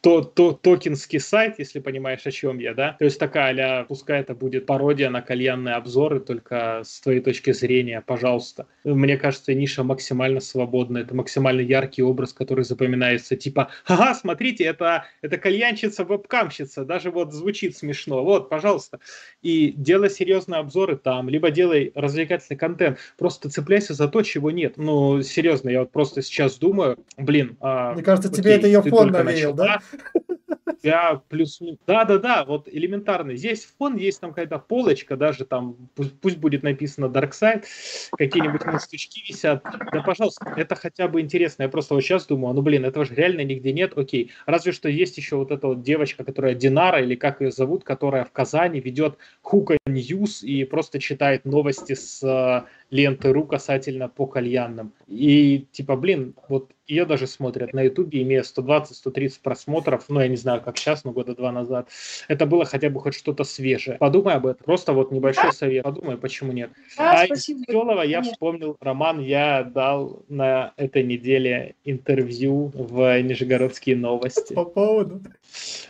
то, 0.00 0.22
то, 0.22 0.52
токенский 0.52 1.20
сайт, 1.20 1.58
если 1.58 1.78
понимаешь, 1.78 2.26
о 2.26 2.30
чем 2.30 2.58
я, 2.58 2.72
да? 2.72 2.96
То 2.98 3.04
есть 3.04 3.18
такая, 3.18 3.80
а 3.80 3.84
пускай 3.84 4.20
это 4.20 4.34
будет 4.34 4.64
пародия 4.64 5.10
на 5.10 5.20
кальянные 5.20 5.74
обзоры, 5.74 6.20
только 6.20 6.82
с 6.84 7.00
твоей 7.00 7.20
точки 7.20 7.52
зрения, 7.52 8.02
пожалуйста. 8.06 8.66
Мне 8.84 9.18
кажется, 9.18 9.52
ниша 9.52 9.84
максимально 9.84 10.40
свободная, 10.40 11.02
это 11.02 11.14
максимально 11.14 11.60
яркий 11.60 12.02
образ, 12.02 12.32
который 12.32 12.64
запоминается, 12.64 13.36
типа, 13.36 13.70
ага, 13.86 14.14
смотрите, 14.14 14.64
это, 14.64 15.04
это 15.20 15.36
кальянщица, 15.36 16.04
вебкамщица, 16.04 16.84
даже 16.84 17.10
вот 17.10 17.34
звучит 17.34 17.76
смешно, 17.76 18.24
вот, 18.24 18.48
пожалуйста. 18.48 19.00
И 19.42 19.74
делай 19.76 20.08
серьезные 20.08 20.60
обзоры 20.60 20.96
там, 20.96 21.28
либо 21.28 21.50
делай 21.50 21.92
развлекательный 21.94 22.56
контент, 22.56 22.98
просто 23.18 23.50
цепляйся 23.50 23.92
за 23.92 24.08
то, 24.08 24.22
чего 24.22 24.50
нет. 24.50 24.74
Ну, 24.78 25.20
серьезно, 25.20 25.68
я 25.68 25.80
вот 25.80 25.92
просто 25.92 26.22
сейчас 26.22 26.56
думаю, 26.58 26.98
блин. 27.18 27.58
а, 27.60 27.92
Мне 27.92 28.02
кажется, 28.02 28.30
окей, 28.30 28.42
тебе 28.42 28.54
это 28.54 28.66
ее 28.66 28.82
фон 28.82 29.10
навеял, 29.10 29.52
да? 29.52 29.80
Я 30.82 31.20
плюс 31.28 31.60
да 31.86 32.04
да 32.04 32.18
да 32.18 32.44
вот 32.44 32.68
элементарно. 32.68 33.36
Здесь 33.36 33.68
фон 33.78 33.96
есть 33.96 34.20
там 34.20 34.30
какая-то 34.30 34.58
полочка 34.58 35.16
даже 35.16 35.44
там 35.44 35.76
пусть, 35.94 36.18
пусть 36.20 36.38
будет 36.38 36.62
написано 36.62 37.06
Dark 37.06 37.32
Side 37.32 37.64
какие-нибудь 38.12 38.64
мустючки 38.64 39.22
висят. 39.28 39.62
Да 39.92 40.02
пожалуйста 40.02 40.52
это 40.56 40.74
хотя 40.74 41.08
бы 41.08 41.20
интересно. 41.20 41.64
Я 41.64 41.68
просто 41.68 41.94
вот 41.94 42.02
сейчас 42.02 42.26
думаю 42.26 42.54
ну 42.54 42.62
блин 42.62 42.84
этого 42.84 43.04
же 43.04 43.14
реально 43.14 43.42
нигде 43.42 43.72
нет. 43.72 43.96
Окей. 43.96 44.30
Разве 44.46 44.72
что 44.72 44.88
есть 44.88 45.16
еще 45.16 45.36
вот 45.36 45.50
эта 45.50 45.66
вот 45.66 45.82
девочка 45.82 46.24
которая 46.24 46.54
Динара 46.54 47.02
или 47.02 47.14
как 47.14 47.40
ее 47.40 47.50
зовут 47.50 47.84
которая 47.84 48.24
в 48.24 48.32
Казани 48.32 48.80
ведет 48.80 49.18
Hookah 49.42 49.78
News 49.86 50.42
и 50.42 50.64
просто 50.64 50.98
читает 50.98 51.44
новости 51.44 51.94
с 51.94 52.66
э, 52.90 52.94
ленты 52.94 53.32
ру 53.32 53.44
касательно 53.44 54.08
по 54.08 54.26
кальянным. 54.26 54.92
И 55.06 55.66
типа, 55.72 55.96
блин, 55.96 56.34
вот 56.48 56.72
ее 56.90 57.04
даже 57.04 57.26
смотрят 57.26 57.72
на 57.72 57.82
ютубе, 57.82 58.22
имея 58.22 58.42
120-130 58.42 59.40
просмотров, 59.42 60.04
ну, 60.08 60.20
я 60.20 60.28
не 60.28 60.36
знаю, 60.36 60.60
как 60.60 60.76
сейчас, 60.76 61.04
но 61.04 61.12
года 61.12 61.34
два 61.34 61.52
назад. 61.52 61.88
Это 62.28 62.46
было 62.46 62.64
хотя 62.64 62.90
бы 62.90 63.00
хоть 63.00 63.14
что-то 63.14 63.44
свежее. 63.44 63.96
Подумай 63.98 64.34
об 64.34 64.46
этом. 64.46 64.64
Просто 64.64 64.92
вот 64.92 65.12
небольшой 65.12 65.52
совет. 65.52 65.84
Подумай, 65.84 66.16
почему 66.16 66.52
нет. 66.52 66.70
Да, 66.98 67.22
а 67.22 67.26
спасибо. 67.26 67.60
из 67.60 67.68
веселого 67.68 68.02
я 68.02 68.22
вспомнил, 68.22 68.76
Роман, 68.80 69.20
я 69.20 69.62
дал 69.62 70.24
на 70.28 70.72
этой 70.76 71.04
неделе 71.04 71.76
интервью 71.84 72.72
в 72.74 73.22
Нижегородские 73.22 73.96
новости. 73.96 74.52
По 74.54 74.64
поводу. 74.64 75.22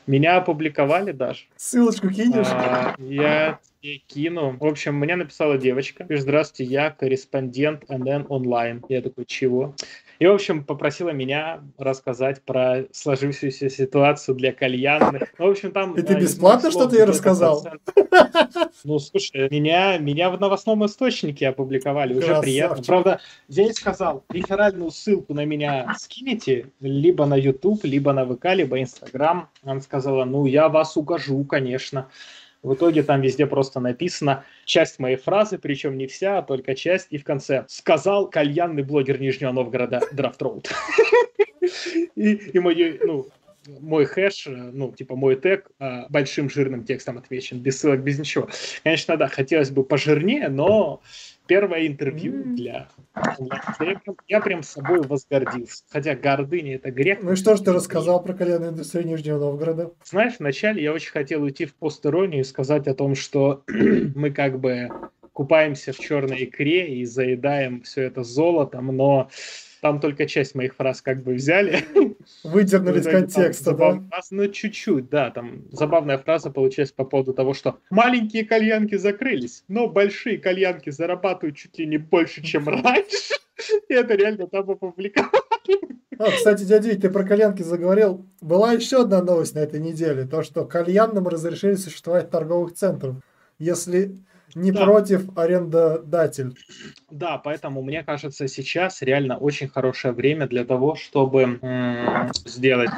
Меня 0.07 0.37
опубликовали 0.37 1.13
даже. 1.13 1.45
Ссылочку 1.57 2.11
кинешь? 2.11 2.47
А, 2.51 2.95
Я 2.99 3.59
тебе 3.81 3.98
кину. 4.07 4.57
В 4.59 4.66
общем, 4.66 4.94
мне 4.94 5.16
написала 5.16 5.57
девочка. 5.59 6.05
Пишет, 6.05 6.24
здравствуйте, 6.24 6.73
я 6.73 6.90
корреспондент 6.90 7.89
НН 7.89 8.27
онлайн. 8.28 8.85
Я 8.89 9.01
такой, 9.01 9.24
чего? 9.24 9.74
И, 10.19 10.27
в 10.27 10.32
общем, 10.32 10.65
попросила 10.65 11.11
меня 11.11 11.62
рассказать 11.78 12.43
про 12.43 12.85
сложившуюся 12.93 13.70
ситуацию 13.70 14.35
для 14.35 14.52
кальянных. 14.52 15.32
Ну, 15.39 15.47
в 15.47 15.51
общем, 15.51 15.73
там... 15.73 15.94
И 15.94 16.02
ты 16.02 16.12
э, 16.12 16.20
бесплатно 16.20 16.70
слов 16.70 16.85
что-то 16.85 16.97
ей 16.97 17.05
рассказал? 17.05 17.66
Ну, 18.85 18.98
слушай, 18.98 19.48
меня, 19.51 19.97
меня 19.98 20.31
в 20.31 20.39
новостном 20.39 20.85
источнике 20.85 21.48
опубликовали, 21.48 22.15
уже 22.15 22.39
приятно. 22.40 22.82
Правда, 22.82 23.20
я 23.48 23.65
ей 23.65 23.73
сказал, 23.73 24.24
реферальную 24.28 24.90
ссылку 24.90 25.32
на 25.32 25.44
меня 25.47 25.94
скинете, 25.98 26.70
либо 26.81 27.24
на 27.24 27.36
YouTube, 27.36 27.85
либо 27.85 28.12
на 28.12 28.27
ВК, 28.27 28.47
либо 28.55 28.81
Инстаграм. 28.81 29.48
Она 29.62 29.81
сказала, 29.81 30.24
ну, 30.24 30.44
я 30.44 30.69
вас 30.69 30.97
укажу, 30.97 31.44
конечно. 31.44 32.11
В 32.62 32.74
итоге 32.74 33.03
там 33.03 33.23
везде 33.23 33.47
просто 33.47 33.81
написано 33.81 34.45
часть 34.65 34.99
моей 34.99 35.16
фразы, 35.16 35.59
причем 35.59 35.97
не 35.97 36.07
вся, 36.07 36.39
а 36.39 36.43
только 36.43 36.74
часть, 36.74 37.07
и 37.11 37.19
в 37.19 37.24
конце 37.24 37.65
сказал 37.69 38.28
кальянный 38.28 38.82
блогер 38.82 39.20
Нижнего 39.20 39.53
Новгорода 39.53 40.01
Драфт 40.12 40.43
Роуд. 40.43 40.70
И, 42.16 42.32
и 42.32 42.59
мой, 42.59 42.99
ну, 43.03 43.27
мой 43.81 44.05
хэш, 44.05 44.47
ну, 44.47 44.93
типа 44.93 45.16
мой 45.16 45.37
тег 45.37 45.70
э, 45.78 46.07
большим 46.09 46.51
жирным 46.51 46.85
текстом 46.85 47.19
отвечен, 47.19 47.61
без 47.61 47.78
ссылок, 47.78 48.03
без 48.03 48.19
ничего. 48.19 48.49
Конечно, 48.82 49.16
да, 49.16 49.28
хотелось 49.28 49.70
бы 49.70 49.85
пожирнее, 49.85 50.49
но 50.49 51.03
первое 51.51 51.89
интервью 51.89 52.45
для 52.55 52.89
я 54.29 54.41
прям 54.41 54.63
с 54.63 54.69
собой 54.69 55.01
возгордился. 55.03 55.83
Хотя 55.91 56.15
гордыня 56.15 56.77
это 56.77 56.93
грех. 56.93 57.19
Ну 57.23 57.33
и 57.33 57.37
что 57.37 57.57
же 57.57 57.65
ты 57.65 57.73
рассказал 57.73 58.23
про 58.23 58.35
кальянную 58.35 58.71
индустрию 58.71 59.09
Нижнего 59.09 59.39
Новгорода? 59.41 59.91
Знаешь, 60.05 60.35
вначале 60.39 60.81
я 60.81 60.93
очень 60.93 61.11
хотел 61.11 61.43
уйти 61.43 61.67
в 61.67 61.75
постеронию 61.75 62.43
и 62.43 62.45
сказать 62.45 62.87
о 62.87 62.95
том, 62.95 63.17
что 63.17 63.65
мы 64.15 64.31
как 64.31 64.61
бы 64.61 64.91
купаемся 65.33 65.93
в 65.93 65.99
черной 65.99 66.45
икре 66.45 67.01
и 67.01 67.05
заедаем 67.05 67.83
все 67.83 68.03
это 68.03 68.23
золотом, 68.23 68.97
но 68.97 69.29
Там 69.81 70.01
только 70.01 70.27
часть 70.27 70.55
моих 70.55 70.74
фраз 70.74 71.01
как 71.01 71.23
бы 71.23 71.35
взяли. 71.35 71.85
Выдернули 72.44 73.01
из 73.01 73.07
контекста, 73.07 73.73
да? 73.73 74.02
Ну, 74.31 74.48
чуть-чуть, 74.48 75.09
да. 75.09 75.31
Там 75.31 75.65
забавная 75.73 76.19
фраза 76.19 76.51
получилась 76.51 76.93
по 76.93 77.05
поводу 77.05 77.32
того, 77.32 77.55
что 77.55 77.78
маленькие 77.90 78.44
кальянки 78.44 78.97
закрылись, 78.97 79.65
но 79.69 79.89
большие 79.89 80.39
кальянки 80.39 80.90
зарабатывают 80.90 81.57
чуть 81.57 81.78
ли 81.78 81.86
не 81.86 81.98
больше, 81.98 82.43
чем 82.43 82.69
раньше. 82.69 83.35
И 83.89 83.94
это 83.94 84.15
реально 84.15 84.47
там 84.47 84.70
опубликовали. 84.70 85.31
А, 86.19 86.31
кстати, 86.31 86.65
дядя 86.65 87.01
ты 87.01 87.09
про 87.09 87.24
кальянки 87.24 87.62
заговорил. 87.62 88.27
Была 88.43 88.73
еще 88.73 89.02
одна 89.02 89.23
новость 89.23 89.55
на 89.55 89.61
этой 89.61 89.81
неделе. 89.81 90.27
То, 90.27 90.43
что 90.43 90.66
кальянным 90.66 91.27
разрешили 91.28 91.77
существовать 91.77 92.27
в 92.27 92.31
торговых 92.31 92.74
центрах. 92.74 93.16
Если 93.59 94.16
не 94.55 94.73
да. 94.73 94.85
против 94.85 95.37
арендодатель. 95.37 96.57
Да, 97.11 97.39
поэтому 97.39 97.83
мне 97.83 98.03
кажется, 98.03 98.49
сейчас 98.49 99.03
реально 99.03 99.37
очень 99.37 99.69
хорошее 99.69 100.15
время 100.15 100.47
для 100.47 100.65
того, 100.65 100.95
чтобы 100.95 101.59
м- 101.61 102.31
сделать 102.45 102.91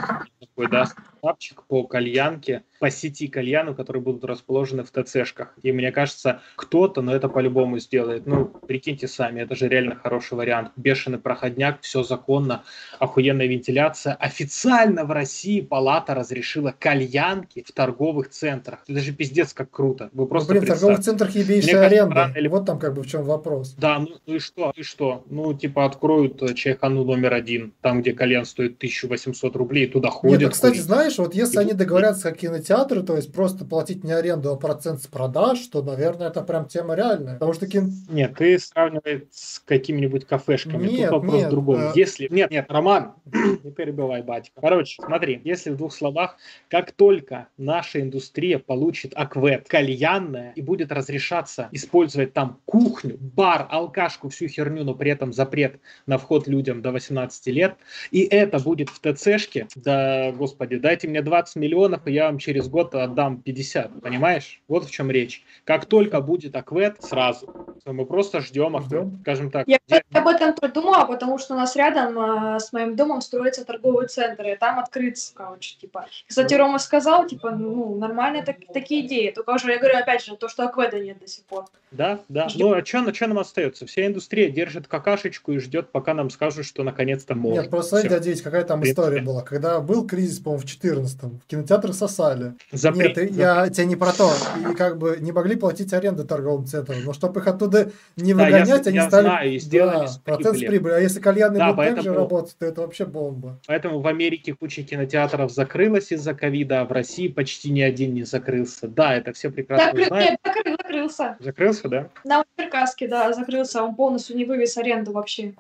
такой, 0.55 0.71
да, 0.71 0.87
стартапчик 1.23 1.63
по 1.65 1.85
кальянке, 1.85 2.65
по 2.81 2.91
сети 2.91 3.29
кальяну, 3.29 3.75
которые 3.75 4.03
будут 4.03 4.25
расположены 4.25 4.83
в 4.83 4.91
ТЦшках. 4.91 5.55
И 5.63 5.73
мне 5.73 5.93
кажется, 5.93 6.41
кто-то, 6.57 7.01
но 7.01 7.15
это 7.15 7.29
по-любому 7.29 7.79
сделает. 7.79 8.27
Ну, 8.27 8.47
прикиньте 8.47 9.07
сами, 9.07 9.41
это 9.41 9.55
же 9.55 9.69
реально 9.69 9.95
хороший 9.95 10.35
вариант. 10.35 10.73
Бешеный 10.77 11.19
проходняк, 11.19 11.81
все 11.83 12.03
законно, 12.03 12.65
охуенная 12.99 13.47
вентиляция. 13.47 14.15
Официально 14.15 15.05
в 15.05 15.13
России 15.13 15.61
палата 15.61 16.15
разрешила 16.15 16.75
кальянки 16.77 17.65
в 17.67 17.73
торговых 17.73 18.31
центрах. 18.31 18.81
Это 18.89 19.01
же 19.01 19.13
пиздец 19.13 19.55
как 19.55 19.71
круто. 19.71 20.11
Вы 20.13 20.27
просто 20.27 20.55
ну, 20.55 20.61
блин, 20.61 20.73
в 20.73 20.75
торговых 20.75 21.01
центрах 21.01 21.35
ебейшая 21.35 21.87
аренда. 21.87 22.33
Или... 22.37 22.49
Вот 22.49 22.67
там 22.67 22.79
как 22.79 22.95
бы 22.95 23.03
в 23.03 23.07
чем 23.07 23.23
вопрос. 23.23 23.75
Да, 23.79 24.01
ну, 24.01 24.09
ну 24.27 24.35
и 24.35 24.39
что, 24.39 24.73
и 24.75 24.83
что? 24.83 25.25
Ну, 25.31 25.55
типа 25.55 25.85
откроют 25.85 26.43
э, 26.43 26.55
чайхану 26.55 27.05
номер 27.05 27.33
один, 27.33 27.73
там, 27.81 28.03
где 28.03 28.13
кальян 28.13 28.45
стоит 28.45 28.77
1800 28.77 29.55
рублей, 29.57 29.87
туда 29.87 30.11
ходят. 30.11 30.42
Ну, 30.45 30.51
кстати, 30.51 30.79
знаешь, 30.79 31.19
вот 31.19 31.35
если 31.35 31.59
они 31.59 31.73
договорятся 31.73 32.31
как 32.31 32.39
кинотеатры, 32.39 33.03
то 33.03 33.17
есть 33.17 33.33
просто 33.33 33.65
платить 33.65 34.05
не 34.05 34.13
аренду, 34.13 34.51
а 34.51 34.57
процент 34.57 35.03
с 35.03 35.07
продаж, 35.07 35.59
то, 35.67 35.83
наверное, 35.83 36.29
это 36.29 36.43
прям 36.43 36.67
тема 36.67 36.95
реальная. 36.95 37.35
Потому 37.35 37.53
что 37.53 37.67
кин... 37.67 37.93
Нет, 38.09 38.35
ты 38.37 38.59
сравниваешь 38.59 39.23
с 39.31 39.61
какими-нибудь 39.61 40.27
кафешками. 40.27 40.87
Нет, 40.87 41.11
Тут 41.11 41.23
вопрос 41.23 41.35
нет, 41.35 41.47
в 41.47 41.51
другом. 41.51 41.77
А... 41.81 41.93
Если... 41.95 42.29
Нет, 42.31 42.51
нет, 42.51 42.67
Роман, 42.69 43.15
не 43.65 43.71
перебивай, 43.71 44.23
батька. 44.23 44.61
Короче, 44.61 45.03
смотри, 45.03 45.41
если 45.45 45.71
в 45.71 45.77
двух 45.77 45.93
словах, 45.93 46.37
как 46.69 46.93
только 46.93 47.49
наша 47.57 48.01
индустрия 48.01 48.59
получит 48.59 49.13
аквет 49.15 49.69
кальянная 49.69 50.53
и 50.55 50.63
будет 50.63 50.93
разрешаться 50.93 51.69
использовать 51.73 52.33
там 52.33 52.59
кухню, 52.65 53.17
бар, 53.19 53.67
алкашку, 53.71 54.29
всю 54.29 54.49
херню, 54.49 54.85
но 54.85 54.95
при 54.95 55.11
этом 55.11 55.33
запрет 55.33 55.81
на 56.07 56.19
вход 56.19 56.47
людям 56.47 56.83
до 56.83 56.93
18 56.93 57.47
лет, 57.49 57.77
и 58.11 58.23
это 58.23 58.59
будет 58.59 58.89
в 58.89 59.01
ТЦшке, 59.01 59.67
да, 59.77 60.32
господи, 60.37 60.77
дайте 60.77 61.09
мне 61.09 61.23
20 61.23 61.57
миллионов, 61.57 62.07
и 62.07 62.13
я 62.13 62.27
вам 62.27 62.39
через 62.39 62.69
год 62.69 62.95
отдам 62.95 63.41
50, 63.41 64.01
понимаешь? 64.01 64.63
Вот 64.69 64.87
в 64.87 64.91
чем 64.91 65.11
речь. 65.11 65.45
Как 65.65 65.87
только 65.87 66.21
будет 66.21 66.57
аквет, 66.57 67.03
сразу. 67.03 67.77
Мы 67.85 68.07
просто 68.07 68.41
ждем, 68.41 68.81
ждем. 68.83 69.19
скажем 69.23 69.51
так. 69.51 69.67
Я 69.67 69.79
где... 69.87 70.03
об 70.13 70.29
этом 70.29 70.55
думала, 70.73 71.05
потому 71.05 71.39
что 71.39 71.55
у 71.55 71.57
нас 71.57 71.77
рядом 71.77 72.19
э, 72.19 72.61
с 72.61 72.73
моим 72.73 72.97
домом 72.97 73.21
строится 73.21 73.65
торговый 73.65 74.09
центр, 74.09 74.47
и 74.47 74.57
там 74.57 74.79
открыться, 74.79 75.33
короче, 75.35 75.77
типа. 75.79 76.07
Кстати, 76.27 76.55
Рома 76.55 76.79
сказал, 76.79 77.27
типа, 77.27 77.51
ну, 77.51 77.97
нормальные 77.97 78.45
так, 78.45 78.57
такие 78.73 79.07
идеи. 79.07 79.31
Только 79.31 79.51
уже, 79.51 79.71
я 79.73 79.79
говорю, 79.79 79.99
опять 79.99 80.25
же, 80.25 80.37
то, 80.37 80.49
что 80.49 80.65
акведа 80.65 80.99
нет 81.01 81.19
до 81.19 81.27
сих 81.27 81.45
пор. 81.45 81.67
Да, 81.91 82.21
да. 82.29 82.49
Ждем. 82.49 82.69
Ну, 82.69 82.75
а 82.75 82.85
что, 82.85 83.15
что 83.15 83.27
нам 83.27 83.39
остается? 83.39 83.87
Вся 83.87 84.07
индустрия 84.07 84.51
держит 84.51 84.89
какашечку 84.89 85.53
и 85.53 85.59
ждет, 85.59 85.91
пока 85.91 86.15
нам 86.15 86.31
скажут, 86.31 86.67
что 86.67 86.83
наконец-то 86.83 87.35
можно. 87.35 87.63
Нет, 87.63 87.71
просто 87.71 88.09
дядя, 88.09 88.43
какая 88.43 88.65
там 88.65 88.83
история 88.85 89.21
была. 89.21 89.43
Когда 89.43 89.81
был 89.81 90.07
кризис, 90.07 90.22
по-моему, 90.43 90.67
в 90.67 90.69
14-м, 90.69 91.41
в 91.41 91.47
кинотеатры 91.47 91.93
сосали. 91.93 92.55
Запрет. 92.71 93.17
Нет, 93.17 93.33
я 93.33 93.69
тебе 93.69 93.87
не 93.87 93.97
про 93.97 94.13
то. 94.13 94.33
И 94.71 94.75
как 94.75 94.99
бы 94.99 95.19
не 95.21 95.33
могли 95.33 95.57
платить 95.57 95.93
аренду 95.93 96.25
торговым 96.25 96.67
центрам. 96.67 96.99
Но 97.05 97.13
чтобы 97.13 97.41
их 97.41 97.47
оттуда 97.47 97.91
не 98.17 98.35
выгонять, 98.35 98.69
да, 98.69 98.75
я, 98.75 98.83
они 98.87 98.97
я 98.97 99.09
стали... 99.09 99.25
Знаю, 99.25 99.53
и 99.53 99.59
сделали 99.59 100.07
да, 100.07 100.13
процент 100.25 100.57
с 100.59 100.61
прибыли. 100.61 100.93
А 100.93 100.99
если 100.99 101.21
кальянный 101.21 101.59
да, 101.59 101.69
будет 101.69 101.77
поэтому... 101.77 102.03
так 102.03 102.05
же 102.05 102.15
работать, 102.15 102.57
то 102.59 102.67
это 102.67 102.81
вообще 102.83 103.05
бомба. 103.05 103.59
Поэтому 103.67 104.01
в 104.01 104.07
Америке 104.07 104.55
куча 104.55 104.83
кинотеатров 104.83 105.53
закрылась 105.53 106.13
из-за 106.13 106.35
ковида, 106.35 106.83
а 106.83 106.85
в 106.85 106.93
России 106.93 107.29
почти 107.29 107.71
ни 107.71 107.81
один 107.81 108.15
не 108.15 108.25
закрылся. 108.25 108.89
Да, 108.89 109.15
это 109.15 109.33
все 109.33 109.51
прекрасно 109.51 109.87
Закры... 109.87 110.05
знают. 110.07 110.31
Нет, 110.31 110.41
закрыл, 110.45 110.77
закрылся. 110.77 111.37
Закрылся, 111.41 111.89
да? 111.89 112.09
На 112.25 112.45
Черкаске, 112.59 113.09
да, 113.09 113.33
закрылся. 113.33 113.83
Он 113.83 113.95
полностью 113.95 114.37
не 114.37 114.45
вывез 114.45 114.77
аренду 114.77 115.13
вообще. 115.13 115.55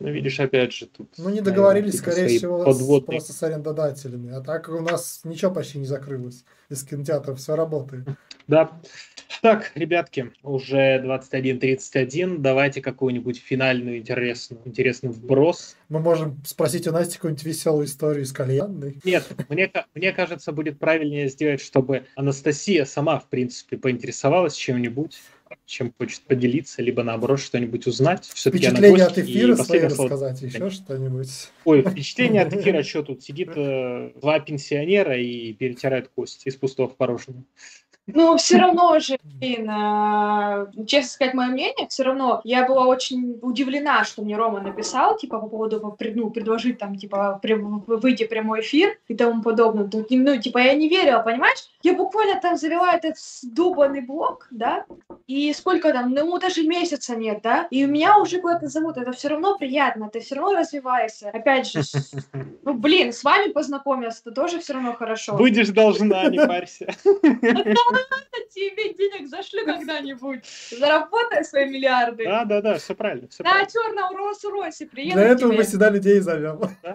Ну, 0.00 0.08
видишь, 0.08 0.40
опять 0.40 0.72
же, 0.72 0.86
тут... 0.86 1.10
Ну, 1.18 1.28
не 1.28 1.42
договорились, 1.42 2.00
наверное, 2.00 2.12
скорее 2.14 2.38
всего, 2.38 2.64
подводные... 2.64 3.18
просто 3.18 3.32
с 3.34 3.42
арендодателями. 3.42 4.32
А 4.32 4.40
так 4.40 4.70
у 4.70 4.80
нас 4.80 5.20
ничего 5.24 5.52
почти 5.52 5.78
не 5.78 5.84
закрылось. 5.84 6.44
Из 6.70 6.82
кинотеатров 6.84 7.38
все 7.38 7.54
работает. 7.54 8.06
Да. 8.46 8.80
Так, 9.42 9.72
ребятки, 9.74 10.32
уже 10.42 11.02
21.31. 11.04 12.38
Давайте 12.38 12.80
какую-нибудь 12.80 13.38
финальную 13.38 13.98
интересную, 13.98 14.62
интересный 14.64 15.10
вброс. 15.10 15.76
Мы 15.88 16.00
можем 16.00 16.42
спросить 16.44 16.88
у 16.88 16.92
Насти 16.92 17.16
какую-нибудь 17.16 17.44
веселую 17.44 17.84
историю 17.84 18.24
из 18.24 18.32
кальянной. 18.32 18.98
Нет, 19.04 19.26
мне, 19.48 19.70
мне 19.94 20.12
кажется, 20.12 20.52
будет 20.52 20.78
правильнее 20.78 21.28
сделать, 21.28 21.60
чтобы 21.60 22.06
Анастасия 22.16 22.86
сама, 22.86 23.18
в 23.18 23.28
принципе, 23.28 23.76
поинтересовалась 23.76 24.54
чем-нибудь 24.54 25.20
чем 25.66 25.92
хочет 25.96 26.22
поделиться, 26.22 26.82
либо 26.82 27.02
наоборот 27.02 27.40
что-нибудь 27.40 27.86
узнать. 27.86 28.24
Все-таки 28.34 28.66
впечатление 28.66 29.04
от 29.04 29.18
эфира 29.18 29.56
свои 29.56 29.80
рассказать, 29.80 30.42
еще 30.42 30.70
что-нибудь. 30.70 31.28
Ой, 31.64 31.82
впечатление 31.82 32.42
от 32.42 32.52
эфира, 32.54 32.82
что 32.84 33.02
тут 33.02 33.22
сидит 33.22 33.50
э, 33.56 34.12
два 34.20 34.40
пенсионера 34.40 35.16
и 35.16 35.52
перетирают 35.52 36.08
кость 36.08 36.46
из 36.46 36.56
пустого 36.56 36.88
в 36.88 36.96
порожнее. 36.96 37.44
Ну, 38.06 38.36
все 38.36 38.58
равно 38.58 38.98
же, 38.98 39.18
блин, 39.22 39.68
э, 39.70 40.66
честно 40.86 41.10
сказать, 41.10 41.34
мое 41.34 41.48
мнение, 41.48 41.86
все 41.88 42.02
равно 42.02 42.40
я 42.44 42.66
была 42.66 42.86
очень 42.86 43.38
удивлена, 43.42 44.04
что 44.04 44.22
мне 44.22 44.36
Рома 44.36 44.60
написал, 44.60 45.16
типа, 45.16 45.38
по 45.38 45.48
поводу, 45.48 45.80
ну, 45.80 46.30
предложить 46.30 46.78
там, 46.78 46.96
типа, 46.96 47.40
выйти 47.42 48.26
прямой 48.26 48.60
эфир 48.60 48.98
и 49.08 49.14
тому 49.14 49.42
подобное. 49.42 49.88
Ну, 50.10 50.36
типа, 50.40 50.58
я 50.58 50.74
не 50.74 50.88
верила, 50.88 51.20
понимаешь? 51.20 51.70
Я 51.82 51.94
буквально 51.94 52.40
там 52.40 52.56
завела 52.56 52.92
этот 52.92 53.16
дубанный 53.42 54.00
блог, 54.00 54.48
да, 54.50 54.84
и 55.26 55.52
сколько 55.52 55.92
там, 55.92 56.12
ну, 56.12 56.38
даже 56.38 56.62
месяца 56.64 57.16
нет, 57.16 57.40
да, 57.42 57.68
и 57.70 57.84
у 57.84 57.88
меня 57.88 58.18
уже 58.18 58.40
куда-то 58.40 58.68
зовут, 58.68 58.96
это 58.96 59.12
все 59.12 59.28
равно 59.28 59.56
приятно, 59.56 60.10
ты 60.10 60.20
все 60.20 60.34
равно 60.34 60.58
развиваешься. 60.58 61.30
Опять 61.30 61.70
же, 61.70 61.82
ну, 62.64 62.74
блин, 62.74 63.12
с 63.12 63.22
вами 63.24 63.52
познакомился, 63.52 64.20
это 64.24 64.32
тоже 64.32 64.58
все 64.60 64.74
равно 64.74 64.94
хорошо. 64.94 65.36
Будешь 65.36 65.68
должна, 65.68 66.28
не 66.28 66.38
парься. 66.38 66.92
тебе 68.50 68.94
денег 68.94 69.28
зашлю 69.28 69.64
когда-нибудь. 69.64 70.44
Заработай 70.70 71.44
свои 71.44 71.66
миллиарды. 71.66 72.24
Да, 72.24 72.44
да, 72.44 72.60
да, 72.60 72.78
все 72.78 72.94
правильно. 72.94 73.28
Все 73.28 73.42
на 73.42 73.64
черном 73.66 74.16
Роллс-Ройсе 74.16 74.86
приеду 74.86 75.14
Для 75.14 75.28
этого 75.28 75.52
мы 75.52 75.62
всегда 75.62 75.90
людей 75.90 76.20
зовем. 76.20 76.60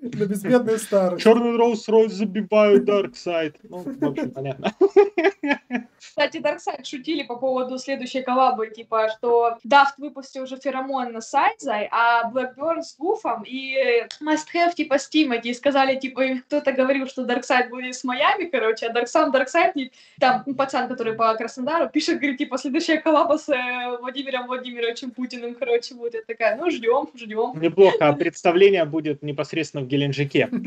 На 0.00 0.26
беспредную 0.26 0.78
старость. 0.78 1.22
Черный 1.22 1.56
Роллс-Ройс 1.56 2.10
забивают 2.10 2.84
Дарксайд. 2.84 3.56
Ну, 3.64 3.78
в 3.78 4.04
общем, 4.04 4.30
понятно. 4.30 4.72
Кстати, 6.08 6.38
Darkseid 6.38 6.84
шутили 6.84 7.22
по 7.22 7.36
поводу 7.36 7.78
следующей 7.78 8.22
коллабы, 8.22 8.68
типа, 8.68 9.08
что 9.16 9.58
Дафт 9.64 9.98
выпустил 9.98 10.44
уже 10.44 10.56
феромон 10.56 11.12
на 11.12 11.20
Сайдзай, 11.20 11.88
а 11.90 12.30
Blackburn 12.30 12.82
с 12.82 12.96
Гуфом 12.96 13.44
и 13.46 13.76
Must 14.22 14.46
Have, 14.54 14.74
типа, 14.74 14.98
с 14.98 15.08
Тимати. 15.08 15.50
И 15.50 15.54
сказали, 15.54 15.96
типа, 15.96 16.22
кто-то 16.46 16.72
говорил, 16.72 17.06
что 17.06 17.24
Darkseid 17.24 17.68
будет 17.68 17.94
с 17.94 18.04
Майами, 18.04 18.44
короче, 18.44 18.86
а 18.86 18.92
Dark, 18.92 19.06
сам 19.06 19.34
Darkseid, 19.34 19.90
там 20.20 20.42
ну, 20.46 20.54
пацан, 20.54 20.88
который 20.88 21.14
по 21.14 21.34
Краснодару, 21.34 21.88
пишет, 21.88 22.18
говорит, 22.18 22.38
типа, 22.38 22.58
следующая 22.58 22.98
коллаба 22.98 23.36
с 23.36 23.48
э, 23.48 23.98
Владимиром 24.00 24.46
Владимировичем 24.46 25.10
Путиным, 25.10 25.54
короче, 25.54 25.94
будет. 25.94 26.14
Я 26.14 26.22
такая, 26.26 26.56
ну, 26.56 26.70
ждем, 26.70 27.08
ждем. 27.14 27.60
Неплохо, 27.60 28.08
а 28.08 28.12
представление 28.12 28.84
будет 28.84 29.22
непосредственно 29.22 29.84
в 29.84 29.86
Геленджике. 29.86 30.48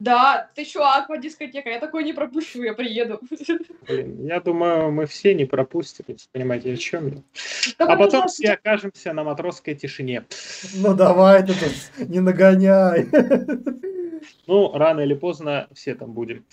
Да, 0.00 0.50
ты 0.54 0.66
что, 0.66 0.84
аквадискотека, 0.84 1.70
я 1.70 1.80
такой 1.80 2.04
не 2.04 2.12
пропущу, 2.12 2.62
я 2.62 2.74
приеду. 2.74 3.20
Блин, 3.86 4.26
я 4.26 4.40
думаю, 4.44 4.92
мы 4.92 5.06
все 5.06 5.34
не 5.34 5.44
пропустим, 5.44 6.04
понимаете, 6.32 6.72
о 6.72 6.76
чем 6.76 7.08
я. 7.08 7.22
а 7.78 7.96
потом 7.96 8.28
все 8.28 8.52
окажемся 8.52 9.12
на 9.12 9.24
матросской 9.24 9.74
тишине. 9.74 10.24
Ну 10.74 10.94
давай 10.94 11.44
ты 11.44 11.54
тут 11.54 12.08
не 12.08 12.20
нагоняй. 12.20 13.08
Ну, 14.46 14.72
рано 14.76 15.00
или 15.00 15.14
поздно 15.14 15.68
все 15.72 15.94
там 15.94 16.12
будем. 16.12 16.44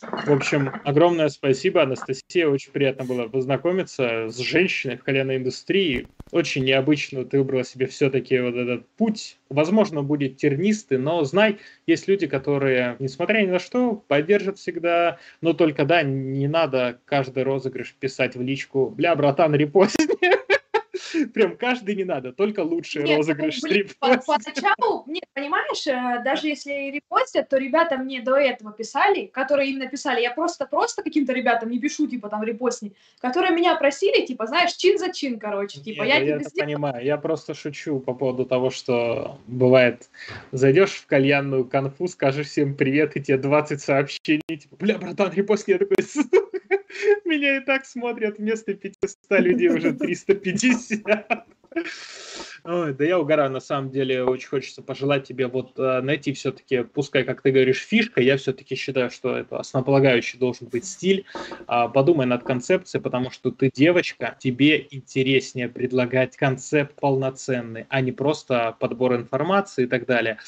В 0.00 0.32
общем, 0.32 0.70
огромное 0.84 1.28
спасибо, 1.28 1.82
Анастасия. 1.82 2.48
Очень 2.48 2.72
приятно 2.72 3.04
было 3.04 3.28
познакомиться 3.28 4.28
с 4.28 4.38
женщиной 4.38 4.96
в 4.96 5.04
кальянной 5.04 5.36
индустрии. 5.36 6.08
Очень 6.32 6.64
необычно 6.64 7.24
ты 7.24 7.38
выбрала 7.38 7.64
себе 7.64 7.86
все-таки 7.86 8.38
вот 8.38 8.54
этот 8.54 8.88
путь. 8.96 9.38
Возможно, 9.48 10.02
будет 10.02 10.36
тернистый, 10.36 10.96
но 10.96 11.24
знай, 11.24 11.58
есть 11.86 12.06
люди, 12.06 12.28
которые, 12.28 12.96
несмотря 13.00 13.40
ни 13.40 13.50
на 13.50 13.58
что, 13.58 13.96
поддержат 14.06 14.58
всегда. 14.58 15.18
Но 15.40 15.52
только, 15.54 15.84
да, 15.84 16.02
не 16.02 16.46
надо 16.46 17.00
каждый 17.04 17.42
розыгрыш 17.42 17.94
писать 17.98 18.36
в 18.36 18.42
личку 18.42 18.90
«Бля, 18.90 19.14
братан, 19.16 19.54
репостни». 19.54 20.06
Прям 21.34 21.56
каждый 21.56 21.96
не 21.96 22.04
надо, 22.04 22.32
только 22.32 22.60
лучший 22.60 23.02
нет, 23.02 23.18
розыгрыш 23.18 23.60
блин, 23.62 23.88
по, 23.98 24.08
Поначалу, 24.18 25.04
нет, 25.06 25.24
понимаешь, 25.34 25.86
э, 25.86 26.22
даже 26.24 26.48
если 26.48 26.90
репостят, 26.90 27.48
то 27.48 27.56
ребята 27.56 27.96
мне 27.96 28.20
до 28.20 28.36
этого 28.36 28.72
писали, 28.72 29.26
которые 29.26 29.70
им 29.70 29.78
написали, 29.78 30.20
я 30.20 30.30
просто-просто 30.32 31.02
каким-то 31.02 31.32
ребятам 31.32 31.70
не 31.70 31.78
пишу, 31.78 32.06
типа, 32.06 32.28
там, 32.28 32.42
репостни, 32.42 32.92
которые 33.20 33.52
меня 33.52 33.76
просили, 33.76 34.24
типа, 34.24 34.46
знаешь, 34.46 34.72
чин 34.72 34.98
за 34.98 35.12
чин, 35.12 35.38
короче, 35.38 35.80
типа, 35.80 36.02
нет, 36.02 36.18
я, 36.18 36.24
я 36.24 36.36
это 36.36 36.50
понимаю, 36.56 37.04
я 37.04 37.16
просто 37.16 37.54
шучу 37.54 38.00
по 38.00 38.14
поводу 38.14 38.44
того, 38.44 38.70
что 38.70 39.38
бывает, 39.46 40.08
зайдешь 40.52 40.92
в 40.92 41.06
кальянную 41.06 41.64
конфу, 41.64 42.08
скажешь 42.08 42.48
всем 42.48 42.74
привет, 42.74 43.16
и 43.16 43.22
тебе 43.22 43.38
20 43.38 43.80
сообщений, 43.80 44.42
типа, 44.48 44.76
бля, 44.76 44.98
братан, 44.98 45.32
репостни, 45.32 45.72
я 45.72 45.78
такой, 45.78 45.96
меня 47.24 47.56
и 47.56 47.60
так 47.60 47.86
смотрят 47.86 48.38
вместо 48.38 48.74
500 48.74 49.16
людей 49.30 49.68
уже 49.68 49.92
350. 49.92 51.02
Ой, 52.64 52.92
да 52.92 53.04
я 53.04 53.18
угораю, 53.18 53.50
на 53.50 53.60
самом 53.60 53.90
деле, 53.90 54.22
очень 54.22 54.48
хочется 54.48 54.82
пожелать 54.82 55.26
тебе 55.26 55.46
вот 55.46 55.78
э, 55.78 56.00
найти 56.02 56.34
все-таки, 56.34 56.82
пускай, 56.82 57.24
как 57.24 57.40
ты 57.40 57.52
говоришь, 57.52 57.78
фишка, 57.82 58.20
я 58.20 58.36
все-таки 58.36 58.74
считаю, 58.74 59.10
что 59.10 59.34
это 59.34 59.58
основополагающий 59.58 60.38
должен 60.38 60.66
быть 60.68 60.84
стиль. 60.84 61.24
А, 61.66 61.88
подумай 61.88 62.26
над 62.26 62.42
концепцией, 62.42 63.02
потому 63.02 63.30
что 63.30 63.50
ты 63.50 63.70
девочка, 63.72 64.36
тебе 64.38 64.86
интереснее 64.90 65.70
предлагать 65.70 66.36
концепт 66.36 66.94
полноценный, 67.00 67.86
а 67.88 68.02
не 68.02 68.12
просто 68.12 68.76
подбор 68.78 69.14
информации 69.14 69.84
и 69.84 69.86
так 69.86 70.04
далее. 70.04 70.38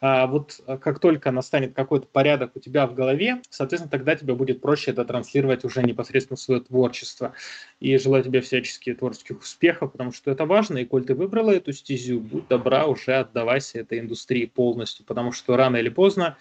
А, 0.00 0.28
вот 0.28 0.60
э, 0.66 0.78
как 0.78 1.00
только 1.00 1.32
настанет 1.32 1.74
какой-то 1.74 2.06
порядок 2.06 2.52
у 2.54 2.60
тебя 2.60 2.86
в 2.86 2.94
голове, 2.94 3.42
соответственно, 3.50 3.90
тогда 3.90 4.14
тебе 4.14 4.34
будет 4.34 4.60
проще 4.60 4.92
это 4.92 5.04
транслировать 5.04 5.64
уже 5.64 5.82
непосредственно 5.82 6.36
в 6.36 6.40
свое 6.40 6.60
творчество. 6.60 7.32
И 7.78 7.96
желаю 7.98 8.24
тебе 8.24 8.40
всяческих 8.40 8.98
творческих 8.98 9.40
успехов, 9.40 9.92
потому 9.92 10.12
что 10.12 10.30
это 10.30 10.46
важно, 10.46 10.78
и 10.78 10.86
коль 10.86 11.04
ты 11.04 11.14
выбрала 11.14 11.50
эту 11.50 11.72
стезю, 11.72 12.20
будь 12.20 12.48
добра, 12.48 12.86
уже 12.86 13.14
отдавайся 13.14 13.80
этой 13.80 14.00
индустрии 14.00 14.46
полностью, 14.46 15.04
потому 15.04 15.32
что 15.32 15.56
рано 15.56 15.76
или 15.76 15.90
поздно 15.90 16.38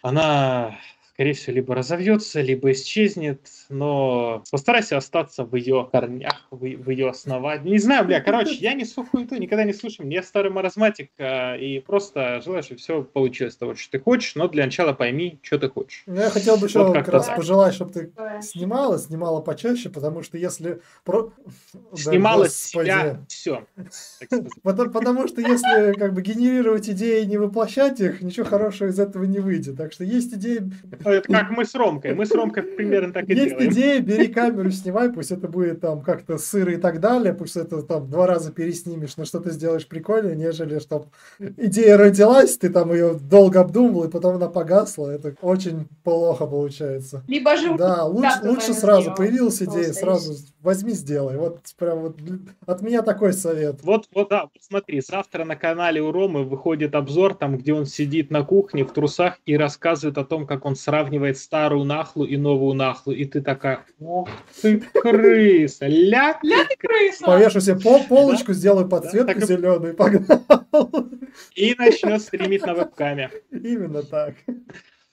она 0.00 0.78
скорее 1.14 1.32
всего, 1.32 1.54
либо 1.54 1.74
разовьется, 1.76 2.40
либо 2.40 2.72
исчезнет, 2.72 3.40
но 3.68 4.42
постарайся 4.50 4.96
остаться 4.96 5.44
в 5.44 5.54
ее 5.54 5.88
корнях, 5.90 6.46
в, 6.50 6.58
в 6.58 6.90
ее 6.90 7.08
основании. 7.08 7.70
Не 7.70 7.78
знаю, 7.78 8.04
бля, 8.04 8.20
короче, 8.20 8.54
я 8.54 8.74
не 8.74 8.84
сухую 8.84 9.28
ту, 9.28 9.36
никогда 9.36 9.62
не 9.62 9.72
слушаю, 9.72 10.10
я 10.10 10.24
старый 10.24 10.50
маразматик, 10.50 11.10
а, 11.18 11.54
и 11.54 11.78
просто 11.78 12.42
желаю, 12.44 12.64
чтобы 12.64 12.80
все 12.80 13.02
получилось 13.04 13.54
того, 13.54 13.76
что 13.76 13.92
ты 13.92 14.00
хочешь, 14.00 14.34
но 14.34 14.48
для 14.48 14.64
начала 14.64 14.92
пойми, 14.92 15.38
что 15.42 15.60
ты 15.60 15.68
хочешь. 15.68 16.02
Ну, 16.06 16.16
я 16.16 16.30
хотел 16.30 16.56
бы 16.56 16.66
еще 16.66 16.82
вот 16.82 16.94
как 16.94 17.08
раз 17.08 17.26
так. 17.26 17.36
пожелать, 17.36 17.74
чтобы 17.74 17.92
ты 17.92 18.12
снимала, 18.42 18.98
снимала 18.98 19.40
почаще, 19.40 19.90
потому 19.90 20.24
что 20.24 20.36
если... 20.36 20.80
Про... 21.04 21.32
Снимала 21.94 22.44
да, 22.44 22.50
себя, 22.50 23.24
все. 23.28 23.64
Потому 24.62 25.28
что 25.28 25.40
если 25.40 25.92
как 25.92 26.12
бы 26.12 26.22
генерировать 26.22 26.88
идеи 26.88 27.22
и 27.22 27.26
не 27.26 27.38
воплощать 27.38 28.00
их, 28.00 28.20
ничего 28.20 28.46
хорошего 28.46 28.88
из 28.88 28.98
этого 28.98 29.22
не 29.24 29.38
выйдет. 29.38 29.76
Так 29.76 29.92
что 29.92 30.02
есть 30.02 30.34
идеи 30.34 30.72
это 31.10 31.32
как 31.32 31.50
мы 31.50 31.64
с 31.64 31.74
Ромкой. 31.74 32.14
Мы 32.14 32.26
с 32.26 32.30
Ромкой 32.32 32.62
примерно 32.62 33.12
так 33.12 33.28
и 33.28 33.34
Есть 33.34 33.48
делаем. 33.50 33.66
Есть 33.66 33.78
идея, 33.78 34.00
бери 34.00 34.28
камеру, 34.28 34.70
снимай, 34.70 35.12
пусть 35.12 35.30
это 35.30 35.48
будет 35.48 35.80
там 35.80 36.02
как-то 36.02 36.38
сыр 36.38 36.68
и 36.70 36.76
так 36.76 37.00
далее, 37.00 37.34
пусть 37.34 37.56
это 37.56 37.82
там 37.82 38.08
два 38.10 38.26
раза 38.26 38.52
переснимешь, 38.52 39.16
но 39.16 39.24
что 39.24 39.40
ты 39.40 39.50
сделаешь 39.50 39.86
прикольнее, 39.86 40.36
нежели 40.36 40.78
что 40.78 41.06
идея 41.38 41.96
родилась, 41.96 42.56
ты 42.56 42.70
там 42.70 42.92
ее 42.92 43.14
долго 43.14 43.60
обдумывал, 43.60 44.04
и 44.04 44.10
потом 44.10 44.36
она 44.36 44.48
погасла. 44.48 45.10
Это 45.10 45.34
очень 45.40 45.88
плохо 46.02 46.46
получается. 46.46 47.22
Либо 47.28 47.56
же... 47.56 47.76
Да, 47.76 48.04
лучше, 48.04 48.40
лучше 48.42 48.74
сразу 48.74 49.14
появилась 49.14 49.62
идея, 49.62 49.92
сразу 49.92 50.34
возьми, 50.60 50.92
сделай. 50.92 51.36
Вот 51.36 51.60
прям 51.78 52.00
вот 52.00 52.18
от 52.66 52.82
меня 52.82 53.02
такой 53.02 53.32
совет. 53.32 53.82
Вот, 53.82 54.08
вот, 54.14 54.28
да, 54.30 54.48
смотри, 54.60 55.00
завтра 55.00 55.44
на 55.44 55.56
канале 55.56 56.00
у 56.00 56.10
Ромы 56.12 56.44
выходит 56.44 56.94
обзор, 56.94 57.34
там, 57.34 57.58
где 57.58 57.74
он 57.74 57.86
сидит 57.86 58.30
на 58.30 58.42
кухне 58.44 58.84
в 58.84 58.92
трусах 58.92 59.38
и 59.46 59.56
рассказывает 59.56 60.18
о 60.18 60.24
том, 60.24 60.46
как 60.46 60.64
он 60.64 60.76
сравнивает 60.94 61.38
старую 61.38 61.84
нахлу 61.84 62.24
и 62.24 62.36
новую 62.36 62.74
нахлу, 62.74 63.12
и 63.12 63.24
ты 63.24 63.40
такая, 63.40 63.84
ох 64.00 64.28
ты 64.62 64.78
крыса, 64.78 65.86
ля, 65.86 66.38
ля 66.42 66.64
ты 66.64 66.76
крыса. 66.78 67.24
Повешу 67.24 67.60
себе 67.60 67.80
пол, 67.80 68.04
полочку, 68.04 68.48
да? 68.48 68.52
сделаю 68.52 68.88
подсветку 68.88 69.40
да, 69.40 69.46
зеленую 69.46 69.92
и 69.92 69.96
погнал. 69.96 71.10
И 71.56 71.74
начнет 71.76 72.22
стримить 72.22 72.64
на 72.64 72.74
вебкаме. 72.74 73.30
Именно 73.50 74.02
так. 74.04 74.34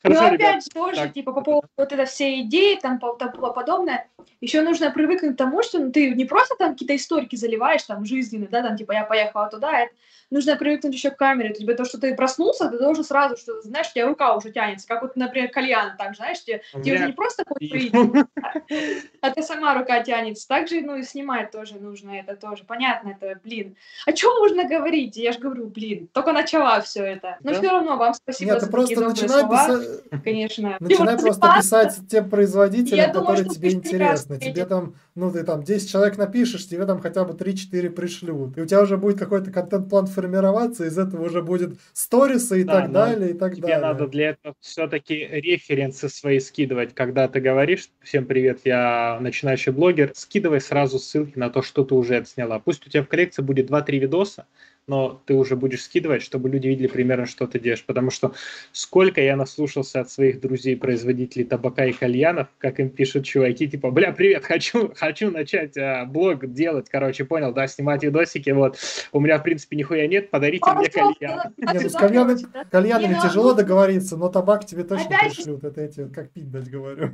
Хорошо, 0.04 0.22
ну, 0.22 0.36
опять 0.36 0.64
же, 0.64 0.70
тоже, 0.72 0.96
так. 0.96 1.14
типа, 1.14 1.32
по 1.32 1.42
поводу 1.42 1.68
вот 1.78 1.92
этой 1.92 2.06
всей 2.06 2.42
идеи, 2.42 2.78
там, 2.80 3.00
там, 3.00 3.32
подобное, 3.54 4.08
еще 4.40 4.62
нужно 4.62 4.92
привыкнуть 4.92 5.36
к 5.36 5.38
тому, 5.38 5.62
что 5.64 5.80
ну, 5.80 5.92
ты 5.92 6.12
не 6.12 6.26
просто 6.26 6.56
там 6.58 6.72
какие-то 6.72 6.96
историки 6.96 7.36
заливаешь, 7.36 7.84
там, 7.84 8.06
жизненные, 8.06 8.50
да, 8.50 8.64
там, 8.64 8.78
типа, 8.78 8.94
я 8.94 9.04
поехала 9.04 9.48
туда, 9.50 9.80
это, 9.80 9.94
нужно 10.32 10.56
привыкнуть 10.56 10.94
еще 10.94 11.12
к 11.12 11.18
камере. 11.18 11.54
То 11.54 11.62
есть, 11.62 11.78
то, 11.78 11.86
что 11.86 12.00
ты 12.00 12.16
проснулся, 12.16 12.70
ты 12.70 12.80
должен 12.80 13.04
сразу, 13.04 13.38
что, 13.38 13.62
знаешь, 13.62 13.90
у 13.90 13.94
тебя 13.94 14.08
рука 14.08 14.36
уже 14.36 14.52
тянется, 14.52 14.88
как 14.88 15.02
вот, 15.02 15.16
например, 15.16 15.50
кальян, 15.50 15.96
так, 15.98 16.16
знаешь, 16.16 16.44
тебе, 16.44 16.62
тебе 16.84 16.96
уже 16.96 17.08
не 17.08 17.14
просто 17.14 17.44
какой 17.44 17.92
а 19.22 19.32
ты 19.32 19.44
сама 19.44 19.74
рука 19.74 20.02
тянется. 20.02 20.48
Также, 20.48 20.82
ну, 20.82 20.96
и 20.96 21.04
снимать 21.04 21.52
тоже 21.52 21.76
нужно, 21.76 22.12
это 22.12 22.36
тоже. 22.36 22.64
Понятно, 22.64 23.10
это, 23.10 23.40
блин. 23.44 23.76
О 24.06 24.14
чем 24.14 24.32
можно 24.40 24.64
говорить? 24.64 25.18
Я 25.18 25.34
же 25.34 25.40
говорю, 25.40 25.68
блин, 25.68 26.08
только 26.14 26.32
начала 26.32 26.80
все 26.82 27.04
это. 27.04 27.38
Но 27.44 27.54
все 27.54 27.70
равно 27.70 27.98
вам 27.98 28.14
спасибо 28.14 28.54
Нет, 28.54 28.62
за 28.62 28.72
просто 28.72 29.02
начинай 29.02 29.44
писать... 29.44 30.24
Конечно. 30.24 30.78
Начинай 30.80 31.18
просто 31.18 31.54
писать 31.58 31.98
тем 32.10 32.30
производителям, 32.30 33.12
которые 33.12 33.50
тебе 33.50 33.72
интересны. 33.72 34.40
Тебе 34.40 34.66
там, 34.66 34.96
ну, 35.16 35.32
ты 35.32 35.44
там 35.44 35.64
10 35.64 35.90
человек 35.90 36.18
напишешь, 36.18 36.68
тебе 36.68 36.86
там 36.86 37.00
хотя 37.00 37.26
бы 37.26 37.34
3-4 37.34 37.90
пришлют. 37.90 38.58
И 38.58 38.62
у 38.62 38.66
тебя 38.66 38.82
уже 38.82 38.98
будет 38.98 39.20
какой-то 39.20 39.52
контент-план 39.52 40.08
формироваться, 40.08 40.86
из 40.86 40.98
этого 40.98 41.26
уже 41.26 41.42
будет 41.42 41.76
сторисы 41.94 42.62
и 42.62 42.64
да, 42.64 42.82
так 42.82 42.92
далее, 42.92 43.32
и 43.32 43.34
так 43.34 43.56
тебе 43.56 43.64
далее. 43.64 43.78
Тебе 43.78 43.88
надо 43.88 44.08
для 44.08 44.30
этого 44.30 44.56
все-таки 44.60 45.16
референсы 45.16 46.08
свои 46.08 46.40
скидывать. 46.40 46.94
Когда 46.94 47.28
ты 47.28 47.42
говоришь, 47.42 47.90
всем 48.02 48.26
привет, 48.26 48.62
я 48.64 49.20
начинающий 49.20 49.72
блогер, 49.72 50.12
скидывай 50.16 50.62
сразу 50.62 50.98
ссылки 51.00 51.38
на 51.38 51.50
то, 51.50 51.62
что 51.62 51.84
ты 51.84 51.94
уже 51.96 52.18
отсняла. 52.18 52.60
Пусть 52.60 52.88
у 52.88 52.90
тебя 52.90 53.04
в 53.04 53.08
коллекции 53.08 53.42
будет 53.42 53.70
2-3 53.70 53.98
видоса, 53.98 54.46
но 54.88 55.22
ты 55.26 55.34
уже 55.34 55.56
будешь 55.56 55.84
скидывать, 55.84 56.22
чтобы 56.22 56.50
люди 56.50 56.68
видели 56.68 56.88
примерно, 56.88 57.26
что 57.26 57.48
ты 57.48 57.60
делаешь. 57.60 57.84
Потому 57.86 58.10
что 58.12 58.34
сколько 58.72 59.22
я 59.22 59.36
наслушался 59.36 60.02
от 60.02 60.10
своих 60.10 60.42
друзей-производителей 60.42 61.46
табака 61.46 61.86
и 61.86 61.94
кальянов, 61.94 62.48
как 62.58 62.80
им 62.80 62.90
пишут 62.90 63.26
чуваки, 63.26 63.68
типа, 63.68 63.92
бля, 63.92 64.12
привет, 64.12 64.44
хочу, 64.44 64.92
хочу 64.96 65.32
начать 65.32 65.78
а, 65.78 66.06
блог 66.06 66.52
делать, 66.52 66.90
короче, 66.90 67.26
понял, 67.26 67.54
да, 67.54 67.68
снимать 67.68 68.04
видосики, 68.04 68.50
вот. 68.50 68.78
У 69.12 69.20
меня, 69.20 69.38
в 69.40 69.44
принципе, 69.44 69.78
нихуя 69.78 70.08
нет, 70.08 70.30
подарите 70.30 70.70
мне 70.74 70.90
кальян. 70.90 71.54
Нет, 71.58 71.92
с 71.92 71.96
кальянами, 71.96 72.40
кальянами 72.70 73.18
тяжело 73.22 73.54
договориться, 73.54 74.18
но 74.18 74.30
табак 74.30 74.66
тебе 74.66 74.84
точно 74.84 75.18
пришлют, 75.20 75.64
это 75.64 75.82
я 75.82 75.88
тебе 75.88 76.06
как 76.08 76.32
пить 76.32 76.52
дать 76.52 76.70
говорю. 76.70 77.12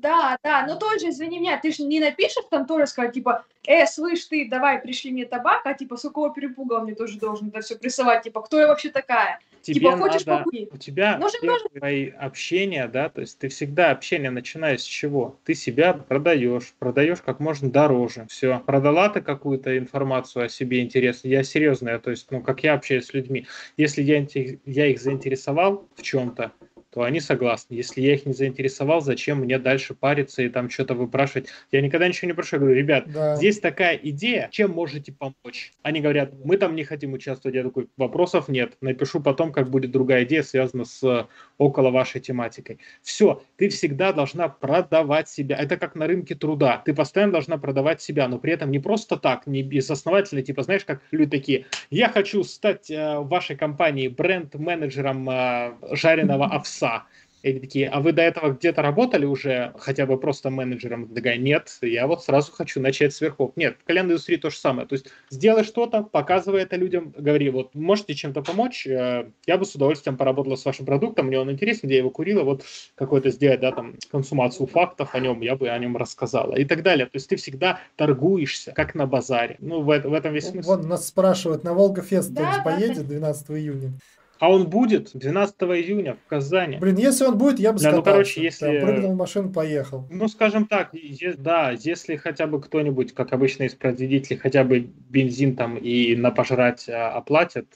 Да, 0.00 0.36
да, 0.44 0.64
но 0.66 0.76
тоже, 0.76 1.08
извини 1.08 1.40
меня, 1.40 1.58
ты 1.58 1.72
же 1.72 1.82
не 1.82 1.98
напишешь 1.98 2.44
там 2.50 2.66
тоже 2.66 2.86
сказать, 2.86 3.14
типа, 3.14 3.44
э, 3.66 3.84
слышь 3.86 4.24
ты, 4.26 4.48
давай, 4.48 4.80
пришли 4.80 5.10
мне 5.10 5.24
табак, 5.24 5.62
а 5.64 5.74
типа, 5.74 5.96
с 5.96 6.02
какого 6.02 6.32
перепуга 6.32 6.80
мне 6.80 6.94
тоже 6.94 7.18
должен 7.18 7.48
это 7.48 7.60
все 7.60 7.76
прессовать, 7.76 8.22
типа, 8.22 8.42
кто 8.42 8.60
я 8.60 8.68
вообще 8.68 8.90
такая? 8.90 9.40
Тебе 9.62 9.80
типа, 9.80 9.96
хочешь 9.96 10.24
надо, 10.24 10.44
покурить? 10.44 10.72
У 10.72 10.76
тебя 10.76 11.18
Нужен 11.18 11.40
твои 11.74 12.10
общения, 12.10 12.86
да, 12.86 13.08
то 13.08 13.20
есть 13.20 13.38
ты 13.38 13.48
всегда 13.48 13.90
общение 13.90 14.30
начинаешь 14.30 14.80
с 14.80 14.84
чего? 14.84 15.38
Ты 15.44 15.54
себя 15.54 15.92
продаешь, 15.94 16.74
продаешь 16.78 17.20
как 17.20 17.40
можно 17.40 17.70
дороже, 17.70 18.26
все. 18.30 18.62
Продала 18.64 19.08
ты 19.08 19.20
какую-то 19.20 19.76
информацию 19.76 20.46
о 20.46 20.48
себе 20.48 20.80
интересную, 20.80 21.32
я 21.32 21.42
серьезно, 21.42 21.98
то 21.98 22.10
есть, 22.10 22.30
ну, 22.30 22.40
как 22.40 22.62
я 22.62 22.74
общаюсь 22.74 23.06
с 23.06 23.14
людьми, 23.14 23.46
если 23.76 24.02
я, 24.02 24.24
я 24.64 24.86
их 24.86 25.00
заинтересовал 25.00 25.88
в 25.96 26.02
чем-то, 26.02 26.52
то 26.90 27.02
они 27.02 27.20
согласны. 27.20 27.74
Если 27.74 28.00
я 28.00 28.14
их 28.14 28.24
не 28.24 28.32
заинтересовал, 28.32 29.00
зачем 29.00 29.40
мне 29.40 29.58
дальше 29.58 29.94
париться 29.94 30.42
и 30.42 30.48
там 30.48 30.70
что-то 30.70 30.94
выпрашивать? 30.94 31.48
Я 31.70 31.82
никогда 31.82 32.08
ничего 32.08 32.28
не 32.28 32.34
прошу. 32.34 32.56
Я 32.56 32.60
говорю, 32.60 32.76
ребят, 32.76 33.04
да. 33.12 33.36
здесь 33.36 33.60
такая 33.60 33.96
идея, 33.96 34.48
чем 34.50 34.70
можете 34.70 35.12
помочь? 35.12 35.72
Они 35.82 36.00
говорят, 36.00 36.32
мы 36.44 36.56
там 36.56 36.74
не 36.74 36.84
хотим 36.84 37.12
участвовать. 37.12 37.54
Я 37.54 37.62
такой, 37.62 37.88
вопросов 37.96 38.48
нет. 38.48 38.76
Напишу 38.80 39.20
потом, 39.20 39.52
как 39.52 39.70
будет 39.70 39.90
другая 39.90 40.24
идея, 40.24 40.42
связана 40.42 40.84
с 40.84 41.02
э, 41.02 41.26
около 41.58 41.90
вашей 41.90 42.22
тематикой. 42.22 42.78
Все, 43.02 43.42
ты 43.56 43.68
всегда 43.68 44.12
должна 44.12 44.48
продавать 44.48 45.28
себя. 45.28 45.56
Это 45.56 45.76
как 45.76 45.94
на 45.94 46.06
рынке 46.06 46.34
труда. 46.34 46.82
Ты 46.84 46.94
постоянно 46.94 47.32
должна 47.32 47.58
продавать 47.58 48.00
себя, 48.00 48.28
но 48.28 48.38
при 48.38 48.54
этом 48.54 48.70
не 48.70 48.78
просто 48.78 49.18
так, 49.18 49.46
не 49.46 49.62
безосновательно, 49.62 50.42
типа, 50.42 50.62
знаешь, 50.62 50.84
как 50.86 51.02
люди 51.10 51.30
такие, 51.30 51.66
я 51.90 52.08
хочу 52.08 52.44
стать 52.44 52.90
э, 52.90 53.18
в 53.18 53.28
вашей 53.28 53.56
компании 53.56 54.08
бренд-менеджером 54.08 55.28
э, 55.28 55.72
жареного 55.92 56.46
овса 56.46 56.77
овса. 56.78 57.06
И 57.42 57.50
они 57.50 57.60
такие, 57.60 57.88
а 57.88 58.00
вы 58.00 58.12
до 58.12 58.22
этого 58.22 58.50
где-то 58.50 58.82
работали 58.82 59.24
уже, 59.24 59.72
хотя 59.78 60.06
бы 60.06 60.18
просто 60.18 60.50
менеджером? 60.50 61.06
Такая, 61.14 61.36
нет, 61.36 61.70
я 61.82 62.08
вот 62.08 62.24
сразу 62.24 62.50
хочу 62.50 62.80
начать 62.80 63.14
с 63.14 63.20
верхов. 63.20 63.52
Нет, 63.54 63.76
в 63.80 63.84
кальянной 63.84 64.14
индустрии 64.14 64.36
то 64.36 64.50
же 64.50 64.56
самое. 64.56 64.88
То 64.88 64.94
есть 64.94 65.06
сделай 65.30 65.62
что-то, 65.62 66.02
показывай 66.02 66.62
это 66.62 66.74
людям, 66.74 67.14
говори, 67.16 67.48
вот 67.50 67.76
можете 67.76 68.14
чем-то 68.14 68.42
помочь, 68.42 68.88
э, 68.88 69.30
я 69.46 69.56
бы 69.56 69.64
с 69.64 69.74
удовольствием 69.76 70.16
поработала 70.16 70.56
с 70.56 70.64
вашим 70.64 70.84
продуктом, 70.84 71.26
мне 71.26 71.38
он 71.38 71.50
интересен, 71.50 71.82
где 71.84 71.94
я 71.94 72.00
его 72.00 72.10
курила, 72.10 72.42
вот 72.42 72.64
какой-то 72.96 73.30
сделать, 73.30 73.60
да, 73.60 73.70
там, 73.70 73.94
консумацию 74.10 74.66
фактов 74.66 75.14
о 75.14 75.20
нем, 75.20 75.40
я 75.40 75.54
бы 75.54 75.68
о 75.68 75.78
нем 75.78 75.96
рассказала 75.96 76.56
и 76.56 76.64
так 76.64 76.82
далее. 76.82 77.06
То 77.06 77.12
есть 77.14 77.28
ты 77.28 77.36
всегда 77.36 77.78
торгуешься, 77.94 78.72
как 78.72 78.96
на 78.96 79.06
базаре. 79.06 79.56
Ну, 79.60 79.82
в, 79.82 79.86
в 79.86 80.12
этом 80.12 80.32
весь 80.32 80.48
смысл. 80.48 80.70
Вот 80.70 80.84
нас 80.84 81.06
спрашивают, 81.06 81.62
на 81.62 81.72
Волгофест 81.72 82.32
Да, 82.32 82.42
кто-нибудь 82.42 82.64
да, 82.64 82.70
поедет 82.70 83.06
12 83.06 83.50
июня? 83.52 83.92
А 84.40 84.50
он 84.50 84.68
будет 84.68 85.10
12 85.14 85.56
июня 85.62 86.14
в 86.14 86.28
Казани. 86.28 86.76
Блин, 86.78 86.96
если 86.96 87.24
он 87.24 87.36
будет, 87.38 87.58
я 87.58 87.72
бы 87.72 87.78
Да, 87.80 87.90
ну, 87.90 87.96
скатался. 87.96 88.10
короче, 88.12 88.42
если- 88.42 88.66
Прям 88.70 88.82
прыгнул 88.86 89.12
в 89.12 89.16
машину, 89.16 89.52
поехал. 89.52 90.06
Ну, 90.10 90.28
скажем 90.28 90.66
так, 90.66 90.90
е- 90.94 91.34
да, 91.36 91.72
если 91.72 92.16
хотя 92.16 92.46
бы 92.46 92.60
кто-нибудь, 92.60 93.14
как 93.14 93.32
обычно 93.32 93.64
из 93.64 93.74
производителей, 93.74 94.38
хотя 94.38 94.64
бы 94.64 94.88
бензин 95.10 95.56
там 95.56 95.76
и 95.76 96.14
на 96.16 96.30
пожрать 96.30 96.88
а, 96.88 97.10
оплатят, 97.12 97.66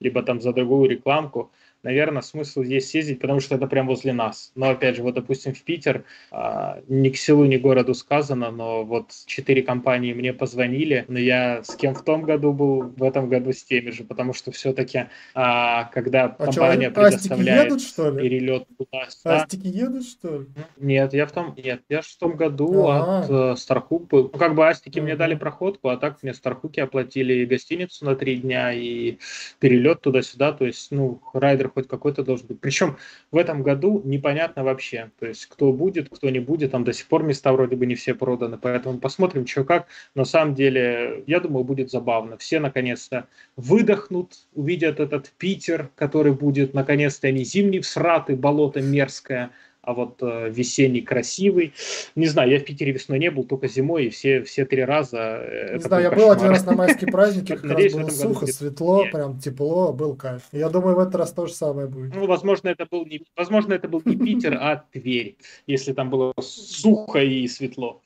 либо 0.00 0.22
там 0.22 0.40
за 0.40 0.52
другую 0.52 0.88
рекламку, 0.90 1.50
наверное, 1.86 2.22
смысл 2.22 2.62
есть 2.62 2.90
съездить, 2.90 3.20
потому 3.20 3.40
что 3.40 3.54
это 3.54 3.66
прям 3.68 3.86
возле 3.86 4.12
нас. 4.12 4.50
Но, 4.56 4.70
опять 4.70 4.96
же, 4.96 5.02
вот, 5.02 5.14
допустим, 5.14 5.54
в 5.54 5.62
Питер, 5.62 6.04
а, 6.32 6.80
ни 6.88 7.08
к 7.10 7.16
селу, 7.16 7.44
ни 7.44 7.56
к 7.56 7.62
городу 7.62 7.94
сказано, 7.94 8.50
но 8.50 8.84
вот 8.84 9.12
четыре 9.26 9.62
компании 9.62 10.12
мне 10.12 10.32
позвонили, 10.32 11.04
но 11.08 11.18
я 11.18 11.62
с 11.62 11.76
кем 11.76 11.94
в 11.94 12.02
том 12.02 12.22
году 12.22 12.52
был, 12.52 12.82
в 12.96 13.02
этом 13.02 13.28
году 13.28 13.52
с 13.52 13.62
теми 13.62 13.90
же, 13.90 14.02
потому 14.04 14.32
что 14.34 14.50
все-таки, 14.50 15.06
когда 15.34 16.24
А 16.24 16.44
компания 16.46 16.88
астики 16.88 16.94
предоставляет 16.94 17.64
едут, 17.70 17.80
что 17.82 18.10
ли? 18.10 18.22
перелет 18.22 18.66
туда-сюда, 18.76 19.42
Астики 19.42 19.66
едут, 19.68 20.04
что 20.04 20.38
ли? 20.40 20.46
нет, 20.78 21.14
я 21.14 21.26
в 21.26 21.32
том, 21.32 21.54
нет, 21.56 21.82
я 21.88 22.00
в 22.02 22.16
том 22.18 22.36
году 22.36 22.88
А. 22.88 23.20
от 23.22 23.30
э, 23.30 23.56
Стархук 23.56 24.08
был. 24.08 24.30
Ну, 24.32 24.38
как 24.38 24.54
бы 24.54 24.66
Астики 24.66 24.98
мне 24.98 25.12
Мгм. 25.12 25.18
дали 25.18 25.34
проходку, 25.36 25.88
а 25.88 25.96
так 25.96 26.22
мне 26.22 26.34
Стархуки 26.34 26.80
оплатили 26.80 27.44
гостиницу 27.44 28.04
на 28.04 28.16
три 28.16 28.36
дня 28.36 28.72
и 28.72 29.18
перелет 29.60 30.00
туда-сюда. 30.00 30.52
То 30.52 30.66
есть, 30.66 30.90
ну, 30.90 31.20
райдер 31.32 31.68
хоть 31.76 31.88
какой-то 31.88 32.24
должен 32.24 32.46
быть. 32.46 32.60
Причем 32.60 32.96
в 33.30 33.36
этом 33.36 33.62
году 33.62 34.00
непонятно 34.02 34.64
вообще. 34.64 35.10
То 35.18 35.26
есть, 35.26 35.44
кто 35.44 35.74
будет, 35.74 36.08
кто 36.08 36.30
не 36.30 36.40
будет. 36.40 36.70
Там 36.70 36.84
до 36.84 36.94
сих 36.94 37.06
пор 37.06 37.22
места 37.22 37.52
вроде 37.52 37.76
бы 37.76 37.84
не 37.84 37.94
все 37.94 38.14
проданы. 38.14 38.56
Поэтому 38.56 38.98
посмотрим, 38.98 39.46
что 39.46 39.62
как. 39.64 39.86
На 40.14 40.24
самом 40.24 40.54
деле, 40.54 41.22
я 41.26 41.38
думаю, 41.38 41.64
будет 41.64 41.90
забавно. 41.90 42.38
Все 42.38 42.60
наконец-то 42.60 43.28
выдохнут, 43.56 44.46
увидят 44.54 45.00
этот 45.00 45.30
Питер, 45.36 45.90
который 45.96 46.32
будет 46.32 46.72
наконец-то 46.72 47.30
не 47.30 47.44
зимний 47.44 47.80
всратый, 47.80 48.36
болото 48.36 48.80
мерзкое, 48.80 49.50
а 49.86 49.94
вот 49.94 50.18
э, 50.22 50.50
весенний 50.50 51.00
красивый. 51.00 51.72
Не 52.14 52.26
знаю, 52.26 52.50
я 52.50 52.58
в 52.58 52.64
Питере 52.64 52.92
весной 52.92 53.18
не 53.18 53.30
был, 53.30 53.44
только 53.44 53.68
зимой, 53.68 54.06
и 54.06 54.10
все, 54.10 54.42
все 54.42 54.66
три 54.66 54.84
раза. 54.84 55.40
э, 55.42 55.76
Не 55.76 55.82
знаю, 55.82 56.02
я 56.02 56.10
был 56.10 56.26
был 56.26 56.30
один 56.32 56.48
раз 56.48 56.64
на 56.64 56.72
майские 56.72 57.10
праздники, 57.10 57.52
как 57.54 57.64
Надеюсь, 57.64 57.94
раз 57.94 58.06
было 58.06 58.10
сухо, 58.32 58.40
будет 58.40 58.54
светло, 58.54 59.02
нет. 59.04 59.12
прям 59.12 59.38
тепло, 59.38 59.92
был 59.92 60.16
кайф. 60.16 60.42
Я 60.52 60.68
думаю, 60.68 60.96
в 60.96 60.98
этот 60.98 61.14
раз 61.14 61.32
то 61.32 61.46
же 61.46 61.52
самое 61.54 61.86
будет. 61.86 62.14
Ну, 62.14 62.26
возможно, 62.26 62.68
это 62.68 62.86
был 62.90 63.06
не, 63.06 63.22
возможно, 63.36 63.74
это 63.74 63.88
был 63.88 64.02
не 64.04 64.16
Питер, 64.16 64.58
а 64.60 64.84
Тверь, 64.92 65.36
если 65.66 65.92
там 65.92 66.10
было 66.10 66.34
сухо 66.40 67.20
и 67.20 67.46
светло. 67.48 68.02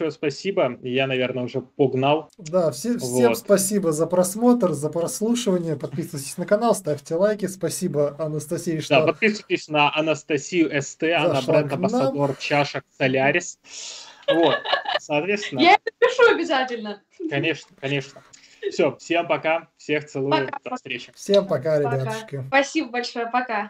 Всё, 0.00 0.10
спасибо. 0.10 0.78
Я, 0.80 1.06
наверное, 1.06 1.44
уже 1.44 1.60
погнал. 1.60 2.30
Да, 2.38 2.70
все, 2.70 2.96
всем 2.96 3.28
Вот. 3.28 3.36
спасибо 3.38 3.92
за 3.92 4.06
просмотр, 4.06 4.72
за 4.72 4.88
прослушивание. 4.88 5.76
Подписывайтесь 5.76 6.38
на 6.38 6.46
канал, 6.46 6.74
ставьте 6.74 7.16
лайки. 7.16 7.44
Спасибо 7.44 8.16
Анастасии, 8.18 8.80
что 8.80 9.00
Да, 9.00 9.06
подписывайтесь 9.08 9.68
на 9.68 9.94
Анастасию 9.94 10.70
СТ, 10.80 11.02
она 11.02 11.34
Зашла 11.34 11.52
бренд 11.56 11.68
к 11.68 11.70
нам. 11.72 11.84
амбассадор 11.84 12.34
чашек 12.36 12.82
Солярис. 12.96 13.58
Вот, 14.26 14.54
соответственно, 15.00 15.60
Я 15.60 15.74
это 15.74 15.90
пишу 15.98 16.34
обязательно. 16.34 17.02
конечно, 17.28 17.76
конечно. 17.78 18.22
Все, 18.70 18.96
всем 18.96 19.28
пока, 19.28 19.68
всех 19.76 20.06
целую, 20.06 20.46
Пока. 20.46 20.58
до 20.70 20.76
встречи. 20.76 21.12
всем 21.14 21.46
пока, 21.46 21.78
Пока. 21.82 21.94
ребятушки. 21.98 22.44
Спасибо 22.48 22.88
большое, 22.90 23.26
пока. 23.26 23.68